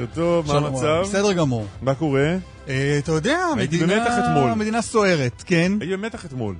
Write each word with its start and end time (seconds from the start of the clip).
בוקר 0.00 0.14
טוב, 0.14 0.46
מה 0.46 0.66
המצב? 0.66 1.00
בסדר 1.02 1.32
גמור. 1.32 1.66
מה 1.82 1.94
קורה? 1.94 2.36
אה, 2.68 2.98
אתה 2.98 3.12
יודע, 3.12 3.38
הייתי 3.56 3.76
מדינה- 3.76 3.98
במתח 4.00 4.14
אתמול. 4.24 4.54
מדינה 4.54 4.82
סוערת, 4.82 5.42
כן? 5.46 5.72
הייתי 5.80 5.96
במתח 5.96 6.24
אתמול. 6.26 6.54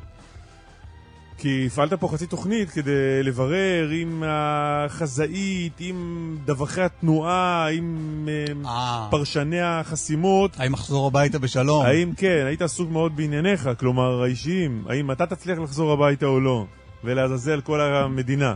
כי 1.38 1.64
הפעלת 1.66 1.92
פה 1.94 2.08
חצי 2.08 2.26
תוכנית 2.26 2.70
כדי 2.70 2.90
לברר 3.22 3.88
עם 3.92 4.22
החזאית, 4.26 5.72
עם 5.78 6.36
דווחי 6.44 6.82
התנועה, 6.82 7.68
עם 7.72 8.28
אה, 8.28 8.70
אה. 8.70 9.08
פרשני 9.10 9.60
החסימות. 9.60 10.50
האם 10.60 10.74
אחזור 10.74 11.06
הביתה 11.06 11.38
בשלום? 11.38 11.86
האם 11.86 12.12
כן, 12.16 12.44
היית 12.46 12.62
עסוק 12.62 12.90
מאוד 12.90 13.16
בענייניך, 13.16 13.68
כלומר 13.78 14.22
האישיים, 14.22 14.84
האם 14.88 15.10
אתה 15.10 15.26
תצליח 15.26 15.58
לחזור 15.58 15.92
הביתה 15.92 16.26
או 16.26 16.40
לא, 16.40 16.66
ולעזאזל 17.04 17.60
כל 17.60 17.80
המדינה. 17.80 18.54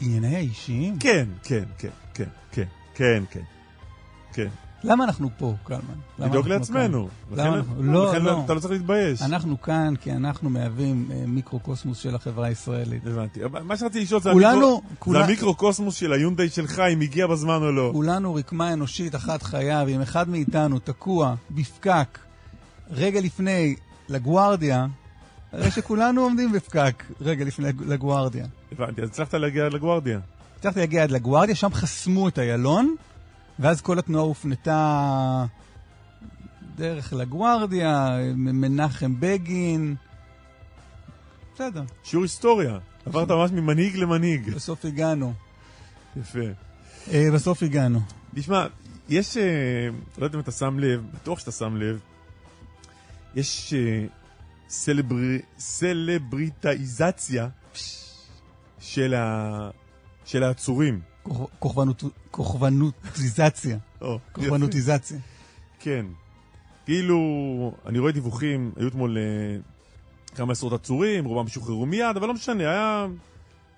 ענייני 0.00 0.36
האישיים? 0.36 0.98
כן, 0.98 1.26
כן, 1.44 1.64
כן, 1.78 1.88
כן, 2.14 2.24
כן, 2.52 2.64
כן, 2.94 3.22
כן, 3.30 3.40
כן. 4.32 4.48
למה 4.84 5.04
אנחנו 5.04 5.28
פה, 5.38 5.54
קלמן? 5.64 5.82
לדאוג 6.18 6.48
לעצמנו. 6.48 7.08
כאן? 7.36 7.38
לכן- 7.38 7.62
לא, 7.78 8.08
לכן 8.10 8.22
לא. 8.22 8.42
אתה 8.44 8.54
לא 8.54 8.60
צריך 8.60 8.72
להתבייש. 8.72 9.22
אנחנו 9.22 9.60
כאן 9.62 9.94
כי 10.00 10.12
אנחנו 10.12 10.50
מהווים 10.50 11.08
אה, 11.12 11.24
מיקרוקוסמוס 11.26 11.98
של 11.98 12.14
החברה 12.14 12.46
הישראלית. 12.46 13.06
הבנתי. 13.06 13.40
מה 13.64 13.76
שרציתי 13.76 14.04
לשאול 14.04 14.20
זה 14.20 14.30
כולנו- 14.32 14.82
המיקרו- 14.90 15.12
זה 15.12 15.24
המיקרוקוסמוס 15.24 15.94
של 15.94 16.12
היונדאי 16.12 16.48
שלך, 16.48 16.78
אם 16.92 17.00
הגיע 17.00 17.26
בזמן 17.26 17.54
או 17.62 17.72
לא. 17.72 17.90
כולנו 17.92 18.34
רקמה 18.34 18.72
אנושית 18.72 19.14
אחת 19.14 19.42
חיה, 19.42 19.84
ואם 19.86 20.00
אחד 20.00 20.28
מאיתנו 20.28 20.78
תקוע 20.78 21.34
בפקק 21.50 22.18
רגע 22.90 23.20
לפני 23.20 23.74
לגוארדיה, 24.08 24.86
הרי 25.52 25.70
שכולנו 25.70 26.20
עומדים 26.22 26.52
בפקק 26.52 27.04
רגע 27.20 27.44
לפני 27.44 27.68
לגוארדיה. 27.86 28.46
הבנתי, 28.72 29.02
אז 29.02 29.08
הצלחת 29.08 29.34
להגיע 29.34 29.68
לגוארדיה. 29.68 30.18
הצלחתי 30.58 30.80
להגיע 30.80 31.02
עד 31.02 31.10
לגוארדיה, 31.10 31.54
שם 31.54 31.70
חסמו 31.72 32.28
את 32.28 32.38
איילון, 32.38 32.94
ואז 33.60 33.80
כל 33.80 33.98
התנועה 33.98 34.24
הופנתה 34.24 35.44
דרך 36.76 37.12
לגוארדיה, 37.12 38.08
מנחם 38.36 39.20
בגין. 39.20 39.94
בסדר, 41.54 41.82
שיעור 42.04 42.22
היסטוריה. 42.22 42.78
עברת 43.06 43.30
ממש 43.30 43.50
ממנהיג 43.50 43.96
למנהיג. 43.96 44.54
בסוף 44.54 44.84
הגענו. 44.84 45.32
יפה. 46.16 46.38
אה, 47.12 47.28
בסוף 47.34 47.62
הגענו. 47.62 48.00
תשמע, 48.34 48.66
יש, 49.08 49.36
אה, 49.36 49.42
לא 50.18 50.24
יודע 50.24 50.36
אם 50.38 50.42
אתה 50.42 50.52
שם 50.52 50.78
לב, 50.78 51.06
בטוח 51.14 51.38
שאתה 51.38 51.52
שם 51.52 51.76
לב, 51.76 52.00
יש 53.34 53.74
אה, 53.74 54.06
סלברי, 54.68 55.38
סלבריטאיזציה 55.58 57.48
של, 58.80 59.14
ה, 59.14 59.70
של 60.24 60.42
העצורים. 60.42 61.00
כוכ- 61.28 61.30
כוכבנות- 61.58 62.04
כוכבנותיזציה. 62.30 63.78
כוכבנותיזציה. 64.32 65.18
כן. 65.80 66.06
כאילו, 66.84 67.18
אני 67.86 67.98
רואה 67.98 68.12
דיווחים, 68.12 68.72
היו 68.76 68.88
אתמול 68.88 69.18
אה, 69.18 69.22
כמה 70.36 70.52
עשרות 70.52 70.72
עצורים, 70.72 71.24
רובם 71.24 71.48
שוחררו 71.48 71.86
מיד, 71.86 72.16
אבל 72.16 72.26
לא 72.26 72.34
משנה, 72.34 72.62
היה... 72.62 73.06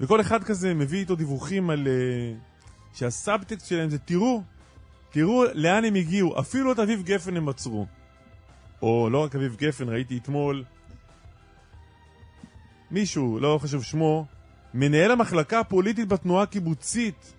וכל 0.01 0.21
אחד 0.21 0.45
כזה 0.45 0.75
מביא 0.75 0.99
איתו 0.99 1.17
דיווחים 1.17 1.71
על... 1.71 1.89
אה, 1.89 2.39
שהסאבטקסט 2.95 3.67
שלהם 3.67 3.91
זה, 3.91 3.99
תראו, 3.99 4.43
תראו 5.11 5.45
לאן 5.55 5.85
הם 5.85 5.95
הגיעו, 5.95 6.41
אפילו 6.41 6.73
את 6.73 6.79
אביב 6.79 7.03
גפן 7.03 7.37
הם 7.37 7.49
עצרו. 7.49 7.87
או 8.83 9.09
לא 9.11 9.19
רק 9.19 9.37
אביב 9.37 9.57
גפן, 9.57 9.89
ראיתי 9.89 10.19
אתמול 10.19 10.65
מישהו, 12.91 13.39
לא 13.41 13.59
חשוב 13.63 13.85
שמו, 13.85 14.27
מנהל 14.75 15.11
המחלקה 15.11 15.61
הפוליטית 15.61 16.09
בתנועה 16.09 16.43
הקיבוצית, 16.43 17.33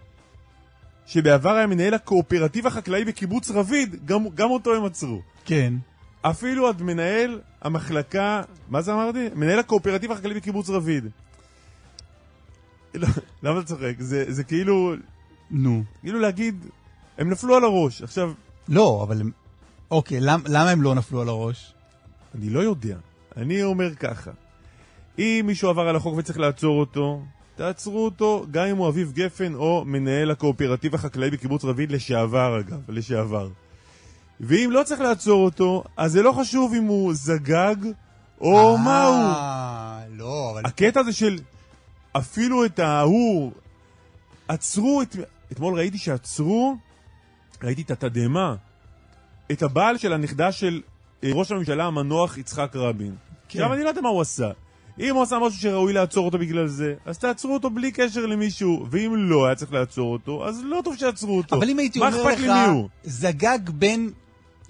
שבעבר 1.05 1.49
היה 1.55 1.67
מנהל 1.67 1.93
הקואופרטיב 1.93 2.67
החקלאי 2.67 3.05
בקיבוץ 3.05 3.51
רביד, 3.51 4.05
גם, 4.05 4.29
גם 4.35 4.51
אותו 4.51 4.73
הם 4.75 4.85
עצרו. 4.85 5.21
כן. 5.45 5.73
אפילו 6.21 6.67
עד 6.67 6.81
מנהל 6.81 7.39
המחלקה, 7.61 8.41
מה 8.69 8.81
זה 8.81 8.93
אמרתי? 8.93 9.27
מנהל 9.35 9.59
הקואופרטיב 9.59 10.11
החקלאי 10.11 10.33
בקיבוץ 10.35 10.69
רביד. 10.69 11.05
למה 13.43 13.59
אתה 13.59 13.67
צוחק? 13.67 13.93
זה, 13.99 14.25
זה 14.27 14.43
כאילו, 14.43 14.93
נו. 15.51 15.83
כאילו 16.01 16.19
להגיד, 16.19 16.65
הם 17.17 17.29
נפלו 17.29 17.55
על 17.55 17.63
הראש. 17.63 18.01
עכשיו, 18.01 18.31
לא, 18.67 19.03
אבל 19.07 19.21
הם... 19.21 19.31
אוקיי, 19.91 20.19
למ- 20.21 20.43
למה 20.47 20.69
הם 20.69 20.81
לא 20.81 20.95
נפלו 20.95 21.21
על 21.21 21.29
הראש? 21.29 21.73
אני 22.35 22.49
לא 22.49 22.59
יודע. 22.59 22.97
אני 23.37 23.63
אומר 23.63 23.95
ככה, 23.95 24.31
אם 25.19 25.43
מישהו 25.47 25.69
עבר 25.69 25.81
על 25.87 25.95
החוק 25.95 26.13
וצריך 26.17 26.39
לעצור 26.39 26.79
אותו, 26.79 27.21
תעצרו 27.55 28.05
אותו, 28.05 28.45
גם 28.51 28.65
אם 28.65 28.77
הוא 28.77 28.87
אביב 28.89 29.11
גפן 29.11 29.53
או 29.55 29.83
מנהל 29.85 30.31
הקואופרטיב 30.31 30.95
החקלאי 30.95 31.29
בקיבוץ 31.29 31.65
רביד 31.65 31.91
לשעבר, 31.91 32.59
אגב, 32.59 32.91
לשעבר. 32.91 33.49
ואם 34.39 34.69
לא 34.71 34.83
צריך 34.83 35.01
לעצור 35.01 35.45
אותו, 35.45 35.83
אז 35.97 36.11
זה 36.11 36.21
לא 36.21 36.31
חשוב 36.31 36.73
אם 36.73 36.83
הוא 36.83 37.13
זגג 37.13 37.75
או 38.41 38.77
מה 38.77 39.03
הוא. 39.03 39.15
אה, 39.15 40.03
לא, 40.09 40.51
אבל... 40.53 40.61
הקטע 40.65 40.99
הזה 40.99 41.13
של 41.13 41.39
אפילו 42.11 42.65
את 42.65 42.79
ההוא, 42.79 43.51
עצרו 44.47 45.01
את... 45.01 45.15
אתמול 45.51 45.75
ראיתי 45.75 45.97
שעצרו, 45.97 46.75
ראיתי 47.63 47.81
את 47.81 47.91
התדהמה, 47.91 48.55
את 49.51 49.61
הבעל 49.61 49.97
של 49.97 50.13
הנכדה 50.13 50.51
של 50.51 50.81
אה, 51.23 51.29
ראש 51.33 51.51
הממשלה 51.51 51.85
המנוח 51.85 52.37
יצחק 52.37 52.75
רבין. 52.75 53.15
כן. 53.49 53.59
עכשיו, 53.59 53.73
אני 53.73 53.83
לא 53.83 53.89
יודע 53.89 54.01
מה 54.01 54.09
הוא 54.09 54.21
עשה. 54.21 54.51
אם 54.99 55.15
הוא 55.15 55.23
עשה 55.23 55.39
משהו 55.47 55.59
שראוי 55.59 55.93
לעצור 55.93 56.25
אותו 56.25 56.37
בגלל 56.37 56.67
זה, 56.67 56.93
אז 57.05 57.17
תעצרו 57.17 57.53
אותו 57.53 57.69
בלי 57.69 57.91
קשר 57.91 58.25
למישהו, 58.25 58.87
ואם 58.91 59.13
לא 59.15 59.45
היה 59.45 59.55
צריך 59.55 59.73
לעצור 59.73 60.13
אותו, 60.13 60.47
אז 60.47 60.61
לא 60.65 60.81
טוב 60.83 60.95
שיעצרו 60.97 61.37
אותו. 61.37 61.55
אבל 61.55 61.69
אם 61.69 61.79
הייתי 61.79 61.99
מה 61.99 62.07
אומר 62.07 62.23
לך? 62.23 62.39
זגג 63.03 63.69
בן 63.69 64.07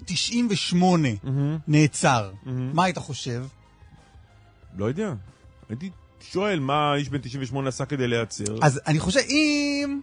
98 0.04 1.08
מהמם, 1.24 1.58
נעצר, 1.68 2.30
מהמם. 2.46 2.70
מה 2.74 2.84
היית 2.84 2.98
חושב? 2.98 3.44
לא 4.76 4.84
יודע. 4.84 5.12
הייתי 5.68 5.90
שואל 6.32 6.60
מה 6.60 6.94
איש 6.94 7.08
בן 7.08 7.18
98 7.18 7.68
עשה 7.68 7.84
כדי 7.84 8.08
להיעצר. 8.08 8.44
אז 8.62 8.80
אני 8.86 8.98
חושב, 9.00 9.20
אם... 9.28 10.00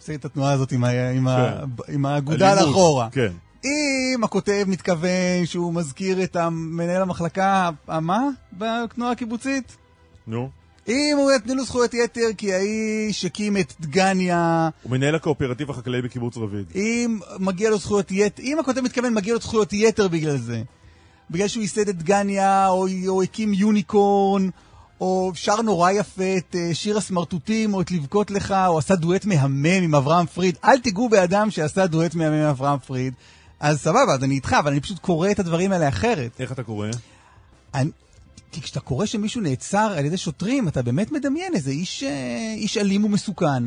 עושה 0.00 0.14
את 0.14 0.24
התנועה 0.24 0.52
הזאת 0.52 0.72
עם 0.72 0.84
ה- 0.84 1.10
עם 1.10 1.28
ה- 1.28 1.60
כן. 1.86 1.92
עם 1.94 2.06
האגודה. 2.06 2.54
לאחורה. 2.54 3.08
כן. 3.10 3.32
אם 3.64 4.24
הכותב 4.24 4.64
מתכוון 4.66 5.46
שהוא 5.46 5.74
מזכיר 5.74 6.22
את 6.22 6.36
מנהל 6.50 7.02
המחלקה, 7.02 7.70
מה? 7.88 8.28
בתנועה 8.52 9.12
הקיבוצית? 9.12 9.76
נו. 10.26 10.50
אם 10.88 11.16
הוא 11.16 11.32
יתנו 11.32 11.54
לו 11.54 11.64
זכויות 11.64 11.94
יתר 11.94 12.26
כי 12.36 12.54
האיש 12.54 13.24
הקים 13.24 13.56
את 13.56 13.72
דגניה, 13.80 14.68
הוא 14.82 14.90
מנהל 14.90 15.14
הקואופרטיב 15.14 15.70
החקלאי 15.70 16.02
בקיבוץ 16.02 16.36
רביד. 16.36 16.66
אם 16.74 17.18
מגיע 17.38 17.70
לו 17.70 17.78
זכויות 17.78 18.10
יתר, 18.10 18.42
אם 18.42 18.58
הכותב 18.58 18.80
מתכוון 18.80 19.14
מגיע 19.14 19.34
לו 19.34 19.40
זכויות 19.40 19.72
יתר 19.72 20.08
בגלל 20.08 20.36
זה, 20.36 20.62
בגלל 21.30 21.48
שהוא 21.48 21.62
ייסד 21.62 21.88
את 21.88 21.96
דגניה, 21.96 22.68
או, 22.68 22.86
או 23.08 23.22
הקים 23.22 23.54
יוניקורן, 23.54 24.48
או 25.00 25.32
שר 25.34 25.62
נורא 25.62 25.90
יפה 25.90 26.36
את 26.36 26.56
אה, 26.58 26.74
שיר 26.74 26.96
הסמרטוטים, 26.96 27.74
או 27.74 27.80
את 27.80 27.90
לבכות 27.90 28.30
לך, 28.30 28.54
או 28.66 28.78
עשה 28.78 28.94
דואט 28.94 29.24
מהמם 29.24 29.66
עם 29.66 29.94
אברהם 29.94 30.26
פריד. 30.26 30.58
אל 30.64 30.78
תיגעו 30.78 31.08
באדם 31.08 31.50
שעשה 31.50 31.86
דואט 31.86 32.14
מהמם 32.14 32.34
עם 32.34 32.48
אברהם 32.48 32.78
פריד. 32.78 33.14
אז 33.60 33.80
סבבה, 33.80 34.14
אז 34.14 34.24
אני 34.24 34.34
איתך, 34.34 34.52
אבל 34.60 34.70
אני 34.70 34.80
פשוט 34.80 34.98
קורא 34.98 35.30
את 35.30 35.38
הדברים 35.38 35.72
האלה 35.72 35.88
אחרת. 35.88 36.40
איך 36.40 36.52
אתה 36.52 36.62
קורא? 36.62 36.88
אני, 37.74 37.90
כי 38.52 38.60
כשאתה 38.62 38.80
קורא 38.80 39.06
שמישהו 39.06 39.40
נעצר 39.40 39.94
על 39.96 40.04
ידי 40.04 40.16
שוטרים, 40.16 40.68
אתה 40.68 40.82
באמת 40.82 41.12
מדמיין 41.12 41.54
איזה 41.54 41.70
איש, 41.70 42.02
אה, 42.02 42.54
איש 42.56 42.76
אלים 42.78 43.04
ומסוכן, 43.04 43.62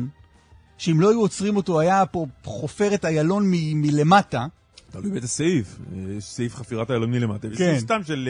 שאם 0.78 1.00
לא 1.00 1.10
היו 1.10 1.20
עוצרים 1.20 1.56
אותו, 1.56 1.80
היה 1.80 2.06
פה 2.06 2.26
חופר 2.44 2.94
את 2.94 3.04
איילון 3.04 3.44
מ- 3.46 3.80
מלמטה. 3.82 4.46
תלוי 4.90 5.10
באיזה 5.10 5.28
סעיף. 5.28 5.76
אה, 5.92 6.12
יש 6.18 6.24
סעיף 6.24 6.54
חפירת 6.54 6.90
היהלומני 6.90 7.20
למטה, 7.20 7.48
ויש 7.48 7.58
כן. 7.58 7.64
סעיף 7.70 7.80
סתם 7.80 8.00
של 8.06 8.28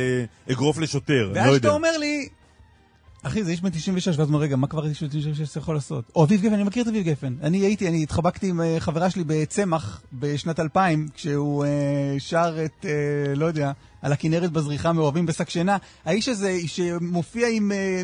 אה, 0.49 0.53
אגרוף 0.55 0.79
לשוטר, 0.79 1.25
אני 1.27 1.35
לא 1.35 1.41
ואז 1.41 1.55
יודע. 1.55 1.69
אתה 1.69 1.75
אומר 1.77 1.99
לי, 1.99 2.29
אחי, 3.27 3.45
זה 3.45 3.51
איש 3.51 3.61
בן 3.61 3.71
96, 3.71 4.19
ואז 4.19 4.29
אומר, 4.29 4.39
רגע, 4.39 4.57
מה 4.57 4.67
כבר 4.67 4.87
איש 4.87 5.03
בן 5.03 5.09
96 5.09 5.57
יכול 5.57 5.75
לעשות? 5.75 6.05
או 6.17 6.25
אביב 6.25 6.41
גפן, 6.41 6.55
אני 6.55 6.63
מכיר 6.63 6.83
את 6.83 6.89
אביב 6.89 7.05
גפן. 7.05 7.35
אני 7.43 7.59
הייתי, 7.59 7.89
אני 7.89 8.03
התחבקתי 8.03 8.49
עם 8.49 8.61
אה, 8.61 8.77
חברה 8.79 9.11
שלי 9.11 9.25
בצמח 9.27 10.03
בשנת 10.13 10.61
2000, 10.61 11.09
כשהוא 11.15 11.65
אה, 11.65 11.71
שר 12.19 12.57
את, 12.65 12.85
אה, 12.85 13.35
לא 13.35 13.47
יודע, 13.47 13.73
על 14.03 14.13
הכנרת 14.13 14.53
בזריחה 14.53 14.93
מאוהבים 14.93 15.27
בשק 15.27 15.51
שינה. 15.51 15.77
האיש 16.05 16.29
הזה 16.29 16.59
שמופיע 16.67 17.49
עם... 17.49 17.73
אה, 17.73 18.03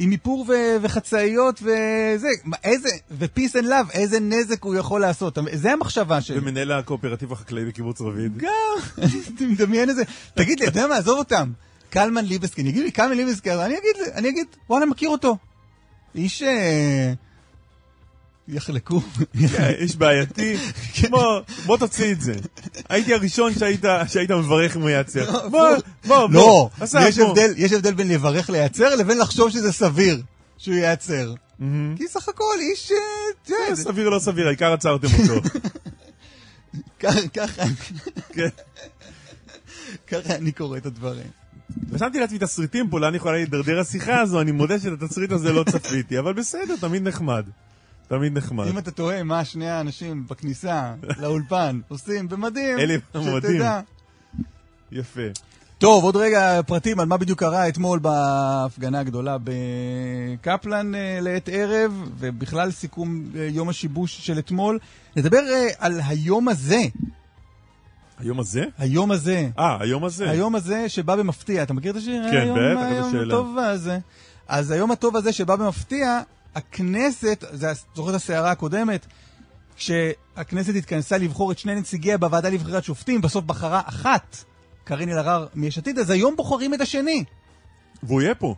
עם 0.00 0.12
איפור 0.12 0.46
ו- 0.48 0.76
וחצאיות 0.82 1.62
וזה, 1.62 2.28
איזה, 2.64 2.88
ו 3.18 3.24
peace 3.24 3.56
and 3.56 3.64
love, 3.64 3.90
איזה 3.92 4.20
נזק 4.20 4.64
הוא 4.64 4.74
יכול 4.74 5.00
לעשות. 5.00 5.38
זה 5.52 5.72
המחשבה 5.72 6.20
שלי. 6.20 6.38
ומנהל 6.38 6.72
הקואופרטיב 6.72 7.32
החקלאי 7.32 7.64
בקיבוץ 7.64 8.00
רביד. 8.00 8.36
גם, 8.36 8.48
אני 9.02 9.46
מדמיין 9.46 9.88
איזה, 9.88 10.02
תגיד 10.34 10.60
לי, 10.60 10.66
אתה 10.66 10.78
יודע 10.78 10.88
מה, 10.88 10.96
עזוב 10.96 11.18
אותם. 11.18 11.52
קלמן 11.90 12.24
ליבסקינד, 12.24 12.66
יגיד 12.66 12.82
לי 12.82 12.90
קלמן 12.90 13.16
ליבסקינד, 13.16 13.52
אני 13.52 13.74
אגיד, 13.78 13.96
אני 14.14 14.28
אגיד, 14.28 14.46
וואלה, 14.70 14.86
מכיר 14.86 15.08
אותו. 15.08 15.36
איש... 16.14 16.42
אה, 16.42 17.12
יחלקו. 18.48 19.00
כן, 19.56 19.70
איש 19.78 19.96
בעייתי. 19.96 20.56
בוא, 21.10 21.40
בוא 21.66 21.76
תוציא 21.76 22.12
את 22.12 22.20
זה. 22.20 22.32
הייתי 22.88 23.14
הראשון 23.14 23.52
שהיית 24.08 24.30
מברך 24.30 24.76
אם 24.76 24.80
הוא 24.82 24.90
ייעצר. 24.90 25.48
בוא, 25.48 25.68
בוא, 26.06 26.26
בוא. 26.26 26.28
לא, 26.30 26.70
יש. 27.56 27.72
הבדל, 27.72 27.94
בין 27.94 28.08
לברך 28.08 28.50
להיעצר 28.50 28.94
לבין 28.96 29.18
לחשוב 29.18 29.50
שזה 29.50 29.72
סביר 29.72 30.22
שהוא 30.58 30.74
ייעצר. 30.74 31.34
כי 31.96 32.08
סך 32.08 32.28
הכל 32.28 32.44
איש... 32.60 32.92
אה, 32.92 33.54
אה, 33.68 33.74
זה- 33.74 33.82
סביר 33.84 34.08
לא 34.08 34.18
סביר, 34.18 34.46
העיקר 34.46 34.72
עצרתם 34.72 35.08
אותו. 35.20 35.48
כן. 36.98 38.48
ככה 40.06 40.34
אני 40.34 40.52
קורא 40.52 40.76
את 40.78 40.86
הדברים. 40.86 41.26
רשמתי 41.92 42.20
לעצמי 42.20 42.38
תסריטים 42.38 42.90
פה, 42.90 43.00
לאן 43.00 43.14
יכולה 43.14 43.34
להידרדר 43.34 43.80
השיחה 43.80 44.20
הזו, 44.20 44.40
אני 44.40 44.52
מודה 44.52 44.78
שאת 44.78 45.02
התסריט 45.02 45.32
הזה 45.32 45.52
לא 45.52 45.64
צפיתי, 45.64 46.18
אבל 46.18 46.32
בסדר, 46.32 46.76
תמיד 46.80 47.08
נחמד. 47.08 47.44
תמיד 48.08 48.38
נחמד. 48.38 48.66
אם 48.66 48.78
אתה 48.78 48.90
תוהה 48.90 49.22
מה 49.22 49.44
שני 49.44 49.70
האנשים 49.70 50.26
בכניסה 50.26 50.94
לאולפן 51.18 51.80
עושים 51.88 52.28
במדים. 52.28 52.78
שתדע. 53.54 53.80
יפה. 54.92 55.20
טוב, 55.78 56.04
עוד 56.04 56.16
רגע 56.16 56.60
פרטים 56.66 57.00
על 57.00 57.06
מה 57.06 57.16
בדיוק 57.16 57.38
קרה 57.38 57.68
אתמול 57.68 57.98
בהפגנה 57.98 59.00
הגדולה 59.00 59.36
בקפלן 59.44 60.94
אה, 60.94 61.18
לעת 61.20 61.48
ערב, 61.52 62.08
ובכלל 62.18 62.70
סיכום 62.70 63.24
אה, 63.36 63.48
יום 63.52 63.68
השיבוש 63.68 64.26
של 64.26 64.38
אתמול. 64.38 64.78
נדבר 65.16 65.38
אה, 65.52 65.66
על 65.78 66.00
היום 66.06 66.48
הזה, 66.48 66.80
היום 68.18 68.40
הזה? 68.40 68.64
היום 68.78 69.10
הזה, 69.10 69.48
אה, 69.58 69.76
היום 69.80 70.04
הזה. 70.04 70.30
היום 70.30 70.54
הזה 70.54 70.88
שבא 70.88 71.16
במפתיע. 71.16 71.62
אתה 71.62 71.74
מכיר 71.74 71.90
את 71.90 71.96
השיר? 71.96 72.22
כן, 72.30 72.48
בטח, 72.52 73.12
היום. 73.12 73.28
הטוב 73.28 73.58
הזה. 73.58 73.98
אז 74.48 74.70
היום 74.70 74.90
הטוב 74.90 75.16
הזה 75.16 75.32
שבא 75.32 75.56
במפתיע, 75.56 76.20
הכנסת, 76.54 77.44
זה 77.52 77.72
זוכר 77.94 78.10
את 78.10 78.14
הסערה 78.14 78.50
הקודמת, 78.50 79.06
כשהכנסת 79.76 80.74
התכנסה 80.74 81.18
לבחור 81.18 81.52
את 81.52 81.58
שני 81.58 81.74
נציגיה 81.74 82.18
בוועדה 82.18 82.48
לבחירת 82.48 82.84
שופטים, 82.84 83.20
בסוף 83.20 83.44
בחרה 83.44 83.80
אחת, 83.84 84.36
קארין 84.84 85.08
אלהרר 85.08 85.46
מיש 85.54 85.78
עתיד, 85.78 85.98
אז 85.98 86.10
היום 86.10 86.36
בוחרים 86.36 86.74
את 86.74 86.80
השני. 86.80 87.24
והוא 88.02 88.22
יהיה 88.22 88.34
פה, 88.34 88.54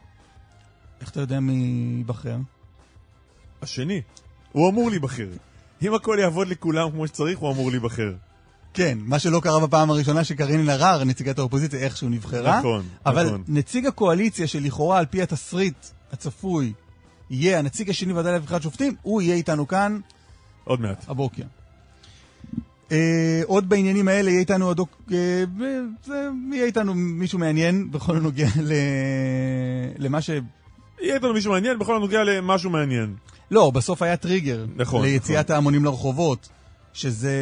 איך 1.01 1.11
אתה 1.11 1.21
יודע 1.21 1.41
מי 1.41 1.95
ייבחר? 1.99 2.37
השני. 3.63 4.03
הוא 4.53 4.71
אמור 4.71 4.91
להיבחר. 4.91 5.29
אם 5.83 5.95
הכל 5.95 6.17
יעבוד 6.21 6.49
לכולם 6.49 6.91
כמו 6.91 7.07
שצריך, 7.07 7.39
הוא 7.39 7.53
אמור 7.53 7.71
להיבחר. 7.71 8.13
כן, 8.75 8.99
מה 9.03 9.19
שלא 9.19 9.41
קרה 9.41 9.61
בפעם 9.67 9.91
הראשונה 9.91 10.25
שקארין 10.25 10.61
אלהרר, 10.61 11.05
נציגת 11.05 11.39
האופוזיציה, 11.39 11.81
איכשהו 11.81 12.09
נבחרה. 12.09 12.59
נכון, 12.59 12.83
אבל 13.07 13.27
נכון. 13.27 13.45
נציג 13.49 13.87
הקואליציה, 13.87 14.47
שלכאורה 14.47 14.99
על 14.99 15.07
פי 15.07 15.23
התסריט 15.23 15.87
הצפוי, 16.13 16.73
יהיה 17.31 17.59
הנציג 17.59 17.91
השני 17.91 18.13
בוועדה 18.13 18.37
לבחירת 18.37 18.63
שופטים, 18.63 18.95
הוא 19.03 19.23
יהיה 19.23 19.35
איתנו 19.35 19.69
כאן 19.69 20.01
עוד 20.65 20.81
מעט. 20.81 21.05
הבוקר. 21.09 21.43
אה, 22.93 23.43
עוד 23.47 23.69
בעניינים 23.69 24.09
האלה 24.09 24.31
יהיה 24.31 24.41
איתנו 24.41 24.71
הדוק... 24.71 25.03
אה, 25.13 25.45
זה, 26.05 26.29
יהיה 26.53 26.65
איתנו 26.65 26.95
מישהו 26.95 27.39
מעניין 27.39 27.91
בכל 27.91 28.17
הנוגע 28.17 28.49
ל... 28.63 28.73
למה 29.99 30.21
ש... 30.21 30.31
יהיה 31.01 31.15
איתנו 31.15 31.33
מישהו 31.33 31.53
מעניין 31.53 31.79
בכל 31.79 31.97
הנוגע 31.97 32.25
למשהו 32.25 32.71
מעניין. 32.71 33.15
לא, 33.51 33.71
בסוף 33.71 34.03
היה 34.03 34.17
טריגר 34.17 34.67
נכון, 34.77 35.03
ליציאת 35.03 35.45
נכון. 35.45 35.55
ההמונים 35.55 35.85
לרחובות, 35.85 36.49
שזה 36.93 37.35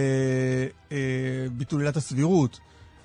אה, 0.92 0.96
ביטול 1.52 1.80
עילת 1.80 1.96
הסבירות. 1.96 2.60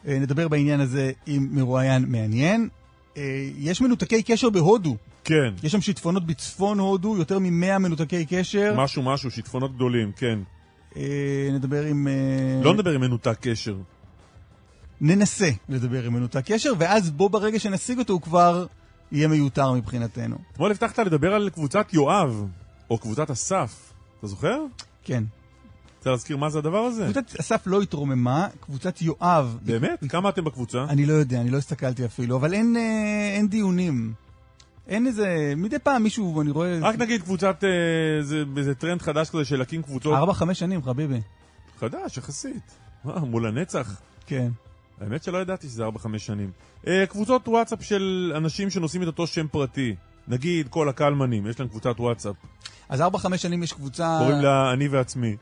אה, 0.07 0.19
נדבר 0.19 0.47
בעניין 0.47 0.79
הזה 0.79 1.11
עם 1.25 1.47
מרואיין 1.51 2.05
מעניין. 2.07 2.69
אה, 3.17 3.49
יש 3.57 3.81
מנותקי 3.81 4.23
קשר 4.23 4.49
בהודו. 4.49 4.97
כן. 5.23 5.53
יש 5.63 5.71
שם 5.71 5.81
שיטפונות 5.81 6.25
בצפון 6.25 6.79
הודו, 6.79 7.17
יותר 7.17 7.39
מ-100 7.39 7.77
מנותקי 7.77 8.25
קשר. 8.25 8.73
משהו 8.77 9.03
משהו, 9.03 9.31
שיטפונות 9.31 9.75
גדולים, 9.75 10.11
כן. 10.11 10.39
אה, 10.97 11.49
נדבר 11.53 11.85
עם... 11.85 12.07
אה, 12.07 12.63
לא 12.63 12.73
נדבר 12.73 12.91
עם 12.91 13.01
מנותק 13.01 13.37
קשר. 13.41 13.75
ננסה 15.01 15.49
לדבר 15.69 16.03
עם 16.03 16.13
מנותק 16.13 16.41
קשר, 16.45 16.73
ואז 16.77 17.11
בו 17.11 17.29
ברגע 17.29 17.59
שנשיג 17.59 17.99
אותו 17.99 18.13
הוא 18.13 18.21
כבר 18.21 18.65
יהיה 19.11 19.27
מיותר 19.27 19.71
מבחינתנו. 19.71 20.35
אתמול 20.51 20.71
הבטחת 20.71 20.99
לדבר 20.99 21.33
על 21.33 21.49
קבוצת 21.49 21.93
יואב, 21.93 22.45
או 22.89 22.97
קבוצת 22.97 23.31
אסף. 23.31 23.93
אתה 24.19 24.27
זוכר? 24.27 24.59
כן. 25.03 25.23
רוצה 26.03 26.11
להזכיר 26.11 26.37
מה 26.37 26.49
זה 26.49 26.59
הדבר 26.59 26.77
הזה? 26.77 27.03
קבוצת 27.03 27.39
אסף 27.39 27.61
לא 27.65 27.81
התרוממה, 27.81 28.47
קבוצת 28.59 29.01
יואב... 29.01 29.57
באמת? 29.61 30.03
כמה 30.09 30.29
אתם 30.29 30.43
בקבוצה? 30.43 30.83
אני 30.89 31.05
לא 31.05 31.13
יודע, 31.13 31.41
אני 31.41 31.49
לא 31.49 31.57
הסתכלתי 31.57 32.05
אפילו, 32.05 32.35
אבל 32.35 32.53
אין, 32.53 32.75
אה, 32.77 33.35
אין 33.35 33.47
דיונים. 33.47 34.13
אין 34.87 35.07
איזה... 35.07 35.53
מדי 35.57 35.79
פעם 35.79 36.03
מישהו, 36.03 36.41
אני 36.41 36.51
רואה... 36.51 36.79
רק 36.81 36.95
נגיד 36.95 37.21
קבוצת, 37.21 37.63
אה, 37.63 38.23
זה 38.23 38.43
זה 38.61 38.75
טרנד 38.75 39.01
חדש 39.01 39.29
כזה 39.29 39.45
של 39.45 39.59
להקים 39.59 39.81
קבוצות. 39.81 40.13
ארבע, 40.13 40.33
חמש 40.33 40.59
שנים, 40.59 40.83
חביבי. 40.83 41.21
חדש, 41.79 42.17
יחסית. 42.17 42.71
אה, 43.09 43.19
מול 43.19 43.45
הנצח. 43.45 44.01
כן. 44.25 44.49
האמת 45.01 45.23
שלא 45.23 45.37
ידעתי 45.37 45.67
שזה 45.67 45.83
4-5 45.87 45.89
שנים. 46.17 46.51
אה, 46.87 47.05
קבוצות 47.05 47.47
וואטסאפ 47.47 47.83
של 47.83 48.33
אנשים 48.35 48.69
שנושאים 48.69 49.03
את 49.03 49.07
אותו 49.07 49.27
שם 49.27 49.47
פרטי. 49.47 49.95
נגיד 50.27 50.67
כל 50.67 50.89
הקלמנים, 50.89 51.47
יש 51.47 51.59
להם 51.59 51.69
קבוצת 51.69 51.99
וואטסאפ. 51.99 52.35
אז 52.89 53.01
ארבע, 53.01 53.19
חמש 53.19 53.41
שנים 53.41 53.63
יש 53.63 53.73
קבוצה... 53.73 54.17
קוראים 54.21 54.41
לה 54.41 54.73
אני 54.73 54.87
ועצמי. 54.87 55.35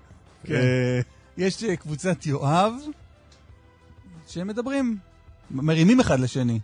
כן. 0.44 0.54
אה, 0.54 1.00
יש 1.38 1.64
אה, 1.64 1.76
קבוצת 1.76 2.26
יואב, 2.26 2.74
שהם 4.28 4.48
מדברים, 4.48 4.98
מרימים 5.52 6.00
אחד 6.00 6.20
לשני. 6.20 6.60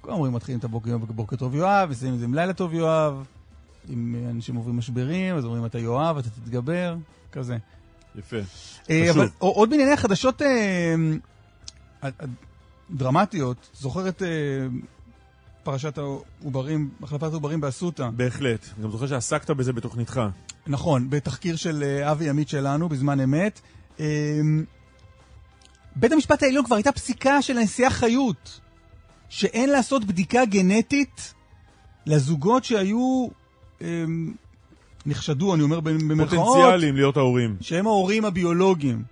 כולם 0.00 0.14
אומרים, 0.14 0.32
מתחילים 0.32 0.58
את 0.58 0.64
הבוקר 0.64 0.96
בוקר 0.96 1.36
טוב 1.36 1.54
יואב, 1.54 1.90
מסיימים 1.90 2.14
את 2.14 2.18
זה 2.18 2.24
עם 2.24 2.34
לילה 2.34 2.52
טוב 2.52 2.74
יואב. 2.74 3.26
אם 3.90 4.14
אנשים 4.30 4.54
עוברים 4.54 4.76
משברים, 4.76 5.36
אז 5.36 5.44
אומרים, 5.44 5.66
אתה 5.66 5.78
יואב, 5.78 6.18
אתה 6.18 6.30
תתגבר, 6.30 6.96
כזה. 7.32 7.56
יפה. 8.18 8.36
אה, 8.90 9.06
חשוב. 9.10 9.24
עוד 9.38 9.70
בענייני 9.70 9.92
החדשות 9.92 10.42
אה, 10.42 10.94
אה, 12.04 12.10
דרמטיות, 12.90 13.70
זוכר 13.74 14.08
את 14.08 14.22
פרשת 15.62 15.98
העוברים, 15.98 16.90
החלפת 17.02 17.22
העוברים 17.22 17.60
באסותא? 17.60 18.08
בהחלט. 18.16 18.66
גם 18.82 18.90
זוכר 18.90 19.06
שעסקת 19.06 19.50
בזה 19.50 19.72
בתוכניתך. 19.72 20.20
נכון, 20.68 21.10
בתחקיר 21.10 21.56
של 21.56 21.82
אה, 21.82 22.10
אבי 22.10 22.28
עמית 22.28 22.48
שלנו 22.48 22.88
בזמן 22.88 23.20
אמת. 23.20 23.60
אה, 24.00 24.40
בית 25.96 26.12
המשפט 26.12 26.42
העליון 26.42 26.64
כבר 26.64 26.76
הייתה 26.76 26.92
פסיקה 26.92 27.42
של 27.42 27.58
הנשיאה 27.58 27.90
חיות, 27.90 28.60
שאין 29.28 29.70
לעשות 29.70 30.04
בדיקה 30.04 30.44
גנטית 30.44 31.34
לזוגות 32.06 32.64
שהיו, 32.64 33.28
אה, 33.82 34.04
נחשדו, 35.06 35.54
אני 35.54 35.62
אומר 35.62 35.80
במרכאות, 35.80 36.46
פוטנציאלים 36.46 36.96
להיות 36.96 37.16
ההורים. 37.16 37.56
שהם 37.60 37.86
ההורים 37.86 38.24
הביולוגיים. 38.24 39.02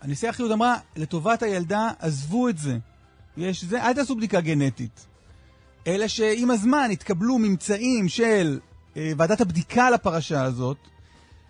הנשיאה 0.00 0.32
חיות 0.32 0.52
אמרה, 0.52 0.76
לטובת 0.96 1.42
הילדה, 1.42 1.88
עזבו 1.98 2.48
את 2.48 2.58
זה. 2.58 2.78
יש 3.36 3.64
זה, 3.64 3.82
אל 3.82 3.92
תעשו 3.92 4.16
בדיקה 4.16 4.40
גנטית. 4.40 5.06
אלא 5.86 6.08
שעם 6.08 6.50
הזמן 6.50 6.88
התקבלו 6.92 7.38
ממצאים 7.38 8.08
של 8.08 8.58
ועדת 9.16 9.40
הבדיקה 9.40 9.90
לפרשה 9.90 10.42
הזאת, 10.42 10.76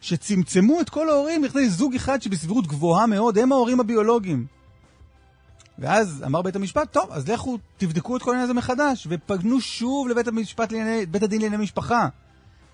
שצמצמו 0.00 0.80
את 0.80 0.90
כל 0.90 1.10
ההורים 1.10 1.44
לכדי 1.44 1.68
זוג 1.68 1.94
אחד 1.94 2.22
שבסבירות 2.22 2.66
גבוהה 2.66 3.06
מאוד, 3.06 3.38
הם 3.38 3.52
ההורים 3.52 3.80
הביולוגיים. 3.80 4.46
ואז 5.78 6.22
אמר 6.26 6.42
בית 6.42 6.56
המשפט, 6.56 6.92
טוב, 6.92 7.10
אז 7.10 7.28
לכו 7.28 7.58
תבדקו 7.76 8.16
את 8.16 8.22
כל 8.22 8.30
העניין 8.30 8.44
הזה 8.44 8.54
מחדש, 8.54 9.06
ופנו 9.10 9.60
שוב 9.60 10.08
לבית 10.08 10.28
המשפט, 10.28 10.72
לענייני, 10.72 11.06
בית 11.06 11.22
הדין 11.22 11.40
לענייני 11.40 11.64
משפחה. 11.64 12.08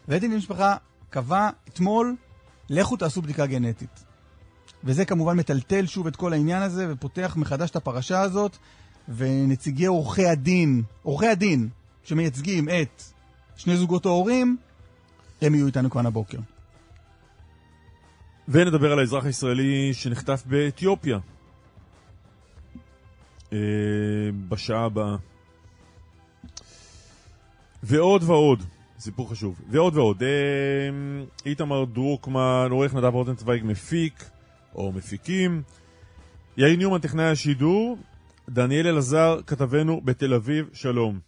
בית 0.08 0.16
הדין 0.16 0.30
לענייני 0.30 0.38
משפחה 0.38 0.76
קבע 1.10 1.50
אתמול, 1.68 2.16
לכו 2.70 2.96
תעשו 2.96 3.22
בדיקה 3.22 3.46
גנטית. 3.46 4.04
וזה 4.84 5.04
כמובן 5.04 5.36
מטלטל 5.36 5.86
שוב 5.86 6.06
את 6.06 6.16
כל 6.16 6.32
העניין 6.32 6.62
הזה, 6.62 6.86
ופותח 6.90 7.34
מחדש 7.38 7.70
את 7.70 7.76
הפרשה 7.76 8.20
הזאת, 8.20 8.56
ונציגי 9.08 9.86
עורכי 9.86 10.26
הדין, 10.26 10.82
עורכי 11.02 11.28
הדין 11.28 11.68
שמייצגים 12.04 12.68
את 12.68 13.02
שני 13.56 13.76
זוגות 13.76 14.06
ההורים, 14.06 14.56
הם 15.42 15.54
יהיו 15.54 15.66
איתנו 15.66 15.90
כאן 15.90 16.06
הבוקר. 16.06 16.38
ונדבר 18.48 18.92
על 18.92 18.98
האזרח 18.98 19.24
הישראלי 19.24 19.94
שנחטף 19.94 20.42
באתיופיה. 20.46 21.18
אה, 23.52 23.58
בשעה 24.48 24.84
הבאה. 24.84 25.16
ועוד 27.82 28.22
ועוד, 28.22 28.62
סיפור 28.98 29.30
חשוב, 29.30 29.60
ועוד 29.68 29.96
ועוד. 29.96 30.22
אה, 30.22 30.28
איתמר 31.46 31.84
דרוקמן, 31.84 32.68
עורך 32.70 32.94
נדב 32.94 33.14
רוטנצוויג 33.14 33.64
מפיק, 33.64 34.24
או 34.74 34.92
מפיקים. 34.92 35.62
יאיר 36.56 36.76
ניומן, 36.76 36.98
טכנאי 36.98 37.24
השידור. 37.24 37.98
דניאל 38.50 38.86
אלעזר, 38.86 39.40
כתבנו 39.46 40.00
בתל 40.00 40.34
אביב, 40.34 40.70
שלום. 40.72 41.20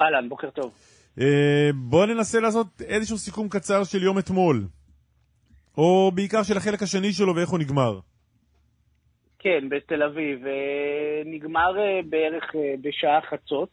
אהלן, 0.00 0.28
בוקר 0.28 0.50
טוב. 0.50 0.72
אה, 1.20 1.70
בואו 1.74 2.06
ננסה 2.06 2.40
לעשות 2.40 2.66
איזשהו 2.80 3.18
סיכום 3.18 3.48
קצר 3.48 3.84
של 3.84 4.02
יום 4.02 4.18
אתמול. 4.18 4.66
או 5.78 6.10
בעיקר 6.14 6.42
של 6.42 6.56
החלק 6.56 6.82
השני 6.82 7.12
שלו 7.12 7.36
ואיך 7.36 7.48
הוא 7.48 7.58
נגמר. 7.58 8.00
כן, 9.38 9.68
בתל 9.68 10.02
אביב. 10.02 10.46
אה, 10.46 11.22
נגמר 11.24 11.78
אה, 11.78 12.00
בערך 12.08 12.44
בשעה 12.82 13.20
חצות. 13.30 13.70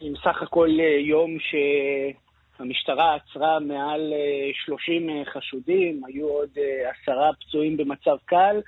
עם 0.00 0.14
סך 0.16 0.42
הכל 0.42 0.68
יום 1.00 1.30
שהמשטרה 1.40 3.14
עצרה 3.14 3.60
מעל 3.60 4.12
אה, 4.12 4.50
30 4.64 5.10
אה, 5.10 5.22
חשודים, 5.32 6.00
היו 6.04 6.28
עוד 6.28 6.48
עשרה 6.90 7.30
פצועים 7.40 7.76
במצב 7.76 8.16
קל. 8.24 8.60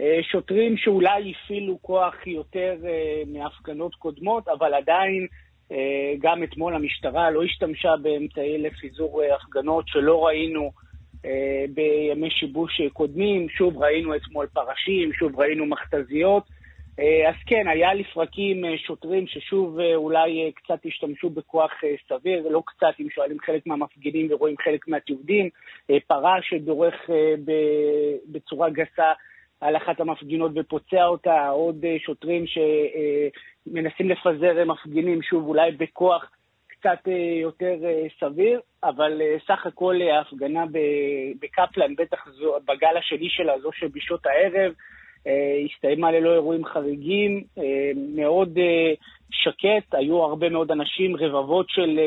אה, 0.00 0.18
שוטרים 0.22 0.76
שאולי 0.76 1.30
הפעילו 1.32 1.78
כוח 1.82 2.26
יותר 2.26 2.76
אה, 2.86 3.22
מהפגנות 3.26 3.94
קודמות, 3.94 4.48
אבל 4.48 4.74
עדיין 4.74 5.26
אה, 5.72 6.14
גם 6.18 6.42
אתמול 6.42 6.74
המשטרה 6.74 7.30
לא 7.30 7.42
השתמשה 7.42 7.96
באמצעי 8.02 8.58
לפיזור 8.58 9.22
הפגנות 9.22 9.88
שלא 9.88 10.26
ראינו 10.26 10.70
בימי 11.74 12.30
שיבוש 12.30 12.80
קודמים. 12.92 13.48
שוב 13.48 13.82
ראינו 13.82 14.16
אתמול 14.16 14.46
פרשים, 14.46 15.12
שוב 15.12 15.40
ראינו 15.40 15.66
מכתזיות. 15.66 16.42
אז 17.28 17.34
כן, 17.46 17.68
היה 17.68 17.94
לפרקים 17.94 18.64
שוטרים 18.76 19.26
ששוב 19.26 19.78
אולי 19.94 20.52
קצת 20.54 20.78
השתמשו 20.86 21.30
בכוח 21.30 21.70
סביר, 22.08 22.48
לא 22.48 22.62
קצת, 22.66 22.94
אם 23.00 23.10
שואלים 23.10 23.36
חלק 23.40 23.66
מהמפגינים 23.66 24.26
ורואים 24.30 24.56
חלק 24.64 24.88
מהתיעודים. 24.88 25.48
פרש 26.06 26.48
שדורך 26.50 26.94
בצורה 28.32 28.70
גסה 28.70 29.12
על 29.60 29.76
אחת 29.76 30.00
המפגינות 30.00 30.52
ופוצע 30.54 31.06
אותה, 31.06 31.48
עוד 31.48 31.84
אה, 31.84 31.96
שוטרים 31.98 32.44
שמנסים 32.46 34.08
לפזר 34.08 34.58
אה, 34.58 34.64
מפגינים, 34.64 35.22
שוב, 35.22 35.48
אולי 35.48 35.72
בכוח 35.72 36.30
קצת 36.68 36.98
אה, 37.08 37.38
יותר 37.42 37.74
סביר, 38.20 38.60
אבל 38.84 39.20
סך 39.46 39.66
הכל 39.66 39.94
ההפגנה 40.02 40.64
בקפלן, 41.40 41.94
בטח 41.96 42.28
זו, 42.30 42.56
בגל 42.64 42.96
השני 42.98 43.28
שלה, 43.30 43.58
זו 43.60 43.72
שבשעות 43.72 44.26
הערב, 44.26 44.72
הסתיימה 45.64 46.12
ללא 46.12 46.32
אירועים 46.32 46.64
חריגים, 46.64 47.44
מאוד 48.14 48.58
שקט, 49.30 49.94
היו 49.94 50.22
הרבה 50.22 50.48
מאוד 50.48 50.70
אנשים, 50.70 51.16
רבבות 51.16 51.66
של 51.68 52.00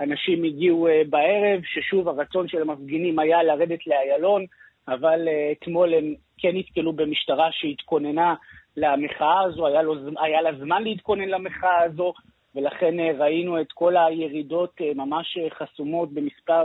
אנשים 0.00 0.44
הגיעו 0.44 0.88
בערב, 1.08 1.60
ששוב 1.64 2.08
הרצון 2.08 2.48
של 2.48 2.62
המפגינים 2.62 3.18
היה 3.18 3.42
לרדת 3.42 3.86
לאיילון, 3.86 4.44
אבל 4.88 5.28
אה, 5.28 5.52
אתמול 5.52 5.94
הם 5.94 6.14
כן 6.38 6.50
נתקלו 6.54 6.92
במשטרה 6.92 7.48
שהתכוננה 7.52 8.34
למחאה 8.76 9.40
הזו, 9.40 9.66
היה, 9.66 9.82
לו, 9.82 9.94
היה 10.18 10.42
לה 10.42 10.50
זמן 10.58 10.82
להתכונן 10.82 11.28
למחאה 11.28 11.82
הזו, 11.82 12.12
ולכן 12.54 13.00
אה, 13.00 13.10
ראינו 13.18 13.60
את 13.60 13.72
כל 13.72 13.96
הירידות 13.96 14.72
אה, 14.80 14.90
ממש 14.94 15.38
חסומות 15.50 16.12
במספר 16.12 16.64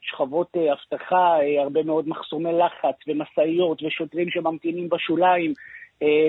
שכבות 0.00 0.56
אבטחה, 0.56 1.36
הרבה 1.58 1.82
מאוד 1.82 2.08
מחסומי 2.08 2.52
לחץ 2.52 2.96
ומשאיות 3.08 3.82
ושוטרים 3.82 4.30
שממתינים 4.30 4.88
בשוליים 4.88 5.52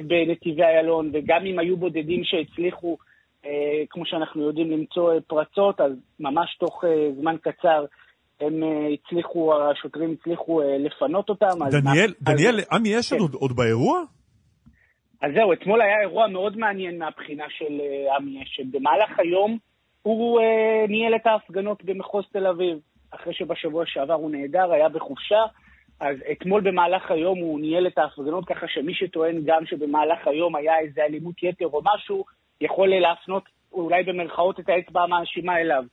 בנתיבי 0.03 0.63
איילון, 0.63 1.09
וגם 1.13 1.45
אם 1.45 1.59
היו 1.59 1.77
בודדים 1.77 2.23
שהצליחו, 2.23 2.97
כמו 3.89 4.05
שאנחנו 4.05 4.41
יודעים, 4.41 4.71
למצוא 4.71 5.13
פרצות, 5.27 5.81
אז 5.81 5.91
ממש 6.19 6.57
תוך 6.59 6.83
זמן 7.19 7.35
קצר 7.41 7.85
הם 8.41 8.63
אה, 8.63 8.87
הצליחו, 8.93 9.53
השוטרים 9.61 10.15
הצליחו 10.19 10.61
אה, 10.61 10.77
לפנות 10.77 11.29
אותם. 11.29 11.63
אז 11.65 11.71
דניאל, 11.75 12.13
מה- 12.21 12.33
דניאל, 12.33 12.55
אז- 12.59 12.67
עמי 12.71 12.99
אשד 12.99 13.15
כן. 13.15 13.21
עוד- 13.21 13.33
עוד 13.33 13.55
באירוע? 13.55 14.01
אז 15.21 15.31
זהו, 15.35 15.53
אתמול 15.53 15.81
היה 15.81 16.01
אירוע 16.01 16.27
מאוד 16.27 16.57
מעניין 16.57 16.97
מהבחינה 16.99 17.45
של 17.49 17.81
אה, 17.81 18.15
עמי 18.15 18.43
אשד. 18.43 18.71
במהלך 18.71 19.19
היום 19.19 19.57
הוא 20.01 20.39
אה, 20.39 20.45
ניהל 20.87 21.15
את 21.15 21.27
ההפגנות 21.27 21.83
במחוז 21.83 22.25
תל 22.33 22.47
אביב. 22.47 22.77
אחרי 23.11 23.33
שבשבוע 23.33 23.83
שעבר 23.87 24.13
הוא 24.13 24.31
נעדר, 24.31 24.71
היה 24.71 24.89
בחופשה, 24.89 25.39
אז 25.99 26.17
אתמול 26.31 26.61
במהלך 26.61 27.11
היום 27.11 27.39
הוא 27.39 27.59
ניהל 27.59 27.87
את 27.87 27.97
ההפגנות, 27.97 28.45
ככה 28.45 28.65
שמי 28.67 28.93
שטוען 28.93 29.41
גם 29.45 29.65
שבמהלך 29.65 30.27
היום 30.27 30.55
היה 30.55 30.79
איזה 30.79 31.01
אלימות 31.01 31.43
יתר 31.43 31.65
או 31.65 31.81
משהו, 31.95 32.25
יכול 32.61 32.89
להפנות 32.89 33.43
אולי 33.71 34.03
במרכאות 34.03 34.59
את 34.59 34.69
האצבע 34.69 35.01
המאשימה 35.01 35.57
אליו. 35.61 35.83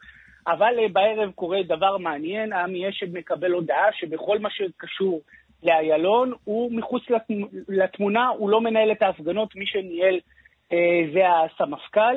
אבל 0.46 0.78
אה, 0.78 0.88
בערב 0.88 1.30
קורה 1.30 1.62
דבר 1.62 1.96
מעניין, 1.96 2.52
עמי 2.52 2.88
אשד 2.88 3.14
מקבל 3.14 3.52
הודעה 3.52 3.92
שבכל 3.92 4.38
מה 4.38 4.50
שקשור 4.50 5.20
לאיילון, 5.62 6.32
הוא 6.44 6.72
מחוץ 6.72 7.02
לתמ- 7.10 7.56
לתמונה, 7.68 8.28
הוא 8.28 8.50
לא 8.50 8.60
מנהל 8.60 8.92
את 8.92 9.02
ההפגנות, 9.02 9.56
מי 9.56 9.66
שניהל 9.66 10.20
אה, 10.72 11.02
זה 11.12 11.22
הסמפכ"ל, 11.28 12.16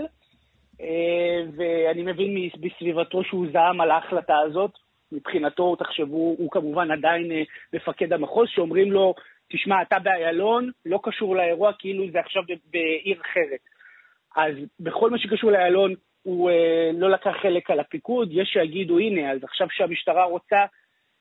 אה, 0.81 1.43
ואני 1.55 2.03
מבין 2.03 2.49
בסביבתו 2.59 3.23
שהוא 3.23 3.47
זעם 3.53 3.81
על 3.81 3.91
ההחלטה 3.91 4.37
הזאת. 4.37 4.71
מבחינתו, 5.11 5.75
תחשבו, 5.75 6.35
הוא 6.37 6.51
כמובן 6.51 6.91
עדיין 6.91 7.31
אה, 7.31 7.43
מפקד 7.73 8.13
המחוז, 8.13 8.47
שאומרים 8.49 8.91
לו, 8.91 9.13
תשמע, 9.49 9.81
אתה 9.81 9.99
באיילון, 9.99 10.71
לא 10.85 10.99
קשור 11.03 11.35
לאירוע, 11.35 11.73
כאילו 11.79 12.11
זה 12.11 12.19
עכשיו 12.19 12.43
בעיר 12.71 13.21
אחרת. 13.21 13.59
אז 14.35 14.53
בכל 14.79 15.09
מה 15.09 15.19
שקשור 15.19 15.51
לאיילון, 15.51 15.93
הוא 16.27 16.49
אה, 16.49 16.89
לא 16.93 17.09
לקח 17.11 17.31
חלק 17.41 17.71
על 17.71 17.79
הפיקוד, 17.79 18.29
יש 18.31 18.49
שיגידו, 18.53 18.99
הנה, 18.99 19.31
אז 19.31 19.43
עכשיו 19.43 19.67
שהמשטרה 19.71 20.25
רוצה, 20.25 20.55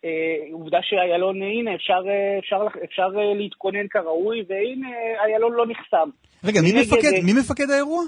אה, 0.04 0.36
עובדה 0.52 0.78
שאיילון, 0.82 1.42
אה, 1.42 1.46
הנה, 1.46 1.74
אפשר, 1.74 2.02
אה, 2.08 2.38
אפשר, 2.38 2.56
אפשר, 2.66 2.84
אפשר 2.84 3.08
אה, 3.18 3.34
להתכונן 3.34 3.86
כראוי, 3.90 4.44
והנה, 4.48 4.88
אה, 4.88 5.24
איילון 5.24 5.52
לא 5.52 5.64
נחסם. 5.66 6.08
רגע, 6.44 6.60
מי 6.60 6.72
מפקד, 6.80 7.12
אה, 7.16 7.22
מי 7.24 7.32
מפקד 7.32 7.70
האירוע? 7.70 8.02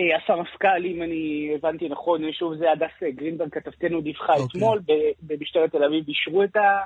אה, 0.00 0.04
הסמפכ"ל, 0.16 0.86
אם 0.86 1.02
אני 1.02 1.50
הבנתי 1.54 1.88
נכון, 1.88 2.24
אה, 2.24 2.32
שוב, 2.32 2.54
זה 2.54 2.72
הדס 2.72 2.96
אה, 3.02 3.10
גרינברג, 3.10 3.48
כתבתנו 3.52 4.00
דיווחה 4.00 4.32
אוקיי. 4.32 4.46
אתמול, 4.46 4.80
במשטרת 5.22 5.70
תל 5.70 5.84
אביב 5.84 6.04
אישרו 6.08 6.42
את, 6.42 6.56
ה, 6.56 6.80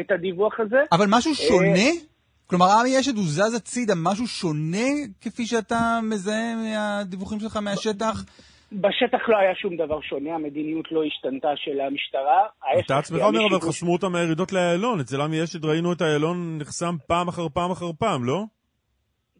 את 0.00 0.10
הדיווח 0.10 0.60
הזה. 0.60 0.80
אבל 0.92 1.06
משהו 1.08 1.30
אה, 1.30 1.36
שונה? 1.36 2.15
כלומר, 2.46 2.66
עמי 2.80 3.00
אשד 3.00 3.16
הוא 3.16 3.24
זז 3.26 3.54
הצידה, 3.54 3.94
משהו 3.96 4.26
שונה 4.26 4.88
כפי 5.20 5.46
שאתה 5.46 5.98
מזהה 6.02 6.54
מהדיווחים 6.56 7.40
שלך 7.40 7.56
מהשטח? 7.56 8.24
בשטח 8.72 9.28
לא 9.28 9.36
היה 9.38 9.54
שום 9.54 9.76
דבר 9.76 10.00
שונה, 10.00 10.34
המדיניות 10.34 10.92
לא 10.92 11.04
השתנתה 11.04 11.48
של 11.56 11.80
המשטרה. 11.80 12.46
אתה 12.84 12.98
עצמך 12.98 13.22
אומר, 13.22 13.46
אבל 13.50 13.60
חסמו 13.60 13.92
אותם 13.92 14.12
מהירידות 14.12 14.52
לאיילון. 14.52 15.00
אצל 15.00 15.20
עמי 15.20 15.44
אשד 15.44 15.64
ראינו 15.64 15.92
את 15.92 16.02
איילון 16.02 16.58
נחסם 16.60 16.94
פעם 17.06 17.28
אחר 17.28 17.48
פעם 17.54 17.70
אחר 17.70 17.86
פעם, 17.98 18.24
לא? 18.24 18.44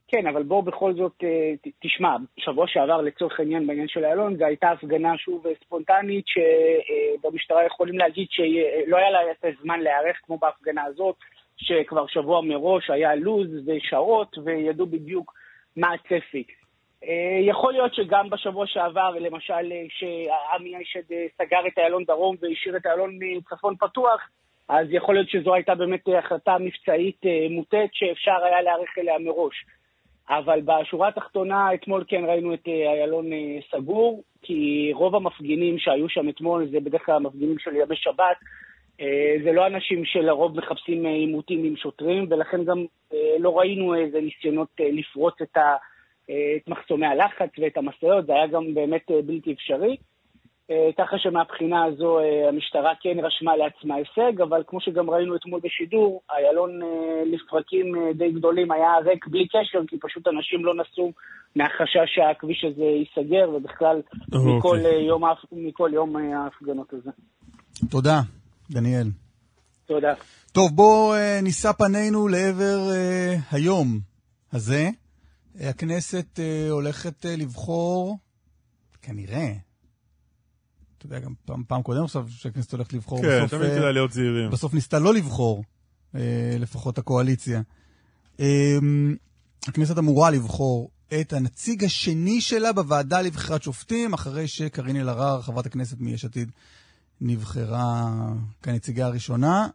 כן, 0.09 0.27
אבל 0.27 0.43
בוא 0.43 0.63
בכל 0.63 0.95
זאת, 0.95 1.13
אה, 1.25 1.71
תשמע, 1.83 2.17
שבוע 2.39 2.67
שעבר 2.69 3.01
לצורך 3.01 3.41
העניין 3.41 3.67
בעניין 3.67 3.89
של 3.89 4.05
איילון, 4.05 4.37
זו 4.37 4.45
הייתה 4.45 4.71
הפגנה 4.71 5.19
שוב 5.19 5.47
אה, 5.47 5.53
ספונטנית, 5.65 6.25
שבמשטרה 6.27 7.67
יכולים 7.67 7.99
להגיד 7.99 8.27
שלא 8.31 8.97
היה 8.97 9.11
לה 9.11 9.19
את 9.31 9.45
הזמן 9.45 9.81
להיערך 9.81 10.17
כמו 10.23 10.39
בהפגנה 10.39 10.85
הזאת, 10.85 11.17
שכבר 11.57 12.07
שבוע 12.07 12.41
מראש 12.41 12.91
היה 12.91 13.15
לו"ז 13.15 13.49
ושעות, 13.67 14.39
וידעו 14.45 14.87
בדיוק 14.87 15.35
מה 15.77 15.93
הצפי. 15.93 16.45
אה, 17.05 17.39
יכול 17.41 17.73
להיות 17.73 17.95
שגם 17.95 18.31
בשבוע 18.31 18.67
שעבר, 18.67 19.11
למשל, 19.11 19.73
אה, 19.73 19.85
שעמי 19.89 20.83
אשד 20.83 21.13
אה, 21.13 21.27
סגר 21.39 21.67
את 21.67 21.79
איילון 21.79 22.05
דרום 22.05 22.37
והשאיר 22.41 22.77
את 22.77 22.87
איילון 22.87 23.19
מצפון 23.21 23.77
פתוח, 23.77 24.29
אז 24.69 24.87
יכול 24.91 25.15
להיות 25.15 25.29
שזו 25.29 25.55
הייתה 25.55 25.75
באמת 25.75 26.09
החלטה 26.19 26.57
מבצעית 26.61 27.21
מוטית 27.51 27.91
שאפשר 27.93 28.45
היה 28.45 28.63
להיערך 28.63 28.99
אליה 28.99 29.19
מראש. 29.19 29.65
אבל 30.29 30.61
בשורה 30.65 31.09
התחתונה, 31.09 31.75
אתמול 31.75 32.05
כן 32.09 32.25
ראינו 32.25 32.55
את 32.55 32.67
איילון 32.67 33.27
סגור, 33.71 34.23
כי 34.43 34.91
רוב 34.95 35.15
המפגינים 35.15 35.79
שהיו 35.79 36.09
שם 36.09 36.29
אתמול 36.29 36.69
זה 36.71 36.81
בדרך 36.81 37.07
כלל 37.07 37.15
המפגינים 37.15 37.59
של 37.59 37.77
ימי 37.77 37.97
שבת. 37.97 38.37
אה, 39.01 39.37
זה 39.45 39.53
לא 39.53 39.67
אנשים 39.67 40.05
שלרוב 40.05 40.59
מחפשים 40.59 41.07
אה, 41.07 41.11
עימותים 41.11 41.65
עם 41.65 41.77
שוטרים, 41.77 42.27
ולכן 42.31 42.65
גם 42.65 42.85
אה, 43.15 43.37
לא 43.39 43.59
ראינו 43.59 43.95
איזה 43.95 44.21
ניסיונות 44.21 44.69
לפרוץ 44.79 45.35
את, 45.43 45.57
ה, 45.57 45.77
את 46.25 46.69
מחסומי 46.69 47.07
הלחץ 47.07 47.51
ואת 47.59 47.77
המשאיות, 47.77 48.27
זה 48.27 48.33
היה 48.33 48.47
גם 48.47 48.75
באמת 48.75 49.11
בלתי 49.27 49.53
אפשרי. 49.53 49.97
ככה 50.99 51.19
שמבחינה 51.19 51.85
הזו 51.85 52.19
המשטרה 52.49 52.93
כן 53.01 53.17
רשמה 53.23 53.57
לעצמה 53.57 53.95
הישג, 53.95 54.41
אבל 54.41 54.63
כמו 54.67 54.81
שגם 54.81 55.11
ראינו 55.11 55.37
אתמול 55.37 55.61
בשידור, 55.65 56.23
איילון 56.31 56.81
לפרקים 57.27 57.95
די 58.15 58.33
גדולים 58.33 58.73
היה 58.73 58.99
ריק 59.05 59.27
בלי 59.27 59.47
קשר, 59.49 59.79
כי 59.89 59.97
פשוט 60.01 60.29
אנשים 60.29 60.65
לא 60.65 60.75
נסעו 60.75 61.13
מהחשש 61.57 62.15
שהכביש 62.15 62.65
הזה 62.65 62.85
ייסגר, 62.85 63.51
ובכלל 63.55 64.01
אוקיי. 64.33 64.57
מכל, 64.57 64.79
יום, 65.07 65.23
מכל 65.53 65.91
יום 65.95 66.17
ההפגנות 66.17 66.93
הזה. 66.93 67.11
תודה, 67.91 68.21
דניאל. 68.71 69.11
תודה. 69.87 70.15
טוב, 70.53 70.77
בואו 70.77 71.15
אה, 71.15 71.41
נישא 71.43 71.73
פנינו 71.73 72.29
לעבר 72.29 72.91
אה, 72.91 73.37
היום 73.51 74.01
הזה. 74.53 74.91
הכנסת 75.61 76.41
אה, 76.41 76.71
הולכת 76.71 77.27
אה, 77.27 77.37
לבחור, 77.37 78.19
כנראה, 79.03 79.53
אתה 80.99 81.07
יודע, 81.07 81.19
גם 81.19 81.33
פעם, 81.45 81.63
פעם 81.69 81.83
קודם 81.83 82.05
עכשיו 82.05 82.27
שהכנסת 82.29 82.73
הולכת 82.73 82.93
לבחור, 82.93 83.23
כן, 83.23 83.45
בסוף, 83.45 83.61
תמיד 83.61 83.71
כדאי 83.71 83.93
להיות 83.93 84.13
זהירים. 84.13 84.51
בסוף 84.51 84.75
ניסתה 84.75 84.99
לא 84.99 85.15
לבחור, 85.15 85.65
לפחות 86.59 86.99
הקואליציה. 86.99 87.63
הכנסת 89.69 89.99
אמורה 89.99 90.31
לבחור 90.31 90.91
את 91.21 91.33
הנציג 91.33 91.85
השני 91.85 92.41
שלה 92.41 92.73
בוועדה 92.73 93.23
לבחירת 93.23 93.63
שופטים, 93.63 94.15
אחרי 94.15 94.49
שקארין 94.49 94.97
אלהרר, 94.97 95.43
חברת 95.43 95.67
הכנסת 95.67 96.01
מיש 96.01 96.25
עתיד, 96.25 96.51
נבחרה 97.21 98.05
כנציגה 98.63 99.07
הראשונה. 99.07 99.67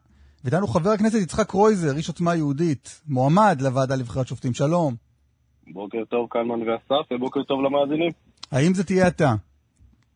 ואיתנו 0.43 0.67
חבר 0.67 0.89
הכנסת 0.89 1.17
יצחק 1.21 1.47
קרויזר, 1.47 1.97
איש 1.97 2.07
עוצמה 2.07 2.35
יהודית, 2.35 3.01
מועמד 3.07 3.61
לוועדה 3.61 3.95
לבחירת 3.95 4.27
שופטים. 4.27 4.53
שלום. 4.53 4.93
בוקר 5.73 6.05
טוב 6.09 6.27
קלמן 6.29 6.61
ואסף, 6.69 7.11
ובוקר 7.11 7.43
טוב 7.43 7.61
למאזינים. 7.61 8.11
האם 8.51 8.73
זה 8.73 8.83
תהיה 8.83 9.07
אתה? 9.07 9.33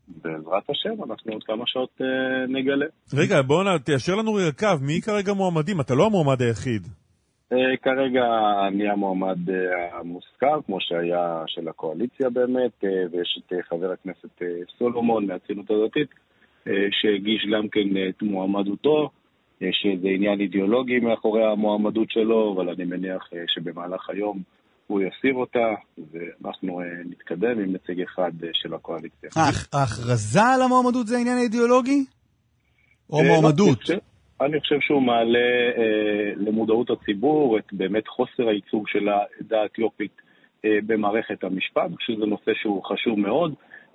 בעזרת 0.07 0.69
השם, 0.69 1.03
אנחנו 1.03 1.33
עוד 1.33 1.43
כמה 1.43 1.63
שעות 1.67 2.01
אה, 2.01 2.47
נגלה. 2.47 2.85
רגע, 3.13 3.41
בוא 3.41 3.63
נ... 3.63 3.77
תיישר 3.77 4.15
לנו 4.15 4.37
קו, 4.59 4.67
מי 4.81 5.01
כרגע 5.01 5.33
מועמדים? 5.33 5.81
אתה 5.81 5.95
לא 5.95 6.05
המועמד 6.05 6.41
היחיד. 6.41 6.87
אה, 7.53 7.77
כרגע 7.81 8.23
אני 8.67 8.89
המועמד 8.89 9.49
אה, 9.49 9.99
המוסכם, 9.99 10.61
כמו 10.65 10.77
שהיה 10.81 11.43
של 11.47 11.67
הקואליציה 11.67 12.29
באמת, 12.29 12.83
אה, 12.83 12.89
ויש 13.11 13.39
את 13.39 13.53
אה, 13.53 13.63
חבר 13.69 13.91
הכנסת 13.91 14.41
אה, 14.41 14.47
סולומון 14.77 15.25
מהציונות 15.25 15.65
הדתית, 15.71 16.09
שהגיש 16.91 17.45
גם 17.53 17.67
כן 17.69 17.97
אה, 17.97 18.09
את 18.09 18.21
מועמדותו. 18.21 19.09
יש 19.61 19.85
איזה 19.93 20.07
עניין 20.07 20.39
אידיאולוגי 20.39 20.99
מאחורי 20.99 21.43
המועמדות 21.45 22.11
שלו, 22.11 22.53
אבל 22.55 22.69
אני 22.69 22.83
מניח 22.85 23.29
אה, 23.33 23.39
שבמהלך 23.47 24.09
היום 24.09 24.41
הוא 24.87 25.01
יסיר 25.01 25.33
אותה, 25.33 25.73
ואנחנו 26.11 26.81
אה, 26.81 26.85
נתקדם 27.09 27.59
עם 27.59 27.73
נציג 27.73 28.01
אחד 28.01 28.31
אה, 28.43 28.49
של 28.53 28.73
הקואליציה. 28.73 29.29
ההכ- 29.29 29.69
ההכרזה 29.73 30.41
על 30.43 30.61
המועמדות 30.61 31.07
זה 31.07 31.17
העניין 31.17 31.37
האידיאולוגי? 31.37 32.05
או 33.09 33.19
אה, 33.19 33.23
לא, 33.23 33.29
מועמדות? 33.41 33.79
אני 34.41 34.59
חושב- 34.59 34.79
שהוא 34.81 35.01
מעלה 35.01 35.39
אה, 35.77 35.83
למודעות 36.37 36.89
הציבור 36.89 37.57
את 37.57 37.73
באמת 37.73 38.07
חוסר 38.07 38.47
הייצוג 38.47 38.87
של 38.87 39.09
העדה 39.09 39.61
האתיופית 39.61 40.21
אה, 40.65 40.69
במערכת 40.85 41.43
המשפט, 41.43 41.89
שזה 41.99 42.25
נושא 42.25 42.51
שהוא 42.61 42.83
חשוב 42.83 43.19
מאוד. 43.19 43.53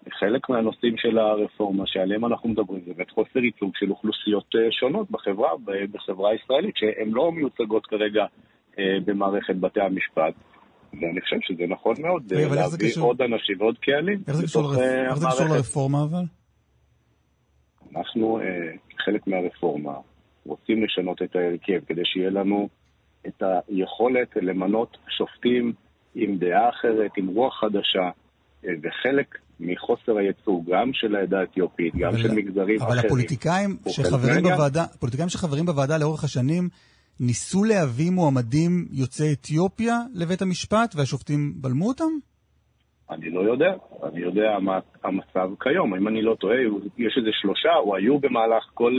חלק 0.08 0.48
מהנושאים 0.48 0.96
של 0.96 1.18
הרפורמה 1.18 1.84
שעליהם 1.86 2.24
אנחנו 2.24 2.48
מדברים 2.48 2.80
זה 2.86 2.92
באמת 2.94 3.10
חוסר 3.10 3.38
ייצוג 3.38 3.72
של 3.76 3.90
אוכלוסיות 3.90 4.54
אה, 4.54 4.60
שונות 4.70 5.10
בחברה, 5.10 5.50
בחברה 5.92 6.30
הישראלית, 6.30 6.76
שהן 6.76 7.10
לא 7.10 7.32
מיוצגות 7.32 7.86
כרגע 7.86 8.24
אה, 8.78 8.96
במערכת 9.04 9.56
בתי 9.56 9.80
המשפט. 9.80 10.34
ואני 10.92 11.20
חושב 11.20 11.36
שזה 11.40 11.62
נכון 11.68 11.94
מאוד, 11.98 12.32
אה, 12.32 12.54
להביא? 12.54 12.92
עוד 13.00 13.22
אנשים 13.22 13.60
ועוד 13.60 13.78
קהלים 13.78 14.22
איך 14.28 14.36
זה 14.36 14.46
קשור. 14.46 14.72
לרפורמה 15.54 15.98
אבל? 16.02 16.24
אנחנו, 17.96 18.40
כחלק 18.88 19.26
מהרפורמה, 19.26 19.94
רוצים 20.46 20.84
לשנות 20.84 21.22
את 21.22 21.36
ההרכב 21.36 21.80
כדי 21.86 22.04
שיהיה 22.04 22.30
לנו 22.30 22.68
את 23.26 23.42
היכולת 23.68 24.36
למנות 24.36 24.96
שופטים 25.08 25.72
עם 26.14 26.36
דעה 26.38 26.68
אחרת, 26.68 27.10
עם 27.16 27.26
רוח 27.26 27.60
חדשה, 27.60 28.10
וחלק 28.62 29.38
מחוסר 29.60 30.16
הייצוג, 30.16 30.64
גם 30.70 30.90
של 30.92 31.16
העדה 31.16 31.40
האתיופית, 31.40 31.94
גם 31.96 32.08
אבל- 32.08 32.18
של 32.22 32.30
מגזרים 32.34 32.80
אבל 32.80 32.86
אחרים. 32.92 33.06
הפוליטיקאים 33.06 33.70
הוא 33.84 33.92
חלק 33.94 34.06
שחברים. 34.06 34.42
בוועדה, 34.42 34.84
הפוליטיקאים 34.94 35.28
שחברים 35.28 35.66
בוועדה 35.66 35.98
לאורך 35.98 36.24
השנים 36.24 36.68
ניסו 37.20 37.64
להביא 37.64 38.10
מועמדים 38.10 38.86
יוצאי 38.92 39.32
אתיופיה 39.32 39.98
לבית 40.14 40.42
המשפט 40.42 40.94
והשופטים 40.96 41.52
בלמו 41.56 41.88
אותם? 41.88 42.04
אני 43.10 43.30
לא 43.30 43.40
יודע, 43.40 43.72
אני 44.12 44.20
יודע 44.20 44.58
מה 44.60 44.78
המצב 45.04 45.50
כיום. 45.62 45.94
אם 45.94 46.08
אני 46.08 46.22
לא 46.22 46.34
טועה, 46.40 46.56
יש 46.98 47.14
איזה 47.18 47.30
שלושה, 47.32 47.74
או 47.84 47.96
היו 47.96 48.18
במהלך 48.18 48.64
כל 48.74 48.92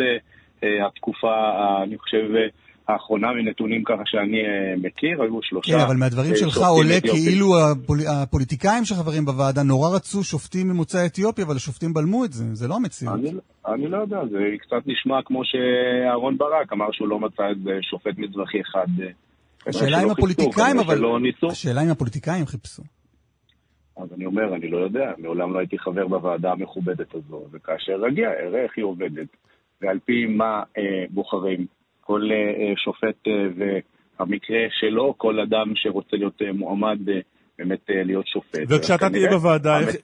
אה, 0.64 0.88
התקופה, 0.88 1.28
אה, 1.28 1.84
אני 1.84 1.98
חושב, 1.98 2.18
אה, 2.36 2.48
האחרונה 2.94 3.28
מנתונים 3.34 3.84
ככה 3.84 4.02
שאני 4.06 4.38
אה, 4.38 4.76
מכיר, 4.78 5.22
היו 5.22 5.40
שלושה. 5.42 5.72
כן, 5.72 5.80
אבל 5.80 5.96
מהדברים 5.96 6.32
אה, 6.32 6.36
שלך 6.36 6.58
עולה 6.58 6.98
אתיופים. 6.98 7.24
כאילו 7.24 7.48
הפול... 7.60 7.98
הפוליטיקאים 8.08 8.86
שחברים 8.86 9.26
בוועדה 9.26 9.64
נורא 9.64 9.96
רצו 9.96 10.24
שופטים 10.24 10.68
ממוצא 10.68 11.06
אתיופי, 11.06 11.44
אבל 11.44 11.56
השופטים 11.56 11.94
בלמו 11.94 12.26
את 12.26 12.34
זה, 12.34 12.56
זה 12.56 12.68
לא 12.68 12.76
המציאות. 12.76 13.20
אני, 13.20 13.32
אני 13.68 13.88
לא 13.88 13.98
יודע, 13.98 14.18
זה 14.32 14.40
קצת 14.60 14.84
נשמע 14.86 15.22
כמו 15.26 15.42
שאהרון 15.46 16.38
ברק 16.38 16.74
אמר 16.74 16.92
שהוא 16.92 17.08
לא 17.08 17.20
מצא 17.20 17.44
איזה 17.50 17.72
שופט 17.82 18.18
מזרחי 18.18 18.62
אחד. 18.62 18.88
אה, 19.02 19.08
השאלה 19.68 20.04
אם 20.04 20.10
הפוליטיקאים, 20.10 20.80
אבל... 20.80 21.02
השאלה 21.52 21.82
אם 21.82 21.90
הפוליטיקאים 21.90 22.46
חיפשו. 22.46 22.84
אז 23.98 24.14
אני 24.14 24.26
אומר, 24.26 24.56
אני 24.56 24.68
לא 24.68 24.78
יודע, 24.78 25.12
מעולם 25.18 25.54
לא 25.54 25.60
הייתי 25.60 25.78
חבר 25.80 26.08
בוועדה 26.08 26.52
המכובדת 26.52 27.16
הזו, 27.16 27.46
וכאשר 27.52 28.02
אגיע, 28.08 28.30
אראה 28.30 28.64
איך 28.64 28.72
היא 28.78 28.86
עובדת, 28.86 29.28
ועל 29.82 30.00
פי 30.06 30.26
מה 30.26 30.64
אה, 30.78 31.06
בוחרים 31.10 31.66
כל 32.02 32.22
אה, 32.32 32.36
אה, 32.38 32.74
שופט 32.78 33.28
אה, 33.28 33.34
והמקרה 34.20 34.60
שלו, 34.80 35.14
כל 35.18 35.40
אדם 35.40 35.74
שרוצה 35.76 36.18
להיות 36.18 36.42
מועמד 36.54 37.00
באמת 37.58 37.80
להיות 37.90 38.28
שופט. 38.28 38.60
וכשאתה 38.70 39.10
תהיה 39.10 39.30
בוועדה, 39.30 39.80
איך- 39.80 39.96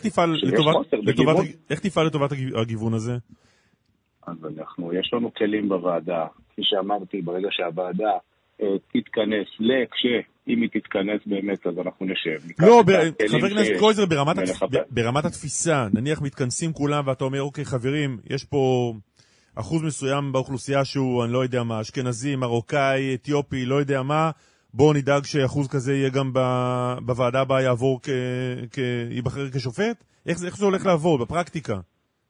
תפעל. 0.00 0.34
איך 0.34 0.52
לטובת... 0.52 0.74
חוסר 0.74 0.96
לטובת- 0.96 1.14
בגיוון. 1.14 1.46
איך 1.70 1.80
תפעל 1.80 2.06
לטובת 2.06 2.32
הגיב- 2.32 2.56
הגיוון 2.56 2.94
הזה? 2.94 3.12
אז 4.26 4.36
אנחנו, 4.58 4.92
יש 4.94 5.10
לנו 5.14 5.34
כלים 5.34 5.68
בוועדה, 5.68 6.26
כפי 6.52 6.62
שאמרתי, 6.64 7.22
ברגע 7.22 7.48
שהוועדה 7.50 8.10
תתכנס, 8.92 9.46
לכשאם 9.60 10.20
היא 10.62 10.68
תתכנס 10.72 11.20
באמת, 11.26 11.66
אז 11.66 11.74
אנחנו 11.78 12.06
נשב. 12.06 12.38
לא, 12.58 12.82
ב- 12.82 13.28
חבר 13.28 13.46
הכנסת 13.46 13.72
קרויזר, 13.78 14.02
התפ- 14.02 14.06
ברמת 14.90 15.24
התפיסה, 15.24 15.86
נניח 15.94 16.22
מתכנסים 16.22 16.72
כולם 16.72 17.06
ואתה 17.06 17.24
אומר, 17.24 17.42
אוקיי, 17.42 17.64
חברים, 17.64 18.18
יש 18.30 18.44
פה 18.44 18.92
אחוז 19.60 19.82
מסוים 19.82 20.32
באוכלוסייה 20.32 20.84
שהוא, 20.84 21.24
אני 21.24 21.32
לא 21.32 21.42
יודע 21.42 21.62
מה, 21.62 21.80
אשכנזי, 21.80 22.36
מרוקאי, 22.36 23.14
אתיופי, 23.14 23.64
לא 23.66 23.74
יודע 23.74 24.02
מה, 24.02 24.30
בואו 24.74 24.92
נדאג 24.92 25.24
שאחוז 25.24 25.68
כזה 25.68 25.94
יהיה 25.94 26.08
גם 26.10 26.32
ב- 26.32 26.94
בוועדה 27.06 27.40
הבאה 27.40 27.62
יעבור, 27.62 28.00
כ- 28.72 28.78
ייבחר 29.10 29.50
כשופט? 29.50 30.04
איך 30.26 30.38
זה 30.38 30.46
איך 30.46 30.56
זה 30.56 30.64
הולך 30.64 30.86
לעבוד 30.86 31.20
בפרקטיקה? 31.20 31.74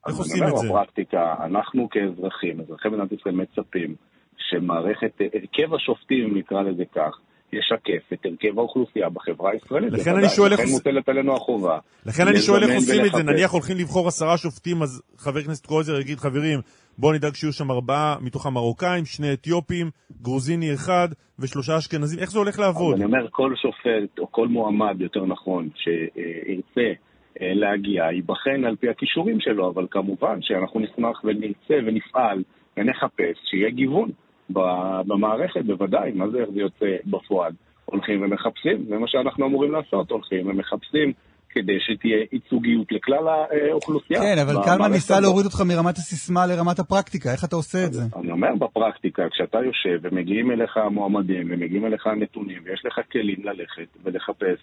איך 0.09 0.17
עושים 0.17 0.45
את 0.45 0.57
זה? 0.57 0.69
בפרקטיקה, 0.69 1.35
אנחנו 1.45 1.89
כאזרחים, 1.91 2.61
אזרחי 2.61 2.89
מדינת 2.89 3.13
ישראל 3.13 3.35
מצפים 3.35 3.95
שמערכת, 4.37 5.13
הרכב 5.21 5.75
השופטים, 5.75 6.39
נקרא 6.39 6.63
לזה 6.63 6.83
כך, 6.95 7.19
ישקף 7.53 8.13
את 8.13 8.19
הרכב 8.25 8.59
האוכלוסייה 8.59 9.09
בחברה 9.09 9.51
הישראלית. 9.51 9.93
לכן 9.93 10.17
אני 10.17 10.29
שואל 10.29 10.53
איך 10.53 10.61
לכן 10.61 10.71
מוטלת 10.71 11.09
עלינו 11.09 11.37
החובה. 11.37 11.79
לכן 12.07 12.29
אני 12.29 12.39
שואל 12.39 12.63
איך 12.63 12.75
עושים 12.75 13.05
את 13.05 13.13
זה. 13.13 13.23
נניח 13.23 13.51
הולכים 13.51 13.77
לבחור 13.77 14.09
עשרה 14.09 14.39
שופטים, 14.39 14.83
אז 14.83 15.03
חבר 15.17 15.39
הכנסת 15.39 15.67
קרויזר 15.67 16.01
יגיד, 16.01 16.19
חברים, 16.19 16.61
בואו 16.99 17.13
נדאג 17.13 17.35
שיהיו 17.35 17.53
שם 17.53 17.71
ארבעה 17.71 18.17
מתוכם 18.21 18.53
מרוקאים, 18.55 19.05
שני 19.05 19.33
אתיופים, 19.33 19.91
גרוזיני 20.23 20.75
אחד 20.75 21.09
ושלושה 21.39 21.79
אשכנזים, 21.79 22.19
איך 22.19 22.31
זה 22.31 22.39
הולך 22.39 22.59
לעבוד? 22.59 22.95
אני 22.95 23.05
אומר, 23.05 23.29
כל 23.31 23.55
שופט, 23.57 24.19
או 24.19 24.33
כל 24.33 24.49
מועמד, 24.49 25.01
יותר 25.01 25.27
נכון, 25.27 25.69
שירצה 25.75 26.93
אה, 27.41 27.55
להגיע, 27.55 28.05
ייבחן 28.13 28.65
על 28.65 28.77
פי 28.77 28.89
הכישורים 28.89 29.41
שלו, 29.41 29.71
אבל 29.71 29.87
כמובן 29.91 30.43
שאנחנו 30.43 30.81
נשמח 30.81 31.25
ונרצה 31.25 31.75
ונפעל 31.87 32.43
ונחפש 32.77 33.37
שיהיה 33.51 33.71
גיוון 33.71 34.11
במערכת, 35.07 35.65
בוודאי. 35.65 36.13
מה 36.13 36.29
זה, 36.29 36.39
איך 36.39 36.51
זה 36.51 36.61
יוצא 36.61 36.87
בפועל? 37.07 37.53
הולכים 37.85 38.23
ומחפשים, 38.23 38.85
זה 38.89 38.99
מה 38.99 39.09
שאנחנו 39.09 39.47
אמורים 39.47 39.73
לעשות, 39.73 40.11
הולכים 40.11 40.47
ומחפשים 40.47 41.13
כדי 41.55 41.79
שתהיה 41.81 42.19
ייצוגיות 42.33 42.93
לכלל 42.93 43.25
האוכלוסייה. 43.29 44.21
כן, 44.21 44.39
אבל 44.39 44.55
קלמן 44.65 44.93
ניסה. 44.93 45.21
להוריד 45.21 45.47
אותך 45.47 45.61
מרמת 45.61 45.97
הסיסמה 45.97 46.47
לרמת 46.47 46.79
הפרקטיקה, 46.79 47.33
איך 47.33 47.45
אתה 47.45 47.57
עושה 47.57 47.85
את 47.87 47.93
זה? 47.93 48.03
אני 48.17 48.31
אומר 48.31 48.55
בפרקטיקה, 48.59 49.23
כשאתה 49.31 49.59
יושב 49.59 49.99
ומגיעים 50.03 50.51
אליך 50.51 50.77
המועמדים 50.77 51.49
ומגיעים 51.51 51.87
אליך 51.87 52.07
הנתונים 52.07 52.63
ויש 52.65 52.83
לך 52.85 53.01
כלים 53.13 53.45
ללכת 53.45 53.89
ולחפש 54.05 54.59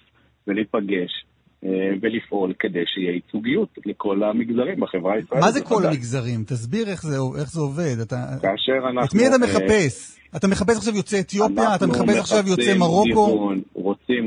ולהיפגש 0.48 1.26
אה, 1.64 1.70
ולפעול 2.02 2.54
כדי 2.60 2.84
שיהיה 2.86 3.12
ייצוגיות 3.12 3.70
לכל 3.86 4.24
המגזרים 4.24 4.80
בחברה 4.80 5.14
הישראלית. 5.14 5.46
מה 5.46 5.52
זה 5.52 5.62
כל. 5.62 5.86
המגזרים? 5.86 6.44
תסביר 6.44 6.88
איך 6.88 7.02
זה, 7.04 7.18
איך 7.40 7.52
זה 7.52 7.62
עובד. 7.62 7.96
אתה... 8.02 8.16
כאשר 8.42 8.88
אנחנו... 8.90 9.04
את 9.04 9.14
מי 9.14 9.28
אתה 9.28 9.36
אה, 9.36 9.40
מחפש? 9.40 10.20
אתה 10.36 10.48
מחפש 10.48 10.78
עכשיו 10.78 10.96
יוצאי 10.96 11.20
אתיופיה? 11.20 11.76
אתה 11.76 11.88
מחפש 11.88 12.18
עכשיו 12.18 12.44
מחפשים 12.48 12.80
מרוקו? 12.80 13.52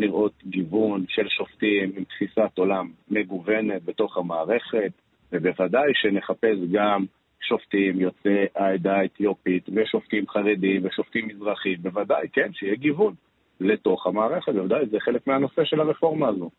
רוצים 0.00 0.12
לראות 0.12 0.32
גיוון 0.46 1.04
של 1.08 1.28
שופטים 1.28 1.92
עם 1.96 2.04
תפיסת 2.04 2.58
עולם 2.58 2.90
מגוונת 3.10 3.84
בתוך 3.84 4.16
המערכת, 4.16 4.92
ובוודאי 5.32 5.92
שנחפש 5.94 6.58
גם 6.72 7.04
שופטים 7.40 8.00
יוצאי 8.00 8.44
העדה 8.56 8.96
האתיופית, 8.96 9.68
ושופטים 9.76 10.24
חרדים, 10.28 10.84
ושופטים 10.84 11.28
מזרחים, 11.28 11.82
בוודאי, 11.82 12.28
כן, 12.32 12.52
שיהיה 12.52 12.74
גיוון 12.74 13.14
לתוך 13.60 14.06
המערכת, 14.06 14.52
בוודאי, 14.52 14.86
זה 14.90 14.96
חלק 15.00 15.26
מהנושא 15.26 15.64
של 15.64 15.80
הרפורמה 15.80 16.28
הזו. 16.28 16.50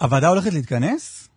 הוועדה 0.00 0.28
הולכת 0.28 0.54
להתכנס? 0.54 1.28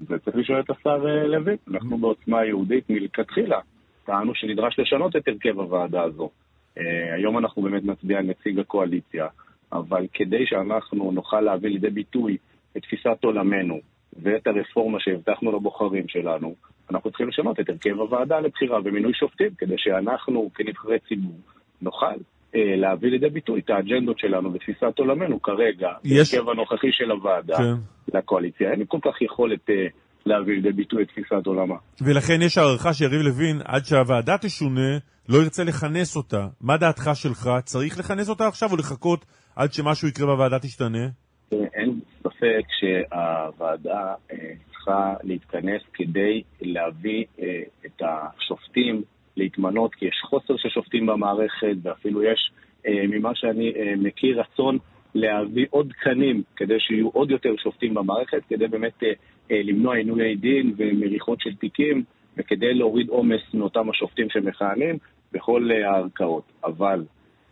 וצריך 0.00 0.36
לשאול 0.36 0.60
את 0.60 0.70
השר 0.70 1.06
אה, 1.08 1.26
לוין. 1.26 1.56
אנחנו 1.70 1.98
בעוצמה 1.98 2.44
יהודית 2.44 2.90
מלכתחילה 2.90 3.60
טענו 4.04 4.34
שנדרש 4.34 4.78
לשנות 4.78 5.16
את 5.16 5.28
הרכב 5.28 5.58
הוועדה 5.60 6.02
הזו. 6.02 6.30
אה, 6.78 7.14
היום 7.14 7.38
אנחנו 7.38 7.62
באמת 7.62 7.84
נצביע 7.84 8.18
על 8.18 8.24
נציג 8.26 8.58
הקואליציה, 8.58 9.26
אבל 9.72 10.06
כדי 10.12 10.46
שאנחנו 10.46 11.10
נוכל 11.12 11.40
להביא 11.40 11.70
לידי 11.70 11.90
ביטוי 11.90 12.36
את 12.76 12.82
תפיסת 12.82 13.24
עולמנו 13.24 13.80
ואת 14.22 14.46
הרפורמה 14.46 15.00
שהבטחנו 15.00 15.52
לבוחרים 15.52 16.08
שלנו, 16.08 16.54
אנחנו 16.90 17.10
צריכים 17.10 17.28
לשנות 17.28 17.60
את 17.60 17.68
הרכב 17.68 18.00
הוועדה 18.00 18.40
לבחירה 18.40 18.78
ומינוי 18.84 19.12
שופטים, 19.14 19.50
כדי 19.58 19.74
שאנחנו 19.78 20.50
כנבחרי 20.54 20.98
ציבור 21.08 21.38
נוכל 21.82 22.06
אה, 22.54 22.76
להביא 22.76 23.10
לידי 23.10 23.28
ביטוי 23.28 23.60
את 23.60 23.70
האג'נדות 23.70 24.18
שלנו 24.18 24.52
ותפיסת 24.52 24.98
עולמנו 24.98 25.42
כרגע, 25.42 25.88
יש- 26.04 26.34
בהרכב 26.34 26.48
הנוכחי 26.50 26.92
של 26.92 27.10
הוועדה 27.10 27.56
כן. 27.56 28.16
לקואליציה. 28.18 28.70
אין 28.70 28.78
לי 28.78 28.84
כל 28.88 28.98
כך 29.02 29.22
יכולת 29.22 29.70
אה, 29.70 29.86
להביא 30.26 30.54
לידי 30.54 30.72
ביטוי 30.72 31.02
את 31.02 31.08
תפיסת 31.08 31.46
עולמה. 31.46 31.74
ולכן 32.00 32.42
יש 32.42 32.58
הערכה 32.58 32.94
שיריב 32.94 33.20
לוין, 33.20 33.60
עד 33.64 33.84
שהוועדה 33.84 34.38
תשונה, 34.38 34.98
לא 35.28 35.38
ירצה 35.38 35.64
לכנס 35.64 36.16
אותה. 36.16 36.46
מה 36.60 36.76
דעתך 36.76 37.10
שלך? 37.14 37.50
צריך 37.64 37.98
לכנס 37.98 38.28
אותה 38.28 38.46
עכשיו 38.48 38.68
או 38.72 38.76
לחכות 38.76 39.24
עד 39.56 39.72
שמשהו 39.72 40.08
יקרה 40.08 40.28
והוועדה 40.28 40.58
תשתנה? 40.58 41.08
תראה, 41.48 41.66
אין 41.74 42.00
ספק 42.20 42.64
שהוועדה 42.80 44.14
אה, 44.32 44.36
צריכה 44.70 45.14
להתכנס 45.22 45.82
כדי 45.94 46.42
להביא 46.60 47.24
אה, 47.40 47.62
את 47.86 48.02
השופטים 48.02 49.02
להתמנות, 49.36 49.94
כי 49.94 50.04
יש 50.04 50.20
חוסר 50.24 50.56
של 50.56 50.68
שופטים 50.68 51.06
במערכת, 51.06 51.76
ואפילו 51.82 52.22
יש, 52.22 52.50
אה, 52.86 53.04
ממה 53.08 53.30
שאני 53.34 53.72
אה, 53.76 53.94
מכיר, 53.96 54.40
רצון 54.40 54.78
להביא 55.14 55.66
עוד 55.70 55.92
תקנים 56.00 56.42
כדי 56.56 56.80
שיהיו 56.80 57.08
עוד 57.08 57.30
יותר 57.30 57.54
שופטים 57.62 57.94
במערכת, 57.94 58.42
כדי 58.48 58.66
באמת 58.68 59.02
אה, 59.02 59.08
אה, 59.08 59.14
למנוע 59.50 59.96
עינויי 59.96 60.36
דין 60.36 60.74
ומריחות 60.76 61.40
של 61.40 61.54
תיקים, 61.54 62.02
וכדי 62.36 62.74
להוריד 62.74 63.08
עומס 63.08 63.40
מאותם 63.54 63.90
השופטים 63.90 64.30
שמכהנים 64.30 64.98
בכל 65.32 65.70
אה, 65.72 65.90
הערכאות. 65.90 66.52
אבל 66.64 67.04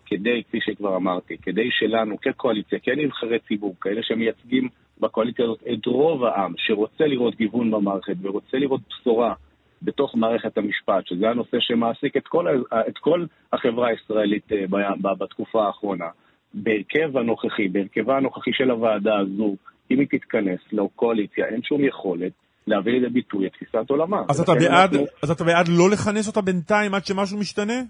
כדי, 0.07 0.43
כפי 0.49 0.59
שכבר 0.61 0.97
אמרתי, 0.97 1.37
כדי 1.39 1.69
שלנו 1.71 2.21
כקואליציה, 2.21 2.79
כנבחרי 2.79 3.39
ציבור, 3.39 3.75
כאלה 3.81 4.03
שמייצגים 4.03 4.69
בקואליציה 5.01 5.45
הזאת 5.45 5.63
את 5.73 5.87
רוב 5.87 6.25
העם, 6.25 6.53
שרוצה 6.57 7.07
לראות 7.07 7.35
גיוון 7.35 7.71
במערכת 7.71 8.17
ורוצה 8.23 8.59
לראות 8.59 8.81
בשורה 8.89 9.35
בתוך 9.83 10.15
מערכת 10.17 10.59
המשפט, 10.59 11.07
שזה 11.07 11.31
הנושא 11.31 11.57
שמעסיק 11.61 12.17
את 12.17 12.27
כל, 12.29 12.63
את 12.89 12.99
כל 12.99 13.27
החברה 13.53 13.89
הישראלית 13.89 14.53
אה, 14.53 15.15
בתקופה 15.19 15.67
האחרונה, 15.67 16.09
בהרכב 16.55 17.17
הנוכחי, 17.17 17.69
בהרכבה 17.69 18.17
הנוכחי 18.17 18.53
של 18.53 18.71
הוועדה 18.71 19.19
הזו, 19.19 19.57
אם 19.91 19.99
היא 20.01 20.07
תתכנס 20.11 20.61
לקואליציה, 20.73 21.47
אין 21.47 21.63
שום 21.63 21.85
יכולת 21.85 22.33
להביא 22.67 22.93
לידי 22.93 23.09
ביטוי 23.09 23.47
את 23.47 23.53
תפיסת 23.53 23.91
עולמה. 23.91 24.23
אז 24.29 24.41
אתה 24.41 24.53
בעד, 24.55 24.91
אנחנו- 24.95 25.07
אז 25.23 25.31
אתה 25.31 25.45
בעד 25.45 25.69
לא 25.69 25.91
לכנס 25.91 26.29
אותה 26.29 26.41
בינתיים 26.41 26.95
עד 26.95 27.05
שמשהו 27.05 27.39
משתנה? 27.39 27.83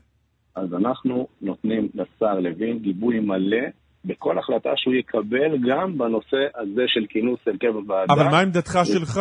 אז 0.57 0.74
אנחנו 0.74 1.28
נותנים 1.42 1.88
לשר 1.94 2.40
לוין 2.40 2.78
גיבוי 2.78 3.20
מלא 3.20 3.66
בכל 4.04 4.38
החלטה 4.38 4.70
שהוא 4.76 4.94
יקבל 4.94 5.59
גם 5.68 5.98
בנושא 5.98 6.46
הזה 6.57 6.83
של 6.87 7.07
כינוס 7.09 7.40
הרכב 7.46 7.76
הוועדה. 7.76 8.14
אבל 8.14 8.24
מה 8.24 8.40
עמדתך 8.40 8.78
שלך? 8.85 9.20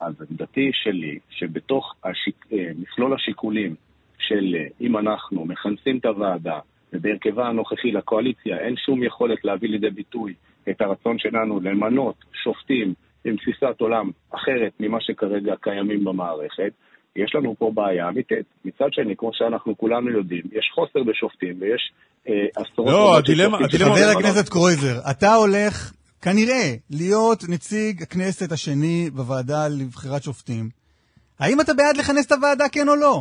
אז 0.00 0.14
עמדתי 0.30 0.70
שלי, 0.72 1.18
שבתוך 1.30 1.94
השיק... 2.04 2.46
אה, 2.52 2.70
מכלול 2.78 3.14
השיקולים 3.14 3.74
של 4.18 4.54
אה, 4.54 4.66
אם 4.80 4.96
אנחנו 4.98 5.44
מכנסים 5.44 5.98
את 5.98 6.04
הוועדה 6.04 6.58
ובהרכבה 6.92 7.48
הנוכחי 7.48 7.90
לקואליציה 7.92 8.58
אין 8.58 8.74
שום 8.86 9.02
יכולת 9.02 9.44
להביא 9.44 9.68
לידי 9.68 9.90
ביטוי 9.90 10.34
את 10.68 10.80
הרצון 10.80 11.18
שלנו 11.18 11.60
למנות 11.60 12.14
שופטים 12.44 12.94
עם 13.24 13.36
תפיסת 13.36 13.80
עולם 13.80 14.10
אחרת 14.34 14.72
ממה 14.80 14.98
שכרגע 15.00 15.54
קיימים 15.60 16.04
במערכת, 16.04 16.72
יש 17.16 17.34
לנו 17.34 17.54
פה 17.58 17.70
בעיה 17.74 18.08
אמיתית. 18.08 18.46
מצד 18.64 18.86
שני, 18.92 19.16
כמו 19.16 19.30
שאנחנו 19.32 19.78
כולנו 19.78 20.10
יודעים, 20.10 20.42
יש 20.52 20.70
חוסר 20.74 21.02
בשופטים 21.02 21.56
ויש 21.60 21.92
אה, 22.28 22.32
עשרות... 22.56 22.86
לא, 22.88 23.16
הדילמה- 23.18 23.58
הדילמה- 23.64 23.94
חבר. 23.96 24.18
הכנסת 24.18 24.48
קרויזר, 24.48 24.94
אתה 25.10 25.34
הולך 25.34 25.92
כנראה 26.22 26.74
להיות 26.90 27.38
נציג 27.48 28.02
הכנסת 28.02 28.52
השני 28.52 29.10
בוועדה 29.14 29.68
לבחירת 29.68 30.22
שופטים. 30.22 30.68
האם 31.40 31.60
אתה 31.60 31.74
בעד 31.74 31.96
לכנס 31.96 32.26
את 32.26 32.32
הוועדה, 32.32 32.64
כן 32.72 32.88
או 32.88 32.96
לא? 32.96 33.20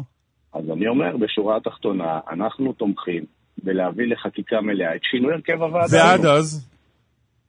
אז 0.54 0.64
אני 0.74 0.88
אומר, 0.88 1.18
בשורה 1.18 1.58
התחתונה, 1.58 2.20
אנחנו 2.32 2.74
תומכים 2.74 3.24
בלהביא 3.64 4.06
לחקיקה 4.08 4.62
מלאה 4.62 4.96
את 4.96 5.02
שינוי 5.12 5.34
הרכב 5.34 5.62
הוועדה. 5.62 5.98
ועד. 5.98 6.26
אז? 6.26 6.69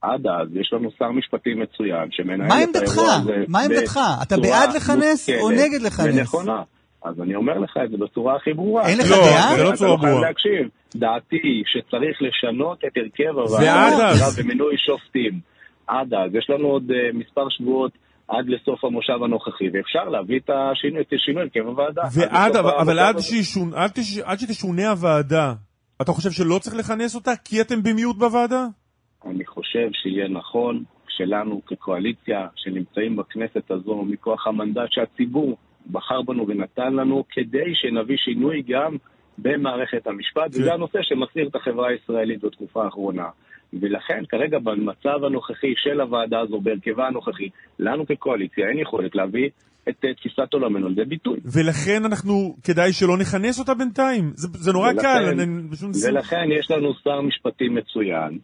עד 0.03 0.27
אז 0.27 0.49
יש 0.53 0.73
לנו 0.73 0.91
שר 0.99 1.11
משפטים 1.11 1.61
מצוין 1.61 2.09
שמנהל 2.11 2.49
מה 2.49 2.63
את 2.63 2.69
עמדתך? 2.69 2.99
האירוע 2.99 3.15
הזה 3.15 3.45
מה 3.49 3.61
עמדתך? 3.61 4.01
אתה 4.23 4.37
בצורה 4.37 4.59
בעד 4.67 4.77
לכנס 4.77 5.31
או 5.41 5.51
נגד 5.51 5.83
לכנס? 5.83 6.17
ונכונה. 6.17 6.63
אז 7.05 7.21
אני 7.21 7.35
אומר 7.35 7.59
לך 7.59 7.77
את 7.85 7.91
זה 7.91 7.97
בצורה 7.97 8.37
הכי 8.37 8.53
ברורה. 8.53 8.87
אין 8.87 8.99
לך 8.99 9.11
לא, 9.11 9.17
דעה? 9.17 9.57
זה 9.57 9.63
לא 9.63 9.69
אתה 9.69 9.77
צורה 9.77 9.99
חייב 9.99 10.11
ברורה. 10.11 10.29
להקשיב. 10.29 10.69
דעתי 10.95 11.63
שצריך 11.67 12.19
לשנות 12.23 12.79
את 12.85 12.93
הרכב 12.97 13.37
ועד 13.37 13.93
הוועדה 13.93 14.27
ומינוי 14.37 14.75
שופטים. 14.79 15.41
עד 15.87 16.15
אז. 16.15 16.35
יש 16.35 16.51
לנו 16.51 16.67
עוד 16.67 16.91
uh, 16.91 17.17
מספר 17.17 17.49
שבועות 17.49 17.93
עד 18.29 18.45
לסוף 18.49 18.85
המושב 18.85 19.23
הנוכחי, 19.25 19.65
ואפשר 19.73 20.09
להביא 20.09 20.39
את 20.39 20.51
השינוי, 20.51 21.01
את 21.03 21.07
שינוי 21.19 21.43
הרכב 21.43 21.69
הוועדה. 21.69 22.03
ועד, 22.13 22.57
אבל, 22.57 22.71
אבל 22.71 22.99
עד. 22.99 23.19
שישון, 23.19 23.75
עד, 23.75 23.91
תש, 23.95 24.19
עד 24.19 24.39
שתשונה 24.39 24.91
הוועדה, 24.91 25.53
אתה 26.03 26.13
חושב 26.13 26.31
שלא 26.31 26.59
צריך 26.59 26.77
לכנס 26.77 27.15
אותה 27.15 27.33
כי 27.45 27.61
אתם 27.61 27.83
במיעוט 27.83 28.17
בוועדה? 28.17 28.67
אני 29.27 29.47
חושב 29.47 29.89
שיהיה 29.93 30.29
נכון 30.29 30.85
שלנו 31.09 31.61
כקואליציה 31.67 32.47
שנמצאים 32.57 33.17
בכנסת 33.17 33.71
הזו 33.71 34.03
מכוח 34.05 34.47
המנדט 34.47 34.89
שהציבור 34.91 35.57
בחר 35.91 36.23
בנו 36.23 36.49
ונתן 36.49 36.93
לנו 36.93 37.25
כדי 37.31 37.75
שנביא 37.75 38.17
שינוי 38.17 38.63
גם 38.69 38.97
במערכת 39.39 40.07
המשפט. 40.07 40.51
וזה 40.51 40.73
הנושא 40.75 40.99
שמסעיר 41.03 41.49
את 41.49 41.55
החברה 41.57 41.89
הישראלית 41.89 42.45
בתקופה 42.45 42.85
האחרונה. 42.85 43.29
ולכן 43.73 44.23
כרגע 44.29 44.59
במצב 44.59 45.25
הנוכחי 45.27 45.73
של 45.77 46.01
הוועדה 46.01 46.41
הזו, 46.41 46.61
בהרכבה 46.61 47.07
הנוכחי, 47.07 47.49
לנו 47.79 48.07
כקואליציה 48.07 48.69
אין 48.69 48.79
יכולת 48.79 49.15
להביא 49.15 49.49
את 49.89 50.05
אה, 50.05 50.15
תפיסת 50.15 50.53
עולמנו 50.53 50.89
לידי 50.89 51.05
ביטוי. 51.05 51.39
ולכן 51.45 52.05
אנחנו, 52.05 52.57
כדאי 52.65 52.93
שלא 52.93 53.19
נכנס 53.19 53.59
אותה 53.59 53.75
בינתיים. 53.75 54.33
זה, 54.35 54.49
זה 54.53 54.73
נורא 54.73 54.89
ולכן- 54.91 55.03
קל, 55.03 55.25
אני. 55.27 55.45
ולכן 56.09 56.49
יש 56.59 56.71
לנו 56.71 56.95
שר 56.95 57.21
משפטים 57.21 57.75
מצוין, 57.75 58.39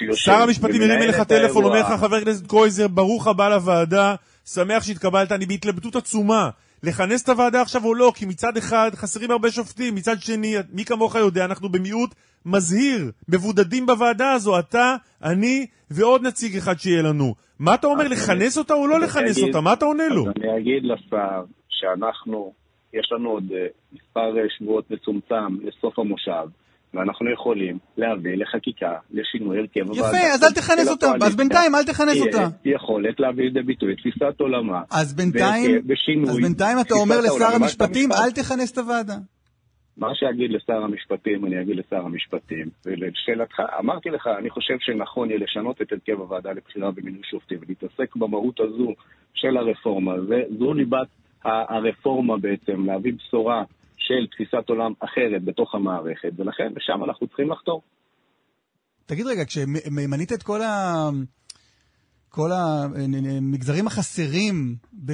שיושב 0.00 0.32
שר 0.32 0.42
המשפטים 0.42 0.82
הרים 0.82 1.02
אליך 1.02 1.20
טלפון, 1.20 1.64
אומר. 1.64 1.80
לך, 1.80 2.00
חבר 2.00 2.16
הכנסת 2.16 2.46
קרויזר, 2.46 2.88
ברוך 2.88 3.26
הבא 3.26 3.48
לוועדה, 3.48 4.14
שמח 4.44 4.82
שהתקבלת, 4.82 5.32
אני 5.32 5.46
בהתלבטות 5.46 5.96
עצומה. 5.96 6.50
לכנס 6.82 7.22
את 7.22 7.28
הוועדה 7.28 7.62
עכשיו 7.62 7.84
או 7.84 7.94
לא, 7.94 8.12
כי 8.14 8.26
מצד 8.26 8.56
אחד 8.56 8.90
חסרים 8.94 9.30
הרבה 9.30 9.50
שופטים, 9.50 9.94
מצד 9.94 10.20
שני, 10.20 10.54
מי 10.72 10.84
כמוך 10.84 11.14
יודע, 11.14 11.44
אנחנו 11.44 11.68
במיעוט 11.68 12.14
מזהיר, 12.46 13.10
מבודדים 13.28 13.86
בוועדה 13.86 14.32
הזו, 14.32 14.58
אתה, 14.58 14.96
אני 15.22 15.66
ועוד 15.90 16.22
נציג 16.26 16.56
אחד 16.56 16.78
שיהיה 16.78 17.02
לנו. 17.02 17.34
מה 17.58 17.74
אתה 17.74 17.86
אומר, 17.86 18.08
לכנס 18.08 18.58
אותה 18.58 18.74
או 18.74 18.86
לא 18.86 19.00
לכנס 19.00 19.42
אותה? 19.42 19.60
מה 19.60 19.72
אתה 19.72 19.84
עונה 19.84 20.08
לו? 20.08 20.24
אני 20.36 20.58
אגיד 20.58 20.84
לשר 20.84 21.44
שאנחנו, 21.68 22.52
יש 22.94 23.12
לנו 23.12 23.30
עוד 23.30 23.44
אה, 23.52 23.66
מספר 23.92 24.38
אה, 24.38 24.42
שבועות 24.58 24.90
מצומצם 24.90 25.56
לסוף 25.62 25.98
המושב, 25.98 26.46
ואנחנו 26.94 27.32
יכולים 27.32 27.78
להביא 27.96 28.36
לחקיקה 28.36 28.92
לשינוי 29.10 29.58
הרכב 29.58 29.80
הוועדה. 29.80 30.18
יפה, 30.18 30.34
אז 30.34 30.44
אל 30.44 30.52
תכנס 30.52 30.88
אותה. 30.88 31.12
אז. 31.22 31.36
בינתיים 31.36 31.74
אל 31.74 31.84
תכנס 31.84 32.20
אותה. 32.20 32.48
יכולת 32.64 33.20
להביא 33.20 33.44
לידי 33.44 33.62
ביטוי 33.62 33.96
תפיסת 33.96 34.40
עולמה. 34.40 34.82
אז 34.90 35.14
בינתיים, 35.14 35.80
בשינוי 35.86 36.30
אז 36.30 36.36
בינתיים 36.36 36.78
אתה 36.80 36.94
אומר 36.94 37.20
לשר 37.20 37.54
המשפטים, 37.54 38.12
המשפט. 38.12 38.24
אל 38.24 38.30
תכנס 38.30 38.72
את 38.72 38.78
הוועדה. 38.78 39.16
מה 39.96 40.14
שאגיד 40.14 40.50
לשר 40.50 40.82
המשפטים, 40.82 41.46
אני 41.46 41.60
אגיד 41.62 41.76
לשר 41.76 42.04
המשפטים. 42.04 42.68
ולשאלתך, 42.86 43.60
אמרתי 43.78 44.10
לך, 44.10 44.26
אני 44.38 44.50
חושב 44.50 44.74
שנכון 44.80 45.30
יהיה 45.30 45.40
לשנות 45.40 45.82
את 45.82 45.92
הרכב 45.92 46.20
הוועדה 46.20 46.52
לבחירה 46.52 46.90
במינוי 46.90 47.22
שופטים 47.30 47.58
ולהתעסק 47.60 48.16
במהות 48.16 48.60
הזו 48.60 48.94
של 49.34 49.56
הרפורמה. 49.56 50.12
זו 50.58 50.72
ליבת 50.72 51.08
הרפורמה 51.44 52.36
בעצם, 52.38 52.86
להביא 52.86 53.12
בשורה 53.12 53.64
של 54.00 54.26
תפיסת 54.26 54.68
עולם 54.68 54.92
אחרת 55.00 55.44
בתוך 55.44 55.74
המערכת, 55.74 56.32
ולכן 56.36 56.72
לשם 56.76 57.04
אנחנו 57.04 57.26
צריכים 57.26 57.50
לחתור. 57.50 57.82
תגיד 59.06 59.26
רגע, 59.26 59.44
כשמנית 59.44 60.32
את 60.32 60.42
כל 60.42 60.62
ה... 60.62 60.94
כל 62.28 62.50
המגזרים 62.52 63.86
החסרים 63.86 64.54
ב... 65.06 65.12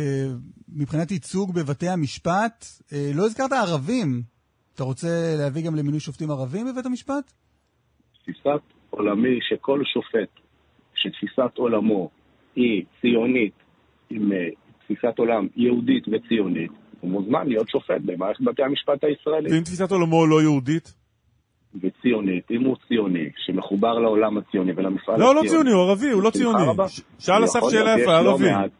מבחינת 0.68 1.10
ייצוג 1.10 1.54
בבתי 1.54 1.88
המשפט, 1.88 2.64
אה, 2.92 3.10
לא 3.14 3.22
הזכרת 3.24 3.52
ערבים. 3.52 4.22
אתה 4.74 4.84
רוצה 4.84 5.08
להביא 5.38 5.66
גם 5.66 5.74
למינוי 5.74 6.00
שופטים 6.00 6.30
ערבים 6.30 6.66
בבית 6.66 6.86
המשפט? 6.86 7.32
תפיסת 8.22 8.62
עולמי 8.90 9.38
שכל 9.40 9.80
שופט 9.84 10.30
שתפיסת 10.94 11.58
עולמו 11.58 12.10
היא 12.56 12.84
ציונית, 13.00 13.54
עם 14.10 14.32
אה, 14.32 14.48
תפיסת 14.84 15.18
עולם 15.18 15.46
יהודית 15.56 16.04
וציונית, 16.08 16.72
הוא 17.00 17.10
מוזמן 17.10 17.48
להיות 17.48 17.68
שופט 17.68 18.00
במערכת 18.04 18.40
בתי 18.40 18.62
המשפט 18.62 19.04
הישראלית. 19.04 19.52
ואם 19.52 19.60
תפיסת 19.62 19.90
עולמו 19.90 20.26
לא 20.26 20.42
יהודית? 20.42 20.94
וציונית, 21.82 22.50
אם 22.50 22.64
הוא 22.64 22.76
ציוני, 22.88 23.28
שמחובר 23.46 23.92
לעולם 23.98 24.38
הציוני 24.38 24.72
ולמפעל 24.76 25.20
לא, 25.20 25.30
הציוני. 25.30 25.46
לא 25.46 25.50
ציוני, 25.50 25.70
הוא 25.70 25.82
ערבי, 25.82 26.10
הוא 26.10 26.22
לא 26.22 26.30
ציוני. 26.30 26.62
שאל 27.18 27.44
אסף 27.44 27.60
שאלה 27.70 28.00
יפה, 28.00 28.20
לא 28.20 28.30
ערבי. 28.30 28.50
מעט- 28.50 28.70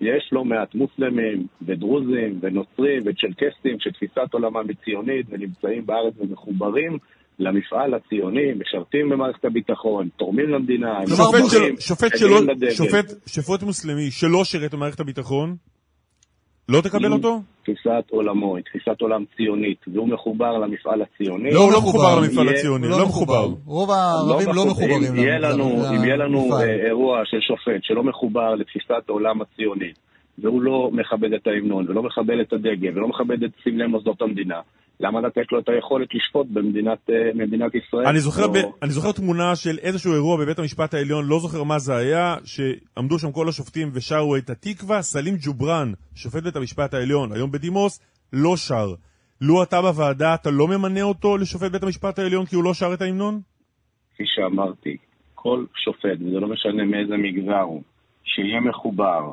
יש 0.00 0.28
לא 0.32 0.44
מעט 0.44 0.74
מוסלמים 0.74 1.46
ודרוזים 1.62 2.38
ונוצרים 2.42 3.02
וצ'רקסים 3.06 3.76
שתפיסת 3.80 4.32
עולמם 4.32 4.68
היא 4.68 4.76
ציונית 4.84 5.26
ונמצאים 5.30 5.86
בארץ 5.86 6.14
ומחוברים 6.18 6.98
למפעל 7.38 7.94
הציוני, 7.94 8.52
משרתים 8.60 9.08
במערכת 9.08 9.44
הביטחון, 9.44 10.08
תורמים 10.16 10.48
למדינה, 10.50 10.98
הם 10.98 11.06
שופט, 11.06 11.50
של, 11.50 11.80
שופט, 11.80 12.18
שלא. 12.18 12.38
שופט, 12.70 13.12
שופט 13.26 13.62
מוסלמי 13.62 14.10
שלא 14.10 14.44
שירת 14.44 14.74
במערכת 14.74 15.00
הביטחון, 15.00 15.56
לא 16.68 16.80
תקבל 16.80 17.12
אותו? 17.12 17.40
תפיסת 17.62 18.04
עולמו 18.10 18.56
היא 18.56 18.64
תפיסת 18.64 19.00
עולם 19.00 19.24
ציונית, 19.36 19.78
והוא 19.94 20.08
מחובר 20.08 20.58
למפעל 20.58 21.02
הציוני. 21.02 21.50
לא, 21.50 21.60
הוא 21.60 21.72
לא 21.72 21.78
מחובר 21.78 22.20
למפעל 22.20 22.46
יהיה- 22.46 22.58
הציוני, 22.58 22.88
לא 22.88 23.06
מחובר. 23.06 23.48
רוב 23.66 23.90
הערבים 23.90 24.46
לא 24.46 24.66
מחובר. 24.66 24.70
מחוברים 24.70 25.02
למפעל. 25.02 25.18
אם 25.96 26.04
יהיה 26.04 26.16
לנו 26.16 26.56
אה, 26.56 26.86
אירוע 26.86 27.20
של 27.24 27.40
שופט 27.40 27.82
שלא 27.82 28.02
מחובר 28.04 28.54
לתפיסת 28.54 29.08
העולם 29.08 29.40
הציוני, 29.42 29.92
והוא 30.38 30.62
לא 30.62 30.90
מכבד 30.92 31.32
את 31.32 31.46
ההמנון, 31.46 31.86
ולא 31.88 32.02
מכבד 32.02 32.38
את 32.40 32.52
הדגל, 32.52 32.98
ולא 32.98 33.08
מכבד 33.08 33.42
את 33.42 33.50
סמלי 33.64 33.86
מוסדות 33.86 34.22
המדינה, 34.22 34.60
למה 35.00 35.20
לתת 35.20 35.52
לו 35.52 35.58
את 35.58 35.68
היכולת 35.68 36.08
לשפוט 36.14 36.46
במדינת, 36.50 36.98
אה, 37.10 37.30
במדינת 37.34 37.74
ישראל? 37.74 38.06
אני 38.06 38.20
זוכר, 38.20 38.42
לא- 38.42 38.52
ב, 38.52 38.56
אני 38.82 38.90
זוכר 38.90 39.12
תמונה 39.12 39.56
של 39.56 39.78
איזשהו 39.78 40.12
אירוע 40.14 40.36
בבית 40.36 40.58
המשפט 40.58 40.94
העליון, 40.94 41.24
לא 41.26 41.38
זוכר 41.38 41.62
מה 41.62 41.78
זה 41.78 41.96
היה, 41.96 42.36
שעמדו 42.44 43.18
שם 43.18 43.32
כל 43.32 43.48
השופטים 43.48 43.88
ושרו 43.92 44.36
את 44.36 44.50
התקווה, 44.50 45.02
סלים 45.02 45.34
ג'ובראן, 45.46 45.92
שופט 46.14 46.42
בית 46.42 46.56
המשפט 46.56 46.94
העליון, 46.94 47.32
היום 47.32 47.50
בדימוס, 47.52 48.00
לא 48.32 48.56
שר. 48.56 48.94
לו 49.40 49.62
אתה 49.62 49.82
בוועדה, 49.82 50.34
אתה 50.34 50.50
לא 50.50 50.68
ממנה 50.68 51.02
אותו 51.02 51.36
לשופט 51.36 51.70
בית 51.72 51.82
המשפט 51.82 52.18
העליון 52.18 52.46
כי 52.46 52.56
הוא 52.56 52.64
לא 52.64 52.74
שר 52.74 52.94
את 52.94 53.02
ההמנון? 53.02 53.40
כפי 54.14 54.24
שאמרתי, 54.26 54.96
כל 55.34 55.64
שופט, 55.84 56.18
וזה 56.20 56.40
לא 56.40 56.48
משנה 56.48 56.84
מאיזה 56.84 57.16
מגזר 57.16 57.60
הוא, 57.60 57.82
שיהיה 58.24 58.60
מחובר 58.60 59.32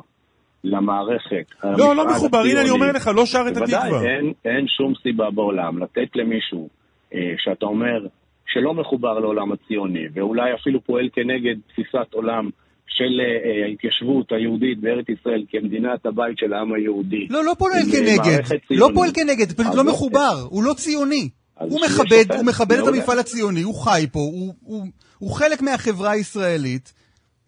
למערכת, 0.64 1.46
לא, 1.64 1.96
לא 1.96 2.06
מחובר, 2.06 2.38
הנה 2.38 2.60
אני 2.60 2.70
אומר 2.70 2.92
לך, 2.92 3.10
לא 3.14 3.26
שר 3.26 3.44
את 3.48 3.56
התקווה. 3.56 3.88
בוודאי, 3.90 4.08
אין, 4.16 4.32
אין 4.44 4.66
שום 4.68 4.92
סיבה 5.02 5.30
בעולם 5.30 5.82
לתת 5.82 6.08
למישהו 6.16 6.68
אה, 7.14 7.18
שאתה 7.38 7.66
אומר 7.66 8.06
שלא 8.46 8.74
מחובר 8.74 9.18
לעולם 9.18 9.52
הציוני, 9.52 10.04
ואולי 10.14 10.54
אפילו 10.60 10.84
פועל 10.84 11.08
כנגד 11.12 11.54
תפיסת 11.72 12.12
עולם 12.14 12.50
של 12.88 13.20
אה, 13.20 13.64
ההתיישבות 13.66 14.32
היהודית 14.32 14.80
בארץ 14.80 15.06
ישראל 15.08 15.44
כמדינת 15.50 16.06
הבית 16.06 16.38
של 16.38 16.52
העם 16.52 16.74
היהודי. 16.74 17.26
לא, 17.30 17.44
לא 17.44 17.54
פועל 17.58 17.72
אה, 17.72 17.80
כנגד. 17.92 18.42
לא. 18.70 18.88
פועל 18.94 19.10
כנגד, 19.14 19.52
פשוט 19.52 19.74
לא 19.74 19.84
לא- 19.84 19.90
מחובר. 19.92 20.34
הוא 20.50 20.64
לא 20.64 20.72
ציוני. 20.74 21.28
הוא 21.60 21.80
מכבד, 21.86 22.32
הוא 22.36 22.44
מכבד 22.46 22.72
את 22.72 22.78
מעולה. 22.78 22.96
המפעל 22.96 23.18
הציוני, 23.18 23.62
הוא 23.62 23.74
חי 23.74 24.06
פה, 24.12 24.18
הוא- 24.20 24.54
הוא- 24.62 24.86
הוא 25.18 25.30
חלק 25.30 25.62
מהחברה 25.62 26.10
הישראלית. 26.10 26.92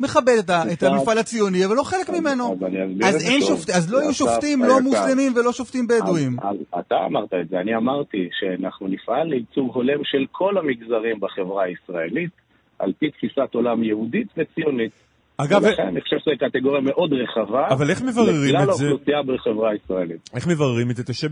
מכבד 0.01 0.37
את 0.39 0.51
את. 0.73 0.83
המפעל 0.83 1.19
הציוני, 1.19 1.65
אבל 1.65 1.77
לא 1.77 1.83
חלק 1.83 2.11
ממנו. 2.11 2.57
אז 3.05 3.15
אז 3.17 3.29
אין. 3.29 3.41
שופט- 3.43 3.71
אז 3.71 3.93
לא 3.93 3.99
יהיו 3.99 4.15
שופטים 4.15 4.63
לא. 4.65 4.81
מוסלמים 4.81 5.33
ולא 5.37 5.53
שופטים 5.53 5.87
בדואים. 5.87 6.37
אתה 6.81 6.95
אמרת 7.07 7.35
את 7.43 7.49
זה, 7.49 7.61
אני 7.61 7.77
אמרתי 7.77 8.29
שאנחנו 8.33 8.89
נפעל 8.89 9.27
לייצוג 9.29 9.71
הולם 9.75 10.01
של 10.05 10.25
כל 10.33 10.59
המגזרים 10.59 11.21
בחברה 11.21 11.65
הישראלית, 11.65 12.31
על 12.79 12.93
פי 12.99 13.11
תפיסת 13.11 13.55
עולם 13.55 13.83
יהודית 13.85 14.27
וציונית. 14.37 14.91
אגב, 15.39 15.63
ולכן 15.65 15.83
אני 15.87 16.01
חושב 16.01 16.17
שזו 16.19 16.31
קטגוריה 16.41 16.81
מאוד 16.81 17.11
רחבה. 17.13 17.67
אבל 17.71 17.91
איך 17.91 18.03
מבררים 18.03 18.55
לכלל 18.55 18.71
את 18.71 18.77
זה? 18.77 18.85
האוכלוסייה 18.89 19.23
בחברה 19.23 19.71
הישראלית. 19.71 20.31
איך 20.35 20.47
מבררים 20.47 20.91
את 20.91 20.97
זה? 20.97 21.05
תשב 21.05 21.29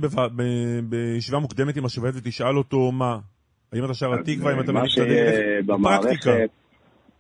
בישיבה 0.83 1.39
מוקדמת 1.39 1.77
עם 1.77 1.85
השופט 1.85 2.13
ותשאל 2.15 2.59
אותו 2.59 2.93
מה? 2.93 3.19
האם 3.73 3.85
אתה 3.85 3.95
שר 3.95 4.15
התקווה, 4.15 4.51
האם 4.53 4.61
אתה 4.61 4.73
מה 4.73 4.81
מניף 4.81 4.93
את 4.99 4.99
איך- 4.99 5.67
בפרקטיקה. 5.67 6.31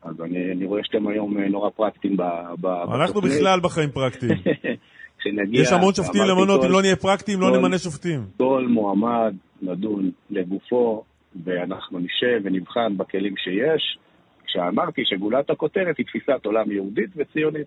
אז 0.04 0.20
אני, 0.20 0.52
אני 0.52 0.64
רואה 0.64 0.80
שאתם 0.84 1.06
היום 1.08 1.38
אה, 1.38 1.48
נורא 1.48 1.70
פרקטיים 1.70 2.16
ב, 2.16 2.22
ב, 2.60 2.66
אנחנו 2.66 3.14
בתוכנית. 3.14 3.32
בכלל 3.38 3.60
בחיים 3.60 3.90
פרקטיים. 3.90 4.32
כשנגיע, 5.18 5.62
יש 5.62 5.72
המון 5.72 5.94
שופטים 5.94 6.22
למנות, 6.22 6.60
כל- 6.60 6.66
אם 6.66 6.72
לא 6.72 6.80
נהיה 6.82 6.96
פרקטיים 6.96 7.40
לא 7.40 7.46
כל- 7.50 7.58
נמנה 7.58 7.78
שופטים. 7.78 8.20
כל 8.36 8.66
מועמד 8.68 9.34
נדון 9.62 10.10
לגופו, 10.30 11.04
ואנחנו 11.44 11.98
נשב 11.98 12.40
ונבחן 12.44 12.96
בכלים 12.96 13.34
שיש. 13.36 13.98
כשאמרתי 14.46 15.02
שגולת 15.04 15.50
הכותרת 15.50 15.98
היא 15.98 16.06
תפיסת 16.06 16.44
עולם 16.46 16.70
יהודית 16.70 17.10
וציונית. 17.16 17.66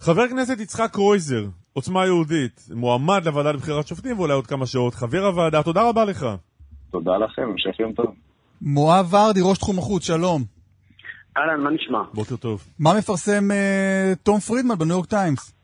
חבר 0.00 0.28
כנסת 0.28 0.60
יצחק 0.60 0.90
קרויזר, 0.92 1.44
עוצמה 1.72 2.04
יהודית, 2.06 2.60
מועמד 2.74 3.22
לוועדה 3.26 3.52
לבחירת 3.52 3.86
שופטים 3.86 4.18
ואולי 4.18 4.32
עוד 4.34 4.46
כמה 4.46 4.66
שעות. 4.66 4.94
חבר 4.94 5.24
הוועדה, 5.26 5.62
תודה 5.62 5.88
רבה 5.88 6.04
לך. 6.04 6.26
תודה 6.90 7.16
לכם, 7.16 7.42
המשך 7.42 7.80
יום 7.80 7.92
טוב. 7.92 8.06
מואב 8.64 9.14
ורדי, 9.14 9.40
ראש 9.50 9.58
תחום 9.58 9.78
החוץ, 9.78 10.06
שלום. 10.06 10.42
אהלן, 11.36 11.60
מה 11.60 11.70
נשמע? 11.70 12.02
בוקר 12.14 12.36
טוב. 12.36 12.64
מה 12.80 12.90
מפרסם 12.98 13.50
אה, 13.50 14.12
תום 14.22 14.38
פרידמן 14.38 14.74
בניו 14.74 14.94
יורק 14.96 15.06
טיימס? 15.06 15.54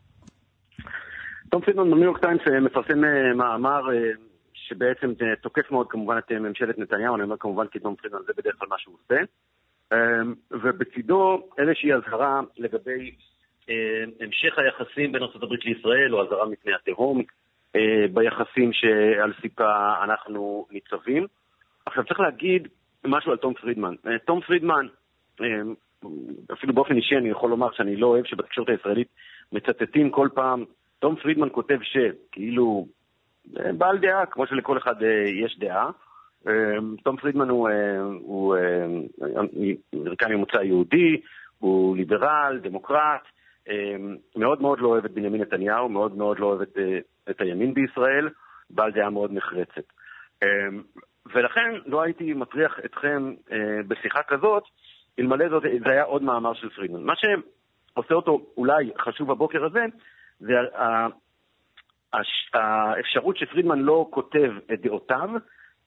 תום 1.49 1.61
פרידמן 1.61 1.91
בניו 1.91 2.03
יורק 2.03 2.21
טיימס 2.21 2.41
אה, 2.51 2.59
מפרסם 2.59 3.03
אה, 3.03 3.33
מאמר 3.35 3.81
אה, 3.93 4.11
שבעצם 4.53 5.07
אה, 5.21 5.35
תוקף 5.41 5.71
מאוד 5.71 5.87
כמובן 5.89 6.17
את 6.17 6.31
אה, 6.31 6.39
ממשלת 6.39 6.79
נתניהו, 6.79 7.15
אני 7.15 7.23
אומר 7.23 7.35
כמובן 7.39 7.67
כי 7.67 7.79
תום 7.79 7.95
פרידמן 7.95 8.19
זה 8.27 8.33
בדרך 8.37 8.55
כלל 8.59 8.67
מה 8.69 8.75
שהוא 8.79 8.95
עושה. 9.03 9.21
אה, 9.93 10.21
ובצידו 10.51 11.49
איזושהי 11.57 11.93
אזהרה 11.93 12.41
לגבי 12.57 13.11
אה, 13.69 13.75
המשך 14.19 14.53
היחסים 14.57 15.11
בין 15.11 15.21
ארה"ב 15.23 15.53
לישראל, 15.63 16.15
או 16.15 16.25
אזהרה 16.25 16.45
מפני 16.45 16.71
התהום 16.73 17.21
אה, 17.75 18.05
ביחסים 18.13 18.73
שעל 18.73 19.33
סיפה 19.41 20.03
אנחנו 20.03 20.67
ניצבים. 20.71 21.27
עכשיו 21.85 22.03
צריך 22.05 22.19
להגיד 22.19 22.67
משהו 23.05 23.31
על 23.31 23.37
תום 23.37 23.53
פרידמן. 23.53 23.95
אה, 24.07 24.19
תום 24.19 24.41
פרידמן, 24.41 24.87
אה, 25.41 25.61
אפילו 26.53 26.73
באופן 26.73 26.95
אישי 26.95 27.17
אני 27.17 27.29
יכול 27.29 27.49
לומר 27.49 27.71
שאני 27.71 27.95
לא 27.95 28.07
אוהב 28.07 28.25
שבתקשורת 28.25 28.69
הישראלית 28.69 29.07
מצטטים 29.51 30.09
כל 30.09 30.29
פעם, 30.33 30.65
תום 30.99 31.15
פרידמן 31.15 31.47
כותב 31.51 31.77
ש, 31.81 31.97
כאילו, 32.31 32.87
אה, 33.59 33.73
בעל 33.73 33.97
דעה, 33.97 34.25
כמו 34.25 34.47
שלכל 34.47 34.77
אחד 34.77 34.95
יש 35.45 35.59
דעה. 35.59 35.91
תום 37.03 37.17
פרידמן 37.17 37.49
הוא, 37.49 37.69
הוא 38.21 38.55
אמריקאי 39.93 40.35
ממוצא 40.35 40.57
יהודי, 40.57 41.21
הוא 41.57 41.97
ליברל, 41.97 42.59
דמוקרט, 42.63 43.21
מאוד 44.35 44.61
מאוד 44.61 44.79
לא 44.79 44.87
אוהב 44.87 45.05
את 45.05 45.11
בנימין 45.11 45.41
נתניהו, 45.41 45.89
מאוד 45.89 46.17
מאוד 46.17 46.39
לא 46.39 46.45
אוהב 46.45 46.61
את 47.29 47.41
הימין 47.41 47.73
בישראל, 47.73 48.29
בעל 48.69 48.91
דעה 48.91 49.09
מאוד 49.09 49.31
נחרצת. 49.33 49.83
ולכן 51.25 51.75
לא 51.85 52.01
הייתי 52.01 52.33
מטריח 52.33 52.79
אתכם 52.85 53.33
אה, 53.51 53.57
בשיחה 53.87 54.19
כזאת, 54.27 54.63
אלמלא 55.19 55.49
זאת, 55.49 55.63
זה 55.63 55.91
היה 55.91 56.03
עוד 56.03 56.23
מאמר 56.23 56.53
של 56.53 56.69
פרידמן. 56.69 57.03
מה 57.03 57.13
שעושה 57.15 58.13
אותו 58.13 58.45
אולי 58.57 58.91
חשוב 59.05 59.27
בבוקר 59.27 59.65
הזה, 59.65 59.85
זה 60.39 60.53
האפשרות 62.53 63.37
שפרידמן 63.37 63.79
לא 63.79 64.07
כותב 64.09 64.51
את 64.73 64.81
דעותיו, 64.81 65.29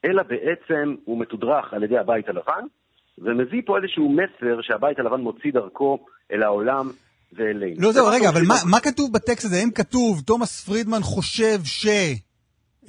אלא 0.05 0.23
בעצם 0.23 0.95
הוא 1.05 1.19
מתודרך 1.19 1.73
על 1.73 1.83
ידי 1.83 1.97
הבית 1.97 2.29
הלבן, 2.29 2.65
ומביא 3.17 3.61
פה 3.65 3.77
איזשהו 3.77 4.09
מסר 4.09 4.61
שהבית 4.61 4.99
הלבן 4.99 5.21
מוציא 5.21 5.51
דרכו 5.51 6.05
אל 6.31 6.43
העולם 6.43 6.89
ואלינו. 7.33 7.81
לא 7.81 7.91
זהו, 7.91 8.07
רגע, 8.07 8.29
אבל 8.29 8.41
מה 8.71 8.79
כתוב 8.79 9.13
בטקסט 9.13 9.45
הזה? 9.45 9.55
האם 9.55 9.71
כתוב, 9.71 10.21
תומאס 10.25 10.65
פרידמן 10.69 11.01
חושב 11.01 11.59
ש... 11.63 11.87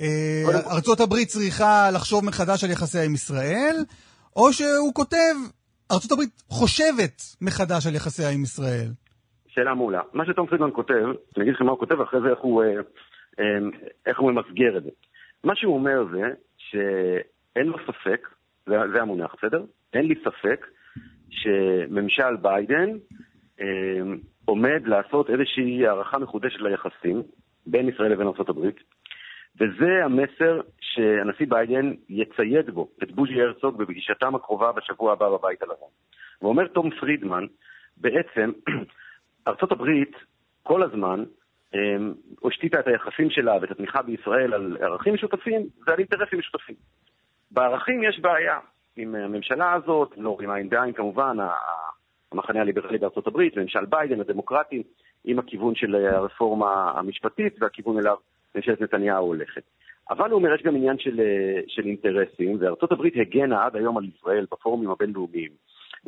אה, 0.01 0.75
ארצות 0.75 1.01
הברית 1.01 1.29
צריכה 1.29 1.91
לחשוב 1.95 2.25
מחדש 2.25 2.65
על 2.65 2.71
יחסיה 2.71 3.05
עם 3.05 3.15
ישראל, 3.15 3.77
או 4.37 4.53
שהוא 4.53 4.95
כותב, 4.95 5.35
ארצות 5.93 6.13
הברית 6.13 6.43
חושבת 6.49 7.23
מחדש 7.43 7.87
על 7.87 7.95
יחסיה 7.95 8.31
עם 8.31 8.43
ישראל. 8.43 8.89
שאלה 9.49 9.75
מעולה. 9.75 10.01
מה 10.13 10.27
שתום 10.27 10.47
פרידמן 10.47 10.71
כותב, 10.73 11.05
אני 11.37 11.43
אגיד 11.43 11.55
לכם 11.55 11.65
מה 11.65 11.71
הוא 11.71 11.79
כותב, 11.79 12.01
ואחרי 12.01 12.21
זה 12.21 12.29
איך 12.29 12.39
הוא, 12.39 12.63
אה, 12.63 12.69
אה, 13.41 13.45
איך 14.07 14.21
הוא 14.21 14.33
ממסגר 14.33 14.77
את 14.77 14.83
זה. 14.83 14.91
מה 15.45 15.57
שהוא 15.57 15.75
אומר 15.75 16.05
זה 16.13 16.23
שאין 16.57 17.67
לו 17.67 17.79
ספק, 17.87 18.29
זה, 18.67 18.77
זה 18.95 19.03
המונח, 19.03 19.35
בסדר? 19.39 19.65
אין 19.93 20.07
לי 20.07 20.15
ספק 20.25 20.67
שממשל 21.31 22.37
ביידן 22.43 22.91
אה, 23.61 23.67
עומד 24.45 24.87
לעשות 24.87 25.31
איזושהי 25.31 25.87
הערכה 25.87 26.19
מחודשת 26.19 26.61
ליחסים 26.61 27.23
בין 27.67 27.89
ישראל 27.89 28.13
לבין 28.13 28.27
ארה"ב, 28.27 28.69
וזה 29.61 30.05
המסר 30.05 30.61
שהנשיא 30.81 31.47
ביידן 31.49 31.93
יצייד 32.09 32.71
בו 32.71 32.89
את 33.03 33.13
בוז'י 33.13 33.43
הרצוג 33.43 33.79
בפגישתם 33.79 34.35
הקרובה 34.35 34.73
בשבוע 34.73 35.13
הבא 35.13 35.29
בבית 35.29 35.63
הלבן. 35.63 35.93
ואומר 36.43 36.67
תום 36.67 36.91
פרידמן, 36.91 37.47
בעצם 37.97 38.53
ארצות 39.49 39.73
הברית 39.73 40.17
כל 40.63 40.83
הזמן 40.83 41.25
אה, 41.75 41.97
השתיתה 42.49 42.81
את 42.81 42.87
היחסים 42.87 43.31
שלה 43.31 43.59
ואת 43.61 43.71
התמיכה 43.71 44.03
בישראל 44.03 44.55
על 44.55 44.77
ערכים 44.81 45.15
משותפים 45.15 45.67
ועל 45.87 45.99
אינטרסים 45.99 46.39
משותפים. 46.39 46.77
בערכים 47.51 48.03
יש 48.03 48.21
בעיה 48.21 48.59
עם 48.97 49.15
הממשלה 49.15 49.73
הזאת, 49.73 50.15
לא 50.17 50.37
עין 50.55 50.69
בעין 50.69 50.93
כמובן, 50.93 51.37
המחנה 52.33 52.61
הליברלי 52.61 52.99
בארצות 52.99 53.27
הברית, 53.27 53.57
ממשל 53.57 53.85
ביידן, 53.85 54.21
הדמוקרטים, 54.21 54.83
עם 55.25 55.39
הכיוון 55.39 55.75
של 55.75 55.95
הרפורמה 55.95 56.93
המשפטית 56.97 57.57
והכיוון 57.61 57.99
אליו 57.99 58.17
ממשלת 58.55 58.81
נתניהו 58.81 59.27
הולכת. 59.27 59.63
אבל 60.11 60.31
הוא 60.31 60.39
אומר, 60.39 60.55
יש 60.55 60.63
גם 60.63 60.77
עניין 60.77 60.99
של, 60.99 61.21
אה, 61.21 61.61
של 61.67 61.87
אינטרסים, 61.87 62.57
וארצות 62.61 62.93
הברית 62.93 63.15
הגנה 63.17 63.65
עד 63.65 63.77
היום 63.77 63.99
על 63.99 64.05
ישראל 64.05 64.47
בפורומים 64.53 64.91
הבינלאומיים, 64.91 65.51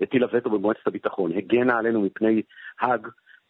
הטילה 0.02 0.26
וטו 0.32 0.50
במועצת 0.50 0.86
הביטחון, 0.86 1.32
הגנה 1.32 1.78
עלינו 1.78 2.00
מפני 2.00 2.42
האג, 2.80 3.06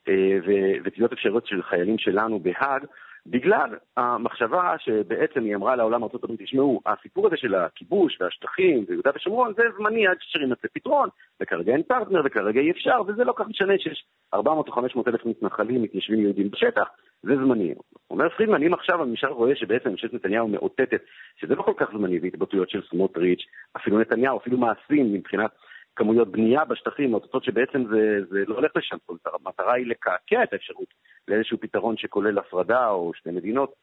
אה, 0.09 0.39
ותביעות 0.85 1.13
אפשריות 1.13 1.47
של 1.47 1.63
חיילים 1.63 1.99
שלנו 1.99 2.41
בהאג, 2.41 2.85
בגלל 3.31 3.71
המחשבה 3.97 4.75
שבעצם 4.79 5.45
היא 5.45 5.55
אמרה 5.55 5.77
לעולם 5.77 6.03
ארה"ב, 6.03 6.37
תשמעו, 6.39 6.81
הסיפור 6.87 7.27
הזה 7.27 7.37
של 7.37 7.55
הכיבוש 7.55 8.21
והשטחים 8.21 8.85
ויהודה 8.89 9.11
ושומרון 9.17 9.53
זה 9.57 9.63
זמני 9.79 10.07
עד 10.07 10.17
שיימצא 10.21 10.69
פתרון, 10.73 11.09
וכרגע 11.41 11.73
אין 11.73 11.83
פרטנר 11.83 12.23
וכרגע 12.25 12.61
אי 12.61 12.71
אפשר, 12.71 13.01
וזה 13.07 13.25
לא 13.25 13.35
כך 13.37 13.49
משנה 13.49 13.75
שיש 13.79 14.05
400 14.35 14.69
או 14.69 14.73
500 14.73 15.09
אלף 15.09 15.27
מתנחלים, 15.27 15.83
מתיישבים 15.83 16.21
יהודים 16.21 16.51
בשטח, 16.51 16.89
זה 17.23 17.37
זמני. 17.37 17.75
אומר 18.11 18.29
פרידמן, 18.29 18.63
אם 18.63 18.75
עכשיו 18.75 19.03
הממשל 19.03 19.27
רואה 19.27 19.57
שבעצם 19.57 19.91
ממשלת 19.91 20.15
נתניהו 20.15 20.49
מאותתת 20.49 21.01
שזה 21.37 21.55
לא 21.55 21.63
כל 21.63 21.75
כך 21.77 21.87
זמני, 21.93 22.19
והתבטאויות 22.23 22.71
של 22.71 22.83
סמוטריץ', 22.91 23.43
אפילו 23.77 23.99
נתניהו, 23.99 24.39
אפילו 24.39 24.59
מעשים 24.59 25.13
מבחינת 25.13 25.51
כמויות 25.97 26.29
בנייה 26.33 26.65
בשטחים, 26.65 27.11
מאותתות 27.11 27.45
שבעצם 27.45 27.85
זה, 27.91 28.19
זה 28.31 28.45
לא 28.47 28.55
הולך 28.55 28.73
לשם, 28.77 28.97
המטרה 29.27 29.75
היא 29.75 29.87
לקעקע 29.87 30.43
את 30.43 30.53
האפשרות 30.53 30.89
לאיזשהו 31.29 31.59
פתרון 31.61 31.97
שכולל 31.97 32.39
הפרדה 32.39 32.89
או 32.89 33.13
שתי 33.15 33.31
מדינות. 33.31 33.75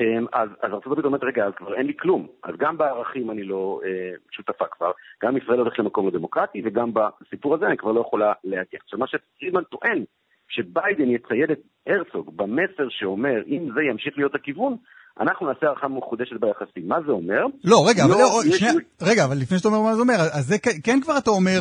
אמ, 0.00 0.26
אז, 0.32 0.48
אז 0.62 0.72
ארה"ב 0.72 1.04
אומרת, 1.04 1.24
רגע, 1.24 1.46
אז 1.46 1.52
כבר 1.56 1.74
אין 1.74 1.86
לי 1.86 1.96
כלום. 1.96 2.28
אז 2.42 2.54
גם 2.58 2.78
בערכים 2.78 3.30
אני 3.30 3.42
לא 3.42 3.80
אה, 3.84 4.10
שותפה 4.30 4.64
כבר, 4.66 4.92
גם 5.22 5.36
ישראל 5.36 5.58
הולכת 5.58 5.78
למקום 5.78 6.08
הדמוקרטי, 6.08 6.62
וגם 6.64 6.90
בסיפור 6.94 7.54
הזה 7.54 7.66
אני 7.66 7.76
כבר 7.76 7.92
לא 7.92 8.00
יכולה 8.00 8.32
להגיע. 8.44 8.80
עכשיו, 8.82 8.98
מה 8.98 9.06
שפרידמן 9.06 9.64
טוען, 9.64 10.04
שביידן 10.48 11.10
יצייד 11.10 11.50
את 11.50 11.60
הרצוג 11.86 12.36
במסר 12.36 12.88
שאומר, 12.88 13.42
אם 13.46 13.68
זה 13.74 13.82
ימשיך 13.82 14.18
להיות 14.18 14.34
הכיוון, 14.34 14.76
אנחנו 15.20 15.46
נעשה 15.46 15.66
הערכה 15.66 15.88
מחודשת 15.88 16.40
ביחסים. 16.40 16.88
מה 16.88 16.96
זה 17.06 17.12
אומר? 17.12 17.46
לא, 17.64 17.76
רגע, 17.88 18.02
לא, 18.08 18.14
אבל, 18.14 18.20
לא, 18.22 18.40
יש... 18.46 18.56
שנייה, 18.56 18.74
רגע, 19.02 19.24
אבל 19.24 19.36
לפני 19.36 19.58
שאתה 19.58 19.68
אומר 19.68 19.80
מה 19.80 19.94
זה 19.94 20.00
אומר, 20.00 20.14
אז 20.14 20.46
זה 20.46 20.56
כן 20.84 21.00
כבר 21.00 21.18
אתה 21.18 21.30
אומר, 21.30 21.60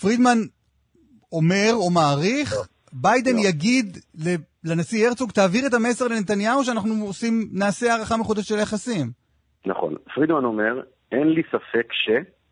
פרידמן 0.00 0.38
אומר 1.32 1.70
או 1.72 1.90
מעריך, 1.90 2.52
לא. 2.52 2.62
ביידן 2.92 3.36
לא. 3.36 3.48
יגיד 3.48 3.86
לנשיא 4.64 5.08
הרצוג, 5.08 5.30
תעביר 5.30 5.66
את 5.66 5.74
המסר 5.74 6.08
לנתניהו 6.08 6.64
שאנחנו 6.64 7.04
עושים, 7.06 7.32
נעשה 7.52 7.92
הערכה 7.92 8.16
מחודשת 8.16 8.48
של 8.48 8.58
היחסים. 8.58 9.06
נכון. 9.66 9.94
פרידמן 10.14 10.44
אומר, 10.44 10.80
אין 11.12 11.28
לי 11.28 11.42
ספק 11.48 11.92
ש, 11.92 12.10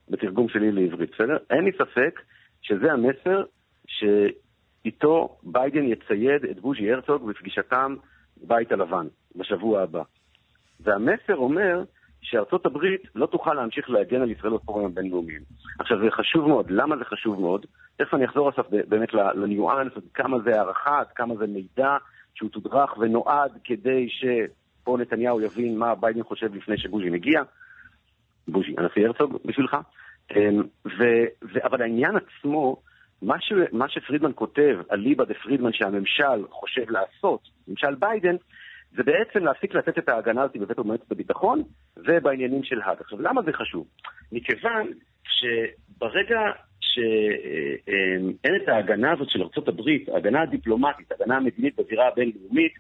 בתרגום 0.09 0.49
שלי 0.49 0.73
לעברית, 0.73 1.11
בסדר? 1.15 1.37
אין 1.51 1.65
לי 1.65 1.71
ספק 1.73 2.21
שזה 2.63 2.93
המסר 2.93 3.43
שאיתו 3.87 5.39
ביידן 5.43 5.85
יצייד 5.85 6.45
את 6.51 6.61
בוז'י 6.61 6.93
הרצוג 6.93 7.31
בפגישתם 7.31 7.95
בבית 8.43 8.73
הלבן 8.73 9.07
בשבוע 9.37 9.83
הבא. 9.83 10.03
והמסר 10.81 11.37
אומר 11.37 11.83
שארצות 12.23 12.67
הברית 12.67 13.03
לא 13.15 13.27
תוכל 13.27 13.55
להמשיך 13.55 13.91
להגן 13.91 14.23
על 14.23 14.31
ישראל 14.31 14.53
בפורומים 14.53 14.91
הבינלאומיים. 14.91 15.43
עכשיו, 15.79 15.99
זה 15.99 16.11
חשוב 16.11 16.49
מאוד. 16.49 16.71
למה 16.71 16.97
זה 16.97 17.05
חשוב 17.05 17.41
מאוד? 17.41 17.67
תכף 17.97 18.15
אני 18.15 18.25
אחזור 18.25 18.49
עכשיו 18.49 18.65
באמת 18.89 19.15
לניואנס, 19.15 19.93
כמה 20.15 20.39
זה 20.45 20.51
הערכה, 20.57 21.01
עד 21.01 21.07
כמה 21.15 21.37
זה 21.37 21.47
מידע 21.47 21.97
שהוא 22.35 22.51
תודרך 22.51 22.99
ונועד 22.99 23.53
כדי 23.65 24.09
שפה 24.09 24.97
נתניהו 25.01 25.41
יבין 25.41 25.79
מה 25.79 25.95
ביידן 25.95 26.23
חושב 26.23 26.55
לפני 26.55 26.79
שבוז'י 26.79 27.11
מגיע. 27.11 27.43
בוז'י, 28.49 28.75
הנשיא 28.79 29.07
הרצוג, 29.07 29.39
בשבילך. 29.45 29.77
אמ, 30.31 30.63
ו, 30.87 31.03
ו, 31.43 31.65
אבל 31.65 31.83
העניין 31.83 32.13
עצמו, 32.17 32.77
מה, 33.23 33.41
ש, 33.41 33.53
מה 33.73 33.89
שפרידמן 33.89 34.31
כותב, 34.35 34.79
אליבא 34.93 35.25
דה 35.25 35.35
פרידמן 35.35 35.73
שהממשל 35.73 36.47
חושב 36.51 36.91
לעשות, 36.91 37.41
ממשל 37.69 37.95
ביידן, 37.95 38.37
זה 38.97 39.03
בעצם 39.03 39.45
להפסיק 39.45 39.75
לתת 39.75 39.99
את 39.99 40.09
ההגנה 40.09 40.43
הזאת 40.43 40.57
בבית 40.57 40.79
מועצת 40.79 41.13
הביטחון 41.13 41.63
ובעניינים 41.97 42.65
של 42.65 42.81
האג. 42.83 42.97
עכשיו, 43.01 43.23
למה 43.23 43.43
זה 43.43 43.53
חשוב? 43.53 43.87
מכיוון 44.33 44.87
שברגע 45.25 46.41
שאין 46.81 48.57
את 48.63 48.69
ההגנה 48.69 49.13
הזאת 49.13 49.31
של 49.31 49.43
ארה"ב, 49.43 50.13
ההגנה 50.13 50.43
הדיפלומטית, 50.43 51.13
ההגנה 51.13 51.37
המדינית 51.37 51.81
בזירה 51.81 52.09
הבינלאומית, 52.09 52.73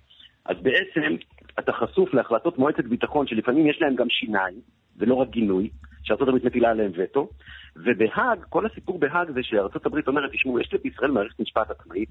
אז 0.45 0.57
בעצם 0.63 1.17
אתה 1.59 1.73
חשוף 1.73 2.15
להחלטות 2.15 2.59
מועצת 2.59 2.85
ביטחון 2.85 3.27
שלפעמים 3.27 3.67
יש 3.67 3.79
להן 3.81 3.97
גם 3.97 4.11
שיניים, 4.11 4.61
ולא 4.97 5.15
רק 5.15 5.29
גינוי, 5.29 5.71
שארה"ב 6.05 6.47
מטילה 6.47 6.71
עליהם 6.71 6.93
וטו, 6.97 7.29
ובהאג, 7.77 8.39
כל 8.49 8.67
הסיפור 8.67 8.99
בהאג 8.99 9.31
זה 9.31 9.41
שארה"ב 9.43 10.09
אומרת, 10.09 10.31
תשמעו, 10.33 10.61
יש 10.61 10.75
בישראל 10.85 11.11
מערכת 11.11 11.41
משפט 11.41 11.71
עצמאית, 11.71 12.09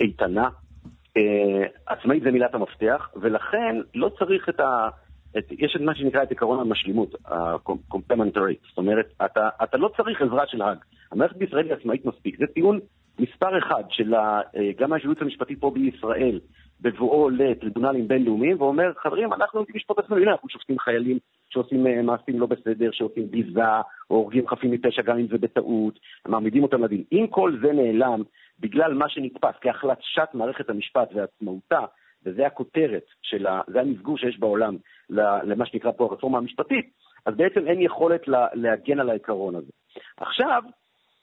איתנה, 0.00 0.48
אה, 1.16 1.66
עצמאית 1.86 2.22
זה 2.22 2.30
מילת 2.30 2.54
המפתח, 2.54 3.10
ולכן 3.16 3.76
לא 3.94 4.10
צריך 4.18 4.48
את 4.48 4.60
ה... 4.60 4.88
את, 5.38 5.44
יש 5.50 5.76
את 5.76 5.80
מה 5.80 5.94
שנקרא 5.94 6.22
את 6.22 6.30
עקרון 6.30 6.60
המשלימות, 6.60 7.14
ה-complementary, 7.26 8.68
זאת 8.68 8.78
אומרת, 8.78 9.06
אתה, 9.24 9.48
אתה 9.62 9.76
לא 9.76 9.90
צריך 9.96 10.22
עזרה 10.22 10.46
של 10.46 10.62
האג. 10.62 10.78
המערכת 11.12 11.36
בישראל 11.36 11.64
היא 11.64 11.74
עצמאית 11.74 12.04
מספיק. 12.04 12.38
זה 12.38 12.44
טיעון 12.54 12.80
מספר 13.18 13.58
אחד 13.58 13.82
של 13.90 14.14
ה, 14.14 14.40
אה, 14.56 14.70
גם 14.78 14.92
הייעוץ 14.92 15.18
המשפטי 15.20 15.56
פה 15.56 15.70
בישראל, 15.70 16.40
בבואו 16.82 17.30
לטריבונלים 17.30 18.08
בינלאומיים, 18.08 18.60
ואומר, 18.60 18.92
חברים, 19.02 19.32
אנחנו 19.32 19.60
יודעים 19.60 19.76
לשפוט 19.76 19.98
עצמנו, 19.98 20.20
הנה, 20.20 20.30
אנחנו 20.32 20.48
שופטים 20.48 20.78
חיילים 20.78 21.18
שעושים 21.50 21.86
אה, 21.86 22.02
מעשים 22.02 22.40
לא 22.40 22.46
בסדר, 22.46 22.90
שעושים 22.92 23.30
ביזה, 23.30 23.60
או 24.10 24.16
הורגים 24.16 24.48
חפים 24.48 24.70
מפשע 24.70 25.02
גם 25.02 25.18
אם 25.18 25.26
זה 25.26 25.38
בטעות, 25.38 25.98
מעמידים 26.28 26.62
אותם 26.62 26.84
לדין. 26.84 27.04
אם 27.12 27.26
כל 27.30 27.58
זה 27.62 27.72
נעלם 27.72 28.22
בגלל 28.60 28.94
מה 28.94 29.08
שנתפס 29.08 29.54
כהחלשת 29.60 30.28
מערכת 30.34 30.70
המשפט 30.70 31.08
ועצמאותה, 31.14 31.80
וזה 32.26 32.46
הכותרת 32.46 33.04
של 33.22 33.46
ה... 33.46 33.60
זה 33.66 33.80
המסגור 33.80 34.18
שיש 34.18 34.38
בעולם 34.38 34.76
למה 35.10 35.66
שנקרא 35.66 35.90
פה 35.90 36.04
הרפורמה 36.04 36.38
המשפטית, 36.38 36.90
אז 37.26 37.34
בעצם 37.36 37.66
אין 37.66 37.80
יכולת 37.80 38.28
לה, 38.28 38.46
להגן 38.52 39.00
על 39.00 39.10
העיקרון 39.10 39.54
הזה. 39.56 39.70
עכשיו, 40.16 40.62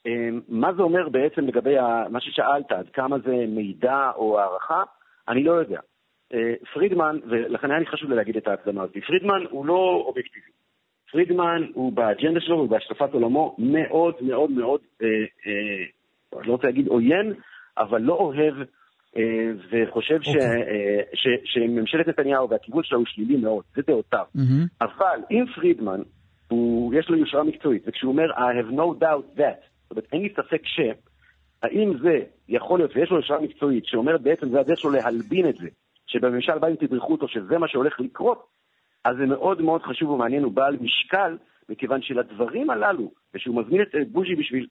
אמ, 0.06 0.40
מה 0.48 0.72
זה 0.72 0.82
אומר 0.82 1.08
בעצם 1.08 1.46
לגבי 1.46 1.76
מה 2.10 2.20
ששאלת, 2.20 2.72
עד 2.72 2.88
כמה 2.92 3.18
זה 3.18 3.44
מידע 3.48 4.10
או 4.16 4.40
הערכה? 4.40 4.82
אני 5.30 5.44
לא 5.44 5.52
יודע. 5.52 5.80
אה, 6.34 6.54
פרידמן, 6.72 7.18
ולכן 7.28 7.70
היה 7.70 7.80
לי 7.80 7.86
חשוב 7.86 8.10
להגיד 8.10 8.36
את 8.36 8.48
ההקדמה 8.48 8.82
הזאת, 8.82 8.96
פרידמן 9.06 9.44
הוא 9.50 9.66
לא 9.66 10.02
אובייקטיבי. 10.06 10.50
פרידמן 11.12 11.66
הוא 11.74 11.92
באג'נדה 11.92 12.40
שלו 12.40 12.56
ובהשקפת 12.56 13.14
עולמו 13.14 13.56
מאוד 13.58 14.14
מאוד 14.20 14.50
מאוד, 14.50 14.80
אה, 15.02 15.06
אה, 15.46 16.42
לא 16.44 16.52
רוצה 16.52 16.66
להגיד 16.66 16.86
עוין, 16.86 17.34
אבל 17.78 18.00
לא 18.00 18.14
אוהב 18.14 18.54
אה, 19.16 19.50
וחושב 19.70 20.20
okay. 20.20 20.24
ש, 20.24 20.28
אוקיי. 20.28 20.62
אה, 20.62 21.00
ש, 21.14 21.28
שממשלת 21.44 22.08
נתניהו 22.08 22.50
והכיוון 22.50 22.84
שלה 22.84 22.98
הוא 22.98 23.06
שלילי 23.06 23.36
מאוד, 23.36 23.64
זה 23.74 23.82
דעותיו. 23.86 24.24
Mm-hmm. 24.36 24.68
אבל 24.80 25.20
אם 25.30 25.44
פרידמן, 25.54 26.00
הוא, 26.48 26.94
יש 26.94 27.08
לו 27.08 27.16
יושרה 27.16 27.44
מקצועית, 27.44 27.82
וכשהוא 27.86 28.12
אומר 28.12 28.30
I 28.32 28.64
have 28.64 28.72
no 28.72 29.02
doubt 29.02 29.38
that, 29.38 29.60
זאת 29.82 29.90
אומרת, 29.90 30.06
אין 30.12 30.22
לי 30.22 30.28
ספק 30.36 30.62
ש... 30.64 30.80
האם 31.62 31.92
זה 32.02 32.18
יכול 32.48 32.78
להיות, 32.78 32.96
ויש 32.96 33.10
לו 33.10 33.16
יושרה 33.16 33.40
מקצועית, 33.40 33.86
שאומרת 33.86 34.22
בעצם 34.22 34.48
זה 34.50 34.60
הדרך 34.60 34.78
שלו 34.78 34.90
להלבין 34.90 35.48
את 35.48 35.54
זה, 35.54 35.68
שבממשל 36.06 36.58
באים 36.58 36.76
תדרכו 36.76 37.12
אותו 37.12 37.28
שזה 37.28 37.58
מה 37.58 37.68
שהולך 37.68 38.00
לקרות, 38.00 38.46
אז 39.04 39.16
זה 39.16 39.26
מאוד 39.26 39.62
מאוד 39.62 39.82
חשוב 39.82 40.10
ומעניין, 40.10 40.42
הוא 40.42 40.52
בעל 40.52 40.76
משקל, 40.80 41.36
מכיוון 41.68 42.02
שלדברים 42.02 42.70
הללו, 42.70 43.10
ושהוא 43.34 43.62
מזמין 43.62 43.82
את 43.82 43.88
בוז'י 44.12 44.34
בשביל, 44.34 44.66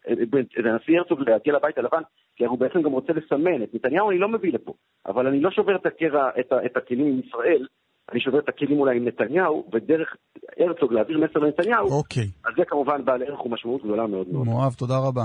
את 0.59 0.65
הנשיא 0.65 0.97
הרצוג 0.97 1.29
להגיע 1.29 1.53
לבית 1.53 1.77
הלבן, 1.77 2.01
כי 2.35 2.45
הוא 2.45 2.59
בעצם 2.59 2.81
גם 2.81 2.91
רוצה 2.91 3.13
לסמן. 3.13 3.63
את 3.63 3.73
נתניהו 3.73 4.11
אני 4.11 4.19
לא 4.19 4.29
מביא 4.29 4.53
לפה, 4.53 4.73
אבל 5.05 5.27
אני 5.27 5.39
לא 5.39 5.51
שובר 5.51 5.75
את, 5.75 5.85
הקרע, 5.85 6.29
את, 6.39 6.53
את 6.65 6.77
הכלים 6.77 7.07
עם 7.07 7.21
ישראל, 7.27 7.67
אני 8.11 8.21
שובר 8.21 8.39
את 8.39 8.49
הכלים 8.49 8.79
אולי 8.79 8.97
עם 8.97 9.07
נתניהו, 9.07 9.69
ודרך 9.73 10.15
הרצוג 10.59 10.93
להעביר 10.93 11.17
מסר 11.17 11.39
לנתניהו, 11.39 11.87
אוקיי. 11.87 12.27
אז 12.45 12.53
זה 12.57 12.65
כמובן 12.65 13.05
בעל 13.05 13.23
ערך 13.23 13.45
ומשמעות 13.45 13.83
גדולה 13.83 14.07
מאוד 14.07 14.27
מאוד. 14.31 14.45
מואב, 14.45 14.73
תודה 14.73 14.97
רבה. 15.07 15.23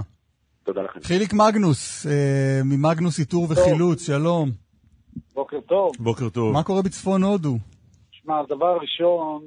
תודה 0.64 0.82
לכם. 0.82 1.00
חיליק 1.02 1.32
מגנוס, 1.32 2.06
אה, 2.06 2.60
ממגנוס 2.64 3.20
איתור 3.20 3.46
וחילוץ, 3.50 4.06
שלום. 4.06 4.48
בוקר 5.34 5.60
טוב. 5.60 5.92
בוקר 5.98 6.28
טוב. 6.28 6.52
מה 6.52 6.62
קורה 6.62 6.82
בצפון 6.82 7.22
הודו? 7.22 7.56
שמע, 8.10 8.42
דבר 8.48 8.76
ראשון, 8.80 9.42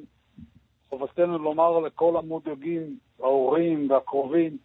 חובתנו 0.90 1.38
לומר 1.38 1.80
לכל 1.80 2.18
המודאגים, 2.18 2.98
ההורים 3.20 3.92
והקרובים, 3.92 4.58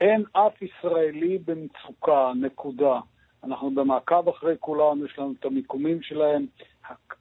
אין 0.00 0.24
אף 0.32 0.62
ישראלי 0.62 1.38
במצוקה, 1.38 2.32
נקודה. 2.40 3.00
אנחנו 3.44 3.70
במעקב 3.74 4.28
אחרי 4.28 4.54
כולם, 4.60 5.04
יש 5.04 5.18
לנו 5.18 5.34
את 5.40 5.44
המיקומים 5.44 6.02
שלהם. 6.02 6.46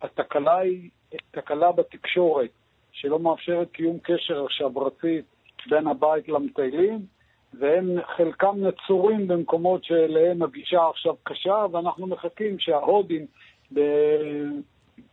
התקלה 0.01 0.57
היא 0.57 0.89
תקלה 1.31 1.71
בתקשורת, 1.71 2.49
שלא 2.91 3.19
מאפשרת 3.19 3.71
קיום 3.71 3.97
קשר 4.03 4.45
עכשיו 4.45 4.77
רציף 4.77 5.25
בין 5.69 5.87
הבית 5.87 6.29
למטיילים, 6.29 7.05
והם 7.53 7.85
חלקם 8.17 8.55
נצורים 8.57 9.27
במקומות 9.27 9.83
שאליהם 9.83 10.43
הגישה 10.43 10.77
עכשיו 10.89 11.13
קשה, 11.23 11.65
ואנחנו 11.71 12.07
מחכים 12.07 12.55
שההודים 12.59 13.25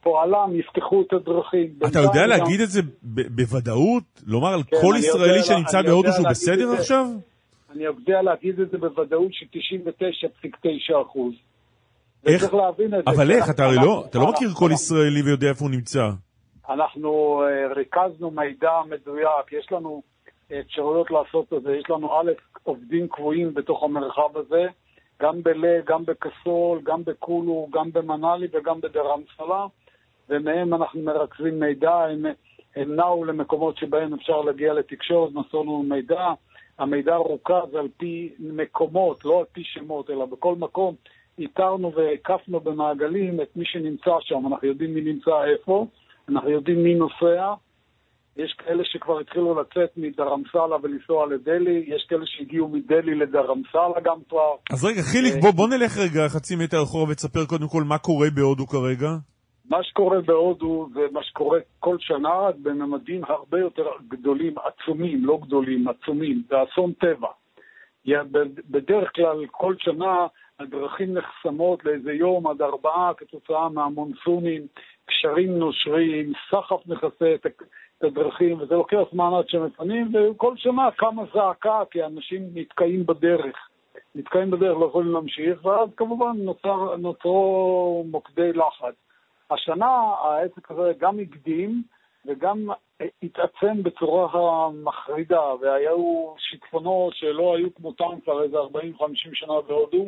פועלם 0.01 0.61
יפתחו 0.61 1.03
את 1.03 1.12
הדרכים. 1.12 1.74
אתה 1.87 1.99
יודע 1.99 2.26
להגיד 2.26 2.61
את 2.61 2.68
זה 2.68 2.80
בוודאות? 3.30 4.03
לומר 4.26 4.55
על 4.55 4.62
כן, 4.62 4.76
כל 4.80 4.95
ישראלי 4.99 5.43
שנמצא 5.43 5.82
בהודו 5.82 6.12
שהוא 6.12 6.28
בסדר 6.28 6.72
עכשיו? 6.72 7.07
אני 7.70 7.84
יודע 7.84 8.22
להגיד 8.22 8.61
את 8.61 8.70
זה 8.70 8.78
בוודאות 8.78 9.32
של 9.32 9.47
99.9 9.55 11.03
אחוז. 11.03 11.34
איך? 12.26 12.45
אבל 13.07 13.30
איך? 13.30 13.51
אתה 13.51 13.64
הרי 13.64 13.76
לא, 13.76 14.05
אתה 14.11 14.18
לא 14.18 14.26
מכיר 14.26 14.49
כל 14.55 14.70
ישראלי 14.72 15.22
ויודע 15.22 15.49
איפה 15.49 15.64
הוא 15.64 15.70
נמצא. 15.70 16.11
אנחנו 16.68 17.43
אה, 17.43 17.74
ריכזנו 17.74 18.30
מידע 18.30 18.70
מדויק, 18.91 19.53
יש 19.53 19.72
לנו 19.72 20.03
אפשרויות 20.53 21.11
לעשות 21.11 21.53
את 21.53 21.62
זה. 21.62 21.76
יש 21.76 21.90
לנו 21.90 22.20
א', 22.20 22.32
עובדים 22.62 23.09
קבועים 23.09 23.55
בתוך 23.55 23.82
המרחב 23.82 24.36
הזה, 24.36 24.66
גם 25.22 25.42
בלה, 25.42 25.80
גם 25.86 26.05
בקסול, 26.05 26.80
גם 26.82 27.05
בקולו, 27.05 27.68
גם 27.72 27.92
במנאלי 27.92 28.47
וגם 28.53 28.80
בדרמסלה, 28.80 29.66
ומהם 30.28 30.74
אנחנו 30.74 31.03
מרכזים 31.03 31.61
מידע, 31.61 31.94
הם, 31.94 32.26
הם 32.76 32.97
נעו 32.97 33.24
למקומות 33.24 33.76
שבהם 33.76 34.14
אפשר 34.14 34.40
להגיע 34.40 34.72
לתקשורת, 34.72 35.30
לנו 35.55 35.82
מידע. 35.82 36.32
המידע 36.78 37.16
רוכז 37.16 37.74
על 37.74 37.88
פי 37.97 38.32
מקומות, 38.38 39.24
לא 39.24 39.38
על 39.38 39.44
פי 39.53 39.64
שמות, 39.64 40.11
אלא 40.11 40.26
בכל 40.26 40.55
מקום 40.55 40.94
איתרנו 41.38 41.92
והקפנו 41.92 42.61
במעגלים 42.61 43.40
את 43.40 43.57
מי 43.57 43.64
שנמצא 43.64 44.16
שם. 44.20 44.47
אנחנו 44.47 44.68
יודעים 44.68 44.94
מי 44.94 45.01
נמצא 45.01 45.44
איפה, 45.44 45.86
אנחנו 46.28 46.51
יודעים 46.51 46.82
מי 46.82 46.94
נוסע. 46.94 47.55
יש 48.37 48.53
כאלה 48.53 48.82
שכבר 48.84 49.20
התחילו 49.20 49.61
לצאת 49.61 49.91
מדרמסלה 49.97 50.76
ולנסוע 50.82 51.26
לדלי, 51.26 51.84
יש 51.87 52.07
כאלה 52.09 52.26
שהגיעו 52.26 52.68
מדלי 52.68 53.14
לדרמסלה 53.14 54.01
גם 54.05 54.18
כבר. 54.28 54.55
אז 54.72 54.84
רגע, 54.84 55.03
חיליק, 55.03 55.34
בוא, 55.43 55.51
בוא 55.51 55.68
נלך 55.68 55.99
רגע 55.99 56.28
חצי 56.28 56.57
מטר 56.57 56.82
אחורה 56.82 57.11
ותספר 57.11 57.45
קודם 57.47 57.68
כל 57.68 57.82
מה 57.82 57.99
קורה 57.99 58.28
בהודו 58.34 58.66
כרגע. 58.66 59.09
מה 59.70 59.82
שקורה 59.82 60.20
בהודו 60.20 60.89
זה 60.95 61.01
מה 61.12 61.22
שקורה 61.22 61.59
כל 61.78 61.97
שנה, 62.01 62.51
בממדים 62.62 63.24
הרבה 63.24 63.59
יותר 63.61 63.87
גדולים, 64.09 64.55
עצומים, 64.59 65.24
לא 65.24 65.39
גדולים, 65.43 65.89
עצומים. 65.89 66.43
זה 66.49 66.57
אסון 66.62 66.93
טבע. 66.93 67.28
בדרך 68.70 69.11
כלל, 69.14 69.47
כל 69.51 69.74
שנה 69.78 70.26
הדרכים 70.61 71.14
נחסמות 71.14 71.84
לאיזה 71.84 72.12
יום 72.12 72.47
עד 72.47 72.62
ארבעה 72.62 73.12
כתוצאה 73.16 73.68
מהמונסונים, 73.68 74.62
קשרים 75.07 75.59
נושרים, 75.59 76.32
סחף 76.51 76.87
מכסה 76.87 77.34
את, 77.34 77.47
את 77.99 78.05
הדרכים, 78.05 78.61
וזה 78.61 78.74
לוקח 78.74 78.99
זמן 79.12 79.30
עד 79.38 79.49
שמפנים, 79.49 80.12
וכל 80.14 80.57
שנה 80.57 80.90
קמה 80.97 81.22
זעקה, 81.34 81.82
כי 81.90 82.05
אנשים 82.05 82.42
נתקעים 82.55 83.07
בדרך. 83.07 83.68
נתקעים 84.14 84.51
בדרך, 84.51 84.78
לא 84.80 84.86
יכולים 84.86 85.12
להמשיך, 85.12 85.64
ואז 85.64 85.88
כמובן 85.97 86.32
נוצר, 86.36 86.97
נוצרו 86.97 88.05
מוקדי 88.11 88.53
לחץ. 88.53 88.94
השנה 89.51 89.86
העסק 90.22 90.70
הזה 90.70 90.92
גם 90.99 91.18
הקדים 91.20 91.82
וגם 92.26 92.68
התעצם 93.22 93.82
בצורה 93.82 94.70
מחרידה, 94.70 95.55
והיו 95.61 96.34
שיטפונות 96.38 97.14
שלא 97.14 97.57
היו 97.57 97.74
כמותם 97.74 98.20
כבר 98.24 98.42
איזה 98.42 98.57
40-50 98.59 98.64
שנה 99.14 99.61
בהודו, 99.68 100.07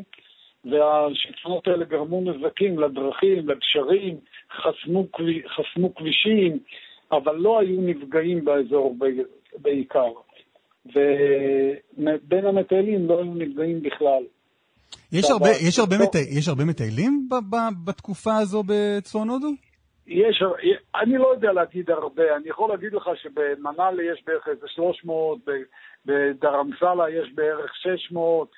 והשיטפונות 0.64 1.68
האלה 1.68 1.84
גרמו 1.84 2.20
נזקים 2.20 2.78
לדרכים, 2.78 3.49
לגשרים, 3.49 4.16
חסמו, 4.53 5.05
חסמו 5.49 5.95
כבישים, 5.95 6.59
אבל 7.13 7.37
לא 7.37 7.61
היו 7.61 7.81
נפגעים 7.81 8.45
באזור 8.45 8.97
בעיקר. 9.59 10.13
ובין 10.87 12.47
המטיילים 12.47 13.09
לא 13.09 13.19
היו 13.23 13.35
נפגעים 13.35 13.83
בכלל. 13.83 14.23
יש 15.13 15.31
הרבה, 15.31 15.49
יש, 15.69 15.79
הרבה 15.79 15.97
מטי, 15.99 16.19
יש 16.39 16.49
הרבה 16.49 16.65
מטיילים 16.65 17.29
ב, 17.29 17.35
ב, 17.35 17.57
בתקופה 17.85 18.37
הזו 18.37 18.63
בצפון 18.67 19.29
הודו? 19.29 19.49
יש, 20.07 20.43
אני 20.95 21.19
לא 21.19 21.33
יודע 21.35 21.53
להגיד 21.53 21.91
הרבה, 21.91 22.37
אני 22.37 22.49
יכול 22.49 22.71
להגיד 22.71 22.93
לך 22.93 23.05
שבמנאלי 23.23 24.13
יש 24.13 24.23
בערך 24.27 24.49
איזה 24.49 24.67
300, 24.69 25.39
בדרמסלה 26.07 27.11
יש 27.11 27.33
בערך 27.35 27.71
600, 27.75 28.49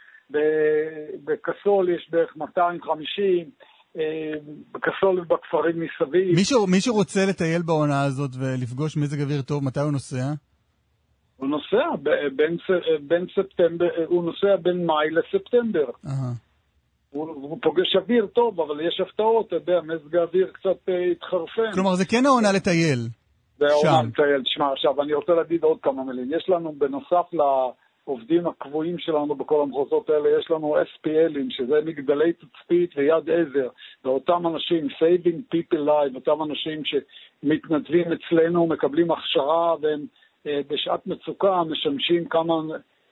בקסול 1.25 1.89
יש 1.89 2.11
בערך 2.11 2.37
250, 2.37 3.39
אה, 3.39 3.67
בקסול 4.73 5.21
ובכפרים 5.21 5.81
מסביב. 5.81 6.37
מי 6.69 6.81
שרוצה 6.81 7.21
לטייל 7.29 7.63
בעונה 7.63 8.03
הזאת 8.03 8.31
ולפגוש 8.39 8.97
מזג 8.97 9.21
אוויר 9.21 9.43
טוב, 9.43 9.65
מתי 9.65 9.81
הוא 9.81 9.93
נוסע? 9.93 10.33
הוא 11.37 11.49
נוסע 11.49 11.97
בין, 12.37 12.57
בין 13.01 13.27
ספטמבר, 13.35 13.89
הוא 14.07 14.25
נוסע 14.25 14.57
בין 14.63 14.87
מאי 14.87 15.11
לספטמבר. 15.11 15.87
Uh-huh. 16.07 16.11
הוא, 17.11 17.29
הוא 17.29 17.59
פוגש 17.63 17.97
אוויר 17.97 18.27
טוב, 18.27 18.61
אבל 18.61 18.81
יש 18.81 19.01
הפתעות, 19.01 19.47
אתה 19.47 19.57
יודע, 19.57 19.81
מזג 19.81 20.17
האוויר 20.17 20.51
קצת 20.53 20.89
uh, 20.89 20.93
התחרפן. 21.13 21.73
כלומר, 21.75 21.95
זה 21.95 22.05
כן 22.05 22.27
העונה 22.27 22.53
לטייל. 22.53 22.99
זה 23.59 23.67
העונה 23.71 24.09
לטייל. 24.09 24.43
תשמע, 24.43 24.73
עכשיו, 24.73 25.03
אני 25.03 25.15
רוצה 25.15 25.33
להגיד 25.33 25.63
עוד 25.63 25.79
כמה 25.83 26.05
מילים. 26.05 26.31
יש 26.37 26.49
לנו, 26.49 26.73
בנוסף 26.79 27.27
לעובדים 28.07 28.47
הקבועים 28.47 28.99
שלנו 28.99 29.35
בכל 29.35 29.63
המחוזות 29.63 30.11
האלה, 30.11 30.29
יש 30.39 30.51
לנו 30.51 30.77
SPLים, 30.77 31.51
שזה 31.51 31.81
מגדלי 31.85 32.33
תצפית 32.33 32.91
ויד 32.97 33.31
עזר, 33.31 33.69
ואותם 34.05 34.47
אנשים, 34.47 34.87
Saving 34.87 35.55
People 35.55 35.87
Live, 35.87 36.15
אותם 36.15 36.43
אנשים 36.43 36.83
שמתנדבים 36.85 38.07
אצלנו, 38.13 38.67
מקבלים 38.67 39.11
הכשרה 39.11 39.75
והם... 39.81 40.07
אה, 40.47 40.61
בשעת 40.69 41.07
מצוקה 41.07 41.63
משמשים 41.65 42.29
כמה, 42.29 42.55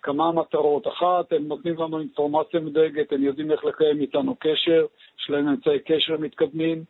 כמה 0.02 0.32
מטרות. 0.32 0.86
אחת, 0.88 1.32
הם 1.32 1.48
נותנים 1.48 1.74
לנו 1.74 1.98
אינפורמציה 2.00 2.60
מדויקת, 2.60 3.12
הם 3.12 3.22
יודעים 3.22 3.52
איך 3.52 3.64
לקיים 3.64 4.00
איתנו 4.00 4.36
קשר, 4.40 4.86
יש 5.20 5.30
להם 5.30 5.48
אמצעי 5.48 5.78
קשר 5.78 6.16
מתקדמים. 6.18 6.84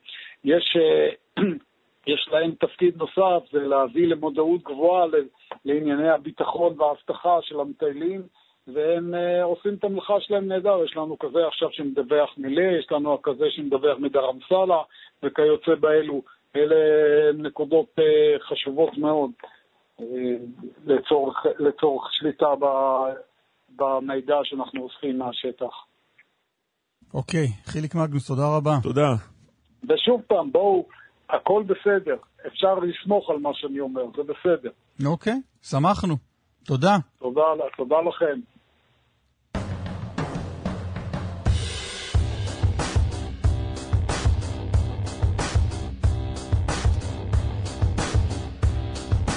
יש, 0.45 0.77
אה, 0.77 1.43
יש 2.07 2.29
להם 2.33 2.51
תפקיד 2.61 2.97
נוסף, 2.97 3.53
זה 3.53 3.59
להביא 3.59 4.07
למודעות 4.07 4.63
גבוהה 4.63 5.07
לענייני 5.65 6.09
הביטחון 6.09 6.81
והאבטחה 6.81 7.39
של 7.43 7.61
המטיילים. 7.61 8.23
והם 8.75 9.15
uh, 9.15 9.45
עושים 9.45 9.75
את 9.75 9.85
המלאכה 9.85 10.15
שלהם 10.21 10.49
נהדר. 10.49 10.85
יש 10.85 10.97
לנו 10.97 11.19
כזה 11.19 11.47
עכשיו 11.47 11.69
שמדווח 11.73 12.35
מלה, 12.39 12.79
יש 12.79 12.93
לנו 12.93 13.23
כזה 13.23 13.45
שמדווח 13.51 13.99
מדרמסלה 13.99 14.83
וכיוצא 15.23 15.75
באלו. 15.81 16.23
אלה 16.57 16.77
נקודות 17.33 17.87
uh, 17.99 18.43
חשובות 18.43 18.99
מאוד. 18.99 19.31
לצורך, 20.87 21.37
לצורך 21.59 22.05
שליטה 22.13 22.47
ב, 22.61 22.65
במידע 23.77 24.37
שאנחנו 24.45 24.83
אוספים 24.83 25.19
מהשטח. 25.19 25.85
אוקיי, 27.15 27.47
חיליק 27.65 27.95
מגנוס, 27.95 28.27
תודה 28.27 28.57
רבה. 28.57 28.71
תודה. 28.83 29.15
ושוב 29.89 30.23
פעם, 30.27 30.53
בואו, 30.53 30.87
הכל 31.31 31.63
בסדר. 31.67 32.17
אפשר 32.47 32.75
לסמוך 32.75 33.31
על 33.31 33.37
מה 33.37 33.51
שאני 33.55 33.81
אומר, 33.81 34.03
זה 34.17 34.23
בסדר. 34.23 34.71
אוקיי, 35.07 35.41
שמחנו. 35.63 36.17
תודה. 36.65 36.97
תודה, 37.19 37.43
תודה 37.77 37.97
לכם. 38.09 38.41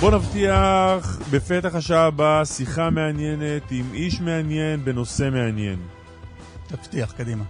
בוא 0.01 0.11
נבטיח 0.11 1.19
בפתח 1.31 1.75
השעה 1.75 2.05
הבאה 2.05 2.45
שיחה 2.45 2.89
מעניינת 2.89 3.71
עם 3.71 3.85
איש 3.93 4.21
מעניין 4.21 4.85
בנושא 4.85 5.29
מעניין. 5.31 5.79
תבטיח, 6.67 7.11
קדימה. 7.11 7.43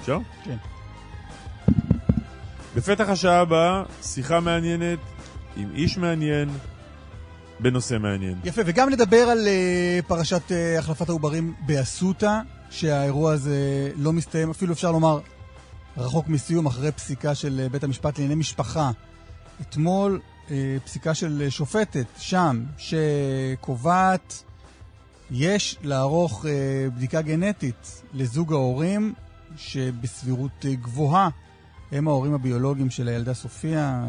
אפשר? 0.00 0.18
כן. 0.44 0.71
בפתח 2.76 3.08
השעה 3.08 3.40
הבאה 3.40 3.82
שיחה 4.02 4.40
מעניינת 4.40 4.98
עם 5.56 5.70
איש 5.74 5.98
מעניין 5.98 6.48
בנושא 7.60 7.98
מעניין. 8.00 8.34
יפה, 8.44 8.62
וגם 8.66 8.90
נדבר 8.90 9.16
על 9.16 9.46
uh, 9.46 10.06
פרשת 10.06 10.42
uh, 10.48 10.78
החלפת 10.78 11.08
העוברים 11.08 11.54
באסותא, 11.66 12.38
שהאירוע 12.70 13.32
הזה 13.32 13.90
לא 13.96 14.12
מסתיים, 14.12 14.50
אפילו 14.50 14.72
אפשר 14.72 14.92
לומר 14.92 15.20
רחוק 15.96 16.28
מסיום, 16.28 16.66
אחרי 16.66 16.92
פסיקה 16.92 17.34
של 17.34 17.60
uh, 17.66 17.72
בית 17.72 17.84
המשפט 17.84 18.18
לענייני 18.18 18.40
משפחה. 18.40 18.90
אתמול 19.60 20.20
אה, 20.50 20.76
פסיקה 20.84 21.14
של 21.14 21.46
שופטת 21.48 22.06
שם, 22.18 22.64
שקובעת 22.78 24.42
יש 25.30 25.78
לערוך 25.82 26.46
אה, 26.46 26.50
בדיקה 26.96 27.22
גנטית 27.22 28.02
לזוג 28.14 28.52
ההורים 28.52 29.14
שבסבירות 29.56 30.64
אה, 30.64 30.74
גבוהה 30.74 31.28
הם 31.92 32.08
ההורים 32.08 32.34
הביולוגיים 32.34 32.90
של 32.90 33.08
הילדה 33.08 33.34
סופיה, 33.34 34.04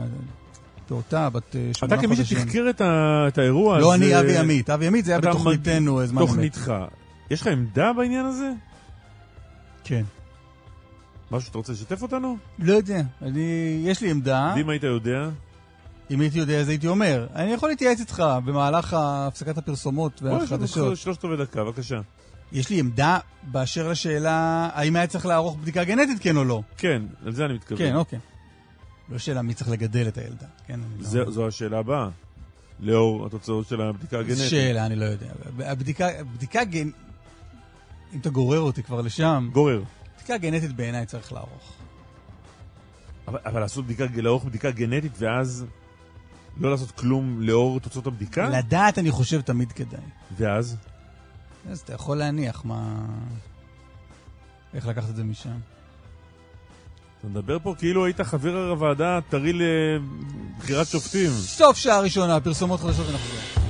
פעוטה, 0.87 1.29
בת 1.29 1.51
שמונה 1.51 1.95
חודשים. 1.95 2.11
אתה 2.11 2.25
כמי 2.25 2.25
שתחקיר 2.25 2.69
את, 2.69 2.81
ה... 2.81 3.25
את 3.27 3.37
האירוע 3.37 3.79
לא, 3.79 3.93
אני 3.93 4.19
אבי 4.19 4.37
עמית. 4.37 4.69
אבי 4.69 4.87
עמית 4.87 5.05
זה 5.05 5.11
היה 5.11 5.21
בתוכניתנו 5.21 6.05
זמן 6.05 6.21
אמת. 6.21 6.29
תוכניתך. 6.29 6.73
יש 7.31 7.41
לך 7.41 7.47
עמדה 7.47 7.93
בעניין 7.93 8.25
הזה? 8.25 8.51
כן. 9.83 10.03
משהו 11.31 11.47
שאתה 11.47 11.57
רוצה 11.57 11.73
לשתף 11.73 12.01
אותנו? 12.01 12.37
לא 12.59 12.73
יודע. 12.73 13.01
אני... 13.21 13.81
יש 13.85 14.01
לי 14.01 14.11
עמדה. 14.11 14.53
ואם 14.57 14.69
היית 14.69 14.83
יודע? 14.83 15.29
אם 16.11 16.21
הייתי 16.21 16.39
יודע 16.39 16.59
אז 16.59 16.69
הייתי 16.69 16.87
אומר. 16.87 17.27
אני 17.35 17.53
יכול 17.53 17.69
להתייעץ 17.69 17.99
איתך 17.99 18.23
במהלך 18.45 18.95
הפסקת 18.99 19.57
הפרסומות 19.57 20.21
והחדשות. 20.23 20.85
בואי, 20.85 20.95
שלושת 20.95 21.25
רבעי 21.25 21.37
דקה, 21.37 21.63
בבקשה. 21.63 21.99
יש 22.53 22.69
לי 22.69 22.79
עמדה 22.79 23.17
באשר 23.43 23.89
לשאלה 23.89 24.69
האם 24.73 24.95
היה 24.95 25.07
צריך 25.07 25.25
לערוך 25.25 25.57
בדיקה 25.61 25.83
גנטית, 25.83 26.17
כן 26.21 26.37
או 26.37 26.43
לא. 26.43 26.61
כן, 26.77 27.01
על 27.25 27.31
זה 27.33 27.45
אני 27.45 27.53
מתכוון. 27.53 27.77
כן, 27.77 27.95
אוקיי. 27.95 28.19
לא 29.09 29.17
שאלה 29.17 29.41
מי 29.41 29.53
צריך 29.53 29.69
לגדל 29.69 30.07
את 30.07 30.17
הילדה, 30.17 30.45
כן? 30.67 30.79
זה, 30.99 31.19
לא... 31.19 31.31
זו 31.31 31.47
השאלה 31.47 31.79
הבאה. 31.79 32.09
לאור 32.79 33.25
התוצאות 33.25 33.67
של 33.67 33.81
הבדיקה 33.81 34.19
הגנטית. 34.19 34.49
שאלה, 34.49 34.85
אני 34.85 34.95
לא 34.95 35.05
יודע. 35.05 35.27
הבדיקה, 35.59 36.07
בדיקה 36.33 36.63
גנ... 36.63 36.89
אם 38.13 38.19
אתה 38.19 38.29
גורר 38.29 38.59
אותי 38.59 38.83
כבר 38.83 39.01
לשם... 39.01 39.49
גורר. 39.53 39.83
בדיקה 40.15 40.37
גנטית 40.37 40.71
בעיניי 40.75 41.05
צריך 41.05 41.33
לערוך. 41.33 41.73
אבל, 43.27 43.39
אבל 43.45 43.59
לעשות 43.59 43.85
בדיקה, 43.85 44.05
לערוך 44.15 44.45
בדיקה 44.45 44.71
גנטית 44.71 45.11
ואז 45.17 45.65
לא 46.57 46.71
לעשות 46.71 46.91
כלום 46.91 47.41
לאור 47.41 47.79
תוצאות 47.79 48.07
הבדיקה? 48.07 48.49
לדעת 48.49 48.97
אני 48.97 49.11
חושב 49.11 49.41
תמיד 49.41 49.71
כדאי. 49.71 49.99
ואז? 50.37 50.77
אז 51.69 51.79
אתה 51.79 51.93
יכול 51.93 52.17
להניח 52.17 52.65
מה... 52.65 53.05
איך 54.73 54.87
לקחת 54.87 55.09
את 55.09 55.15
זה 55.15 55.23
משם. 55.23 55.57
אתה 57.19 57.27
מדבר 57.27 57.59
פה 57.59 57.75
כאילו 57.77 58.05
היית 58.05 58.21
חבר 58.21 58.69
הוועדה 58.69 59.17
הטרי 59.17 59.53
לבחירת 59.53 60.87
שופטים. 60.87 61.29
סוף 61.29 61.77
שעה 61.77 61.99
ראשונה, 61.99 62.39
פרסומות 62.39 62.79
חדשות 62.79 63.07
ונחזור. 63.07 63.62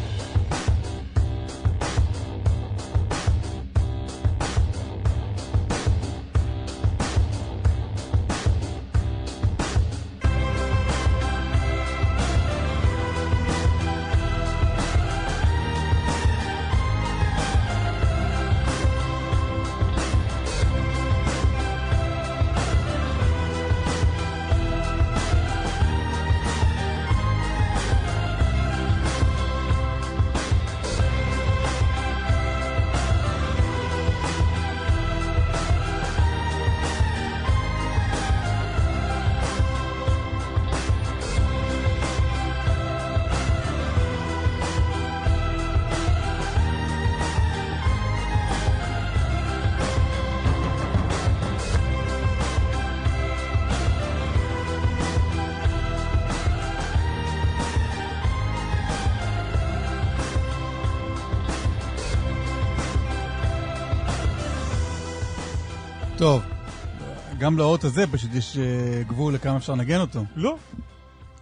גם 67.53 67.59
לאות 67.59 67.83
הזה 67.83 68.07
פשוט 68.11 68.29
יש 68.33 68.57
אה, 68.57 69.03
גבול 69.03 69.33
לכמה 69.33 69.57
אפשר 69.57 69.73
לנגן 69.73 69.99
אותו. 69.99 70.23
לא. 70.35 70.57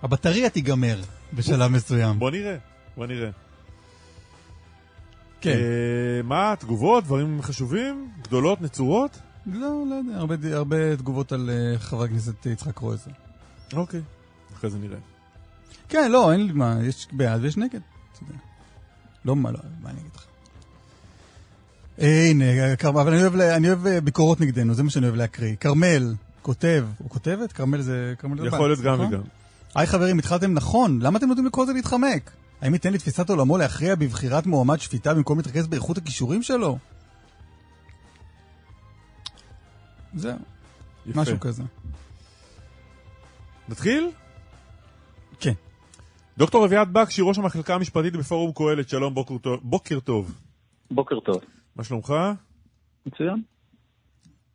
הבטריה 0.03 0.49
תיגמר 0.49 1.01
בשלב 1.34 1.72
מסוים. 1.72 2.20
בוא 2.20 2.32
נראה, 2.32 2.57
בוא 2.97 3.05
נראה. 3.05 3.30
כן. 5.41 5.51
אה, 5.51 6.22
מה, 6.24 6.53
תגובות, 6.59 7.03
דברים 7.03 7.41
חשובים? 7.41 8.12
גדולות, 8.22 8.62
נצורות? 8.62 9.20
לא, 9.45 9.84
לא 9.89 9.95
יודע, 9.95 10.18
הרבה, 10.18 10.36
הרבה 10.53 10.97
תגובות 10.97 11.32
על 11.32 11.49
אה, 11.49 11.80
חבר 11.80 12.03
הכנסת 12.03 12.45
יצחק 12.45 12.76
קרויזר. 12.76 13.12
אוקיי, 13.74 14.01
אחרי 14.53 14.70
זה 14.70 14.78
נראה. 14.78 14.99
כן, 15.89 16.12
לא, 16.12 16.32
אין 16.32 16.47
לי 16.47 16.53
מה, 16.53 16.78
יש 16.84 17.07
בעד 17.12 17.43
ויש 17.43 17.57
נגד. 17.57 17.82
אתה 18.14 18.24
יודע. 18.24 18.39
לא, 19.26 19.36
מה, 19.36 19.51
לא, 19.51 19.59
מה 19.82 19.89
אני 19.89 19.99
אגיד 19.99 20.12
לך? 20.16 20.26
הנה, 22.02 22.45
אבל 22.89 23.14
אני 23.14 23.22
אוהב, 23.22 23.36
אני 23.36 23.68
אוהב 23.68 23.88
אה, 23.88 24.02
ביקורות 24.02 24.41
נגדנו, 24.41 24.74
זה 24.74 24.84
מה 24.84 24.89
שאני 24.89 25.06
אוהב 25.06 25.16
להקריא. 25.16 25.56
כרמל, 25.56 26.14
כותב, 26.41 26.86
או 27.04 27.10
כותבת? 27.10 27.52
כרמל 27.52 27.82
זה... 27.82 28.14
כרמל 28.20 28.41
זה 28.41 28.47
יכול 28.47 28.70
להיות 28.70 28.80
גם 28.80 28.93
נכון? 28.93 29.08
וגם. 29.08 29.22
היי 29.76 29.88
חברים, 29.88 30.20
התחלתם 30.20 30.54
נכון, 30.54 30.99
למה 31.02 31.20
אתם 31.20 31.28
נותנים 31.28 31.45
לכל 31.45 31.66
זה 31.66 31.74
להתחמק? 31.74 32.32
האם 32.62 32.74
ייתן 32.74 32.93
לתפיסת 32.93 33.30
עולמו 33.30 33.58
להכריע 33.58 33.95
בבחירת 33.95 34.45
מועמד 34.45 34.80
שפיטה 34.80 35.14
במקום 35.14 35.38
להתרכז 35.38 35.68
באיכות 35.68 35.97
הכישורים 35.97 36.43
שלו? 36.43 36.78
זהו, 40.14 40.36
יפה. 41.06 41.22
משהו 41.22 41.39
כזה. 41.39 41.64
נתחיל? 43.70 44.10
כן. 45.39 45.54
דוקטור 46.38 46.66
אביעד 46.66 46.93
בקשי, 46.93 47.22
ראש 47.26 47.38
המחלקה 47.38 47.76
המשפטית 47.76 48.14
בפורום 48.14 48.52
קהלת, 48.56 48.89
שלום, 48.89 49.14
בוקר 49.14 49.38
טוב. 49.38 49.60
בוקר 49.64 49.99
טוב. 49.99 50.36
בוקר 50.91 51.20
טוב. 51.20 51.41
מה 51.76 51.84
שלומך? 51.84 52.13
מצוין. 53.05 53.41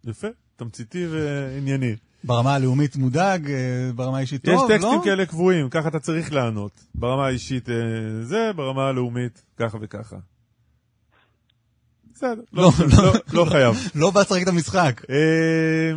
יפה, 0.05 0.29
תמציתי 0.57 1.07
וענייני. 1.07 1.97
ברמה 2.25 2.55
הלאומית 2.55 2.97
מודאג, 2.97 3.51
אה, 3.51 3.91
ברמה 3.95 4.17
האישית 4.17 4.45
טוב, 4.45 4.55
יש 4.55 4.61
לא? 4.61 4.77
טקסטים 4.77 5.01
כאלה 5.05 5.27
קבועים, 5.27 5.71
ככה 5.71 5.89
אתה 5.89 5.99
צריך 5.99 6.33
לענות. 6.33 6.85
ברמה 6.95 7.27
האישית 7.27 7.69
אה, 7.69 7.75
זה, 8.23 8.51
ברמה 8.57 8.89
הלאומית 8.89 9.45
ככה 9.57 9.79
וככה. 9.81 10.17
בסדר, 12.13 12.43
לא, 12.53 12.71
לא, 12.81 13.05
לא, 13.05 13.13
לא 13.33 13.45
חייב. 13.51 13.75
לא 14.01 14.11
בא 14.11 14.21
לשחק 14.21 14.43
את 14.43 14.49
המשחק. 14.49 15.03
אה, 15.11 15.93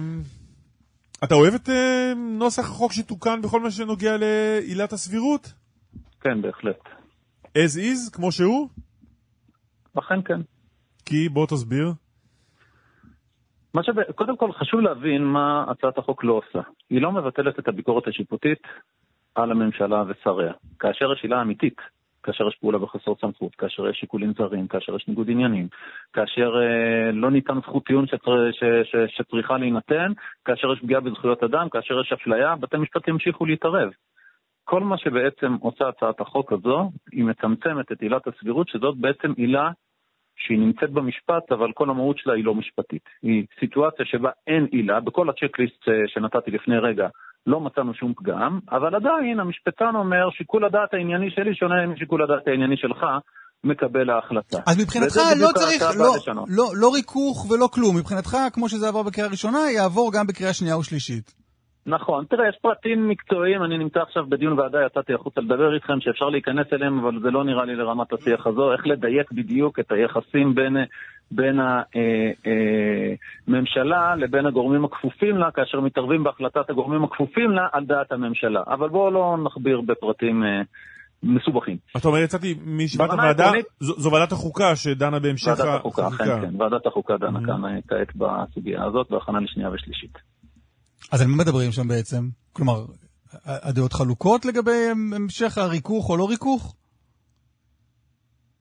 אתה 1.23 1.35
אוהב 1.35 1.53
את 1.53 1.69
אה, 1.69 2.13
נוסח 2.15 2.69
החוק 2.69 2.93
שתוקן 2.93 3.41
בכל 3.41 3.59
מה 3.59 3.71
שנוגע 3.71 4.17
לעילת 4.17 4.93
הסבירות? 4.93 5.53
כן, 6.21 6.41
בהחלט. 6.41 6.79
as 7.45 7.77
is, 7.77 8.11
כמו 8.11 8.31
שהוא? 8.31 8.69
אכן 9.99 10.21
כן. 10.25 10.41
כי 11.09 11.29
בוא 11.29 11.45
תסביר. 11.45 11.91
מה 13.73 13.83
שב... 13.83 14.11
קודם 14.11 14.37
כל 14.37 14.51
חשוב 14.51 14.79
להבין 14.79 15.23
מה 15.23 15.65
הצעת 15.67 15.97
החוק 15.97 16.23
לא 16.23 16.33
עושה. 16.33 16.59
היא 16.89 17.01
לא 17.01 17.11
מבטלת 17.11 17.59
את 17.59 17.67
הביקורת 17.67 18.07
השיפוטית 18.07 18.59
על 19.35 19.51
הממשלה 19.51 20.03
ושריה. 20.07 20.53
כאשר 20.79 21.13
יש 21.13 21.23
עילה 21.23 21.41
אמיתית, 21.41 21.77
כאשר 22.23 22.47
יש 22.47 22.55
פעולה 22.55 22.77
בחסר 22.77 23.11
סמכות, 23.21 23.55
כאשר 23.55 23.89
יש 23.89 23.97
שיקולים 23.97 24.33
זרים, 24.37 24.67
כאשר 24.67 24.95
יש 24.95 25.07
ניגוד 25.07 25.29
עניינים, 25.29 25.67
כאשר 26.13 26.51
אה, 26.61 27.11
לא 27.11 27.31
ניתן 27.31 27.59
זכות 27.61 27.85
טיעון 27.85 28.07
שצר... 28.07 28.51
ש... 28.51 28.63
ש... 28.83 28.95
שצריכה 29.07 29.57
להינתן, 29.57 30.11
כאשר 30.45 30.73
יש 30.73 30.79
פגיעה 30.79 31.01
בזכויות 31.01 31.43
אדם, 31.43 31.69
כאשר 31.69 32.01
יש 32.01 32.13
אפליה, 32.13 32.55
בתי 32.55 32.77
משפט 32.77 33.07
ימשיכו 33.07 33.45
להתערב. 33.45 33.89
כל 34.63 34.83
מה 34.83 34.97
שבעצם 34.97 35.53
עושה 35.53 35.87
הצעת 35.87 36.21
החוק 36.21 36.53
הזו, 36.53 36.91
היא 37.11 37.23
מצמצמת 37.23 37.91
את 37.91 38.01
עילת 38.01 38.27
הסבירות, 38.27 38.67
שזאת 38.67 38.97
בעצם 38.97 39.31
עילה 39.37 39.71
שהיא 40.39 40.59
נמצאת 40.59 40.91
במשפט, 40.91 41.51
אבל 41.51 41.71
כל 41.73 41.89
המהות 41.89 42.17
שלה 42.17 42.33
היא 42.33 42.45
לא 42.45 42.55
משפטית. 42.55 43.03
היא 43.23 43.45
סיטואציה 43.59 44.05
שבה 44.05 44.29
אין 44.47 44.67
עילה, 44.71 44.99
בכל 44.99 45.29
הצ'קליסט 45.29 45.87
אה, 45.87 45.93
שנתתי 46.07 46.51
לפני 46.51 46.77
רגע 46.77 47.07
לא 47.47 47.59
מצאנו 47.59 47.93
שום 47.93 48.13
פגם, 48.13 48.59
אבל 48.71 48.95
עדיין 48.95 49.39
המשפטן 49.39 49.95
אומר 49.95 50.29
שיקול 50.31 50.65
הדעת 50.65 50.93
הענייני 50.93 51.31
שלי 51.31 51.55
שונה 51.55 51.87
משיקול 51.87 52.23
הדעת 52.23 52.47
הענייני 52.47 52.77
שלך, 52.77 53.05
מקבל 53.63 54.09
ההחלטה. 54.09 54.57
אז 54.67 54.81
מבחינתך 54.81 55.15
לא 55.39 55.47
צריך, 55.55 55.83
לא. 55.97 56.13
לא, 56.47 56.71
לא 56.75 56.93
ריכוך 56.93 57.51
ולא 57.51 57.67
כלום. 57.73 57.97
מבחינתך, 57.97 58.37
כמו 58.53 58.69
שזה 58.69 58.87
עבר 58.87 59.03
בקריאה 59.03 59.29
ראשונה, 59.29 59.59
יעבור 59.75 60.11
גם 60.13 60.27
בקריאה 60.27 60.53
שנייה 60.53 60.77
ושלישית. 60.77 61.48
נכון, 61.89 62.25
תראה, 62.29 62.47
יש 62.49 62.55
פרטים 62.61 63.07
מקצועיים, 63.09 63.63
אני 63.63 63.77
נמצא 63.77 63.99
עכשיו 63.99 64.25
בדיון 64.29 64.59
ועדה, 64.59 64.77
יצאתי 64.85 65.13
החוצה 65.13 65.41
לדבר 65.41 65.73
איתכם, 65.75 65.93
שאפשר 66.01 66.29
להיכנס 66.29 66.67
אליהם, 66.73 66.99
אבל 66.99 67.19
זה 67.21 67.31
לא 67.31 67.43
נראה 67.43 67.65
לי 67.65 67.75
לרמת 67.75 68.13
השיח 68.13 68.47
הזו, 68.47 68.73
איך 68.73 68.87
לדייק 68.87 69.31
בדיוק 69.31 69.79
את 69.79 69.91
היחסים 69.91 70.55
בין, 70.55 70.77
בין 71.31 71.59
הממשלה 73.47 74.15
לבין 74.15 74.45
הגורמים 74.45 74.85
הכפופים 74.85 75.37
לה, 75.37 75.51
כאשר 75.51 75.79
מתערבים 75.79 76.23
בהחלטת 76.23 76.69
הגורמים 76.69 77.03
הכפופים 77.03 77.51
לה 77.51 77.67
על 77.71 77.85
דעת 77.85 78.11
הממשלה. 78.11 78.61
אבל 78.67 78.89
בואו 78.89 79.11
לא 79.11 79.37
נכביר 79.45 79.81
בפרטים 79.81 80.43
אה, 80.43 80.61
מסובכים. 81.23 81.77
אתה 81.97 82.07
אומר, 82.07 82.17
יצאתי 82.19 82.55
מישיבת 82.65 83.09
הוועדה, 83.09 83.43
העקרונית- 83.43 83.65
זו 83.79 83.93
זו 83.97 84.11
ועדת 84.11 84.31
החוקה 84.31 84.75
שדנה 84.75 85.19
בהמשך 85.19 85.47
ועדת 85.47 85.79
החוקה, 85.79 86.07
החקיקה. 86.07 86.37
אכן 86.37 86.47
כן, 86.51 86.61
ועדת 86.61 86.85
החוקה 86.85 87.17
דנה 87.17 87.39
Mhm. 87.39 87.45
כאן 87.45 87.65
אה, 87.65 87.79
כעת 87.87 88.15
בסוגיה 88.15 88.83
הזאת, 88.85 89.09
בהכנה 89.11 89.39
לשנייה 89.39 89.69
ושלישית. 89.73 90.17
אז 91.11 91.21
על 91.21 91.27
מה 91.27 91.37
מדברים 91.37 91.71
שם 91.71 91.87
בעצם? 91.87 92.29
כלומר, 92.53 92.85
הדעות 93.45 93.93
חלוקות 93.93 94.45
לגבי 94.45 94.87
המשך 95.15 95.57
הריכוך 95.57 96.09
או 96.09 96.17
לא 96.17 96.29
ריכוך? 96.29 96.75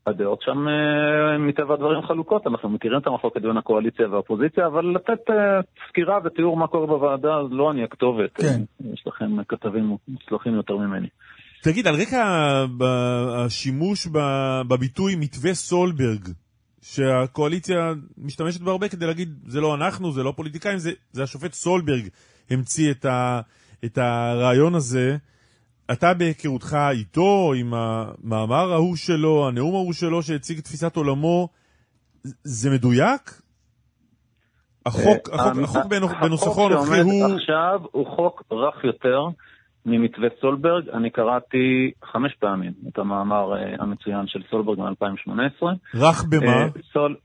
הדעות 0.07 0.43
שם 0.43 0.69
אה, 0.69 1.39
מטבע 1.39 1.75
הדברים 1.75 2.03
חלוקות, 2.03 2.47
אנחנו 2.47 2.69
מכירים 2.69 2.99
את 2.99 3.07
המחלוקת 3.07 3.43
בין 3.43 3.57
הקואליציה 3.57 4.09
והאופוזיציה, 4.09 4.67
אבל 4.67 4.85
לתת 4.95 5.31
אה, 5.31 5.61
סקירה 5.89 6.19
ותיאור 6.25 6.57
מה 6.57 6.67
קורה 6.67 6.87
בוועדה, 6.87 7.35
אז 7.35 7.47
לא 7.51 7.71
אני 7.71 7.85
הכתובת. 7.85 8.31
כן. 8.35 8.63
אה, 8.85 8.93
יש 8.93 9.05
לכם 9.07 9.45
כתבים 9.49 9.97
מוצלחים 10.09 10.55
יותר 10.55 10.77
ממני. 10.77 11.09
תגיד, 11.63 11.87
על 11.87 11.95
רקע 11.95 12.25
ב- 12.79 12.83
השימוש 13.37 14.07
ב- 14.07 14.63
בביטוי 14.69 15.17
מתווה 15.17 15.55
סולברג, 15.55 16.29
שהקואליציה 16.83 17.93
משתמשת 18.19 18.61
בו 18.61 18.71
הרבה 18.71 18.89
כדי 18.89 19.07
להגיד, 19.07 19.29
זה 19.47 19.61
לא 19.61 19.75
אנחנו, 19.75 20.13
זה 20.13 20.23
לא 20.23 20.33
פוליטיקאים, 20.37 20.79
זה, 20.79 20.91
זה 21.13 21.23
השופט 21.23 21.53
סולברג 21.53 22.09
המציא 22.51 22.91
את, 22.91 23.05
ה, 23.05 23.41
את 23.85 23.99
הרעיון 23.99 24.75
הזה. 24.75 25.17
אתה 25.93 26.15
בהיכרותך 26.15 26.79
איתו, 26.91 27.53
עם 27.57 27.75
המאמר 27.75 28.73
ההוא 28.73 28.97
שלו, 28.97 29.49
הנאום 29.49 29.75
ההוא 29.75 29.93
שלו 29.93 30.23
שהציג 30.23 30.61
תפיסת 30.61 30.97
עולמו, 30.97 31.49
זה 32.45 32.71
מדויק? 32.71 33.41
החוק, 34.87 35.29
אה, 35.29 35.35
החוק, 35.35 35.59
החוק 35.65 35.77
החוק 35.77 35.93
בנוסחו 36.21 36.67
הנוכחי 36.67 36.97
שעומד 36.97 37.03
הוא... 37.03 37.35
עכשיו 37.35 37.81
הוא 37.93 38.07
חוק 38.17 38.43
רך 38.53 38.85
יותר 38.85 39.21
ממתווה 39.87 40.29
סולברג. 40.41 40.89
אני 40.89 41.11
קראתי 41.11 41.91
חמש 42.05 42.35
פעמים 42.35 42.73
את 42.89 42.99
המאמר 42.99 43.57
אה, 43.57 43.75
המצוין 43.79 44.27
של 44.27 44.43
סולברג 44.51 44.79
מ-2018. 44.79 45.67
רך 45.95 46.25
במה? 46.31 46.47
אה, 46.47 46.69
סול, 46.93 47.17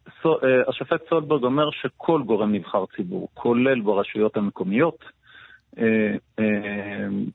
השופט 0.68 1.10
סולברג 1.10 1.44
אומר 1.44 1.70
שכל 1.72 2.22
גורם 2.26 2.52
נבחר 2.52 2.86
ציבור, 2.96 3.28
כולל 3.34 3.82
ברשויות 3.82 4.38
המקומיות, 4.38 4.98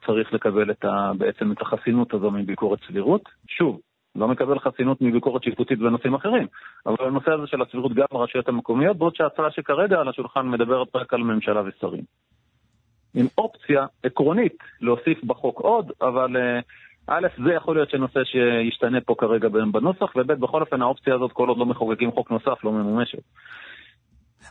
צריך 0.06 0.32
לקבל 0.32 0.70
את 0.70 0.84
ה, 0.84 1.12
בעצם 1.18 1.52
את 1.52 1.62
החסינות 1.62 2.14
הזו 2.14 2.30
מביקורת 2.30 2.78
סבירות. 2.88 3.22
שוב, 3.48 3.80
לא 4.16 4.28
מקבל 4.28 4.58
חסינות 4.58 5.00
מביקורת 5.00 5.42
שיפוטית 5.42 5.78
בנושאים 5.78 6.14
אחרים, 6.14 6.46
אבל 6.86 6.96
הנושא 7.00 7.30
הזה 7.30 7.46
של 7.46 7.62
הסבירות 7.62 7.94
גם 7.94 8.04
ברשויות 8.12 8.48
המקומיות, 8.48 8.96
בעוד 8.98 9.14
שההצעה 9.14 9.50
שכרגע 9.50 10.00
על 10.00 10.08
השולחן 10.08 10.48
מדברת 10.48 10.88
רק 10.94 11.14
על 11.14 11.20
ממשלה 11.20 11.62
ושרים. 11.66 12.02
עם 13.14 13.26
אופציה 13.38 13.86
עקרונית 14.02 14.58
להוסיף 14.80 15.24
בחוק 15.24 15.60
עוד, 15.60 15.92
אבל 16.00 16.36
א', 17.06 17.26
זה 17.44 17.52
יכול 17.56 17.76
להיות 17.76 17.90
שנושא 17.90 18.20
שישתנה 18.24 19.00
פה 19.00 19.14
כרגע 19.18 19.48
בנוסח, 19.48 20.16
וב', 20.16 20.32
בכל 20.32 20.60
אופן 20.60 20.82
האופציה 20.82 21.14
הזאת, 21.14 21.32
כל 21.32 21.48
עוד 21.48 21.58
לא 21.58 21.66
מחוקקים 21.66 22.12
חוק 22.12 22.30
נוסף, 22.30 22.64
לא 22.64 22.72
ממומשת. 22.72 23.18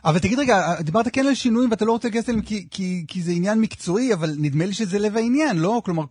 אבל 0.04 0.18
תגיד 0.18 0.38
רגע, 0.38 0.56
דיברת 0.80 1.08
כן 1.12 1.26
על 1.26 1.34
שינויים 1.34 1.70
ואתה 1.70 1.84
לא 1.84 1.92
רוצה 1.92 2.08
להיכנס 2.08 2.28
אליהם 2.28 2.42
כי, 2.42 2.66
כי, 2.70 3.04
כי 3.08 3.20
זה 3.20 3.32
עניין 3.32 3.60
מקצועי, 3.60 4.14
אבל 4.14 4.28
נדמה 4.38 4.66
לי 4.66 4.72
שזה 4.72 4.98
לב 4.98 5.16
העניין, 5.16 5.58
לא? 5.58 5.82
כלומר, 5.84 6.02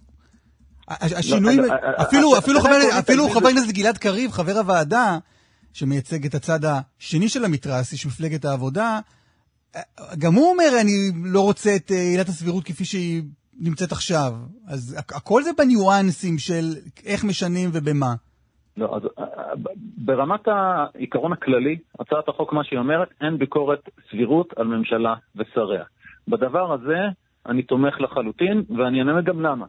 השינויים, 0.90 1.60
לא, 1.60 1.74
אפילו, 2.02 2.38
אפילו, 2.38 2.62
חבר, 2.62 3.00
אפילו 3.00 3.30
חבר 3.30 3.48
הכנסת 3.48 3.72
גלעד 3.72 3.98
קריב, 3.98 4.32
חבר 4.32 4.58
הוועדה, 4.58 5.18
שמייצג 5.74 6.26
את 6.26 6.36
הצד 6.36 6.60
השני 6.66 7.30
של 7.30 7.46
המתרס, 7.46 7.92
איש 7.92 8.06
מפלגת 8.06 8.46
העבודה, 8.46 9.00
גם 10.18 10.34
הוא 10.34 10.52
אומר, 10.52 10.82
אני 10.82 10.92
לא 11.34 11.42
רוצה 11.42 11.70
את 11.76 11.92
אה, 11.92 11.98
עילת 11.98 12.28
הסבירות 12.28 12.64
כפי 12.64 12.86
שהיא 12.86 13.24
נמצאת 13.60 13.92
עכשיו. 13.92 14.32
אז 14.68 14.98
הכל 15.16 15.44
זה 15.44 15.50
בניואנסים 15.58 16.38
של 16.38 16.64
איך 17.06 17.24
משנים 17.24 17.70
ובמה. 17.74 18.14
לא, 18.78 18.96
אז 18.96 19.02
אה, 19.20 19.26
ברמת 19.98 20.48
העיקרון 20.48 21.34
הכללי, 21.34 21.78
הצעת 22.00 22.30
החוק, 22.30 22.54
מה 22.54 22.64
שהיא 22.64 22.80
אומרת, 22.80 23.08
אין 23.22 23.38
ביקורת 23.38 23.90
סבירות 24.12 24.54
על 24.56 24.68
ממשלה 24.68 25.16
ושריה. 25.36 25.84
בדבר 26.28 26.74
הזה 26.74 27.00
אני 27.46 27.64
תומך 27.64 28.02
לחלוטין, 28.02 28.64
ואני 28.78 29.00
אענה 29.00 29.22
גם 29.22 29.42
למה. 29.42 29.66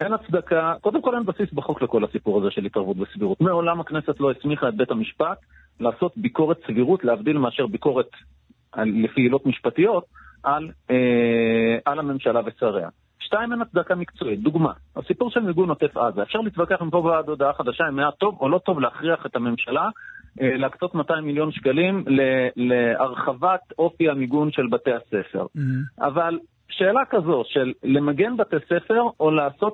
אין 0.00 0.12
הצדקה, 0.12 0.74
קודם 0.80 1.02
כל 1.02 1.14
אין 1.14 1.24
בסיס 1.24 1.52
בחוק 1.52 1.82
לכל 1.82 2.04
הסיפור 2.04 2.38
הזה 2.38 2.50
של 2.50 2.64
התערבות 2.64 2.96
בסבירות. 2.96 3.40
מעולם 3.40 3.80
הכנסת 3.80 4.20
לא 4.20 4.30
הסמיכה 4.30 4.68
את 4.68 4.76
בית 4.76 4.90
המשפט 4.90 5.38
לעשות 5.80 6.12
ביקורת 6.16 6.58
סבירות, 6.66 7.04
להבדיל 7.04 7.38
מאשר 7.38 7.66
ביקורת 7.66 8.06
לפי 8.76 9.20
עילות 9.20 9.46
משפטיות, 9.46 10.04
על, 10.42 10.70
אה, 10.90 11.78
על 11.84 11.98
הממשלה 11.98 12.40
ושריה. 12.46 12.88
שתיים, 13.18 13.52
אין 13.52 13.62
הצדקה 13.62 13.94
מקצועית. 13.94 14.40
דוגמה, 14.40 14.72
הסיפור 14.96 15.30
של 15.30 15.40
מיגון 15.40 15.68
עוטף 15.68 15.96
עזה. 15.96 16.22
אפשר 16.22 16.38
להתווכח 16.38 16.82
מפה 16.82 16.96
ועד 16.96 17.28
הודעה 17.28 17.52
חדשה 17.52 17.88
אם 17.88 17.98
היה 17.98 18.10
טוב 18.10 18.38
או 18.40 18.48
לא 18.48 18.58
טוב 18.58 18.80
להכריח 18.80 19.26
את 19.26 19.36
הממשלה 19.36 19.88
אה, 20.40 20.56
להקצות 20.56 20.94
200 20.94 21.24
מיליון 21.24 21.52
שקלים 21.52 22.04
להרחבת 22.56 23.60
אופי 23.78 24.08
המיגון 24.08 24.52
של 24.52 24.66
בתי 24.66 24.90
הספר. 24.92 25.46
Mm-hmm. 25.56 26.06
אבל 26.06 26.38
שאלה 26.70 27.00
כזו 27.10 27.42
של 27.46 27.72
למגן 27.84 28.36
בתי 28.36 28.56
ספר, 28.64 29.02
או, 29.20 29.30
לעשות, 29.30 29.72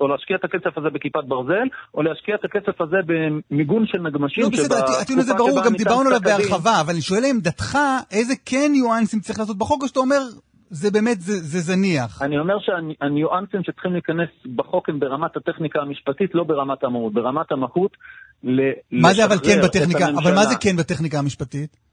או 0.00 0.08
להשקיע 0.08 0.36
את 0.36 0.44
הכסף 0.44 0.78
הזה 0.78 0.88
בכיפת 0.90 1.24
ברזל, 1.28 1.68
או 1.94 2.02
להשקיע 2.02 2.34
את 2.34 2.44
הכסף 2.44 2.80
הזה 2.80 2.96
במיגון 3.06 3.86
של 3.86 3.98
נגמשים. 3.98 4.44
לא, 4.44 4.50
בסדר, 4.50 4.76
הטיעון 5.02 5.20
הזה 5.20 5.34
ברור, 5.34 5.64
גם 5.64 5.74
דיברנו 5.74 6.08
עליו 6.08 6.20
בהרחבה, 6.20 6.80
אבל 6.80 6.92
אני 6.92 7.00
שואל 7.00 7.20
לעמדתך, 7.22 7.78
איזה 8.10 8.34
כן 8.46 8.68
ניואנסים 8.72 9.20
צריך 9.20 9.38
לעשות 9.38 9.58
בחוק, 9.58 9.82
או 9.82 9.88
שאתה 9.88 10.00
אומר, 10.00 10.20
זה 10.70 10.90
באמת, 10.90 11.20
זה, 11.20 11.32
זה 11.32 11.60
זניח. 11.60 12.22
אני 12.22 12.38
אומר 12.38 12.54
שהניואנסים 12.60 13.60
שצריכים 13.62 13.92
להיכנס 13.92 14.28
בחוק 14.56 14.88
הם 14.88 15.00
ברמת 15.00 15.36
הטכניקה 15.36 15.80
המשפטית, 15.80 16.34
לא 16.34 16.44
ברמת 16.44 16.84
המהות. 16.84 17.12
ברמת 17.12 17.52
המהות, 17.52 17.96
ל... 18.44 18.60
מה 18.92 19.14
זה 19.14 19.24
אבל 19.24 19.38
כן 19.38 19.60
בטכניקה, 19.64 20.08
אבל 20.08 20.34
מה 20.34 20.46
זה 20.46 20.54
כן 20.60 20.76
בטכניקה 20.76 21.18
המשפטית? 21.18 21.87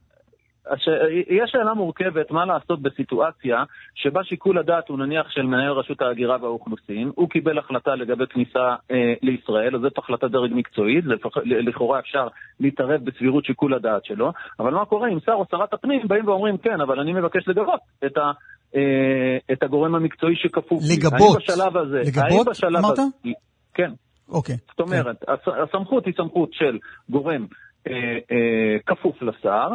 יש 1.30 1.52
שאלה 1.52 1.74
מורכבת 1.74 2.32
מה 2.32 2.46
לעשות 2.46 2.82
בסיטואציה 2.82 3.64
שבה 3.96 4.24
שיקול 4.24 4.58
הדעת 4.58 4.90
הוא 4.90 5.00
נניח 5.00 5.30
של 5.30 5.42
מנהל 5.42 5.72
רשות 5.72 6.02
ההגירה 6.02 6.38
והאוכלוסין, 6.42 7.12
הוא 7.16 7.30
קיבל 7.30 7.58
החלטה 7.60 7.96
לגבי 7.96 8.24
כניסה 8.30 8.76
אה, 8.92 9.14
לישראל, 9.22 9.76
אז 9.76 9.82
זאת 9.82 9.98
החלטה 9.98 10.28
דרג 10.28 10.52
מקצועית, 10.54 11.06
לכאורה 11.44 12.00
אפשר 12.00 12.28
להתערב 12.60 13.02
בסבירות 13.04 13.46
שיקול 13.46 13.74
הדעת 13.74 14.06
שלו, 14.06 14.32
אבל 14.60 14.74
מה 14.74 14.86
קורה 14.86 15.10
אם 15.10 15.20
שר 15.26 15.34
או 15.34 15.46
שרת 15.52 15.74
הפנים 15.74 16.02
באים 16.08 16.28
ואומרים 16.28 16.58
כן, 16.58 16.82
אבל 16.82 17.00
אני 17.00 17.14
מבקש 17.14 17.48
לגבות 17.48 17.80
את, 18.06 18.18
ה, 18.18 18.32
אה, 18.76 19.38
את 19.52 19.64
הגורם 19.64 19.96
המקצועי 19.96 20.36
שכפוף 20.36 20.84
לי. 20.84 20.96
לגבות? 20.98 21.38
בשלב 21.38 21.78
הזה, 21.78 22.00
לגבות 22.00 22.48
אמרת? 22.66 23.00
הזה, 23.00 23.32
כן. 23.74 23.92
אוקיי. 24.30 24.56
זאת 24.68 24.80
אומרת, 24.80 25.24
כן. 25.26 25.52
הסמכות 25.64 26.06
היא 26.06 26.14
סמכות 26.18 26.50
של 26.54 26.78
גורם 27.10 27.46
אה, 27.88 27.94
אה, 28.32 28.78
כפוף 28.86 29.22
לשר, 29.22 29.68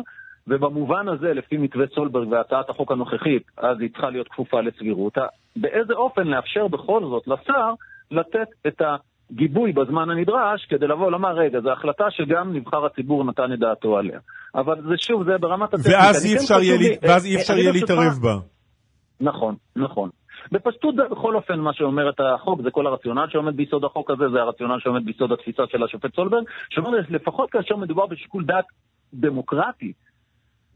ובמובן 0.49 1.09
הזה, 1.09 1.34
לפי 1.34 1.57
מתווה 1.57 1.86
סולברג 1.95 2.28
והצעת 2.28 2.70
החוק 2.70 2.93
הנוכחית, 2.93 3.43
אז 3.57 3.80
היא 3.80 3.91
צריכה 3.91 4.11
להיות 4.11 4.28
כפופה 4.28 4.61
לסבירות. 4.61 5.18
באיזה 5.57 5.93
אופן 5.93 6.26
לאפשר 6.26 6.68
בכל 6.68 7.01
זאת 7.01 7.28
לשר 7.28 7.74
לתת 8.11 8.49
את 8.66 8.82
הגיבוי 9.30 9.72
בזמן 9.72 10.11
הנדרש 10.11 10.66
כדי 10.68 10.86
לבוא 10.86 11.07
ולומר, 11.07 11.32
רגע, 11.32 11.61
זו 11.61 11.72
החלטה 11.72 12.05
שגם 12.11 12.53
נבחר 12.55 12.86
הציבור 12.86 13.24
נתן 13.24 13.53
את 13.53 13.59
דעתו 13.59 13.99
עליה. 13.99 14.18
אבל 14.55 14.82
זה 14.88 14.95
שוב, 14.99 15.24
זה 15.24 15.38
ברמת 15.38 15.74
יהיה, 16.62 16.76
לי, 16.78 16.97
ואז 17.03 17.26
אי 17.26 17.36
אפשר 17.36 17.59
יהיה 17.59 17.72
להתערב 17.72 18.18
בה. 18.22 18.36
נכון, 19.20 19.55
נכון. 19.76 20.11
בפשטות 20.53 20.95
זה 20.95 21.03
בכל 21.11 21.36
אופן 21.36 21.61
מה 21.61 21.72
שאומר 21.74 22.11
את 22.11 22.20
החוק, 22.20 22.62
זה 22.62 22.70
כל 22.70 22.86
הרציונל 22.86 23.26
שעומד 23.28 23.57
ביסוד 23.57 23.84
החוק 23.84 24.11
הזה, 24.11 24.24
זה 24.32 24.38
הרציונל 24.38 24.78
שעומד 24.78 25.05
ביסוד 25.05 25.32
התפיסה 25.32 25.62
של 25.72 25.82
השופט 25.82 26.14
סולברג, 26.14 26.45
שאומר 26.70 26.91
לפחות 27.09 27.51
כאשר 27.51 27.76
מדובר 27.76 28.07
בשיקול 28.07 28.45
דעת 28.45 28.64
דמוקרטי, 29.14 29.93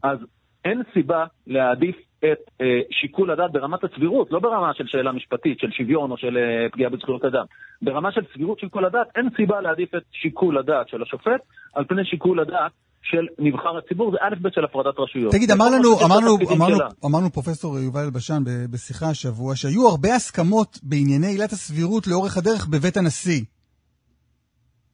אז 0.05 0.17
אין 0.65 0.81
סיבה 0.93 1.25
להעדיף 1.47 1.95
את 2.19 2.39
אה, 2.61 2.79
שיקול 2.91 3.31
הדעת 3.31 3.51
ברמת 3.51 3.83
הסבירות, 3.83 4.31
לא 4.31 4.39
ברמה 4.39 4.73
של 4.73 4.83
שאלה 4.87 5.11
משפטית, 5.11 5.59
של 5.59 5.71
שוויון 5.71 6.11
או 6.11 6.17
של 6.17 6.37
אה, 6.37 6.69
פגיעה 6.71 6.89
בזכויות 6.89 7.25
אדם. 7.25 7.45
ברמה 7.81 8.11
של 8.11 8.21
סבירות 8.33 8.59
שיקול 8.59 8.85
הדעת, 8.85 9.07
אין 9.15 9.29
סיבה 9.35 9.61
להעדיף 9.61 9.95
את 9.95 10.03
שיקול 10.11 10.57
הדעת 10.57 10.89
של 10.89 11.01
השופט 11.01 11.41
על 11.73 11.85
פני 11.85 12.05
שיקול 12.05 12.39
הדעת 12.39 12.71
של 13.01 13.25
נבחר 13.39 13.77
הציבור, 13.77 14.11
זה 14.11 14.17
א' 14.21 14.35
ב' 14.41 14.49
של 14.55 14.63
הפרדת 14.63 14.99
רשויות. 14.99 15.31
תגיד, 15.31 15.51
אמרנו, 15.51 16.05
אמרנו, 16.05 16.37
אמרנו, 16.55 16.77
אמרנו 17.05 17.29
פרופסור 17.29 17.79
יובל 17.79 18.03
אלבשן 18.03 18.43
בשיחה 18.71 19.09
השבוע, 19.09 19.55
שהיו 19.55 19.87
הרבה 19.87 20.15
הסכמות 20.15 20.79
בענייני 20.83 21.27
עילת 21.27 21.51
הסבירות 21.51 22.07
לאורך 22.07 22.37
הדרך 22.37 22.67
בבית 22.67 22.97
הנשיא. 22.97 23.41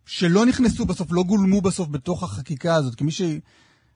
שלא 0.06 0.46
נכנסו 0.46 0.86
בסוף, 0.86 1.08
לא 1.12 1.24
גולמו 1.24 1.62
בסוף 1.62 1.88
בתוך 1.90 2.24
החקיקה 2.24 2.76
הזאת, 2.76 2.96
כמי 2.96 3.12
ש... 3.12 3.22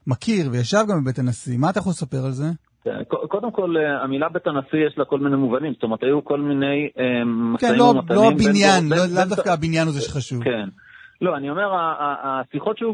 מכיר 0.08 0.50
וישב 0.52 0.84
גם 0.90 1.02
בבית 1.02 1.20
הנשיא. 1.20 1.58
מה 1.58 1.70
אתה 1.70 1.80
יכול 1.80 1.90
לספר 1.90 2.26
על 2.26 2.32
זה? 2.32 2.46
כן, 2.84 3.04
קודם 3.28 3.52
כל, 3.52 3.76
אה, 3.78 4.04
המילה 4.04 4.30
בית 4.30 4.48
הנשיא 4.48 4.88
יש 4.88 4.98
לה 4.98 5.06
כל 5.06 5.20
מיני 5.20 5.36
מובנים. 5.36 5.74
זאת 5.74 5.84
אומרת, 5.84 6.04
היו 6.04 6.26
כל 6.26 6.40
מיני 6.40 6.90
אה, 7.00 7.26
משאים 7.26 7.72
כן, 7.72 7.78
לא, 7.78 7.84
ומתנים. 7.84 8.08
כן, 8.08 8.16
לא 8.16 8.28
הבניין, 8.32 8.90
לאו 9.16 9.26
דווקא 9.30 9.50
הבניין 9.50 9.88
הוא 9.88 9.94
זה 9.94 10.02
שחשוב. 10.02 10.44
כן. 10.44 10.70
לא, 11.22 11.38
אני 11.38 11.50
אומר, 11.50 11.70
השיחות 12.00 12.78
שהיו 12.78 12.94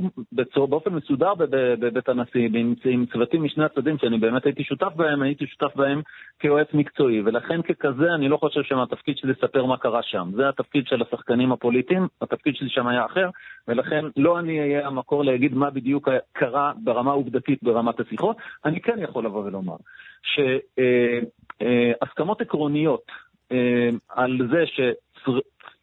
באופן 0.55 0.93
מסודר 0.93 1.34
בבית 1.80 2.09
הנשיא, 2.09 2.49
עם 2.86 3.05
צוותים 3.05 3.43
משני 3.43 3.63
הצדדים, 3.63 3.97
שאני 3.97 4.17
באמת 4.17 4.45
הייתי 4.45 4.63
שותף 4.63 4.93
בהם, 4.95 5.22
הייתי 5.22 5.47
שותף 5.47 5.76
בהם 5.76 6.01
כיועץ 6.39 6.67
מקצועי, 6.74 7.22
ולכן 7.22 7.61
ככזה 7.61 8.13
אני 8.15 8.30
לא 8.30 8.38
חושב 8.38 8.63
שהתפקיד 8.63 9.17
שלי 9.17 9.32
לספר 9.32 9.65
מה 9.65 9.78
קרה 9.78 10.03
שם. 10.03 10.30
זה 10.36 10.49
התפקיד 10.49 10.88
של 10.88 11.01
השחקנים 11.01 11.51
הפוליטיים, 11.51 12.07
התפקיד 12.22 12.55
שלי 12.55 12.69
שם 12.69 12.88
היה 12.88 13.05
אחר, 13.05 13.30
ולכן 13.67 14.05
לא 14.17 14.39
אני 14.39 14.59
אהיה 14.59 14.88
המקור 14.88 15.24
להגיד 15.24 15.53
מה 15.53 15.69
בדיוק 15.69 16.09
קרה 16.34 16.72
ברמה 16.84 17.11
עובדתית 17.11 17.63
ברמת 17.63 17.99
השיחות. 17.99 18.38
אני 18.65 18.82
כן 18.82 18.99
יכול 18.99 19.26
לבוא 19.26 19.45
ולומר 19.45 19.76
שהסכמות 20.24 22.41
אה, 22.41 22.45
אה, 22.45 22.47
עקרוניות 22.47 23.11
אה, 23.51 23.89
על 24.09 24.38
זה 24.51 24.65
ש... 24.65 24.80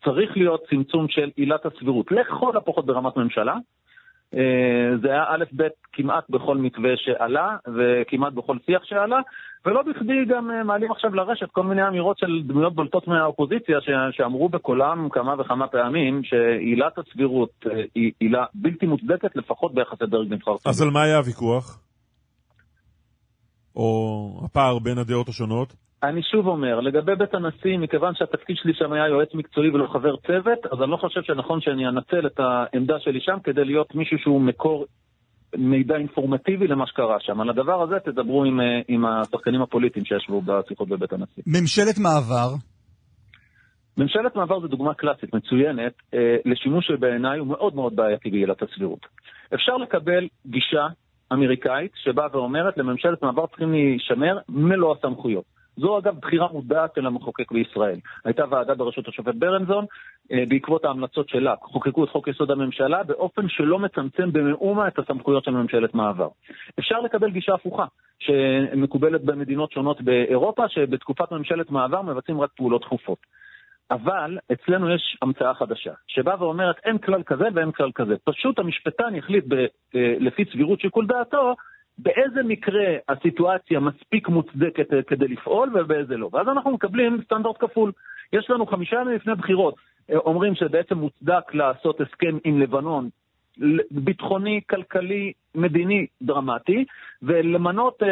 צריך 0.05 0.37
להיות 0.37 0.61
צמצום 0.71 1.09
של 1.09 1.31
עילת 1.37 1.67
הסבירות, 1.67 2.13
לכל 2.13 2.57
הפחות 2.57 2.87
ברמת 2.87 3.17
ממשלה. 3.17 3.55
אה, 4.35 4.97
זה 5.03 5.09
היה 5.09 5.25
א' 5.29 5.45
ב' 5.57 5.69
כמעט 5.93 6.25
בכל 6.31 6.57
מתווה 6.57 6.91
שעלה, 6.97 7.57
וכמעט 7.77 8.33
בכל 8.33 8.57
שיח 8.67 8.85
שעלה, 8.85 9.17
ולא 9.67 9.83
בכדי 9.83 10.25
גם 10.29 10.51
אה, 10.51 10.65
מעלים 10.65 10.91
עכשיו 10.91 11.15
לרשת 11.15 11.51
כל 11.53 11.63
מיני 11.63 11.89
אמירות 11.89 12.19
של 12.19 12.43
דמויות 12.47 12.75
בולטות 12.75 13.09
מהאופוזיציה, 13.09 13.79
שאמרו 14.11 14.49
בקולם 14.49 15.09
כמה 15.09 15.35
וכמה 15.41 15.69
פעמים 15.69 16.23
שעילת 16.25 16.99
הסבירות 16.99 17.51
אה, 17.67 17.83
היא 17.95 18.13
עילה 18.21 18.45
בלתי 18.55 18.87
מוצדקת, 18.87 19.37
לפחות 19.37 19.75
ביחסי 19.75 20.07
דרג 20.07 20.33
נבחר. 20.33 20.53
אז 20.67 20.83
על 20.83 20.91
מה 20.91 21.03
היה 21.03 21.17
הוויכוח? 21.17 21.88
או 23.79 24.41
הפער 24.45 24.79
בין 24.79 24.99
הדעות 24.99 25.29
השונות? 25.29 25.75
אני 26.03 26.23
שוב 26.23 26.47
אומר, 26.47 26.81
לגבי 26.81 27.15
בית 27.15 27.35
הנשיא, 27.35 27.79
מכיוון 27.79 28.15
שהתפקיד 28.15 28.57
שלי 28.57 28.73
שם 28.75 28.93
היה 28.93 29.07
יועץ 29.07 29.29
מקצועי 29.35 29.71
ולא 29.71 29.87
חבר 29.93 30.17
צוות, 30.17 30.67
אז 30.73 30.83
אני 30.83 30.91
לא 30.91 30.97
חושב 30.97 31.23
שנכון 31.23 31.61
שאני 31.61 31.89
אנצל 31.89 32.27
את 32.27 32.41
העמדה 32.41 32.95
שלי 33.01 33.21
שם 33.21 33.37
כדי 33.45 33.65
להיות 33.65 33.95
מישהו 33.95 34.19
שהוא 34.19 34.41
מקור 34.41 34.87
מידע 35.57 35.97
אינפורמטיבי 35.97 36.67
למה 36.67 36.87
שקרה 36.87 37.17
שם. 37.21 37.41
על 37.41 37.51
הדבר 37.51 37.83
הזה 37.83 37.95
תדברו 38.05 38.45
עם, 38.45 38.61
אה, 38.61 38.81
עם 38.89 39.05
השחקנים 39.05 39.63
הפוליטיים 39.63 40.05
שישבו 40.05 40.43
בשיחות 40.43 40.89
בבית 40.89 41.13
הנשיא. 41.13 41.43
ממשלת 41.47 41.99
מעבר? 41.99 42.55
ממשלת 43.99 44.37
מעבר 44.37 44.61
זו 44.61 44.67
דוגמה 44.67 44.95
קלאסית, 44.95 45.35
מצוינת, 45.35 45.93
אה, 46.15 46.37
לשימוש 46.45 46.87
שבעיניי 46.87 47.39
הוא 47.39 47.47
מאוד 47.47 47.75
מאוד 47.75 47.97
בעייתי 47.97 48.31
בעילת 48.31 48.63
הסבירות. 48.63 49.07
אפשר 49.55 49.77
לקבל 49.77 50.29
גישה 50.47 50.87
אמריקאית 51.33 51.93
שבאה 51.95 52.27
ואומרת 52.33 52.79
לממשלת 52.79 53.23
מעבר 53.23 53.47
צריכים 53.47 53.73
להישמר 53.73 54.39
מלוא 54.49 54.95
הסמכויות. 54.99 55.45
זו 55.77 55.99
אגב 55.99 56.15
בחירה 56.21 56.49
מודעת 56.53 56.95
של 56.95 57.07
המחוקק 57.07 57.53
בישראל. 57.53 57.99
הייתה 58.25 58.45
ועדה 58.51 58.75
בראשות 58.75 59.09
השופט 59.09 59.35
ברנזון, 59.35 59.85
אה, 60.33 60.45
בעקבות 60.49 60.85
ההמלצות 60.85 61.29
שלה 61.29 61.55
חוקקו 61.63 62.05
את 62.05 62.09
חוק 62.09 62.29
יסוד 62.29 62.51
הממשלה 62.51 63.03
באופן 63.03 63.49
שלא 63.49 63.79
מצמצם 63.79 64.33
במאומה 64.33 64.89
את 64.89 64.99
הסמכויות 64.99 65.45
של 65.45 65.51
ממשלת 65.51 65.95
מעבר. 65.95 66.29
אפשר 66.79 67.01
לקבל 67.01 67.31
גישה 67.31 67.55
הפוכה, 67.55 67.85
שמקובלת 68.19 69.25
במדינות 69.25 69.73
שונות 69.73 70.03
באירופה, 70.03 70.69
שבתקופת 70.69 71.33
ממשלת 71.33 71.71
מעבר 71.71 72.03
מבצעים 72.03 72.41
רק 72.41 72.51
פעולות 72.57 72.83
דחופות. 72.83 73.19
אבל 73.91 74.39
אצלנו 74.53 74.95
יש 74.95 75.17
המצאה 75.23 75.55
חדשה, 75.55 75.93
שבאה 76.07 76.43
ואומרת 76.43 76.77
אין 76.85 76.99
כלל 76.99 77.23
כזה 77.23 77.45
ואין 77.55 77.73
כלל 77.73 77.91
כזה. 77.95 78.15
פשוט 78.25 78.59
המשפטן 78.59 79.15
יחליט 79.15 79.45
ב, 79.49 79.55
אה, 79.95 80.15
לפי 80.21 80.45
סבירות 80.45 80.81
שיקול 80.81 81.07
דעתו 81.07 81.55
באיזה 81.99 82.43
מקרה 82.43 82.97
הסיטואציה 83.09 83.81
מספיק 83.81 84.29
מוצדקת 84.29 84.93
אה, 84.93 85.03
כדי 85.03 85.29
לפעול 85.29 85.71
ובאיזה 85.75 86.17
לא. 86.17 86.29
ואז 86.33 86.49
אנחנו 86.49 86.71
מקבלים 86.71 87.21
סטנדרט 87.25 87.57
כפול. 87.59 87.93
יש 88.33 88.51
לנו 88.51 88.67
חמישה 88.67 88.97
ימים 88.97 89.15
לפני 89.15 89.35
בחירות, 89.35 89.75
אה, 90.11 90.17
אומרים 90.17 90.55
שבעצם 90.55 90.99
מוצדק 90.99 91.55
לעשות 91.55 92.01
הסכם 92.01 92.39
עם 92.45 92.61
לבנון 92.61 93.09
ביטחוני, 93.91 94.61
כלכלי, 94.71 95.33
מדיני 95.55 96.07
דרמטי, 96.23 96.85
ולמנות 97.23 98.03
אה, 98.03 98.09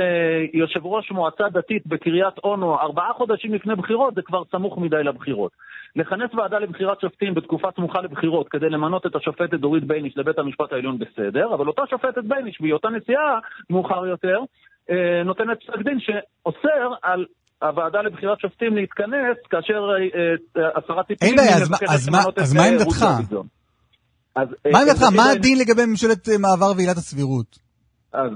יושב 0.52 0.86
ראש 0.86 1.10
מועצה 1.10 1.44
דתית 1.52 1.86
בקריית 1.86 2.38
אונו 2.44 2.80
ארבעה 2.80 3.12
חודשים 3.12 3.54
לפני 3.54 3.74
בחירות 3.74 4.14
זה 4.14 4.22
כבר 4.22 4.42
סמוך 4.50 4.78
מדי 4.78 5.04
לבחירות. 5.04 5.52
לכנס 5.96 6.34
ועדה 6.34 6.58
לבחירת 6.58 7.00
שופטים 7.00 7.34
בתקופה 7.34 7.68
סמוכה 7.76 8.00
לבחירות 8.00 8.48
כדי 8.48 8.70
למנות 8.70 9.06
את 9.06 9.16
השופטת 9.16 9.54
דורית 9.54 9.84
בייניש 9.84 10.16
לבית 10.16 10.38
המשפט 10.38 10.72
העליון 10.72 10.98
בסדר, 10.98 11.54
אבל 11.54 11.68
אותה 11.68 11.82
שופטת 11.90 12.24
בייניש 12.24 12.60
בהיותה 12.60 12.88
נשיאה 12.88 13.38
מאוחר 13.70 14.06
יותר 14.06 14.38
אה, 14.90 15.22
נותנת 15.24 15.58
פסק 15.62 15.82
דין 15.84 15.98
שאוסר 16.00 16.92
על 17.02 17.24
הוועדה 17.62 18.02
לבחירת 18.02 18.40
שופטים 18.40 18.76
להתכנס 18.76 19.36
כאשר 19.50 19.88
השרה 20.76 21.02
ציפי 21.02 21.26
אין 21.26 21.36
בעיה, 21.36 21.56
אז 22.38 22.54
מה 22.54 22.64
עמדתך? 22.64 23.04
אז, 24.36 24.48
מה 24.72 24.78
עמדתך? 24.78 25.02
מה 25.16 25.30
הדין 25.30 25.58
לגבי 25.58 25.86
ממשלת 25.86 26.28
מעבר 26.28 26.72
ועילת 26.76 26.96
הסבירות? 26.96 27.58
אז 28.12 28.30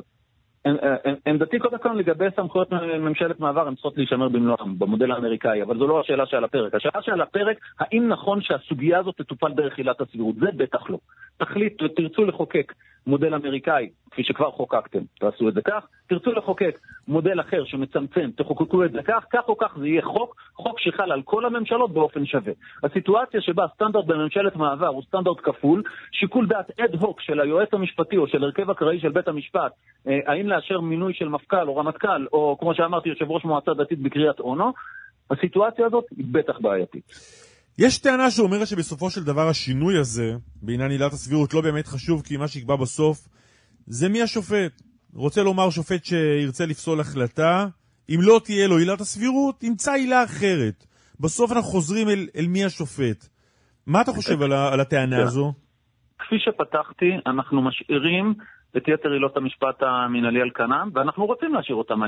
עמדתי 1.26 1.58
קודם 1.58 1.78
כל 1.78 1.88
לגבי 1.88 2.24
סמכויות 2.36 2.68
ממשלת 3.00 3.40
מעבר, 3.40 3.66
הן 3.68 3.74
צריכות 3.74 3.96
להישמר 3.96 4.28
במלואם, 4.28 4.78
במודל 4.78 5.12
האמריקאי, 5.12 5.62
אבל 5.62 5.78
זו 5.78 5.86
לא 5.86 6.00
השאלה 6.00 6.26
שעל 6.26 6.44
הפרק. 6.44 6.74
השאלה 6.74 7.02
שעל 7.02 7.20
הפרק, 7.20 7.56
האם 7.80 8.08
נכון 8.08 8.38
שהסוגיה 8.42 8.98
הזאת 8.98 9.14
תטופל 9.16 9.52
דרך 9.56 9.78
עילת 9.78 10.00
הסבירות? 10.00 10.34
זה 10.34 10.46
בטח 10.56 10.90
לא. 10.90 10.98
תחליט 11.40 11.82
ותרצו 11.82 12.24
לחוקק 12.24 12.72
מודל 13.06 13.34
אמריקאי, 13.34 13.90
כפי 14.10 14.24
שכבר 14.24 14.50
חוקקתם, 14.50 14.98
תעשו 15.20 15.48
את 15.48 15.54
זה 15.54 15.60
כך. 15.64 15.86
תרצו 16.08 16.32
לחוקק 16.32 16.78
מודל 17.08 17.40
אחר 17.40 17.64
שמצמצם, 17.64 18.30
תחוקקו 18.36 18.84
את 18.84 18.92
זה 18.92 18.98
כך, 19.04 19.24
כך 19.32 19.48
או 19.48 19.58
כך 19.58 19.76
זה 19.78 19.88
יהיה 19.88 20.02
חוק, 20.02 20.36
חוק 20.54 20.80
שחל 20.80 21.12
על 21.12 21.22
כל 21.22 21.46
הממשלות 21.46 21.92
באופן 21.92 22.26
שווה. 22.26 22.52
הסיטואציה 22.84 23.40
שבה 23.40 23.66
סטנדרט 23.74 24.04
בממשלת 24.04 24.56
מעבר 24.56 24.86
הוא 24.86 25.02
סטנדרט 25.02 25.36
כפול, 25.42 25.82
שיקול 26.12 26.46
דעת 26.46 26.80
אד 26.80 26.94
הוק 26.94 27.20
של 27.20 27.40
היועץ 27.40 27.68
המשפטי 27.72 28.16
או 28.16 28.26
של 28.26 28.44
הרכב 28.44 28.70
אקראי 28.70 29.00
של 29.00 29.08
בית 29.08 29.28
המשפט, 29.28 29.72
אה, 30.06 30.18
האם 30.26 30.48
לאשר 30.48 30.80
מינוי 30.80 31.14
של 31.14 31.28
מפכ"ל 31.28 31.68
או 31.68 31.76
רמטכ"ל, 31.76 32.26
או 32.32 32.56
כמו 32.60 32.74
שאמרתי, 32.74 33.08
יושב 33.08 33.30
ראש 33.30 33.44
מועצה 33.44 33.74
דתית 33.74 33.98
בקריית 33.98 34.40
אונו, 34.40 34.72
הסיטואציה 35.30 35.86
הזאת 35.86 36.04
היא 36.16 36.26
בטח 36.32 36.58
בעייתית. 36.60 37.04
יש 37.80 37.98
טענה 37.98 38.30
שאומרת 38.30 38.66
שבסופו 38.66 39.10
של 39.10 39.24
דבר 39.24 39.48
השינוי 39.48 39.98
הזה 39.98 40.36
בעניין 40.62 40.90
עילת 40.90 41.12
הסבירות 41.12 41.54
לא 41.54 41.60
באמת 41.60 41.86
חשוב, 41.86 42.22
כי 42.22 42.36
מה 42.36 42.48
שיקבע 42.48 42.76
בסוף 42.76 43.28
זה 43.86 44.08
מי 44.08 44.22
השופט. 44.22 44.82
רוצה 45.14 45.42
לומר 45.42 45.70
שופט 45.70 46.04
שירצה 46.04 46.66
לפסול 46.66 47.00
החלטה, 47.00 47.66
אם 48.08 48.18
לא 48.22 48.40
תהיה 48.44 48.66
לו 48.66 48.78
עילת 48.78 49.00
הסבירות, 49.00 49.62
ימצא 49.62 49.92
עילה 49.92 50.24
אחרת. 50.24 50.86
בסוף 51.20 51.52
אנחנו 51.52 51.70
חוזרים 51.70 52.08
אל, 52.08 52.28
אל 52.36 52.46
מי 52.46 52.64
השופט. 52.64 53.28
מה 53.86 54.00
אתה 54.00 54.12
חושב 54.12 54.42
על, 54.42 54.52
על 54.52 54.80
הטענה. 54.80 55.22
הזו? 55.22 55.52
כפי 56.20 56.38
שפתחתי, 56.38 57.10
אנחנו 57.26 57.62
משאירים 57.62 58.34
את 58.76 58.88
יתר 58.88 59.12
עילות 59.12 59.36
המשפט 59.36 59.82
המינהלי 59.82 60.40
על 60.40 60.50
כנן, 60.54 60.88
ואנחנו 60.94 61.26
רוצים 61.26 61.54
להשאיר 61.54 61.76
אותם, 61.76 62.00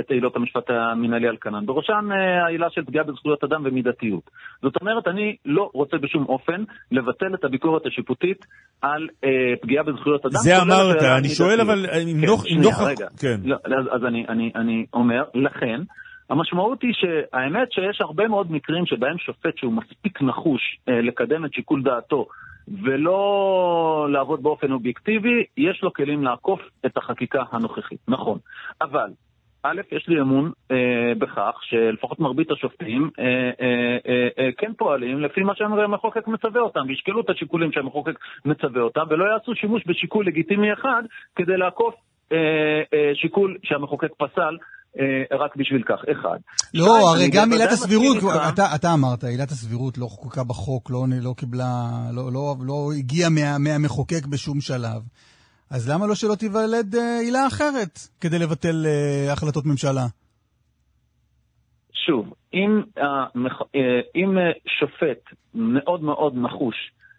את 0.00 0.10
עילות 0.10 0.36
המשפט 0.36 0.70
המינהלי 0.70 1.28
על 1.28 1.36
כנן. 1.40 1.66
בראשן 1.66 2.08
אה, 2.12 2.44
העילה 2.44 2.66
של 2.70 2.84
פגיעה 2.84 3.04
בזכויות 3.04 3.44
אדם 3.44 3.62
ומידתיות. 3.64 4.30
זאת 4.62 4.72
אומרת, 4.80 5.08
אני 5.08 5.36
לא 5.44 5.70
רוצה 5.74 5.96
בשום 5.98 6.24
אופן 6.28 6.64
לבטל 6.92 7.34
את 7.34 7.44
הביקורת 7.44 7.86
השיפוטית 7.86 8.46
על 8.82 9.08
אה, 9.24 9.30
פגיעה 9.62 9.84
בזכויות 9.84 10.26
אדם. 10.26 10.34
זה 10.34 10.62
אמרת, 10.62 11.02
אני 11.18 11.28
שואל 11.28 11.60
אבל 11.60 11.86
אם 12.12 12.24
נוח... 12.24 12.42
כן, 12.42 12.48
שנייה, 12.48 12.76
רגע. 12.86 13.06
כן. 13.20 13.36
לא, 13.44 13.56
אז, 13.64 13.86
אז 13.90 14.04
אני, 14.04 14.24
אני, 14.28 14.52
אני 14.56 14.86
אומר, 14.92 15.22
לכן, 15.34 15.80
המשמעות 16.30 16.82
היא 16.82 16.92
שהאמת 16.94 17.72
שיש 17.72 18.00
הרבה 18.00 18.28
מאוד 18.28 18.52
מקרים 18.52 18.86
שבהם 18.86 19.18
שופט 19.18 19.56
שהוא 19.56 19.72
מספיק 19.72 20.22
נחוש 20.22 20.60
אה, 20.88 21.00
לקדם 21.00 21.44
את 21.44 21.52
שיקול 21.54 21.82
דעתו 21.82 22.26
ולא 22.82 24.08
לעבוד 24.10 24.42
באופן 24.42 24.72
אובייקטיבי, 24.72 25.44
יש 25.56 25.82
לו 25.82 25.92
כלים 25.92 26.24
לעקוף 26.24 26.60
את 26.86 26.96
החקיקה 26.96 27.42
הנוכחית. 27.52 27.98
נכון. 28.08 28.38
אבל, 28.82 29.10
א', 29.62 29.80
יש 29.92 30.08
לי 30.08 30.20
אמון 30.20 30.52
אה, 30.70 31.12
בכך 31.18 31.58
שלפחות 31.62 32.20
מרבית 32.20 32.50
השופטים 32.50 33.10
אה, 33.18 33.24
אה, 33.60 33.96
אה, 34.06 34.28
אה, 34.38 34.48
כן 34.58 34.72
פועלים 34.78 35.20
לפי 35.20 35.42
מה 35.42 35.54
שהמחוקק 35.54 36.28
מצווה 36.28 36.60
אותם, 36.60 36.84
וישקלו 36.88 37.20
את 37.20 37.30
השיקולים 37.30 37.72
שהמחוקק 37.72 38.18
מצווה 38.44 38.82
אותם, 38.82 39.04
ולא 39.08 39.24
יעשו 39.24 39.54
שימוש 39.54 39.82
בשיקול 39.86 40.26
לגיטימי 40.26 40.72
אחד 40.72 41.02
כדי 41.36 41.56
לעקוף 41.56 41.94
אה, 42.32 42.82
אה, 42.94 43.10
שיקול 43.14 43.56
שהמחוקק 43.62 44.10
פסל 44.16 44.56
רק 45.32 45.56
בשביל 45.56 45.82
כך, 45.82 46.00
אחד. 46.12 46.38
לא, 46.74 47.10
הרי 47.10 47.30
גם 47.32 47.52
עילת 47.52 47.70
הסבירות, 47.72 48.16
אתה, 48.52 48.74
אתה 48.74 48.94
אמרת, 48.94 49.24
עילת 49.24 49.50
הסבירות 49.50 49.98
לא 49.98 50.06
חוקקה 50.06 50.44
בחוק, 50.44 50.90
לא, 50.90 51.04
לא 51.22 51.34
קיבלה, 51.36 51.64
לא, 52.12 52.32
לא, 52.32 52.54
לא 52.66 52.90
הגיעה 52.98 53.30
מה, 53.30 53.58
מהמחוקק 53.58 54.26
בשום 54.26 54.60
שלב. 54.60 55.02
אז 55.70 55.90
למה 55.90 56.06
לא 56.06 56.14
שלא 56.14 56.34
תיוולד 56.34 56.94
אה, 56.94 57.18
עילה 57.20 57.46
אחרת 57.46 57.98
כדי 58.20 58.38
לבטל 58.38 58.86
uh, 58.86 59.32
החלטות 59.32 59.66
ממשלה? 59.66 60.06
שוב, 61.92 62.32
אם, 62.54 62.82
uh, 62.98 63.02
אם 64.16 64.36
שופט 64.78 65.34
מאוד 65.54 66.02
מאוד 66.02 66.34
נחוש 66.36 66.76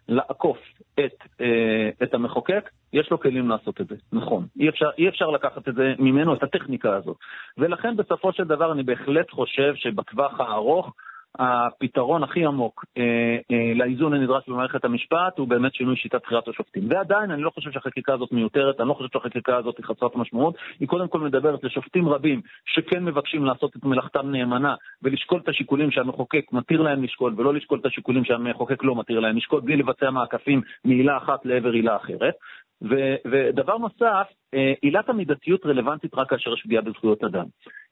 לעקוף 0.10 0.58
את, 1.00 1.24
אה, 1.42 1.90
את 2.04 2.14
המחוקק, 2.14 2.70
יש 2.94 3.12
לו 3.12 3.20
כלים 3.20 3.50
לעשות 3.50 3.82
את 3.82 3.88
זה, 3.88 3.96
נכון. 4.14 4.46
אי 4.60 4.70
אפשר, 4.70 4.90
אי 4.98 5.10
אפשר 5.10 5.30
לקחת 5.30 5.68
את 5.68 5.76
זה 5.76 5.94
ממנו, 6.00 6.34
את 6.34 6.44
הטכניקה 6.44 6.96
הזאת. 6.96 7.18
ולכן 7.58 7.96
בסופו 7.98 8.34
של 8.34 8.44
דבר 8.44 8.72
אני 8.72 8.84
בהחלט 8.84 9.32
חושב 9.32 9.76
שבטווח 9.76 10.40
הארוך, 10.40 10.94
הפתרון 11.40 12.24
הכי 12.24 12.46
עמוק 12.46 12.86
אה, 12.98 13.38
אה, 13.52 13.74
לאיזון 13.76 14.14
הנדרש 14.14 14.50
במערכת 14.50 14.86
המשפט 14.86 15.38
הוא 15.38 15.48
באמת 15.48 15.74
שינוי 15.74 15.96
שיטת 15.96 16.22
בחירת 16.24 16.48
השופטים. 16.48 16.84
ועדיין 16.90 17.32
אני 17.32 17.42
לא 17.42 17.50
חושב 17.50 17.72
שהחקיקה 17.72 18.14
הזאת 18.14 18.32
מיותרת, 18.32 18.80
אני 18.80 18.90
לא 18.90 18.94
חושב 18.94 19.10
שהחקיקה 19.14 19.58
הזאת 19.58 19.78
היא 19.78 19.86
חסרת 19.86 20.16
משמעות. 20.16 20.56
היא 20.80 20.88
קודם 20.88 21.08
כל 21.08 21.20
מדברת 21.20 21.64
לשופטים 21.64 22.10
רבים 22.10 22.42
שכן 22.66 23.06
מבקשים 23.06 23.46
לעשות 23.46 23.76
את 23.76 23.84
מלאכתם 23.84 24.32
נאמנה 24.32 24.76
ולשקול 25.02 25.40
את 25.44 25.50
השיקולים 25.50 25.92
שהמחוקק 25.92 26.46
מתיר 26.52 26.82
להם 26.82 27.04
לשקול 27.04 27.34
ולא 27.38 27.54
לשקול 27.54 27.80
את 27.80 27.86
השיקולים 27.86 28.26
שהמחוקק 28.26 28.84
לא 28.84 28.96
מתיר 28.96 29.20
להם 29.20 29.38
לשקול 29.38 29.62
בלי 29.62 29.76
לבצע 29.78 30.10
מעקפים 30.10 30.62
מעילה 30.86 31.18
אחת 31.18 31.46
לעבר 31.46 31.72
עילה 31.72 31.96
אחרת. 31.96 32.34
ו- 32.82 33.16
ודבר 33.32 33.78
נוסף, 33.78 34.28
אה, 34.54 34.74
עילת 34.82 35.10
המידתיות 35.10 35.66
רלוונטית 35.66 36.16
רק 36.16 36.30
כאשר 36.30 36.54
יש 36.54 36.62
פגיעה 36.64 36.82
בזכויות 36.82 37.24
אדם. 37.24 37.46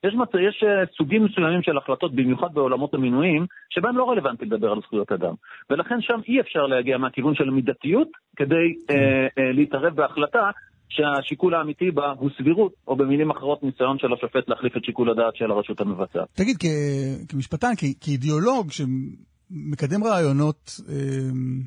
יש, 0.03 0.13
מצ... 0.13 0.29
יש 0.49 0.63
אה, 0.63 0.85
סוגים 0.97 1.25
מסוימים 1.25 1.61
של 1.61 1.77
החלטות, 1.77 2.15
במיוחד 2.15 2.47
בעולמות 2.53 2.93
המינויים, 2.93 3.45
שבהם 3.69 3.97
לא 3.97 4.09
רלוונטי 4.09 4.45
לדבר 4.45 4.71
על 4.71 4.79
זכויות 4.81 5.11
אדם. 5.11 5.33
ולכן 5.69 6.01
שם 6.01 6.19
אי 6.27 6.41
אפשר 6.41 6.65
להגיע 6.65 6.97
מהכיוון 6.97 7.35
של 7.35 7.49
מידתיות 7.49 8.07
כדי 8.35 8.67
אה, 8.89 8.95
אה, 9.37 9.51
להתערב 9.53 9.95
בהחלטה 9.95 10.49
שהשיקול 10.89 11.55
האמיתי 11.55 11.91
בה 11.91 12.13
הוא 12.17 12.29
סבירות, 12.37 12.73
או 12.87 12.95
במילים 12.95 13.31
אחרות 13.31 13.63
ניסיון 13.63 13.99
של 13.99 14.13
השופט 14.13 14.49
להחליף 14.49 14.77
את 14.77 14.83
שיקול 14.85 15.09
הדעת 15.09 15.35
של 15.35 15.51
הרשות 15.51 15.81
המבצעת. 15.81 16.27
תגיד, 16.33 16.55
כ- 16.59 17.31
כמשפטן, 17.31 17.71
כ- 17.77 17.97
כאידיאולוג 18.01 18.71
שמקדם 18.71 20.03
רעיונות 20.03 20.71
אה, 20.89 20.95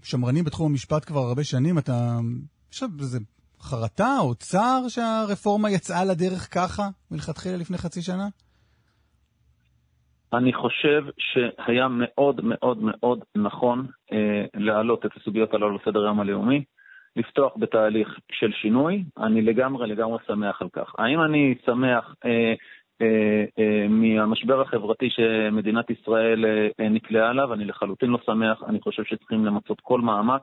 שמרנים 0.04 0.44
בתחום 0.44 0.70
המשפט 0.70 1.04
כבר 1.04 1.20
הרבה 1.20 1.44
שנים, 1.44 1.78
אתה 1.78 2.18
יש 2.72 2.82
איזה 2.82 3.18
חרטה 3.60 4.16
או 4.20 4.34
צער 4.34 4.88
שהרפורמה 4.88 5.70
יצאה 5.70 6.04
לדרך 6.04 6.54
ככה, 6.54 6.82
מלכתחילה 7.10 7.56
לפני 7.56 7.78
חצי 7.78 8.02
שנה? 8.02 8.28
אני 10.32 10.52
חושב 10.52 11.04
שהיה 11.18 11.88
מאוד 11.88 12.40
מאוד 12.44 12.78
מאוד 12.82 13.24
נכון 13.36 13.86
אה, 14.12 14.44
להעלות 14.54 15.06
את 15.06 15.10
הסוגיות 15.16 15.54
הללו 15.54 15.76
לסדר 15.76 16.04
היום 16.04 16.20
הלאומי, 16.20 16.64
לפתוח 17.16 17.52
בתהליך 17.56 18.08
של 18.32 18.52
שינוי, 18.52 19.04
אני 19.18 19.42
לגמרי 19.42 19.88
לגמרי 19.88 20.18
שמח 20.26 20.62
על 20.62 20.68
כך. 20.72 20.94
האם 20.98 21.22
אני 21.22 21.54
שמח 21.66 22.14
אה, 22.24 22.54
אה, 23.02 23.44
אה, 23.58 23.88
מהמשבר 23.88 24.60
החברתי 24.60 25.10
שמדינת 25.10 25.90
ישראל 25.90 26.44
אה, 26.80 26.88
נקלעה 26.88 27.30
עליו, 27.30 27.52
אני 27.52 27.64
לחלוטין 27.64 28.10
לא 28.10 28.18
שמח, 28.26 28.62
אני 28.68 28.80
חושב 28.80 29.04
שצריכים 29.04 29.46
למצות 29.46 29.80
כל 29.80 30.00
מאמץ 30.00 30.42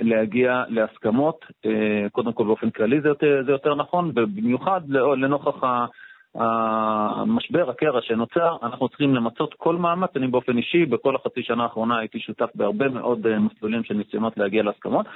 להגיע 0.00 0.64
להסכמות, 0.68 1.44
אה, 1.66 2.08
קודם 2.12 2.32
כל 2.32 2.44
באופן 2.44 2.70
כללי 2.70 3.00
זה 3.00 3.08
יותר, 3.08 3.42
זה 3.46 3.52
יותר 3.52 3.74
נכון, 3.74 4.12
ובמיוחד 4.14 4.80
לנוכח 5.16 5.64
ה... 5.64 5.86
המשבר, 6.34 7.70
הקרע 7.70 8.00
שנוצר, 8.02 8.56
אנחנו 8.62 8.88
צריכים 8.88 9.14
למצות 9.14 9.54
כל 9.56 9.76
מאמץ. 9.76 10.10
אני 10.16 10.28
באופן 10.28 10.56
אישי, 10.56 10.86
בכל 10.86 11.16
החצי 11.16 11.40
שנה 11.42 11.62
האחרונה 11.62 11.98
הייתי 11.98 12.18
שותף 12.18 12.50
בהרבה 12.54 12.88
מאוד 12.88 13.26
אה, 13.26 13.38
מסלולים 13.38 13.84
של 13.84 13.94
ניסיונות 13.94 14.32
להגיע 14.36 14.62
להסכמות. 14.62 15.06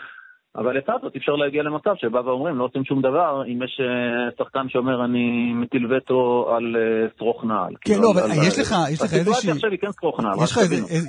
אבל 0.57 0.79
לצד 0.79 0.99
זאת 1.03 1.17
אפשר 1.17 1.33
להגיע 1.33 1.63
למצב 1.63 1.91
שבא 1.97 2.19
ואומרים, 2.19 2.57
לא 2.57 2.65
עושים 2.65 2.85
שום 2.85 3.03
דבר, 3.03 3.43
אם 3.47 3.63
יש 3.63 3.81
אה, 3.81 4.31
שחקן 4.39 4.69
שאומר 4.69 5.05
אני 5.05 5.53
מטיל 5.55 5.95
וטו 5.95 6.51
על 6.57 6.77
אה, 6.77 7.09
שרוך 7.19 7.45
נעל. 7.45 7.75
כן, 7.81 8.01
לא, 8.01 8.13
אבל 8.13 8.31
יש 8.49 8.59
לך 8.59 8.75
איזושהי... 8.89 9.19
הסיטואציה 9.19 9.53
עכשיו 9.53 9.71
היא 9.71 9.79
כן 9.79 9.93
שרוך 10.01 10.21
נעל. 10.21 10.33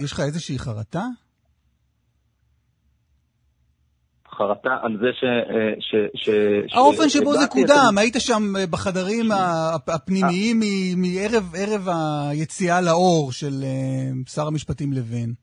יש 0.03 0.11
לך 0.13 0.19
איזושהי 0.19 0.59
חרטה? 0.59 1.24
חרטה 4.37 4.77
על 4.81 4.97
זה 4.97 5.07
ש... 5.13 5.23
אה, 5.23 5.73
ש, 5.79 5.95
ש 6.15 6.29
האופן 6.73 7.09
שבו 7.09 7.33
זה 7.33 7.47
קודם, 7.49 7.97
היית 7.97 8.15
שם 8.19 8.43
בחדרים 8.71 9.25
הפנימיים 9.87 10.59
מערב 10.97 11.87
היציאה 12.31 12.81
לאור 12.81 13.31
של 13.31 13.53
שר 14.27 14.47
המשפטים 14.47 14.93
לוין. 14.93 15.33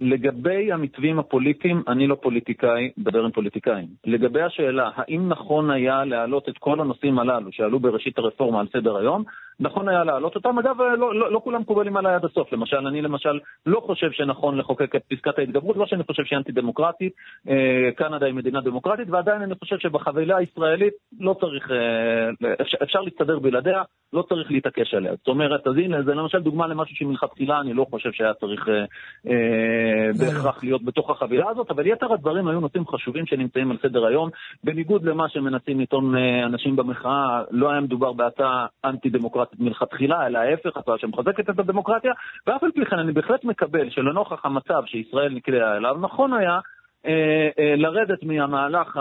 לגבי 0.00 0.72
המתווים 0.72 1.18
הפוליטיים, 1.18 1.82
אני 1.88 2.06
לא 2.06 2.14
פוליטיקאי, 2.14 2.90
מדבר 2.96 3.24
עם 3.24 3.30
פוליטיקאים. 3.30 3.88
לגבי 4.04 4.42
השאלה, 4.42 4.90
האם 4.94 5.28
נכון 5.28 5.70
היה 5.70 6.04
להעלות 6.04 6.48
את 6.48 6.58
כל 6.58 6.80
הנושאים 6.80 7.18
הללו 7.18 7.52
שעלו 7.52 7.80
בראשית 7.80 8.18
הרפורמה 8.18 8.60
על 8.60 8.66
סדר 8.72 8.96
היום, 8.96 9.24
נכון 9.60 9.88
היה 9.88 10.04
להעלות 10.04 10.34
אותם. 10.34 10.58
אגב, 10.58 10.80
לא, 10.80 11.14
לא, 11.14 11.32
לא 11.32 11.40
כולם 11.44 11.60
מקובלים 11.60 11.96
עליי 11.96 12.14
עד 12.14 12.24
הסוף. 12.24 12.52
למשל, 12.52 12.86
אני 12.86 13.02
למשל 13.02 13.38
לא 13.66 13.80
חושב 13.80 14.10
שנכון 14.10 14.58
לחוקק 14.58 14.96
את 14.96 15.02
פסקת 15.08 15.38
ההתגברות, 15.38 15.76
לא 15.76 15.86
שאני 15.86 16.02
חושב 16.04 16.24
שהיא 16.24 16.36
אנטי 16.36 16.52
דמוקרטית, 16.52 17.12
אה, 17.48 17.90
קנדה 17.96 18.26
היא 18.26 18.34
מדינה 18.34 18.60
דמוקרטית, 18.60 19.10
ועדיין 19.10 19.42
אני 19.42 19.54
חושב 19.54 19.78
שבחבילה 19.78 20.36
הישראלית 20.36 20.94
לא 21.20 21.36
צריך, 21.40 21.70
אה, 21.70 22.50
אפשר, 22.60 22.78
אפשר 22.82 23.00
להסתדר 23.00 23.38
בלעדיה, 23.38 23.82
לא 24.12 24.22
צריך 24.22 24.50
להתעקש 24.50 24.94
עליה. 24.94 25.12
זאת 25.14 25.28
אומרת, 25.28 25.66
אז 25.66 25.76
הנה, 25.76 26.02
זה 26.02 26.14
למשל 26.14 26.38
דוגמה 26.38 26.66
למשהו 26.66 26.96
שמלכתחילה 26.96 27.60
אני 27.60 27.72
לא 27.72 27.86
חושב 27.90 28.12
שהיה 28.12 28.34
צריך 28.34 28.68
אה, 28.68 30.10
בהכרח 30.18 30.64
להיות 30.64 30.84
בתוך 30.84 31.10
החבילה 31.10 31.50
הזאת, 31.50 31.70
אבל 31.70 31.86
יתר 31.86 32.12
הדברים 32.12 32.48
היו 32.48 32.60
נושאים 32.60 32.86
חשובים 32.86 33.26
שנמצאים 33.26 33.70
על 33.70 33.76
סדר 33.82 34.06
היום. 34.06 34.30
בניגוד 34.64 35.04
למה 35.04 35.28
שמנסים 35.28 35.80
לטעון 35.80 36.14
אנשים 36.44 36.76
במחאה, 36.76 37.42
לא 37.50 37.70
היה 37.70 37.80
מדובר 37.80 38.12
בהצעה 38.12 38.66
אנטי 38.84 39.10
דמוקרטית. 39.10 39.47
דמוקרטית 39.47 39.47
מלכתחילה, 39.58 40.26
אלא 40.26 40.38
ההפך, 40.38 40.76
הצעה 40.76 40.98
שמחזקת 40.98 41.50
את 41.50 41.58
הדמוקרטיה, 41.58 42.12
ואף 42.46 42.62
על 42.62 42.70
פי 42.72 42.84
כן 42.90 42.98
אני 42.98 43.12
בהחלט 43.12 43.44
מקבל 43.44 43.90
שלנוכח 43.90 44.44
המצב 44.44 44.82
שישראל 44.86 45.32
נקלעה 45.34 45.76
אליו, 45.76 45.96
נכון 46.00 46.32
היה 46.32 46.58
אה, 47.06 47.48
אה, 47.58 47.76
לרדת 47.76 48.22
מהמהלך 48.22 48.98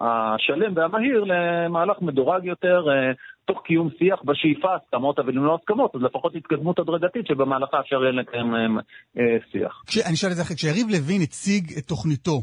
השלם 0.00 0.76
והמהיר 0.76 1.24
למהלך 1.24 2.02
מדורג 2.02 2.44
יותר, 2.44 2.84
אה, 2.90 3.12
תוך 3.44 3.62
קיום 3.64 3.88
שיח 3.98 4.22
בשאיפה 4.24 4.68
הסכמות, 4.74 5.18
אבל 5.18 5.38
אם 5.38 5.44
לא 5.44 5.58
הסכמות, 5.60 5.94
אז 5.94 6.02
לפחות 6.02 6.34
התקדמות 6.36 6.78
הדרגתית 6.78 7.26
שבמהלכה 7.26 7.80
אפשר 7.80 8.02
יהיה 8.02 8.12
לקיים 8.12 8.78
שיח. 9.52 9.82
אני 10.08 10.16
שואל 10.16 10.32
את 10.32 10.36
זה 10.36 10.42
אחרי, 10.42 10.56
כשיריב 10.56 10.86
לוין 10.90 11.22
הציג 11.22 11.64
את 11.78 11.84
תוכניתו, 11.84 12.42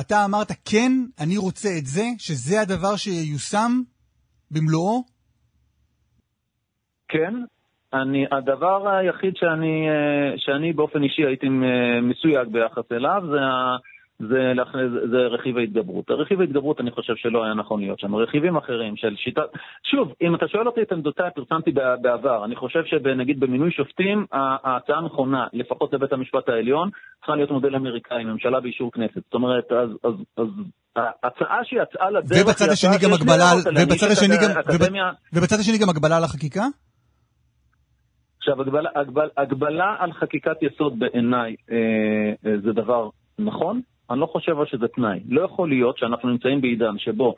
אתה 0.00 0.24
אמרת, 0.24 0.48
כן, 0.64 0.92
אני 1.20 1.36
רוצה 1.36 1.68
את 1.78 1.86
זה, 1.86 2.04
שזה 2.18 2.60
הדבר 2.60 2.96
שייושם 2.96 3.72
במלואו? 4.50 5.17
כן. 7.08 7.34
אני, 7.92 8.26
הדבר 8.32 8.88
היחיד 8.88 9.36
שאני, 9.36 9.88
אה, 9.88 10.34
שאני 10.36 10.72
באופן 10.72 11.02
אישי 11.02 11.22
הייתי 11.26 11.46
אה, 11.46 12.00
מסויג 12.00 12.48
ביחס 12.48 12.92
אליו 12.92 13.22
זה, 13.30 13.38
זה, 14.18 14.52
זה, 14.72 15.08
זה 15.10 15.16
רכיב 15.16 15.58
ההתגברות. 15.58 16.10
רכיב 16.10 16.40
ההתגברות 16.40 16.80
אני 16.80 16.90
חושב 16.90 17.12
שלא 17.16 17.44
היה 17.44 17.54
נכון 17.54 17.80
להיות 17.80 17.98
שם. 17.98 18.14
רכיבים 18.14 18.56
אחרים 18.56 18.96
של 18.96 19.16
שיטה... 19.16 19.40
שוב, 19.90 20.12
אם 20.22 20.34
אתה 20.34 20.48
שואל 20.48 20.66
אותי 20.66 20.82
את 20.82 20.92
עמדותיי, 20.92 21.30
פרסמתי 21.34 21.70
בעבר. 22.02 22.44
אני 22.44 22.56
חושב 22.56 22.84
שנגיד 22.84 23.40
במינוי 23.40 23.70
שופטים, 23.70 24.26
ההצעה 24.32 25.00
נכונה, 25.00 25.46
לפחות 25.52 25.92
לבית 25.92 26.12
המשפט 26.12 26.48
העליון, 26.48 26.90
צריכה 27.18 27.34
להיות 27.36 27.50
מודל 27.50 27.76
אמריקאי, 27.76 28.24
ממשלה 28.24 28.60
באישור 28.60 28.92
כנסת. 28.92 29.22
זאת 29.24 29.34
אומרת, 29.34 29.72
אז, 29.72 29.90
אז, 30.04 30.14
אז 30.36 30.48
ההצעה 30.96 31.64
שיצאה 31.64 32.10
לדרך... 32.10 32.42
ובצד 32.46 32.68
השני 32.72 32.96
גם 33.02 33.12
הגבלה, 33.12 33.50
ובצד 33.82 34.06
השני 34.10 34.34
גם, 34.42 34.50
ובצד 35.32 35.56
השני 35.60 35.78
גם 35.78 35.88
הגבלה 35.88 36.16
על 36.16 36.24
החקיקה? 36.24 36.62
עכשיו, 38.38 38.60
הגבלה, 38.60 38.90
הגבל, 38.94 39.28
הגבלה 39.36 39.96
על 39.98 40.12
חקיקת 40.12 40.62
יסוד 40.62 40.98
בעיניי 40.98 41.56
אה, 41.70 41.76
אה, 42.46 42.58
זה 42.60 42.72
דבר 42.72 43.08
נכון, 43.38 43.80
אני 44.10 44.20
לא 44.20 44.26
חושב 44.26 44.56
שזה 44.66 44.88
תנאי. 44.88 45.20
לא 45.28 45.40
יכול 45.42 45.68
להיות 45.68 45.98
שאנחנו 45.98 46.28
נמצאים 46.28 46.60
בעידן 46.60 46.98
שבו 46.98 47.34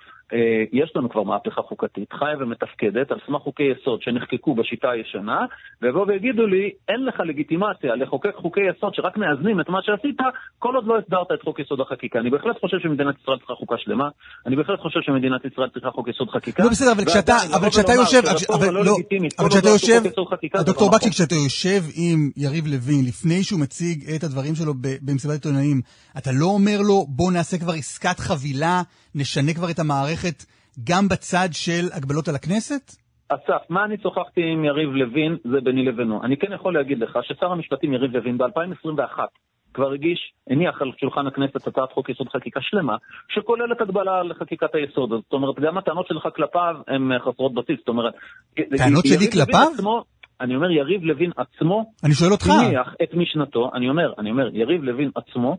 יש 0.72 0.92
לנו 0.96 1.10
כבר 1.10 1.22
מהפכה 1.22 1.62
חוקתית, 1.62 2.12
חיה 2.12 2.34
ומתפקדת, 2.40 3.10
על 3.12 3.18
סמך 3.26 3.42
חוקי 3.42 3.62
יסוד 3.62 4.02
שנחקקו 4.02 4.54
בשיטה 4.54 4.90
הישנה, 4.90 5.46
ויבואו 5.82 6.08
ויגידו 6.08 6.46
לי, 6.46 6.70
אין 6.88 7.04
לך 7.04 7.20
לגיטימציה 7.28 7.94
לחוקק 7.94 8.34
חוקי 8.34 8.60
יסוד 8.70 8.94
שרק 8.94 9.16
מאזנים 9.16 9.60
את 9.60 9.68
מה 9.68 9.78
שעשית, 9.82 10.16
כל 10.58 10.74
עוד 10.74 10.86
לא 10.86 10.98
הסדרת 10.98 11.32
את 11.34 11.42
חוק 11.42 11.58
יסוד 11.60 11.80
החקיקה. 11.80 12.18
אני 12.18 12.30
בהחלט 12.30 12.60
חושב 12.60 12.76
שמדינת 12.82 13.14
ישראל 13.22 13.38
צריכה 13.38 13.54
חוקה 13.54 13.74
שלמה, 13.78 14.08
אני 14.46 14.56
בהחלט 14.56 14.80
חושב 14.80 15.00
שמדינת 15.02 15.44
ישראל 15.44 15.68
צריכה 15.68 15.90
חוק 15.90 16.08
יסוד 16.08 16.30
חקיקה. 16.30 16.62
לא 16.62 16.70
בסדר, 16.70 16.92
אבל 16.92 17.04
כשאתה, 17.04 17.36
אבל 17.56 17.70
כשאתה 17.70 17.92
יושב, 17.92 18.22
אבל 18.54 18.74
לא, 18.74 18.96
אבל 19.38 19.48
כשאתה 19.48 19.68
לא 19.68 19.72
יושב, 19.72 20.00
דוקטור 20.64 20.90
בקשי, 20.90 21.08
נכון. 21.08 21.10
כשאתה 21.10 21.34
יושב 21.34 21.80
עם 21.94 22.30
יריב 22.36 22.66
לוין, 22.66 23.04
לפני 23.08 23.42
שהוא 23.42 23.60
מציג 23.60 24.10
את 24.16 24.24
הדברים 24.24 24.54
שלו 24.54 24.72
במסיבת 25.02 25.34
עיתונאים, 25.34 25.80
אתה 26.18 26.30
לא 26.40 26.46
אומר 26.46 26.78
לו, 26.88 27.06
בוא 27.08 27.32
נעשה 27.32 27.58
כבר 27.58 27.72
עסקת 27.72 28.18
חבילה, 28.18 28.82
נשנה 29.14 29.54
כבר 29.54 29.70
את 29.70 29.78
המערכת 29.78 30.44
גם 30.84 31.08
בצד 31.08 31.48
של 31.52 31.84
הגבלות 31.92 32.28
על 32.28 32.34
הכנסת? 32.34 32.96
אסף, 33.28 33.62
מה 33.68 33.84
אני 33.84 33.96
שוחחתי 34.02 34.40
עם 34.52 34.64
יריב 34.64 34.90
לוין, 34.90 35.36
זה 35.44 35.60
ביני 35.64 35.84
לבינו. 35.84 36.24
אני 36.24 36.36
כן 36.36 36.52
יכול 36.54 36.74
להגיד 36.74 36.98
לך 36.98 37.18
ששר 37.22 37.46
המשפטים 37.46 37.92
יריב 37.92 38.16
לוין 38.16 38.38
ב-2021 38.38 39.18
כבר 39.74 39.92
הגיש, 39.92 40.32
הניח 40.50 40.82
על 40.82 40.90
שולחן 41.00 41.26
הכנסת 41.26 41.66
הצעת 41.66 41.92
חוק 41.92 42.08
יסוד 42.08 42.28
חקיקה 42.28 42.60
שלמה, 42.62 42.96
שכוללת 43.28 43.80
הגבלה 43.80 44.20
על 44.20 44.32
חקיקת 44.34 44.74
היסוד. 44.74 45.10
זאת 45.10 45.32
אומרת, 45.32 45.60
גם 45.60 45.78
הטענות 45.78 46.06
שלך 46.06 46.28
כלפיו 46.36 46.74
הן 46.88 47.18
חסרות 47.18 47.54
בסיס. 47.54 47.78
זאת 47.78 47.88
אומרת... 47.88 48.14
טענות 48.54 49.06
שלי 49.06 49.30
כלפיו? 49.32 49.68
עצמו, 49.74 50.04
אני 50.40 50.56
אומר, 50.56 50.70
יריב 50.70 51.04
לוין 51.04 51.30
עצמו... 51.36 51.84
אני 52.04 52.14
שואל 52.14 52.32
אותך. 52.32 52.46
הניח 52.46 52.94
את 53.02 53.14
משנתו, 53.14 53.70
אני 53.74 53.88
אומר, 53.88 54.12
אני 54.18 54.30
אומר, 54.30 54.48
יריב 54.52 54.82
לוין 54.82 55.10
עצמו 55.14 55.56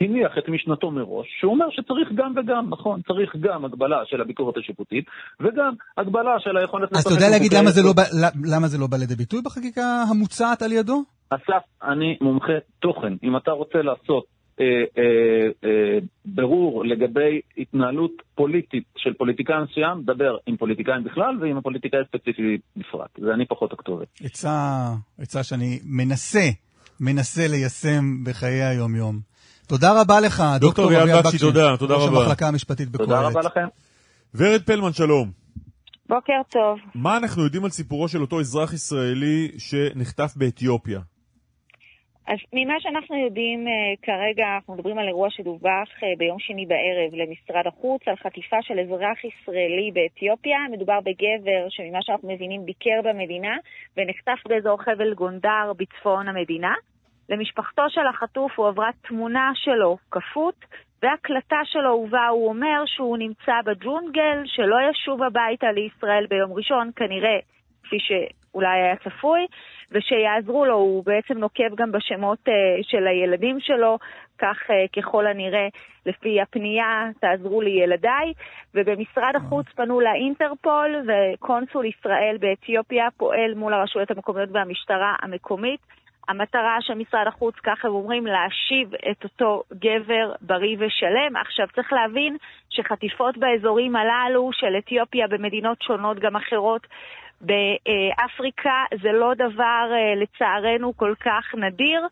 הניח 0.00 0.38
את 0.38 0.48
משנתו 0.48 0.90
מראש, 0.90 1.26
שהוא 1.40 1.52
אומר 1.52 1.66
שצריך 1.70 2.08
גם 2.14 2.32
וגם, 2.36 2.70
נכון, 2.70 3.00
צריך 3.08 3.36
גם 3.40 3.64
הגבלה 3.64 3.96
של 4.04 4.20
הביקורת 4.20 4.56
השיפוטית, 4.56 5.04
וגם 5.40 5.74
הגבלה 5.98 6.40
של 6.40 6.56
היכולת... 6.56 6.92
אז 6.92 7.06
אתה 7.06 7.14
יודע 7.14 7.30
להגיד 7.30 7.52
למה 7.52 7.70
זה, 7.70 7.82
לא 7.82 7.92
בא, 7.92 8.02
למה 8.44 8.68
זה 8.68 8.78
לא 8.78 8.86
בא 8.86 8.96
לידי 8.96 9.14
ביטוי 9.14 9.40
בחקיקה 9.44 10.04
המוצעת 10.10 10.62
על 10.62 10.72
ידו? 10.72 11.02
אסף, 11.30 11.64
אני 11.82 12.16
מומחה 12.20 12.52
תוכן. 12.80 13.12
אם 13.22 13.36
אתה 13.36 13.50
רוצה 13.50 13.78
לעשות 13.82 14.24
אה, 14.60 14.66
אה, 14.98 15.68
אה, 15.68 15.98
ברור 16.24 16.84
לגבי 16.84 17.40
התנהלות 17.58 18.12
פוליטית 18.34 18.84
של 18.96 19.12
פוליטיקאי 19.12 19.56
מסוים, 19.70 20.02
דבר 20.02 20.36
עם 20.46 20.56
פוליטיקאים 20.56 21.04
בכלל 21.04 21.38
ועם 21.40 21.56
הפוליטיקאי 21.56 22.00
הספציפי 22.00 22.58
בפרט. 22.76 23.10
זה 23.18 23.34
אני 23.34 23.46
פחות 23.46 23.72
הכתובת. 23.72 24.08
עצה, 24.24 24.88
עצה 25.18 25.42
שאני 25.42 25.78
מנסה, 25.84 26.48
מנסה 27.00 27.48
ליישם 27.48 28.24
בחיי 28.24 28.62
היום-יום. 28.62 29.33
תודה 29.68 30.00
רבה 30.00 30.20
לך, 30.20 30.42
דוקטור 30.60 30.86
אביעד 30.86 31.26
בקשי. 31.26 31.38
תודה, 31.38 31.76
תודה 31.78 31.94
רבה. 31.94 32.04
ראש 32.04 32.08
המחלקה 32.08 32.48
המשפטית 32.48 32.88
בקהלת. 32.88 33.08
תודה 33.08 33.28
רבה 33.28 33.40
לכם. 33.40 33.66
ורד 34.34 34.62
פלמן, 34.66 34.92
שלום. 34.92 35.30
בוקר 36.08 36.40
טוב. 36.50 36.78
מה 36.94 37.16
אנחנו 37.16 37.44
יודעים 37.44 37.64
על 37.64 37.70
סיפורו 37.70 38.08
של 38.08 38.20
אותו 38.20 38.40
אזרח 38.40 38.72
ישראלי 38.72 39.50
שנחטף 39.58 40.32
באתיופיה? 40.36 41.00
אז 42.26 42.38
ממה 42.52 42.74
שאנחנו 42.80 43.16
יודעים 43.24 43.66
uh, 43.66 43.70
כרגע, 44.06 44.46
אנחנו 44.56 44.74
מדברים 44.74 44.98
על 44.98 45.08
אירוע 45.08 45.28
שדווח 45.30 45.88
uh, 45.88 46.18
ביום 46.18 46.38
שני 46.38 46.66
בערב 46.66 47.10
למשרד 47.20 47.66
החוץ 47.66 48.02
על 48.06 48.16
חטיפה 48.16 48.56
של 48.62 48.74
אזרח 48.80 49.18
ישראלי 49.24 49.90
באתיופיה. 49.94 50.58
מדובר 50.72 50.98
בגבר 51.00 51.62
שממה 51.68 51.98
שאנחנו 52.02 52.28
מבינים 52.32 52.64
ביקר 52.64 52.98
במדינה 53.04 53.54
ונחטף 53.96 54.40
באזור 54.48 54.82
חבל 54.82 55.14
גונדר 55.14 55.66
בצפון 55.78 56.28
המדינה. 56.28 56.74
למשפחתו 57.28 57.82
של 57.88 58.06
החטוף 58.06 58.58
הועברה 58.58 58.90
תמונה 59.08 59.50
שלו 59.54 59.96
כפות, 60.10 60.54
והקלטה 61.02 61.60
שלו 61.64 61.90
הובאה, 61.90 62.28
הוא 62.28 62.48
אומר 62.48 62.82
שהוא 62.86 63.18
נמצא 63.18 63.52
בג'ונגל, 63.64 64.42
שלא 64.44 64.76
ישוב 64.90 65.22
הביתה 65.22 65.72
לישראל 65.72 66.26
ביום 66.26 66.52
ראשון, 66.52 66.90
כנראה, 66.96 67.38
כפי 67.84 67.96
שאולי 68.00 68.80
היה 68.80 68.96
צפוי, 68.96 69.46
ושיעזרו 69.92 70.64
לו, 70.64 70.74
הוא 70.74 71.04
בעצם 71.04 71.38
נוקב 71.38 71.74
גם 71.74 71.92
בשמות 71.92 72.38
uh, 72.48 72.52
של 72.82 73.06
הילדים 73.06 73.60
שלו, 73.60 73.98
כך 74.38 74.56
uh, 74.70 75.00
ככל 75.00 75.26
הנראה, 75.26 75.68
לפי 76.06 76.40
הפנייה, 76.40 77.08
תעזרו 77.20 77.60
לי 77.60 77.70
ילדיי, 77.70 78.32
ובמשרד 78.74 79.32
החוץ 79.36 79.66
פנו 79.76 80.00
לאינטרפול, 80.00 80.96
וקונסול 81.06 81.86
ישראל 81.86 82.36
באתיופיה 82.40 83.08
פועל 83.16 83.54
מול 83.54 83.74
הרשויות 83.74 84.10
המקומיות 84.10 84.48
והמשטרה 84.52 85.16
המקומית. 85.22 85.80
המטרה 86.28 86.76
של 86.80 86.94
משרד 86.94 87.26
החוץ, 87.26 87.54
ככה 87.54 87.88
הם 87.88 87.94
אומרים, 87.94 88.26
להשיב 88.26 88.94
את 89.10 89.24
אותו 89.24 89.62
גבר 89.74 90.32
בריא 90.40 90.76
ושלם. 90.78 91.36
עכשיו, 91.36 91.66
צריך 91.74 91.92
להבין 91.92 92.36
שחטיפות 92.70 93.38
באזורים 93.38 93.96
הללו 93.96 94.50
של 94.52 94.76
אתיופיה 94.78 95.26
במדינות 95.28 95.82
שונות, 95.82 96.18
גם 96.18 96.36
אחרות, 96.36 96.86
באפריקה 97.40 98.84
זה 99.02 99.12
לא 99.12 99.34
דבר, 99.34 99.90
אה, 99.92 100.14
לצערנו, 100.14 100.96
כל 100.96 101.14
כך 101.20 101.54
נדיר, 101.54 102.06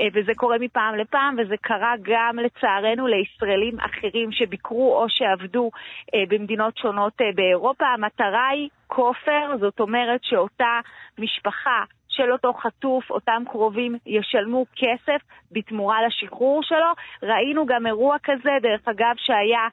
אה, 0.00 0.06
וזה 0.14 0.32
קורה 0.36 0.56
מפעם 0.60 0.94
לפעם, 0.94 1.36
וזה 1.38 1.54
קרה 1.60 1.94
גם, 2.02 2.38
לצערנו, 2.38 3.06
לישראלים 3.06 3.80
אחרים 3.80 4.32
שביקרו 4.32 5.02
או 5.02 5.08
שעבדו 5.08 5.70
אה, 6.14 6.22
במדינות 6.28 6.78
שונות 6.78 7.12
באירופה. 7.34 7.86
המטרה 7.86 8.48
היא 8.48 8.68
כופר, 8.86 9.56
זאת 9.60 9.80
אומרת 9.80 10.20
שאותה 10.24 10.80
משפחה 11.18 11.84
של 12.16 12.32
אותו 12.32 12.52
חטוף, 12.52 13.10
אותם 13.10 13.42
קרובים 13.50 13.96
ישלמו 14.06 14.64
כסף 14.76 15.20
בתמורה 15.52 15.96
לשחרור 16.06 16.60
שלו. 16.62 16.90
ראינו 17.22 17.66
גם 17.66 17.86
אירוע 17.86 18.16
כזה, 18.24 18.50
דרך 18.62 18.88
אגב, 18.88 19.14
שהיה 19.16 19.66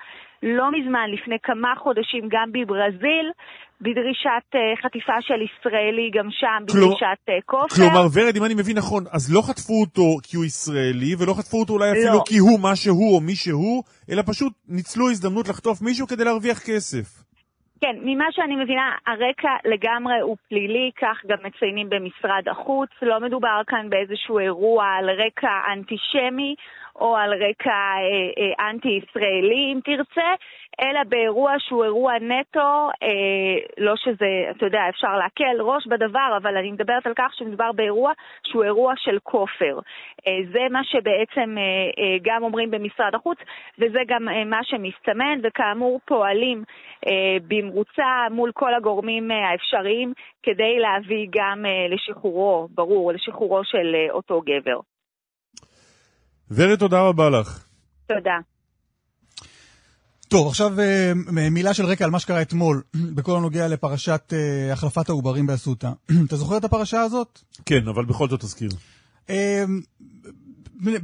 לא 0.44 0.72
מזמן, 0.72 1.08
לפני 1.14 1.36
כמה 1.44 1.74
חודשים, 1.78 2.24
גם 2.32 2.52
בברזיל, 2.52 3.28
בדרישת 3.82 4.46
uh, 4.56 4.84
חטיפה 4.84 5.18
של 5.22 5.40
ישראלי, 5.48 6.12
גם 6.18 6.28
שם 6.32 6.64
בדרישת 6.68 7.22
uh, 7.30 7.32
כופר. 7.46 7.76
כלומר, 7.76 8.08
ורד, 8.14 8.36
אם 8.38 8.46
אני 8.46 8.54
מבין 8.54 8.78
נכון, 8.78 9.04
אז 9.12 9.34
לא 9.34 9.42
חטפו 9.42 9.74
אותו 9.82 10.18
כי 10.24 10.38
הוא 10.38 10.46
ישראלי, 10.46 11.16
ולא 11.20 11.34
חטפו 11.34 11.60
אותו 11.60 11.74
אולי 11.74 11.92
אפילו 11.92 12.14
לא. 12.14 12.24
כי 12.26 12.38
הוא 12.38 12.60
מה 12.60 12.76
שהוא 12.76 13.16
או 13.16 13.22
מי 13.22 13.36
שהוא, 13.36 13.84
אלא 14.12 14.22
פשוט 14.26 14.54
ניצלו 14.68 15.10
הזדמנות 15.10 15.48
לחטוף 15.50 15.82
מישהו 15.82 16.08
כדי 16.08 16.24
להרוויח 16.24 16.60
כסף. 16.60 17.23
כן, 17.84 17.96
ממה 18.02 18.26
שאני 18.32 18.56
מבינה, 18.56 18.96
הרקע 19.08 19.50
לגמרי 19.66 20.20
הוא 20.20 20.38
פלילי, 20.50 20.92
כך 21.02 21.18
גם 21.28 21.38
מציינים 21.44 21.90
במשרד 21.90 22.50
החוץ. 22.52 22.90
לא 23.02 23.20
מדובר 23.20 23.62
כאן 23.68 23.90
באיזשהו 23.90 24.40
אירוע 24.40 24.86
על 24.86 25.10
רקע 25.10 25.50
אנטישמי 25.74 26.56
או 26.96 27.18
על 27.18 27.34
רקע 27.34 27.72
אה, 27.72 28.00
אה, 28.38 28.70
אנטי-ישראלי, 28.70 29.74
אם 29.74 29.80
תרצה, 29.84 30.34
אלא 30.82 31.04
באירוע 31.10 31.54
שהוא 31.60 31.84
אירוע 31.84 32.14
נטו, 32.20 32.90
אה, 33.04 33.58
לא 33.78 33.94
שזה, 33.96 34.52
אתה 34.52 34.66
יודע, 34.66 34.90
אפשר 34.90 35.18
להקל 35.18 35.62
ראש 35.62 35.88
בדבר, 35.88 36.38
אבל 36.38 36.58
אני 36.58 36.72
מדברת 36.72 37.08
על 37.08 37.14
כך 37.16 37.34
שמדובר 37.34 37.72
באירוע 37.72 38.12
שהוא 38.44 38.64
אירוע 38.64 38.94
של 38.98 39.18
כופר. 39.24 39.80
אה, 40.28 40.40
זה 40.52 40.60
מה 40.72 40.84
שבעצם 40.84 41.58
אה, 41.58 41.64
אה, 42.04 42.18
גם 42.22 42.44
אומרים 42.44 42.72
במשרד 42.72 43.16
החוץ, 43.16 43.38
וזה 43.80 44.00
גם 44.08 44.30
אה, 44.30 44.44
מה 44.44 44.60
שמסתמן, 44.64 45.40
וכאמור 45.44 46.00
פועלים 46.06 46.64
אה, 47.08 47.38
במרוצה 47.48 48.28
מול 48.32 48.52
כל 48.54 48.74
הגורמים 48.74 49.32
אה, 49.32 49.50
האפשריים 49.50 50.14
כדי 50.44 50.80
להביא 50.80 51.28
גם 51.30 51.66
אה, 51.66 51.88
לשחרורו, 51.90 52.68
ברור, 52.72 53.12
לשחרורו 53.12 53.64
של 53.64 53.96
אה, 53.96 54.12
אותו 54.12 54.42
גבר. 54.46 54.93
ורד, 56.52 56.80
תודה 56.80 57.02
רבה 57.02 57.30
לך. 57.30 57.64
תודה. 58.08 58.40
טוב, 60.28 60.48
עכשיו 60.48 60.80
אה, 60.80 61.14
מילה 61.52 61.74
של 61.74 61.86
רקע 61.86 62.06
על 62.06 62.12
מה 62.12 62.20
שקרה 62.20 62.42
אתמול, 62.42 62.82
בכל 63.16 63.38
הנוגע 63.38 63.68
לפרשת 63.68 64.34
אה, 64.34 64.74
החלפת 64.74 65.10
העוברים 65.10 65.48
באסותא. 65.48 65.92
אתה 66.28 66.36
זוכר 66.36 66.58
את 66.58 66.64
הפרשה 66.64 67.02
הזאת? 67.02 67.40
כן, 67.66 67.88
אבל 67.88 68.06
בכל 68.06 68.30
זאת 68.30 68.40
תזכיר. 68.40 68.70
אה, 69.30 69.64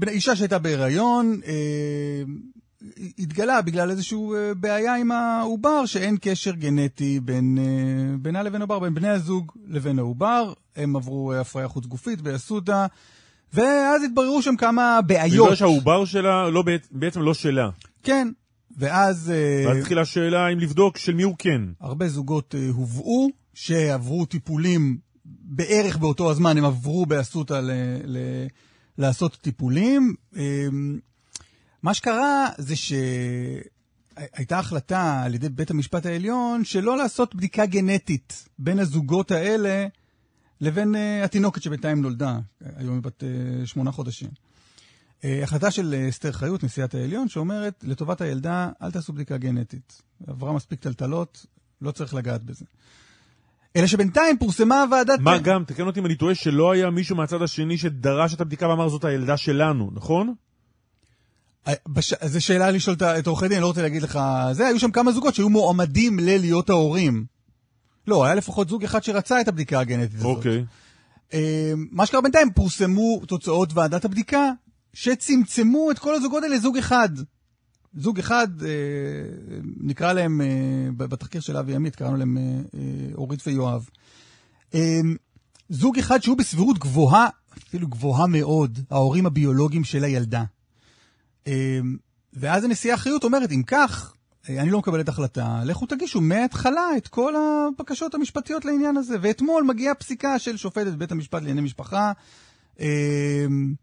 אישה 0.08 0.36
שהייתה 0.36 0.60
בהיריון, 0.60 1.40
התגלה 3.20 3.62
בגלל 3.62 3.90
איזושהי 3.90 4.18
בעיה 4.58 4.96
עם 4.96 5.12
העובר, 5.12 5.86
שאין 5.86 6.18
קשר 6.22 6.52
גנטי 6.52 7.20
בין, 7.20 7.58
בינה 8.22 8.44
לבין 8.44 8.62
העובר, 8.62 8.80
בין 8.80 8.94
בני 8.94 9.10
הזוג 9.10 9.52
לבין 9.68 10.00
העובר. 10.00 10.54
הם 10.76 10.96
עברו 10.96 11.34
הפריה 11.34 11.68
חוץ 11.68 11.86
גופית 11.86 12.22
באסותא, 12.22 12.86
ואז 13.54 14.04
התבררו 14.04 14.42
שם 14.42 14.56
כמה 14.56 15.00
בעיות. 15.02 15.46
בגלל 15.46 15.56
שהעובר 15.56 16.06
שלה 16.06 16.50
לא, 16.50 16.64
בעצם 16.92 17.22
לא 17.22 17.34
שלה. 17.34 17.70
כן, 18.04 18.28
ואז... 18.78 19.34
ואז 19.66 19.78
התחילה 19.78 20.02
השאלה 20.02 20.48
אם 20.48 20.60
לבדוק 20.60 20.98
של 20.98 21.14
מי 21.14 21.24
הוא 21.24 21.36
כן. 21.40 21.62
הרבה 21.82 22.08
זוגות 22.10 22.56
הובאו, 22.74 23.28
שעברו 23.54 24.26
טיפולים 24.26 24.98
בערך 25.26 25.98
באותו 25.98 26.32
הזמן, 26.32 26.58
הם 26.58 26.66
עברו 26.66 27.06
באסותא 27.06 27.54
ל- 27.54 27.72
ל- 28.06 28.48
לעשות 28.98 29.38
טיפולים. 29.42 30.16
מה 31.84 31.94
שקרה 31.94 32.48
זה 32.58 32.76
שהייתה 32.76 34.60
החלטה 34.60 35.22
על 35.26 35.36
ידי 35.36 35.50
בית 35.50 35.72
המשפט 35.72 36.06
העליון 36.06 36.66
שלא 36.66 36.98
לעשות 36.98 37.36
בדיקה 37.36 37.66
גנטית 37.66 38.50
בין 38.60 38.80
הזוגות 38.80 39.32
האלה 39.32 39.88
לבין 40.62 40.96
התינוקת 41.24 41.62
שבינתיים 41.62 42.02
נולדה, 42.02 42.40
היום 42.76 42.96
היא 42.96 43.04
בת 43.04 43.24
שמונה 43.66 43.92
חודשים. 43.92 44.30
החלטה 45.24 45.72
של 45.72 46.06
אסתר 46.10 46.32
חיות, 46.32 46.64
נשיאת 46.64 46.96
העליון, 46.96 47.30
שאומרת, 47.30 47.84
לטובת 47.88 48.22
הילדה, 48.22 48.70
אל 48.82 48.92
תעשו 48.92 49.14
בדיקה 49.14 49.38
גנטית. 49.38 50.02
עברה 50.28 50.54
מספיק 50.54 50.80
טלטלות, 50.80 51.46
לא 51.82 51.92
צריך 51.92 52.14
לגעת 52.14 52.44
בזה. 52.44 52.66
אלא 53.76 53.88
שבינתיים 53.88 54.38
פורסמה 54.38 54.86
ועדת... 54.92 55.20
מה 55.20 55.38
גם, 55.38 55.64
תקן 55.64 55.84
אותי 55.84 56.00
אם 56.00 56.06
אני 56.06 56.16
טועה, 56.16 56.36
שלא 56.36 56.72
היה 56.72 56.90
מישהו 56.90 57.16
מהצד 57.16 57.42
השני 57.42 57.78
שדרש 57.78 58.34
את 58.34 58.42
הבדיקה 58.42 58.68
ואמר 58.68 58.90
זאת 58.90 59.04
הילדה 59.04 59.38
שלנו, 59.38 59.92
נכון? 59.94 60.34
בש... 61.88 62.14
זו 62.26 62.42
שאלה 62.42 62.72
לשאול 62.72 62.96
את 63.20 63.28
עורכי 63.28 63.48
דין, 63.48 63.56
אני 63.56 63.62
לא 63.62 63.68
רוצה 63.68 63.82
להגיד 63.82 64.02
לך 64.02 64.20
זה. 64.52 64.68
היו 64.68 64.80
שם 64.80 64.92
כמה 64.92 65.12
זוגות 65.12 65.36
שהיו 65.36 65.50
מועמדים 65.50 66.20
ללהיות 66.20 66.70
ההורים. 66.70 67.26
לא, 68.10 68.26
היה 68.26 68.36
לפחות 68.36 68.70
זוג 68.70 68.84
אחד 68.84 69.04
שרצה 69.04 69.42
את 69.42 69.48
הבדיקה 69.48 69.80
הגנטית 69.80 70.16
הזאת. 70.16 70.38
אוקיי. 70.38 70.66
מה 71.92 72.06
שקרה 72.06 72.22
בינתיים, 72.22 72.54
פורסמו 72.54 73.22
תוצאות 73.28 73.74
ועדת 73.74 74.06
הבדיקה, 74.06 74.52
שצמצמו 74.94 75.92
את 75.92 76.00
כל 76.00 76.16
הזוגות 76.16 76.44
האלה 76.44 76.56
לזוג 76.56 76.78
אחד. 76.78 77.10
זוג 77.94 78.20
אחד, 78.20 78.48
אה, 78.64 78.70
נקרא 79.82 80.14
להם, 80.14 80.42
אה, 80.42 80.48
בתחקיר 80.98 81.42
של 81.42 81.58
אבי 81.58 81.76
עמית, 81.76 81.96
קראנו 81.96 82.18
להם 82.18 82.38
אה, 82.38 82.82
אורית 83.16 83.48
ויואב. 83.48 83.90
אה, 84.74 85.00
זוג 85.70 86.00
אחד 86.00 86.24
שהוא 86.24 86.38
בסבירות 86.38 86.78
גבוהה, 86.78 87.28
אפילו 87.68 87.88
גבוהה 87.88 88.28
מאוד, 88.28 88.80
ההורים 88.92 89.26
הביולוגיים 89.26 89.84
של 89.84 90.04
הילדה. 90.04 90.44
אה, 91.48 91.80
ואז 92.34 92.64
הנשיאה 92.64 92.98
חיות 92.98 93.24
אומרת, 93.24 93.52
אם 93.52 93.64
כך, 93.68 94.14
אני 94.58 94.70
לא 94.70 94.80
מקבלת 94.80 95.10
החלטה, 95.10 95.62
לכו 95.66 95.86
תגישו 95.86 96.22
מההתחלה 96.22 96.98
את 96.98 97.08
כל 97.08 97.34
הבקשות 97.36 98.16
המשפטיות 98.16 98.66
לעניין 98.66 98.98
הזה. 98.98 99.18
ואתמול 99.22 99.64
מגיעה 99.64 99.96
פסיקה 99.96 100.40
של 100.40 100.58
שופטת 100.58 100.94
בית 100.94 101.12
המשפט 101.12 101.42
לענייני 101.42 101.62
משפחה, 101.62 102.12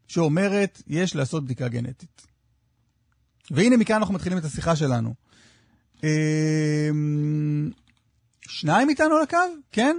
שאומרת, 0.09 0.83
יש 0.87 1.17
לעשות 1.17 1.45
בדיקה 1.45 1.69
גנטית. 1.69 2.27
והנה 3.51 3.77
מכאן 3.77 3.97
אנחנו 3.97 4.15
מתחילים 4.15 4.39
את 4.39 4.45
השיחה 4.45 4.77
שלנו. 4.77 5.15
שניים 8.49 8.89
איתנו 8.89 9.17
על 9.17 9.23
הקו? 9.23 9.37
כן? 9.73 9.97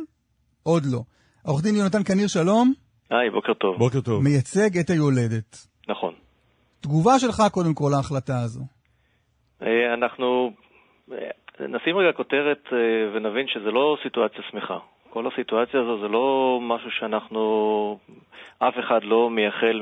עוד 0.64 0.86
לא. 0.86 1.04
עורך 1.42 1.64
דין 1.64 1.76
יונתן 1.76 2.04
כניר, 2.04 2.28
שלום. 2.28 2.74
היי, 3.10 3.30
בוקר 3.30 3.54
טוב. 3.54 3.78
בוקר 3.78 4.02
טוב. 4.02 4.24
מייצג 4.24 4.78
את 4.78 4.90
היולדת. 4.90 5.68
נכון. 5.90 6.14
תגובה 6.80 7.20
שלך 7.20 7.44
קודם 7.52 7.74
כל 7.74 7.92
להחלטה 7.96 8.42
הזו. 8.42 8.77
אנחנו 9.94 10.52
נשים 11.60 11.98
רגע 11.98 12.12
כותרת 12.12 12.68
ונבין 13.14 13.48
שזה 13.48 13.72
לא 13.72 13.98
סיטואציה 14.04 14.44
שמחה. 14.52 14.78
כל 15.10 15.28
הסיטואציה 15.28 15.80
הזו 15.80 16.00
זה 16.00 16.08
לא 16.08 16.60
משהו 16.62 16.92
שאנחנו, 16.92 18.00
אף 18.60 18.80
אחד 18.80 19.04
לא 19.04 19.30
מייחל 19.30 19.82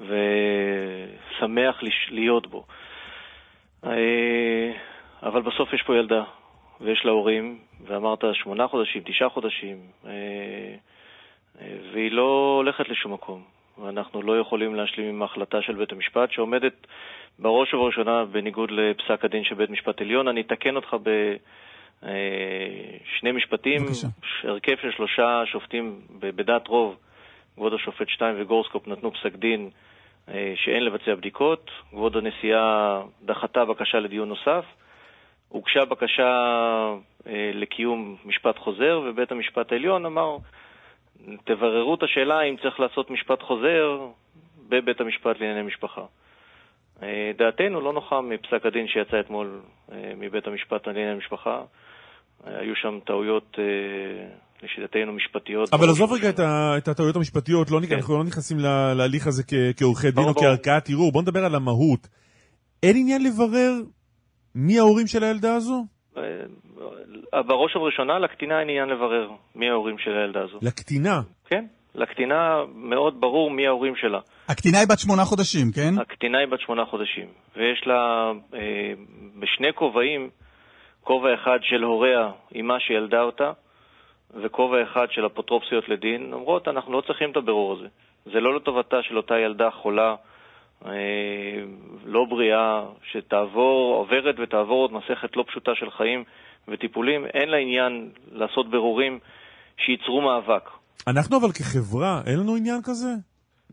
ושמח 0.00 1.80
להיות 2.10 2.46
בו. 2.46 2.64
אבל 5.22 5.42
בסוף 5.42 5.72
יש 5.72 5.82
פה 5.82 5.96
ילדה, 5.96 6.24
ויש 6.80 7.04
לה 7.04 7.10
הורים, 7.10 7.58
ואמרת 7.86 8.24
שמונה 8.32 8.68
חודשים, 8.68 9.02
תשעה 9.04 9.28
חודשים, 9.28 9.76
והיא 11.92 12.12
לא 12.12 12.54
הולכת 12.56 12.88
לשום 12.88 13.12
מקום. 13.12 13.55
ואנחנו 13.78 14.22
לא 14.22 14.40
יכולים 14.40 14.74
להשלים 14.74 15.08
עם 15.08 15.22
ההחלטה 15.22 15.62
של 15.62 15.74
בית 15.74 15.92
המשפט, 15.92 16.32
שעומדת 16.32 16.86
בראש 17.38 17.74
ובראשונה 17.74 18.24
בניגוד 18.24 18.70
לפסק 18.70 19.24
הדין 19.24 19.44
של 19.44 19.54
בית 19.54 19.70
משפט 19.70 20.00
עליון. 20.00 20.28
אני 20.28 20.40
אתקן 20.40 20.76
אותך 20.76 20.96
ב... 21.02 21.36
שני 23.18 23.32
משפטים, 23.32 23.82
בבקשה. 23.82 24.06
הרכב 24.44 24.76
של 24.82 24.92
שלושה 24.92 25.42
שופטים 25.46 26.00
בדעת 26.18 26.68
רוב, 26.68 26.96
כבוד 27.54 27.72
השופט 27.74 28.08
שטיין 28.08 28.34
וגורסקופ 28.38 28.88
נתנו 28.88 29.12
פסק 29.12 29.34
דין 29.34 29.70
שאין 30.54 30.84
לבצע 30.84 31.14
בדיקות, 31.14 31.70
כבוד 31.90 32.16
הנשיאה 32.16 33.00
דחתה 33.22 33.64
בקשה 33.64 33.98
לדיון 33.98 34.28
נוסף, 34.28 34.64
הוגשה 35.48 35.84
בקשה 35.84 36.54
לקיום 37.54 38.16
משפט 38.24 38.58
חוזר, 38.58 39.00
ובית 39.04 39.32
המשפט 39.32 39.72
העליון 39.72 40.06
אמר, 40.06 40.36
תבררו 41.44 41.94
את 41.94 42.02
השאלה 42.02 42.42
אם 42.42 42.56
צריך 42.62 42.80
לעשות 42.80 43.10
משפט 43.10 43.42
חוזר 43.42 44.06
בבית 44.68 45.00
המשפט 45.00 45.40
לענייני 45.40 45.62
משפחה. 45.62 46.02
דעתנו 47.38 47.80
לא 47.80 47.92
נוחה 47.92 48.20
מפסק 48.20 48.66
הדין 48.66 48.86
שיצא 48.88 49.20
אתמול 49.20 49.60
מבית 50.16 50.46
המשפט 50.46 50.86
לענייני 50.86 51.18
משפחה. 51.18 51.62
היו 52.44 52.76
שם 52.76 52.98
טעויות 53.06 53.58
לשיטתנו 54.62 55.12
משפטיות. 55.12 55.74
אבל 55.74 55.88
עזוב 55.88 56.12
רגע 56.12 56.28
את, 56.28 56.38
ה, 56.38 56.74
את 56.78 56.88
הטעויות 56.88 57.16
המשפטיות, 57.16 57.70
לא, 57.70 57.80
כן. 57.88 57.94
אנחנו 57.94 58.18
לא 58.18 58.24
נכנסים 58.24 58.58
לה, 58.58 58.94
להליך 58.94 59.26
הזה 59.26 59.42
כעורכי 59.76 60.10
דין 60.10 60.24
או 60.24 60.34
כערכאת 60.34 60.88
ערעור, 60.88 61.12
בוא 61.12 61.22
נדבר 61.22 61.44
על 61.44 61.54
המהות. 61.54 62.08
אין 62.82 62.96
עניין 62.96 63.22
לברר 63.22 63.72
מי 64.54 64.78
ההורים 64.78 65.06
של 65.06 65.24
הילדה 65.24 65.54
הזו? 65.54 65.84
בראש 67.46 67.76
ובראשונה, 67.76 68.18
לקטינה 68.18 68.60
אין 68.60 68.68
עניין 68.68 68.88
לברר 68.88 69.30
מי 69.54 69.70
ההורים 69.70 69.98
של 69.98 70.10
הילדה 70.10 70.42
הזו. 70.42 70.58
לקטינה? 70.62 71.20
כן, 71.44 71.64
לקטינה 71.94 72.62
מאוד 72.74 73.20
ברור 73.20 73.50
מי 73.50 73.66
ההורים 73.66 73.96
שלה. 73.96 74.18
הקטינה 74.48 74.78
היא 74.78 74.88
בת 74.88 74.98
שמונה 74.98 75.24
חודשים, 75.24 75.66
כן? 75.74 76.00
הקטינה 76.00 76.38
היא 76.38 76.48
בת 76.48 76.60
שמונה 76.60 76.84
חודשים, 76.84 77.26
ויש 77.56 77.86
לה 77.86 78.32
אה, 78.54 78.92
בשני 79.38 79.72
כובעים, 79.74 80.30
כובע 81.02 81.34
אחד 81.34 81.58
של 81.62 81.82
הוריה, 81.82 82.30
אמה 82.60 82.80
שילדה 82.80 83.22
אותה, 83.22 83.52
וכובע 84.42 84.82
אחד 84.82 85.06
של 85.10 85.26
אפוטרופסיות 85.26 85.88
לדין, 85.88 86.32
אומרות, 86.32 86.68
אנחנו 86.68 86.92
לא 86.92 87.00
צריכים 87.00 87.30
את 87.30 87.36
הבירור 87.36 87.72
הזה. 87.72 87.86
זה 88.24 88.40
לא 88.40 88.56
לטובתה 88.56 88.96
של 89.02 89.16
אותה 89.16 89.38
ילדה 89.38 89.70
חולה, 89.70 90.14
אה, 90.86 90.90
לא 92.04 92.24
בריאה, 92.24 92.82
שתעבור, 93.12 93.94
עוברת 93.94 94.34
ותעבור 94.38 94.82
עוד 94.82 94.92
מסכת 94.92 95.36
לא 95.36 95.44
פשוטה 95.48 95.72
של 95.74 95.90
חיים 95.90 96.24
וטיפולים. 96.68 97.26
אין 97.34 97.48
לה 97.48 97.56
עניין 97.56 98.10
לעשות 98.32 98.70
בירורים 98.70 99.18
שייצרו 99.76 100.20
מאבק. 100.20 100.70
אנחנו 101.06 101.36
אבל 101.36 101.52
כחברה, 101.52 102.20
אין 102.26 102.38
לנו 102.40 102.56
עניין 102.56 102.80
כזה? 102.82 103.08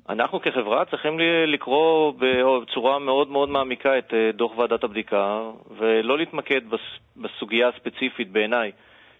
אנחנו 0.09 0.41
כחברה 0.41 0.85
צריכים 0.85 1.19
לקרוא 1.53 2.13
בצורה 2.13 2.99
מאוד 2.99 3.29
מאוד 3.29 3.49
מעמיקה 3.49 3.97
את 3.97 4.13
אה, 4.13 4.31
דוח 4.31 4.57
ועדת 4.57 4.83
הבדיקה 4.83 5.41
ולא 5.77 6.17
להתמקד 6.17 6.61
בסוגיה 7.17 7.69
הספציפית 7.69 8.31
בעיניי 8.31 8.71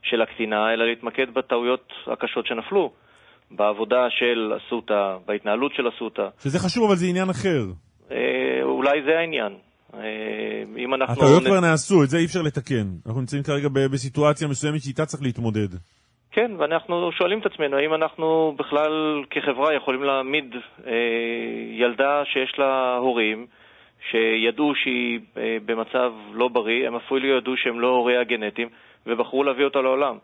של 0.02 0.22
הקטינה, 0.22 0.74
אלא 0.74 0.86
להתמקד 0.86 1.34
בטעויות 1.34 1.94
הקשות 2.08 2.46
שנפלו. 2.46 2.92
בעבודה 3.52 4.08
של 4.10 4.54
אסותא, 4.58 5.18
בהתנהלות 5.26 5.72
של 5.76 5.90
אסותא. 5.90 6.28
שזה 6.44 6.60
חשוב, 6.60 6.84
אבל 6.88 6.96
זה 6.96 7.06
עניין 7.06 7.30
אחר. 7.30 7.64
אה, 8.12 8.64
אולי 8.64 9.04
זה 9.06 9.20
העניין. 9.20 9.54
אה, 9.94 10.64
אם 10.78 10.94
אנחנו... 10.94 11.14
הטעויות 11.14 11.44
כבר 11.44 11.60
נעשו, 11.60 12.04
את 12.04 12.10
זה 12.10 12.18
אי 12.18 12.26
אפשר 12.26 12.42
לתקן. 12.42 12.88
אנחנו 13.06 13.20
נמצאים 13.22 13.44
כרגע 13.44 13.70
בסיטואציה 13.70 14.48
מסוימת 14.48 14.82
שאיתה 14.82 15.06
צריך 15.06 15.24
להתמודד. 15.24 15.68
כן, 16.32 16.52
ואנחנו 16.60 17.12
שואלים 17.12 17.40
את 17.40 17.46
עצמנו, 17.46 17.78
האם 17.78 17.94
אנחנו 17.94 18.56
בכלל 18.58 19.24
כחברה 19.30 19.74
יכולים 19.74 20.04
להעמיד 20.04 20.56
אה, 20.88 20.92
ילדה 21.72 22.24
שיש 22.26 22.60
לה 22.60 22.96
הורים 22.98 23.48
שידעו 24.12 24.76
שהיא 24.76 25.20
אה, 25.38 25.58
במצב 25.66 26.14
לא 26.34 26.48
בריא, 26.48 26.88
הם 26.88 26.96
אפילו 26.96 27.38
ידעו 27.38 27.58
שהם 27.58 27.80
לא 27.80 27.88
הוריה 27.88 28.22
הגנטיים, 28.22 28.70
ובחרו 29.08 29.44
להביא 29.44 29.66
אותה 29.66 29.82
לעולם. 29.82 30.18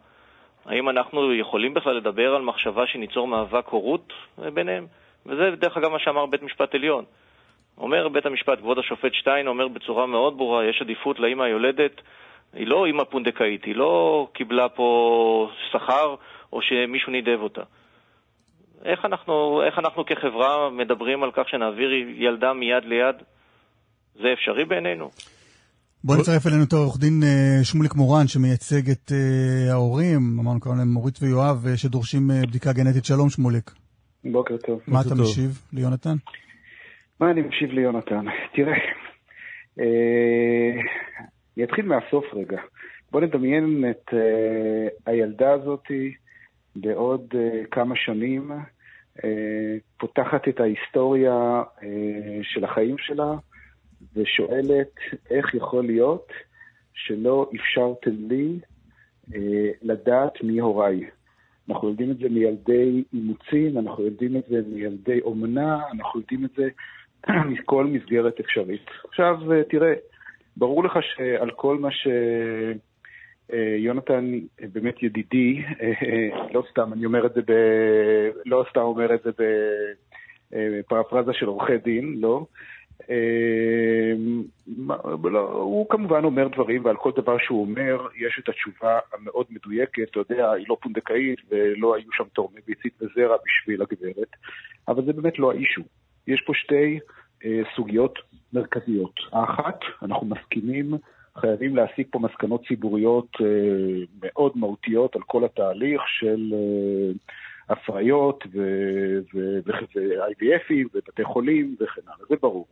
האם 0.65 0.89
אנחנו 0.89 1.33
יכולים 1.33 1.73
בכלל 1.73 1.93
לדבר 1.93 2.35
על 2.35 2.41
מחשבה 2.41 2.87
שניצור 2.87 3.27
מאבק 3.27 3.67
הורות 3.67 4.13
אה, 4.43 4.51
ביניהם? 4.51 4.87
וזה 5.25 5.51
דרך 5.55 5.77
אגב 5.77 5.91
מה 5.91 5.99
שאמר 5.99 6.25
בית 6.25 6.43
משפט 6.43 6.75
עליון. 6.75 7.05
אומר 7.79 8.09
בית 8.09 8.25
המשפט, 8.25 8.59
כבוד 8.59 8.77
השופט 8.79 9.13
שטיין 9.13 9.47
אומר 9.47 9.67
בצורה 9.67 10.07
מאוד 10.07 10.37
ברורה, 10.37 10.69
יש 10.69 10.81
עדיפות 10.81 11.19
לאימא 11.19 11.43
היולדת 11.43 12.01
היא 12.53 12.67
לא 12.67 12.85
אימא 12.85 13.03
פונדקאית, 13.03 13.63
היא 13.65 13.75
לא 13.75 14.27
קיבלה 14.33 14.69
פה 14.69 15.49
שכר 15.71 16.15
או 16.53 16.59
שמישהו 16.61 17.11
נידב 17.11 17.39
אותה. 17.41 17.61
איך 18.85 19.05
אנחנו, 19.05 19.61
איך 19.67 19.79
אנחנו 19.79 20.05
כחברה 20.05 20.69
מדברים 20.69 21.23
על 21.23 21.31
כך 21.31 21.43
שנעביר 21.49 21.89
ילדה 22.17 22.53
מיד 22.53 22.83
ליד? 22.85 23.15
זה 24.15 24.33
אפשרי 24.33 24.65
בעינינו? 24.65 25.09
בוא 26.03 26.15
נצרף 26.15 26.47
אלינו 26.47 26.63
את 26.63 26.73
העורך 26.73 26.97
דין 26.99 27.23
אה, 27.23 27.63
שמוליק 27.63 27.95
מורן, 27.95 28.27
שמייצג 28.27 28.89
את 28.89 29.11
uh, 29.11 29.71
ההורים, 29.71 30.37
אמרנו 30.39 30.59
קראנו 30.59 30.77
להם 30.77 30.87
מורית 30.87 31.15
ויואב, 31.21 31.67
אה, 31.67 31.77
שדורשים 31.77 32.31
בדיקה 32.41 32.73
גנטית. 32.73 33.05
שלום, 33.05 33.29
שמוליק. 33.29 33.71
בוקר 34.23 34.57
טוב. 34.57 34.79
מה 34.87 35.01
אתה 35.01 35.09
טוב. 35.09 35.21
משיב 35.21 35.61
ליונתן? 35.73 36.15
מה 37.19 37.31
אני 37.31 37.41
משיב 37.41 37.71
ליונתן? 37.71 38.25
תראה, 38.53 38.77
אה, 39.79 40.81
אני 41.57 41.63
אתחיל 41.63 41.85
מהסוף 41.85 42.25
רגע. 42.33 42.61
בוא 43.11 43.21
נדמיין 43.21 43.85
את 43.89 44.09
uh, 44.09 44.15
הילדה 45.05 45.53
הזאתי 45.53 46.13
בעוד 46.75 47.33
uh, 47.33 47.67
כמה 47.71 47.95
שנים, 47.95 48.51
פותחת 49.97 50.47
את 50.47 50.59
ההיסטוריה 50.59 51.63
של 52.41 52.63
החיים 52.63 52.97
שלה 52.97 53.33
ושואלת 54.15 54.91
איך 55.29 55.55
יכול 55.55 55.85
להיות 55.85 56.27
שלא 56.93 57.49
אפשרתם 57.55 58.11
לי 58.29 58.59
לדעת 59.81 60.43
מי 60.43 60.59
הוריי. 60.59 61.09
אנחנו 61.69 61.89
יודעים 61.89 62.11
את 62.11 62.17
זה 62.17 62.29
מילדי 62.29 63.03
אימוצים, 63.13 63.77
אנחנו 63.77 64.03
יודעים 64.03 64.37
את 64.37 64.43
זה 64.49 64.61
מילדי 64.67 65.21
אומנה, 65.21 65.79
אנחנו 65.91 66.19
יודעים 66.19 66.45
את 66.45 66.51
זה 66.57 66.69
מכל 67.51 67.85
מסגרת 67.85 68.39
אפשרית. 68.39 68.85
עכשיו, 69.07 69.37
תראה, 69.69 69.93
ברור 70.57 70.83
לך 70.83 70.99
שעל 71.01 71.51
כל 71.51 71.77
מה 71.77 71.89
שיונתן 73.49 74.39
באמת 74.73 75.03
ידידי, 75.03 75.63
לא 76.53 76.63
סתם 76.71 76.93
אני 76.93 77.05
אומר 77.05 77.25
את 77.25 77.33
זה 77.33 77.41
ב... 77.41 77.51
לא 78.45 78.65
סתם 78.69 78.81
אומר 78.81 79.15
את 79.15 79.21
זה 79.23 79.31
בפרפרזה 80.51 81.33
של 81.33 81.45
עורכי 81.45 81.77
דין, 81.77 82.15
לא. 82.17 82.45
לא, 85.23 85.39
הוא 85.51 85.89
כמובן 85.89 86.23
אומר 86.23 86.47
דברים, 86.47 86.85
ועל 86.85 86.95
כל 86.95 87.11
דבר 87.15 87.37
שהוא 87.37 87.61
אומר, 87.61 88.07
יש 88.17 88.39
את 88.43 88.49
התשובה 88.49 88.99
המאוד 89.13 89.45
מדויקת. 89.49 90.03
אתה 90.11 90.19
יודע, 90.19 90.51
היא 90.51 90.65
לא 90.69 90.77
פונדקאית 90.81 91.39
ולא 91.49 91.95
היו 91.95 92.11
שם 92.13 92.23
תורמי 92.33 92.61
ביצית 92.67 92.93
וזרע 93.01 93.35
בשביל 93.45 93.81
הגברת, 93.81 94.35
אבל 94.87 95.05
זה 95.05 95.13
באמת 95.13 95.39
לא 95.39 95.51
האישו. 95.51 95.81
יש 96.29 96.41
פה 96.45 96.53
שתי 96.55 96.99
אה, 97.45 97.61
סוגיות 97.75 98.19
מרכזיות. 98.53 99.19
האחת, 99.31 99.79
אנחנו 100.01 100.27
מסכימים, 100.27 100.93
חייבים 101.37 101.75
להסיק 101.75 102.07
פה 102.11 102.19
מסקנות 102.19 102.65
ציבוריות 102.67 103.27
אה, 103.41 103.47
מאוד 104.21 104.51
מהותיות 104.55 105.15
על 105.15 105.21
כל 105.21 105.45
התהליך 105.45 106.01
של 106.07 106.53
אה, 106.53 107.11
הפריות 107.69 108.43
ו-IVFים 109.33 110.87
ובתי 110.93 111.23
חולים 111.23 111.75
וכן 111.79 112.01
הלאה, 112.07 112.25
זה 112.29 112.35
ברור. 112.41 112.67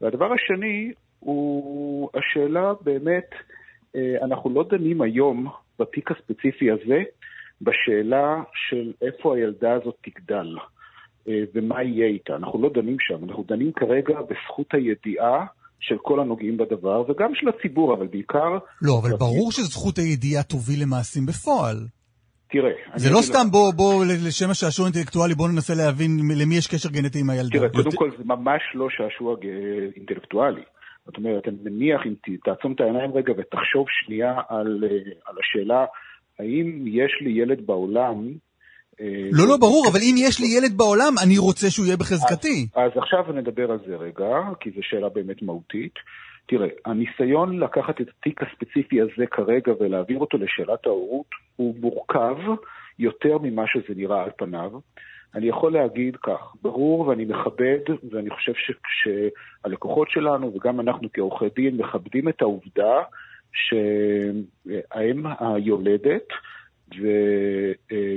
והדבר 0.00 0.32
השני 0.32 0.92
הוא 1.18 2.10
השאלה 2.14 2.72
באמת, 2.80 3.30
אנחנו 4.22 4.50
לא 4.50 4.64
דנים 4.70 5.02
היום 5.02 5.48
בתיק 5.78 6.10
הספציפי 6.10 6.70
הזה 6.70 7.02
בשאלה 7.62 8.42
של 8.54 8.92
איפה 9.02 9.36
הילדה 9.36 9.72
הזאת 9.72 9.96
תגדל. 10.00 10.56
אה, 11.28 11.42
ומה 11.54 11.82
יהיה 11.82 12.06
איתה. 12.06 12.36
אנחנו 12.36 12.62
לא 12.62 12.70
דנים 12.74 12.96
שם, 13.00 13.24
אנחנו 13.24 13.44
דנים 13.48 13.72
כרגע 13.72 14.14
בזכות 14.20 14.74
הידיעה 14.74 15.46
של 15.80 15.96
כל 16.02 16.20
הנוגעים 16.20 16.56
בדבר, 16.56 17.02
וגם 17.10 17.34
של 17.34 17.48
הציבור, 17.48 17.94
אבל 17.94 18.06
בעיקר... 18.06 18.58
לא, 18.82 18.92
אבל 19.02 19.16
ברור 19.18 19.52
שזכות 19.52 19.98
הידיעה 19.98 20.42
תוביל 20.42 20.82
למעשים 20.82 21.26
בפועל. 21.26 21.76
תראה... 22.50 22.70
זה 22.96 23.10
לא 23.10 23.20
סתם 23.22 23.46
בוא, 23.50 23.72
בוא, 23.72 24.04
לשם 24.28 24.50
השעשוע 24.50 24.86
אינטלקטואלי, 24.86 25.34
בוא 25.34 25.48
ננסה 25.48 25.74
להבין 25.74 26.10
למי 26.40 26.54
יש 26.56 26.66
קשר 26.66 26.88
גנטי 26.88 27.20
עם 27.20 27.30
הילדה. 27.30 27.58
תראה, 27.58 27.68
קודם 27.68 27.96
כל 27.96 28.10
זה 28.18 28.24
ממש 28.24 28.62
לא 28.74 28.86
שעשוע 28.90 29.36
אינטלקטואלי. 29.96 30.62
זאת 31.06 31.16
אומרת, 31.16 31.48
אני 31.48 31.56
מניח, 31.62 32.00
אם 32.06 32.14
תעצום 32.44 32.72
את 32.72 32.80
העיניים 32.80 33.12
רגע 33.14 33.32
ותחשוב 33.38 33.86
שנייה 33.88 34.34
על, 34.48 34.84
אה, 34.84 35.12
על 35.26 35.34
השאלה, 35.40 35.84
האם 36.38 36.84
יש 36.86 37.12
לי 37.20 37.30
ילד 37.30 37.66
בעולם 37.66 38.28
לא, 39.32 39.48
לא, 39.48 39.56
ברור, 39.56 39.86
אבל 39.92 40.00
אם 40.02 40.14
יש 40.18 40.40
לי 40.40 40.46
ילד 40.46 40.76
בעולם, 40.76 41.14
אני 41.24 41.38
רוצה 41.38 41.70
שהוא 41.70 41.86
יהיה 41.86 41.96
בחזקתי. 41.96 42.66
אז, 42.74 42.92
אז 42.92 42.98
עכשיו 42.98 43.32
נדבר 43.32 43.70
על 43.70 43.78
זה 43.86 43.96
רגע, 43.96 44.38
כי 44.60 44.70
זו 44.70 44.80
שאלה 44.82 45.08
באמת 45.08 45.42
מהותית. 45.42 45.94
תראה, 46.46 46.68
הניסיון 46.84 47.58
לקחת 47.58 48.00
את 48.00 48.06
התיק 48.08 48.40
הספציפי 48.42 49.00
הזה 49.00 49.26
כרגע 49.30 49.72
ולהעביר 49.80 50.18
אותו 50.18 50.38
לשאלת 50.38 50.86
ההורות 50.86 51.26
הוא 51.56 51.74
מורכב 51.80 52.36
יותר 52.98 53.38
ממה 53.38 53.62
שזה 53.66 53.94
נראה 53.96 54.22
על 54.22 54.30
פניו. 54.36 54.70
אני 55.34 55.48
יכול 55.48 55.72
להגיד 55.72 56.16
כך, 56.16 56.54
ברור 56.62 57.00
ואני 57.00 57.24
מכבד, 57.24 57.78
ואני 58.10 58.30
חושב 58.30 58.52
שהלקוחות 59.64 60.10
שלנו 60.10 60.54
וגם 60.54 60.80
אנחנו 60.80 61.08
כעורכי 61.12 61.48
דין 61.56 61.76
מכבדים 61.76 62.28
את 62.28 62.42
העובדה 62.42 63.02
שהאם 63.52 65.24
היולדת 65.40 66.28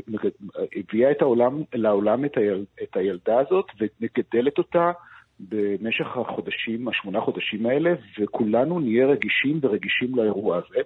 והביאה 0.08 1.12
את 1.12 1.22
העולם, 1.22 1.62
לעולם 1.74 2.26
את, 2.26 2.38
היל, 2.38 2.66
את 2.84 2.98
הילדה 2.98 3.40
הזאת 3.40 3.66
ומגדלת 3.80 4.58
אותה 4.58 4.92
במשך 5.40 6.18
החודשים, 6.18 6.88
השמונה 6.88 7.22
חודשים 7.22 7.66
האלה, 7.66 7.94
וכולנו 8.20 8.80
נהיה 8.80 9.08
רגישים 9.08 9.60
ורגישים 9.62 10.16
לאירוע 10.16 10.58
הזה. 10.58 10.80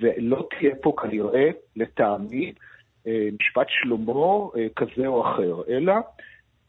ולא 0.00 0.48
תהיה 0.50 0.74
פה 0.82 0.92
כנראה, 1.02 1.50
לטעמי, 1.76 2.52
אה, 3.06 3.28
משפט 3.40 3.66
שלמה 3.68 4.12
אה, 4.56 4.66
כזה 4.76 5.06
או 5.06 5.22
אחר, 5.26 5.62
אלא 5.68 5.94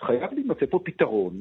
חייב 0.02 0.34
להימצא 0.34 0.66
פה 0.70 0.80
פתרון. 0.86 1.40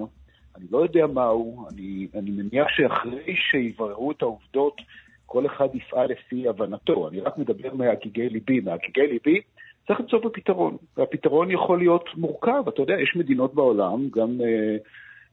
אני 0.57 0.65
לא 0.71 0.79
יודע 0.79 1.07
מהו, 1.07 1.67
אני, 1.73 2.07
אני 2.15 2.31
מניח 2.31 2.69
שאחרי 2.69 3.37
שיבררו 3.51 4.13
את 4.13 4.23
העובדות 4.23 4.81
כל 5.27 5.47
אחד 5.47 5.69
יפעל 5.75 6.09
לפי 6.11 6.49
הבנתו. 6.49 7.09
אני 7.09 7.21
רק 7.21 7.39
מדבר 7.39 7.75
מהגיגי 7.75 8.29
ליבי. 8.29 8.61
מהגיגי 8.61 9.07
ליבי 9.07 9.41
צריך 9.87 10.01
למצוא 10.01 10.19
פה 10.23 10.31
פתרון, 10.33 10.77
והפתרון 10.97 11.51
יכול 11.51 11.79
להיות 11.79 12.05
מורכב. 12.17 12.69
אתה 12.69 12.83
יודע, 12.83 12.95
יש 13.03 13.17
מדינות 13.17 13.55
בעולם, 13.55 14.09
גם 14.09 14.41
אה, 14.41 14.77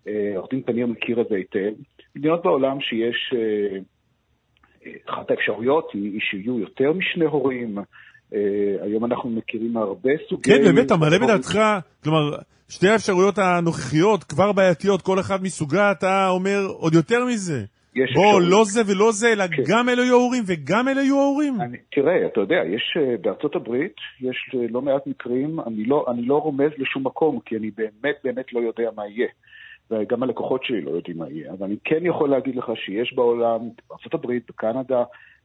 אה, 0.08 0.38
עורך 0.38 0.52
דין 0.52 0.62
פניר 0.62 0.88
מכיר 0.88 1.22
את 1.22 1.28
זה 1.30 1.36
היטב, 1.36 1.74
מדינות 2.16 2.44
בעולם 2.44 2.78
שיש, 2.82 3.34
אה, 3.36 3.80
אחת 5.10 5.32
האפשרויות 5.32 5.90
היא, 5.94 6.20
שיהיו 6.22 6.60
יותר 6.60 6.94
משני 6.94 7.26
הורים. 7.26 7.78
היום 8.82 9.06
אנחנו 9.06 9.30
מכירים 9.30 9.78
הרבה 9.78 10.10
סוגי... 10.30 10.50
כן, 10.50 10.62
באמת, 10.64 10.86
אתה 10.86 10.98
מעלה 10.98 11.20
בדעתך, 11.20 11.60
כלומר, 12.04 12.38
שתי 12.70 12.88
האפשרויות 12.88 13.38
הנוכחיות 13.38 14.24
כבר 14.24 14.52
בעייתיות, 14.52 15.02
כל 15.02 15.20
אחד 15.20 15.44
מסוגה, 15.44 15.92
אתה 15.92 16.30
אומר 16.30 16.66
עוד 16.68 16.94
יותר 16.94 17.26
מזה. 17.26 17.66
יש 17.96 18.14
בוא, 18.14 18.26
אפשרות. 18.26 18.44
לא 18.50 18.64
זה 18.66 18.82
ולא 18.88 19.12
זה, 19.12 19.34
אלא 19.34 19.48
כן. 19.48 19.64
גם 19.68 19.90
אלה 19.90 20.02
יהיו 20.02 20.16
ההורים 20.16 20.44
וגם 20.48 20.88
אלה 20.88 21.02
יהיו 21.02 21.20
ההורים. 21.20 21.62
אני, 21.62 21.78
תראה, 21.92 22.26
אתה 22.26 22.40
יודע, 22.40 22.56
יש 22.56 22.98
אה, 22.98 23.18
בארצות 23.22 23.56
הברית, 23.56 23.96
יש 24.22 24.52
אה, 24.56 24.66
לא 24.70 24.82
מעט 24.82 25.08
מקרים, 25.08 25.60
אני 25.60 25.86
לא, 25.86 26.06
אני 26.12 26.22
לא 26.26 26.38
רומז 26.38 26.72
לשום 26.78 27.08
מקום, 27.08 27.40
כי 27.46 27.58
אני 27.58 27.72
באמת 27.72 28.16
באמת 28.24 28.54
לא 28.54 28.60
יודע 28.60 28.90
מה 28.96 29.08
יהיה. 29.08 29.28
וגם 29.92 30.24
הלקוחות 30.24 30.64
שלי 30.64 30.82
לא 30.82 30.92
יודעים 30.92 31.18
מה 31.18 31.30
יהיה. 31.30 31.52
אבל 31.52 31.66
אני 31.66 31.76
כן 31.84 32.06
יכול 32.06 32.30
להגיד 32.30 32.56
לך 32.56 32.72
שיש 32.76 33.14
בעולם, 33.14 33.60
בארצות 33.90 34.14
הברית, 34.14 34.44
בקנדה, 34.50 35.04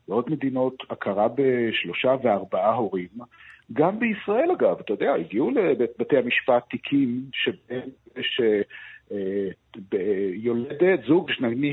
בעוד 0.09 0.31
מדינות, 0.31 0.75
הכרה 0.91 1.27
בשלושה 1.35 2.15
וארבעה 2.23 2.75
הורים. 2.75 3.09
גם 3.73 3.99
בישראל, 3.99 4.51
אגב, 4.51 4.77
אתה 4.81 4.93
יודע, 4.93 5.15
הגיעו 5.15 5.51
לבתי 5.51 6.17
המשפט 6.17 6.63
תיקים 6.71 7.23
שבהם 7.33 7.89
יש... 8.17 8.41
יולדת, 10.35 11.01
זוג, 11.07 11.31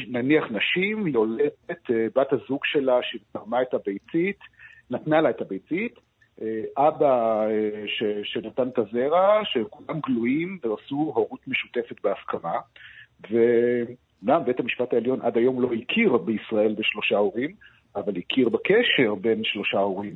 נניח, 0.07 0.45
נשים, 0.51 1.07
יולדת, 1.07 1.91
אה, 1.91 2.07
בת 2.15 2.33
הזוג 2.33 2.65
שלה 2.65 2.99
שתרמה 3.01 3.61
את 3.61 3.73
הביצית, 3.73 4.39
נתנה 4.89 5.21
לה 5.21 5.29
את 5.29 5.41
הביצית, 5.41 5.99
אה, 6.41 6.87
אבא 6.87 7.45
אה, 7.47 7.83
ש, 7.87 8.03
שנתן 8.23 8.67
את 8.67 8.77
הזרע, 8.77 9.41
שכולם 9.43 9.99
גלויים 9.99 10.59
ועשו 10.63 10.95
הורות 10.95 11.47
משותפת 11.47 11.95
בהסכמה, 12.03 12.59
וגם 13.31 14.45
בית 14.45 14.59
המשפט 14.59 14.93
העליון 14.93 15.21
עד 15.21 15.37
היום 15.37 15.61
לא 15.61 15.69
הכיר 15.73 16.17
בישראל 16.17 16.75
בשלושה 16.77 17.17
הורים, 17.17 17.55
אבל 17.95 18.17
הכיר 18.17 18.49
בקשר 18.49 19.15
בין 19.15 19.43
שלושה 19.43 19.79
הורים. 19.79 20.13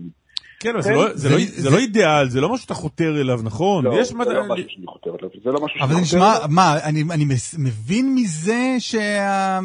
כן, 0.59 0.69
אבל 0.69 0.81
זה 0.81 0.91
לא- 0.91 1.13
זה 1.13 1.29
לא- 1.29 1.37
זה 1.55 1.69
לא 1.69 1.77
אידיאל, 1.77 2.29
זה 2.29 2.41
לא 2.41 2.49
משהו 2.49 2.63
שאתה 2.63 2.73
חותר 2.73 3.21
אליו, 3.21 3.39
נכון? 3.43 3.85
לא, 3.85 3.99
יש 4.01 4.07
זה 4.07 4.13
לא 4.33 4.43
משהו 4.49 4.65
שאני 4.69 4.87
חותר 4.87 5.09
אליו, 5.19 5.29
זה 5.43 5.49
לא 5.51 5.65
משהו 5.65 5.79
אבל 5.81 5.93
שאני 5.95 6.05
זה 6.05 6.17
חותר 6.17 6.17
נשמע, 6.17 6.37
אליו. 6.37 6.47
מה, 6.49 6.77
אני, 6.83 7.03
אני 7.11 7.25
מס- 7.25 7.55
מבין 7.57 8.15
מזה 8.15 8.75
שה... 8.79 9.59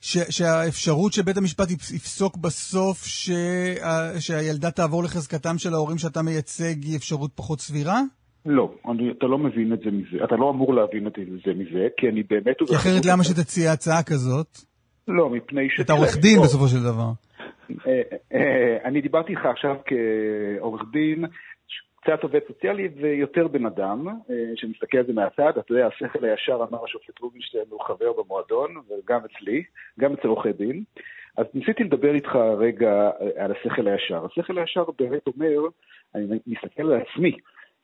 ש, 0.00 0.18
שהאפשרות 0.30 1.12
שבית 1.12 1.36
המשפט 1.36 1.70
יפ- 1.70 1.94
יפסוק 1.94 2.36
בסוף 2.36 3.06
שה, 3.06 3.34
שהילדה 4.20 4.70
תעבור 4.70 5.04
לחזקתם 5.04 5.58
של 5.58 5.74
ההורים 5.74 5.98
שאתה 5.98 6.22
מייצג 6.22 6.82
היא 6.84 6.96
אפשרות 6.96 7.30
פחות 7.34 7.60
סבירה? 7.60 8.00
לא, 8.46 8.74
אני, 8.90 9.10
אתה 9.18 9.26
לא 9.26 9.38
מבין 9.38 9.72
את 9.72 9.78
זה 9.84 9.90
מזה, 9.90 10.24
אתה 10.24 10.36
לא 10.36 10.50
אמור 10.50 10.74
להבין 10.74 11.06
את 11.06 11.12
זה 11.46 11.52
מזה, 11.54 11.86
כי 11.96 12.08
אני 12.08 12.22
באמת... 12.30 12.56
כי 12.68 12.76
אחרת 12.76 13.06
למה 13.06 13.24
שתציע 13.24 13.72
הצעה 13.72 14.02
כזאת? 14.02 14.58
לא, 15.08 15.30
מפני 15.30 15.68
ש... 15.76 15.80
אתה 15.80 15.92
עורך 15.92 16.16
דין 16.16 16.36
לא. 16.38 16.42
בסופו 16.44 16.68
של 16.68 16.82
דבר. 16.82 17.10
אה, 17.86 18.02
אה, 18.32 18.78
אני 18.84 19.00
דיברתי 19.00 19.32
איתך 19.32 19.46
עכשיו 19.46 19.76
כעורך 19.84 20.82
דין, 20.92 21.24
קצת 22.02 22.22
עובד 22.22 22.40
סוציאלי 22.46 22.88
ויותר 22.96 23.48
בן 23.48 23.66
אדם, 23.66 24.08
אה, 24.08 24.34
שמסתכל 24.54 24.98
על 24.98 25.06
זה 25.06 25.12
מהצד. 25.12 25.58
אתה 25.58 25.72
יודע, 25.72 25.86
השכל 25.86 26.24
הישר 26.24 26.64
אמר 26.70 26.84
השופט 26.84 27.18
רובינשטיין 27.20 27.64
הוא 27.70 27.80
חבר 27.80 28.12
במועדון, 28.12 28.76
וגם 28.76 29.20
אצלי, 29.24 29.62
גם 30.00 30.12
אצל 30.12 30.28
עורכי 30.28 30.52
דין. 30.52 30.82
אז 31.36 31.46
ניסיתי 31.54 31.84
לדבר 31.84 32.14
איתך 32.14 32.36
רגע 32.58 33.10
על 33.36 33.52
השכל 33.52 33.88
הישר. 33.88 34.24
השכל 34.24 34.58
הישר 34.58 34.84
באמת 34.98 35.26
אומר, 35.26 35.60
אני 36.14 36.38
מסתכל 36.46 36.82
על 36.82 37.00
עצמי, 37.00 37.36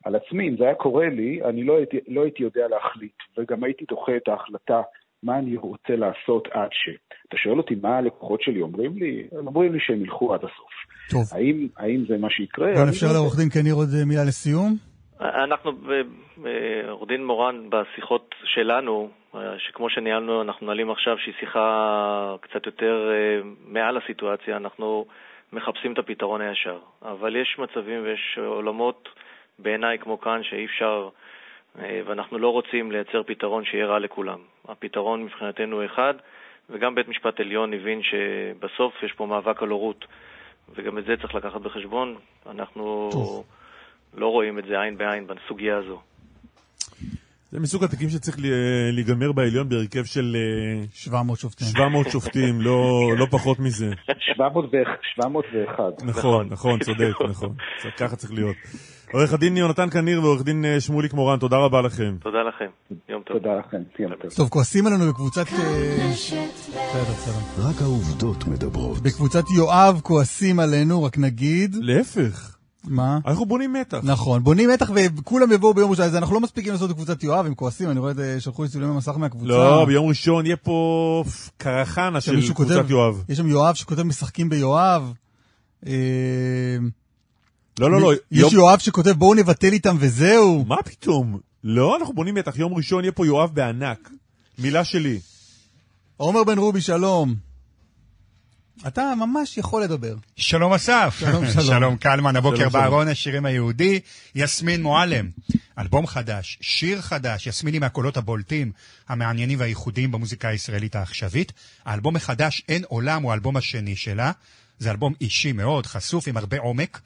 על 0.05 0.17
עצמי, 0.17 0.49
אם 0.49 0.57
זה 0.57 0.65
היה 0.65 0.75
קורה 0.75 1.09
לי, 1.09 1.45
אני 1.45 1.65
לא 1.65 1.77
הייתי, 1.77 2.01
לא 2.09 2.23
הייתי 2.23 2.43
יודע 2.43 2.69
להחליט, 2.69 3.17
וגם 3.39 3.65
הייתי 3.65 3.85
דוחה 3.89 4.17
את 4.17 4.29
ההחלטה 4.29 4.83
מה 5.23 5.39
אני 5.39 5.57
רוצה 5.57 5.97
לעשות 5.97 6.49
עד 6.53 6.69
ש... 6.73 6.89
אתה 7.29 7.37
שואל 7.37 7.59
אותי 7.59 7.75
מה 7.83 7.97
הלקוחות 7.99 8.43
שלי 8.43 8.61
אומרים 8.61 8.93
לי? 8.97 9.29
הם 9.33 9.47
אומרים 9.47 9.73
לי 9.73 9.79
שהם 9.81 10.03
ילכו 10.03 10.35
עד 10.35 10.41
הסוף. 10.41 10.73
טוב. 11.11 11.23
האם, 11.33 11.69
האם 11.77 12.05
זה 12.09 12.17
מה 12.19 12.31
שיקרה? 12.31 12.73
אני 12.73 12.85
נאפשר 12.87 13.07
לא. 13.07 13.13
לעורך 13.13 13.37
דין 13.37 13.49
קניר 13.49 13.75
עוד 13.75 13.89
אה, 13.99 14.05
מילה 14.05 14.25
לסיום. 14.25 14.77
אנחנו, 15.21 15.73
ב- 15.73 16.03
ב- 16.43 16.89
עורך 16.89 17.09
דין 17.09 17.25
מורן, 17.25 17.71
בשיחות 17.71 18.35
שלנו, 18.45 19.09
אה, 19.35 19.41
שכמו 19.59 19.91
שניהלנו, 19.91 20.43
אנחנו 20.43 20.67
נעלים 20.67 20.91
עכשיו, 20.91 21.19
שהיא 21.19 21.35
שיחה 21.41 22.37
קצת 22.41 22.67
יותר 22.67 23.11
אה, 23.13 23.41
מעל 23.67 23.97
הסיטואציה, 23.97 24.57
אנחנו 24.57 25.07
מחפשים 25.53 25.93
את 25.93 25.99
הפתרון 25.99 26.41
הישר. 26.41 26.79
אבל 27.03 27.37
יש 27.37 27.57
מצבים 27.59 28.03
ויש 28.03 28.39
עולמות, 28.47 29.09
בעיניי 29.59 29.99
כמו 29.99 30.21
כאן, 30.21 30.41
שאי 30.43 30.65
אפשר, 30.65 31.09
אה, 31.13 31.18
ואנחנו 31.79 32.39
לא 32.39 32.49
רוצים 32.49 32.93
לייצר 32.93 33.23
פתרון 33.23 33.65
שיהיה 33.65 33.87
רע 33.87 33.99
לכולם. 33.99 34.39
הפתרון 34.69 35.25
מבחינתנו 35.25 35.77
הוא 35.77 35.85
אחד, 35.85 36.15
וגם 36.71 36.95
בית 36.95 37.09
משפט 37.09 37.41
עליון 37.41 37.75
הבין 37.75 38.01
שבסוף 38.03 39.03
יש 39.03 39.13
פה 39.13 39.27
מאבק 39.27 39.63
על 39.63 39.69
הורות, 39.69 40.05
וגם 40.75 40.99
את 40.99 41.05
זה 41.05 41.17
צריך 41.17 41.35
לקחת 41.35 41.61
בחשבון. 41.61 42.17
אנחנו... 42.47 43.09
טוב. 43.13 43.45
לא 44.15 44.27
רואים 44.27 44.59
את 44.59 44.65
זה 44.65 44.81
עין 44.81 44.99
בעין 44.99 45.27
בסוגיה 45.27 45.77
הזו. 45.77 46.01
זה 47.53 47.61
מסוג 47.61 47.85
התיקים 47.85 48.09
שצריך 48.11 48.39
ל- 48.39 48.47
להיגמר 48.93 49.33
בעליון 49.33 49.69
בהרכב 49.69 50.05
של 50.05 50.37
אה, 50.37 50.85
700 50.95 51.39
שופטים. 51.39 51.67
700 51.69 52.11
שופטים, 52.11 52.61
לא 52.61 52.81
לא 53.19 53.27
פחות 53.31 53.59
מזה. 53.59 53.91
701, 54.35 54.99
701. 55.15 56.03
נכון, 56.05 56.49
נכון, 56.51 56.81
צודק, 56.81 57.13
נכון. 57.31 57.55
ככה 57.97 58.17
צריך 58.17 58.33
להיות. 58.33 58.57
עורך 59.13 59.33
הדין 59.33 59.57
יונתן 59.57 59.91
קניר 59.91 60.23
ועורך 60.23 60.43
דין 60.45 60.65
אה, 60.65 60.81
שמוליק 60.81 61.13
מורן, 61.13 61.39
תודה 61.39 61.57
רבה 61.57 61.81
לכם. 61.83 62.17
תודה 62.21 62.39
לכם. 62.49 62.97
יום 63.09 63.23
טוב. 63.23 63.39
תודה 63.39 63.51
לכם, 63.59 63.77
יום 63.99 64.13
טוב. 64.23 64.31
טוב, 64.37 64.49
כועסים 64.49 64.87
עלינו 64.87 65.09
בקבוצת... 65.13 65.47
אה, 65.53 66.09
בסדר, 66.13 66.43
בסדר. 67.13 67.69
רק 67.71 67.83
העובדות 67.83 68.47
מדברות. 68.47 68.99
בקבוצת 69.03 69.45
יואב 69.57 70.01
כועסים 70.03 70.61
עלינו, 70.61 71.03
רק 71.03 71.19
נגיד. 71.19 71.77
להפך, 71.81 72.57
מה? 72.85 73.19
אנחנו 73.27 73.47
בונים 73.47 73.73
מתח. 73.73 74.01
נכון, 74.03 74.45
בונים 74.45 74.71
מתח 74.71 74.91
וכולם 74.95 75.53
יבואו 75.53 75.75
ביום 75.75 75.91
ראשון, 75.91 76.05
אז 76.05 76.17
אנחנו 76.17 76.35
לא 76.35 76.41
מספיקים 76.41 76.73
לעשות 76.73 76.91
בקבוצת 76.91 77.23
יואב, 77.23 77.47
הם 77.47 77.55
כועסים, 77.55 77.91
אני 77.91 78.01
רואה, 78.01 78.13
את, 78.13 78.19
אה, 78.19 78.41
שלחו 78.41 78.63
לי 78.63 78.69
צילומי 78.69 78.97
מסך 78.97 79.17
מהקבוצה. 79.17 79.49
לא, 79.49 79.85
ביום 79.85 80.09
ראשון 80.09 80.47
יהיה 80.47 80.57
פה 80.57 81.25
קרחנה 81.57 82.21
של 82.21 82.53
קבוצת 82.55 82.75
כותב- 82.77 82.91
יואב. 82.91 83.23
יש 83.29 83.39
שם 83.39 83.47
יואב 83.49 83.75
שכותב 83.75 84.03
משחקים 84.03 84.49
ביואב. 84.49 85.13
אה, 85.87 85.93
לא, 87.81 87.91
לא, 87.91 88.01
לא. 88.01 88.13
יש 88.13 88.19
יום- 88.31 88.53
יואב 88.55 88.79
שכותב 88.79 89.11
בואו 89.11 89.35
נבטל 89.35 89.73
איתם 89.73 89.97
וזהו. 90.01 90.65
מה 90.69 90.77
פתאום? 90.85 91.39
לא, 91.65 91.97
אנחנו 91.97 92.15
בונים 92.15 92.35
מתח. 92.35 92.59
יום 92.59 92.75
ראשון 92.75 93.05
יהיה 93.05 93.13
פה 93.13 93.27
יואב 93.27 93.51
בענק. 93.55 94.11
מילה 94.59 94.85
שלי. 94.85 95.21
עומר 96.17 96.45
בן 96.45 96.59
רובי, 96.59 96.81
שלום. 96.81 97.48
אתה 98.87 99.13
ממש 99.17 99.59
יכול 99.59 99.83
לדבר. 99.83 100.15
שלום 100.37 100.73
אסף. 100.73 101.17
שלום, 101.21 101.47
שלום. 101.47 101.67
שלום 101.77 101.97
קלמן, 101.97 102.37
הבוקר. 102.37 102.69
בארון 102.69 103.09
השירים 103.09 103.47
היהודי, 103.47 104.01
יסמין 104.35 104.83
מועלם. 104.83 105.31
אלבום 105.79 106.07
חדש, 106.07 106.59
שיר 106.61 107.01
חדש, 107.01 107.47
יסמין 107.47 107.75
היא 107.75 107.81
מהקולות 107.81 108.17
הבולטים, 108.17 108.73
המעניינים 109.09 109.61
והייחודיים 109.61 110.13
במוזיקה 110.13 110.49
הישראלית 110.49 110.97
העכשווית. 110.97 111.53
האלבום 111.85 112.17
החדש, 112.17 112.63
אין 112.69 112.85
עולם, 112.89 113.23
הוא 113.23 113.31
האלבום 113.31 113.57
השני 113.57 113.97
שלה. 113.97 114.33
זה 114.79 114.91
אלבום 114.91 115.15
אישי 115.21 115.53
מאוד, 115.53 115.87
חשוף, 115.87 116.29
עם 116.29 116.37
הרבה 116.37 116.59
עומק. 116.59 117.01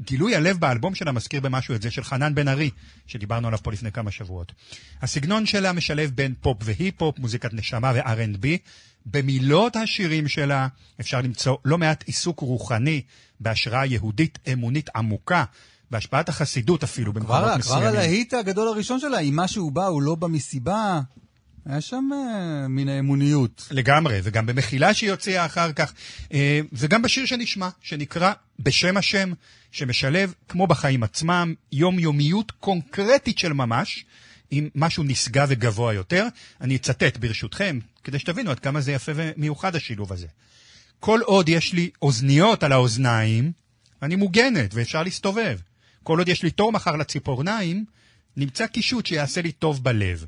גילוי 0.00 0.36
הלב 0.36 0.58
באלבום 0.58 0.94
שלה 0.94 1.12
מזכיר 1.12 1.40
במשהו 1.40 1.74
את 1.74 1.82
זה 1.82 1.90
של 1.90 2.04
חנן 2.04 2.34
בן 2.34 2.48
ארי, 2.48 2.70
שדיברנו 3.06 3.46
עליו 3.46 3.58
פה 3.62 3.72
לפני 3.72 3.92
כמה 3.92 4.10
שבועות. 4.10 4.52
הסגנון 5.02 5.46
שלה 5.46 5.72
משלב 5.72 6.10
בין 6.10 6.34
פופ 6.40 6.58
והיפ-הופ, 6.64 7.18
מוזיקת 7.18 7.54
נשמה 7.54 7.92
ו-R&B. 7.94 8.46
במילות 9.06 9.76
השירים 9.76 10.28
שלה 10.28 10.68
אפשר 11.00 11.20
למצוא 11.20 11.56
לא 11.64 11.78
מעט 11.78 12.04
עיסוק 12.06 12.40
רוחני, 12.40 13.02
בהשראה 13.40 13.86
יהודית 13.86 14.38
אמונית 14.52 14.90
עמוקה, 14.96 15.44
בהשפעת 15.90 16.28
החסידות 16.28 16.82
אפילו 16.82 17.12
במקומות 17.12 17.38
כבר 17.38 17.48
כבר 17.48 17.58
מסוימים. 17.58 17.88
הלהיט 17.88 18.34
הגדול 18.34 18.68
הראשון 18.68 19.00
שלה, 19.00 19.18
עם 19.18 19.36
מה 19.36 19.48
שהוא 19.48 19.72
בא, 19.72 19.86
הוא 19.86 20.02
לא 20.02 20.14
בא 20.14 20.26
מסיבה. 20.26 21.00
היה 21.66 21.80
שם 21.80 22.10
אה, 22.12 22.68
מן 22.68 22.88
האמוניות. 22.88 23.68
לגמרי, 23.70 24.20
וגם 24.22 24.46
במחילה 24.46 24.94
שהיא 24.94 25.10
הוציאה 25.10 25.46
אחר 25.46 25.72
כך, 25.72 25.92
אה, 26.32 26.60
וגם 26.72 27.02
בשיר 27.02 27.26
שנשמע, 27.26 27.68
שנקרא 27.82 28.32
בשם 28.58 28.96
השם, 28.96 29.32
שמשלב, 29.72 30.34
כמו 30.48 30.66
בחיים 30.66 31.02
עצמם, 31.02 31.54
יומיומיות 31.72 32.50
קונקרטית 32.50 33.38
של 33.38 33.52
ממש, 33.52 34.04
עם 34.50 34.68
משהו 34.74 35.02
נשגב 35.02 35.46
וגבוה 35.50 35.94
יותר. 35.94 36.26
אני 36.60 36.76
אצטט 36.76 37.16
ברשותכם, 37.16 37.78
כדי 38.04 38.18
שתבינו 38.18 38.50
עד 38.50 38.60
כמה 38.60 38.80
זה 38.80 38.92
יפה 38.92 39.12
ומיוחד 39.14 39.76
השילוב 39.76 40.12
הזה. 40.12 40.26
כל 41.00 41.20
עוד 41.20 41.48
יש 41.48 41.72
לי 41.72 41.90
אוזניות 42.02 42.62
על 42.62 42.72
האוזניים, 42.72 43.52
אני 44.02 44.16
מוגנת 44.16 44.74
ואפשר 44.74 45.02
להסתובב. 45.02 45.58
כל 46.02 46.18
עוד 46.18 46.28
יש 46.28 46.42
לי 46.42 46.50
תור 46.50 46.72
מחר 46.72 46.96
לציפורניים, 46.96 47.84
נמצא 48.36 48.66
קישוט 48.66 49.06
שיעשה 49.06 49.42
לי 49.42 49.52
טוב 49.52 49.84
בלב. 49.84 50.24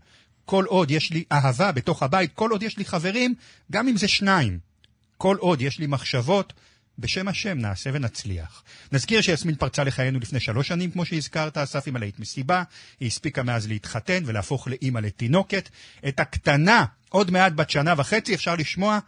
כל 0.46 0.64
עוד 0.64 0.90
יש 0.90 1.10
לי 1.10 1.24
אהבה 1.32 1.72
בתוך 1.72 2.02
הבית, 2.02 2.30
כל 2.34 2.50
עוד 2.50 2.62
יש 2.62 2.78
לי 2.78 2.84
חברים, 2.84 3.34
גם 3.72 3.88
אם 3.88 3.96
זה 3.96 4.08
שניים. 4.08 4.58
כל 5.16 5.36
עוד 5.40 5.62
יש 5.62 5.78
לי 5.78 5.86
מחשבות, 5.86 6.52
בשם 6.98 7.28
השם 7.28 7.58
נעשה 7.58 7.90
ונצליח. 7.92 8.62
נזכיר 8.92 9.20
שיסמין 9.20 9.54
פרצה 9.54 9.84
לחיינו 9.84 10.18
לפני 10.18 10.40
שלוש 10.40 10.68
שנים, 10.68 10.90
כמו 10.90 11.04
שהזכרת, 11.04 11.58
אסף 11.58 11.88
עם 11.88 11.96
הלהיט 11.96 12.18
מסיבה. 12.18 12.62
היא 13.00 13.06
הספיקה 13.06 13.42
מאז 13.42 13.68
להתחתן 13.68 14.22
ולהפוך 14.26 14.68
לאימא 14.68 14.98
לתינוקת. 14.98 15.68
את 16.08 16.20
הקטנה, 16.20 16.84
עוד 17.08 17.30
מעט 17.30 17.52
בת 17.52 17.70
שנה 17.70 17.94
וחצי, 17.96 18.34
אפשר 18.34 18.54
לשמוע 18.54 18.98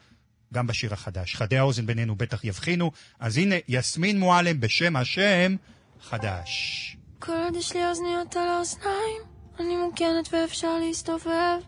גם 0.54 0.66
בשיר 0.66 0.92
החדש. 0.92 1.34
חדי 1.34 1.58
האוזן 1.58 1.86
בינינו 1.86 2.16
בטח 2.16 2.44
יבחינו. 2.44 2.90
אז 3.20 3.38
הנה, 3.38 3.54
יסמין 3.68 4.18
מועלם 4.18 4.60
בשם 4.60 4.96
השם 4.96 5.56
חדש. 6.02 6.96
כל 7.18 7.32
עוד 7.32 7.56
יש 7.56 7.72
לי 7.72 7.86
אוזניות 7.88 8.36
על 8.36 8.48
האוזניים, 8.48 9.22
אני 9.60 9.76
מוגנת 9.76 10.28
ואפשר 10.32 10.78
להסתובב. 10.78 11.58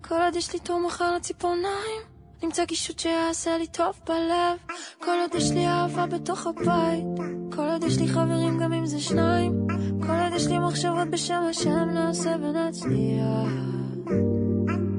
כל 0.00 0.22
עוד 0.22 0.36
יש 0.36 0.52
לי 0.52 0.58
תור 0.58 0.80
מחר 0.80 1.14
לציפורניים, 1.16 2.02
נמצא 2.42 2.64
קישוט 2.64 2.98
שיעשה 2.98 3.58
לי 3.58 3.66
טוב 3.66 4.00
בלב. 4.06 4.58
כל 4.98 5.18
עוד 5.20 5.34
יש 5.34 5.50
לי 5.50 5.66
אהבה 5.66 6.06
בתוך 6.06 6.46
הבית, 6.46 7.04
כל 7.54 7.68
עוד 7.68 7.84
יש 7.84 7.98
לי 7.98 8.08
חברים 8.08 8.58
גם 8.58 8.72
אם 8.72 8.86
זה 8.86 9.00
שניים, 9.00 9.66
כל 10.06 10.12
עוד 10.24 10.32
יש 10.36 10.46
לי 10.46 10.58
מחשבות 10.58 11.08
בשם 11.10 11.42
השם 11.50 11.88
נעשה 11.94 12.30
ונצליח. 12.30 13.52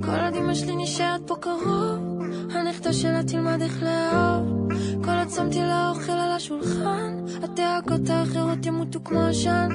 כל 0.05 0.19
עוד 0.25 0.35
אמא 0.35 0.53
שלי 0.53 0.75
נשארת 0.75 1.21
פה 1.27 1.35
קרוב, 1.35 2.21
הנכדה 2.51 2.93
שלה 2.93 3.23
תלמד 3.23 3.61
איך 3.61 3.83
לאהוב. 3.83 4.72
כל 5.05 5.17
עוד 5.19 5.29
שמתי 5.29 5.59
לה 5.59 5.91
על 6.09 6.31
השולחן, 6.31 7.25
הדאגות 7.43 8.09
האחרות 8.09 8.65
ימותו 8.65 8.99
כמו 9.03 9.21
עשן, 9.21 9.69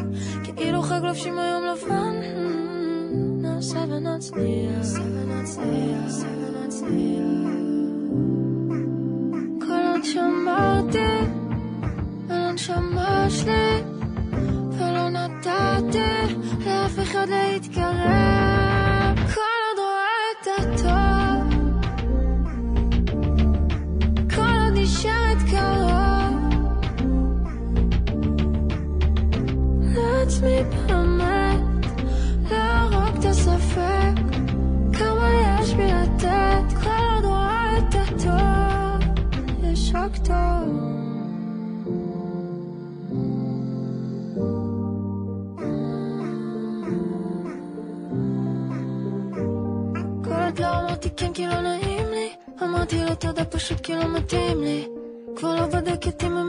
כאילו 0.57 0.83
חג 0.83 1.01
לובשים 1.03 1.39
היום 1.39 1.63
לבן. 1.65 2.15
נעשה 3.43 3.79
ונצליח. 3.79 4.99
כל 9.61 9.83
עוד 9.93 10.05
שמרתי 10.05 10.99
על 12.31 12.41
הנשמה 12.41 13.31
שלי, 13.31 13.83
ולא 14.79 15.09
נתתי 15.09 16.35
לאף 16.67 16.99
אחד 16.99 17.27
להתקרב. 17.29 18.68
לעצמי 30.29 30.63
באמת, 30.87 31.87
להרוג 32.51 33.17
את 33.19 33.25
הספק, 33.25 34.15
כמה 34.99 35.31
יש 35.61 35.75
בי 35.75 35.87
לתת, 35.87 36.79
כל 36.83 36.91
עוד 37.15 37.25
רואה 37.25 37.79
את 37.79 37.95
הטוב, 37.95 39.27
יש 39.63 39.93
רק 39.95 40.17
טוב. 40.17 40.35
כל 50.25 50.31
עוד 50.31 50.59
לא 50.61 50.81
אמרתי 50.81 51.09
כן 51.17 51.33
כי 51.33 51.47
לא 51.47 51.61
נעים 51.61 52.07
לי 52.11 52.29
אמרתי 52.63 53.05
לו 53.05 53.15
תודה 53.15 53.45
פשוט 53.45 53.81
כי 53.81 53.95
לא 53.95 54.09
מתאים 54.17 54.63
לי 54.63 54.89
כבר 55.37 55.55
לא 55.55 55.67
בודקת 55.67 56.25
אם 56.25 56.37
הם 56.37 56.49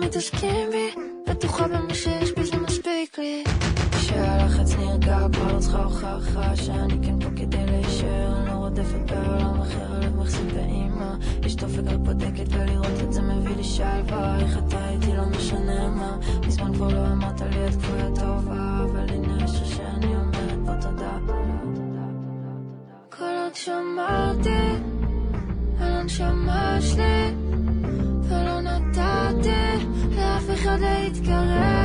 מספיק 2.79 3.17
לי 3.17 3.43
כשהלחץ 3.91 4.75
נרגע 4.75 5.17
כבר 5.33 5.53
לא 5.53 5.59
צריכה 5.59 5.83
הוכחה 5.83 6.55
שאני 6.55 6.93
כן 7.03 7.19
פה 7.19 7.29
כדי 7.35 7.65
להישאר. 7.65 8.37
אני 8.37 8.47
לא 8.47 8.51
רודפת 8.51 9.11
בעולם 9.11 9.61
אחר 9.61 9.95
הלב 9.95 10.15
מחזיק 10.15 10.53
באימא. 10.53 11.13
יש 11.43 11.55
דופק 11.55 11.81
רק 11.85 11.97
בודקת 11.97 12.45
ולראות 12.49 13.01
את 13.03 13.13
זה 13.13 13.21
מביא 13.21 13.55
לי 13.55 13.63
שלווה. 13.63 14.39
איך 14.39 14.57
אתה 14.57 14.89
איתי 14.89 15.13
לא 15.13 15.25
משנה 15.25 15.89
מה. 15.89 16.17
מזמן 16.47 16.73
כבר 16.73 16.87
לא 16.87 17.07
אמרת 17.07 17.41
לי 17.41 17.67
את 17.67 17.75
כפויה 17.75 18.09
טובה 18.15 18.83
אבל 18.83 19.09
הנה 19.09 19.43
יש 19.43 19.51
שאני 19.51 20.15
אומרת 20.15 20.59
פה 20.65 20.71
תודה. 20.81 21.17
כל 23.09 23.23
עוד 23.43 23.55
שמרתי 23.55 24.59
על 25.79 25.91
הנשמה 25.91 26.77
שלי 26.81 27.33
ולא 28.23 28.61
נתתי 28.61 29.85
לאף 30.15 30.43
אחד 30.53 30.77
להתקרב 30.79 31.78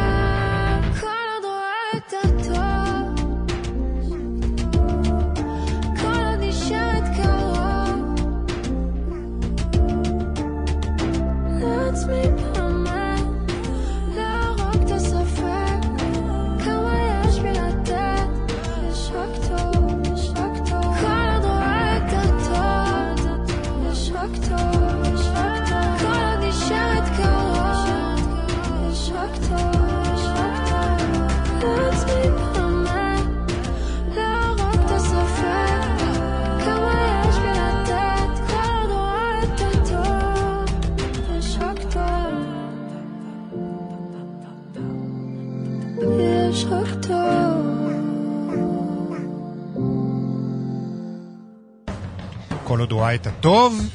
רואה 53.14 53.22
את 53.22 53.26
הטוב, 53.26 53.88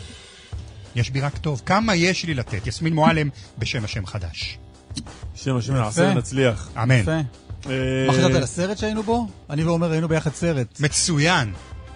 יש 0.95 1.09
בי 1.09 1.21
רק 1.21 1.37
טוב. 1.37 1.61
כמה 1.65 1.95
יש 1.95 2.25
לי 2.25 2.33
לתת? 2.33 2.67
יסמין 2.67 2.93
מועלם 2.93 3.29
בשם 3.57 3.85
השם 3.85 4.05
חדש. 4.05 4.57
בשם 5.35 5.57
השם 5.57 5.73
נעשה 5.73 6.03
ונצליח. 6.03 6.69
אמן. 6.83 6.95
יפה. 6.95 7.11
אה, 7.11 7.23
מה 8.07 8.13
חשבת 8.13 8.35
על 8.35 8.43
הסרט 8.43 8.77
שהיינו 8.77 9.03
בו? 9.03 9.27
אני 9.49 9.63
ועומר 9.63 9.91
היינו 9.91 10.07
ביחד 10.07 10.33
סרט. 10.33 10.79
מצוין. 10.79 11.53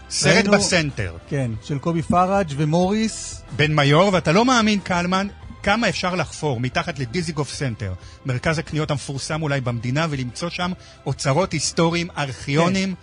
סרט 0.10 0.46
בסנטר. 0.46 1.18
כן, 1.30 1.52
של 1.64 1.80
קובי 1.80 2.02
פראג' 2.02 2.48
ומוריס 2.58 3.42
בן 3.56 3.76
מיור, 3.76 4.10
ואתה 4.14 4.32
לא 4.32 4.46
מאמין, 4.46 4.80
קלמן, 4.80 5.28
כמה 5.64 5.90
אפשר 5.90 6.16
לחפור 6.16 6.60
מתחת 6.60 7.00
לדיזנגוף 7.00 7.54
סנטר, 7.54 7.94
מרכז 8.26 8.58
הקניות 8.58 8.92
המפורסם 8.92 9.42
אולי 9.42 9.62
במדינה, 9.62 10.08
ולמצוא 10.10 10.50
שם 10.50 10.72
אוצרות 11.06 11.52
היסטוריים, 11.52 12.08
ארכיונים. 12.18 12.96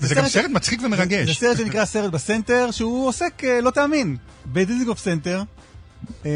וזה 0.00 0.08
זה 0.08 0.14
גם 0.14 0.28
סרט- 0.28 0.50
מצחיק 0.50 0.80
זה 0.80 0.86
ומרגש. 0.86 1.38
סרט 1.38 1.56
שנקרא 1.56 1.84
סרט 1.84 2.12
בסנטר, 2.12 2.68
שהוא 2.70 3.08
עוסק, 3.08 3.44
אה, 3.44 3.60
לא 3.60 3.70
תאמין, 3.70 4.16
בדיזנגוף 4.46 4.98
סנטר. 4.98 5.42
אה, 6.26 6.30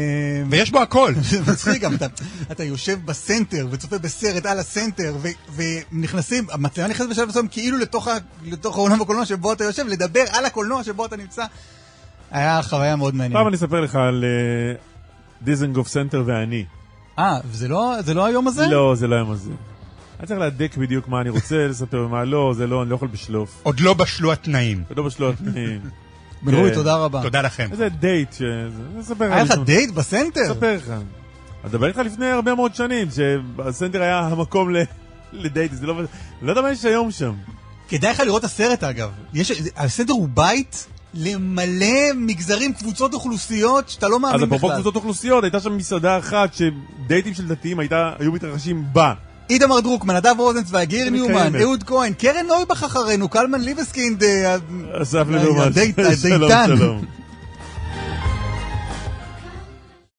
ויש 0.49 0.71
בו 0.71 0.81
הכל. 0.81 1.13
זה 1.29 1.51
מצחיק 1.51 1.81
גם, 1.81 1.95
אתה, 1.95 2.05
אתה 2.51 2.63
יושב 2.63 2.99
בסנטר 3.05 3.67
וצופה 3.71 3.97
בסרט 3.97 4.45
על 4.45 4.59
הסנטר 4.59 5.15
ו, 5.21 5.27
ונכנסים, 5.91 6.47
המצלמה 6.51 6.87
נכנסת 6.87 7.09
בשלב 7.09 7.27
מסוים 7.29 7.47
כאילו 7.47 7.77
לתוך, 7.77 8.07
ה, 8.07 8.11
לתוך 8.45 8.75
העולם 8.77 9.01
הקולנוע 9.01 9.25
שבו 9.25 9.53
אתה 9.53 9.63
יושב, 9.63 9.87
לדבר 9.87 10.23
על 10.31 10.45
הקולנוע 10.45 10.83
שבו 10.83 11.05
אתה 11.05 11.17
נמצא. 11.17 11.43
היה 12.31 12.61
חוויה 12.63 12.95
מאוד 12.95 13.15
מעניינת. 13.15 13.35
פעם 13.37 13.47
אני 13.47 13.55
אספר 13.55 13.81
לך 13.81 13.95
על 13.95 14.23
אה, 14.27 14.73
דיזנגוף 15.41 15.87
סנטר 15.87 16.23
ואני. 16.25 16.65
אה, 17.19 17.37
זה 17.51 17.67
לא, 17.67 17.95
זה 18.05 18.13
לא 18.13 18.25
היום 18.25 18.47
הזה? 18.47 18.67
לא, 18.67 18.95
זה 18.95 19.07
לא 19.07 19.15
היום 19.15 19.31
הזה. 19.31 19.49
אני 20.21 20.27
צריך 20.27 20.39
להדק 20.39 20.77
בדיוק 20.77 21.07
מה 21.07 21.21
אני 21.21 21.29
רוצה 21.29 21.67
לספר 21.67 22.03
ומה 22.05 22.23
לא, 22.23 22.53
זה 22.57 22.67
לא, 22.67 22.81
אני 22.81 22.89
לא 22.89 22.95
יכול 22.95 23.07
בשלוף. 23.07 23.59
עוד 23.63 23.79
לא 23.79 23.93
בשלו 23.93 24.31
התנאים. 24.31 24.83
עוד 24.89 24.97
לא 24.97 25.03
בשלו 25.03 25.29
התנאים. 25.29 25.81
בן 26.43 26.51
כן. 26.51 26.73
תודה 26.73 26.95
רבה. 26.95 27.21
תודה 27.23 27.41
לכם. 27.41 27.67
איזה 27.71 27.89
דייט, 27.89 28.33
ש- 28.33 28.41
לך. 29.11 29.21
היה 29.21 29.43
לך 29.43 29.51
דייט 29.65 29.91
בסנטר? 29.91 30.41
אספר 30.51 30.75
לך. 30.75 30.89
אני 30.89 31.03
מדבר 31.69 31.87
איתך 31.87 31.97
לפני 31.97 32.25
הרבה 32.25 32.55
מאוד 32.55 32.75
שנים, 32.75 33.07
שהסנטר 33.11 34.01
היה 34.01 34.19
המקום 34.19 34.75
ל- 34.75 34.83
לדייט, 35.33 35.71
זה 35.73 35.85
לא... 35.87 36.01
לא 36.41 36.51
יודע 36.51 36.61
מה 36.61 36.71
יש 36.71 36.85
היום 36.85 37.11
שם. 37.11 37.33
כדאי 37.89 38.11
לך 38.11 38.19
לראות 38.19 38.39
את 38.39 38.45
הסרט 38.45 38.83
אגב. 38.83 39.09
יש, 39.33 39.51
הסנטר 39.75 40.13
הוא 40.13 40.29
בית 40.33 40.87
למלא 41.13 41.87
מגזרים, 42.15 42.73
קבוצות 42.73 43.13
אוכלוסיות 43.13 43.89
שאתה 43.89 44.07
לא 44.07 44.15
אז 44.15 44.21
מאמין 44.21 44.43
אפרופו 44.43 44.67
בכלל. 44.67 44.75
קבוצות 44.75 44.95
אוכלוסיות, 44.95 45.43
הייתה 45.43 45.59
שם 45.59 45.77
מסעדה 45.77 46.17
אחת 46.17 46.49
שדייטים 46.53 47.33
של 47.33 47.47
דתיים 47.47 47.79
היו 48.19 48.31
מתרחשים 48.31 48.83
בה. 48.93 49.13
איתמר 49.51 49.79
דרוקמן, 49.79 50.15
נדב 50.15 50.35
רוזנצוויג, 50.37 50.89
גיר 50.89 51.09
ניומן. 51.09 51.33
אהוד 51.61 51.83
כהן, 51.83 52.13
קרן 52.13 52.45
נויבך 52.47 52.83
אחרינו, 52.83 53.29
קלמן 53.29 53.61
ליבסקינד, 53.61 54.23
אה, 54.23 54.55
אסף 55.01 55.15
אה, 55.15 55.23
ליברמן. 55.37 55.67
הדייט- 55.71 55.95
שלום. 56.21 56.51
שלום. 56.67 57.01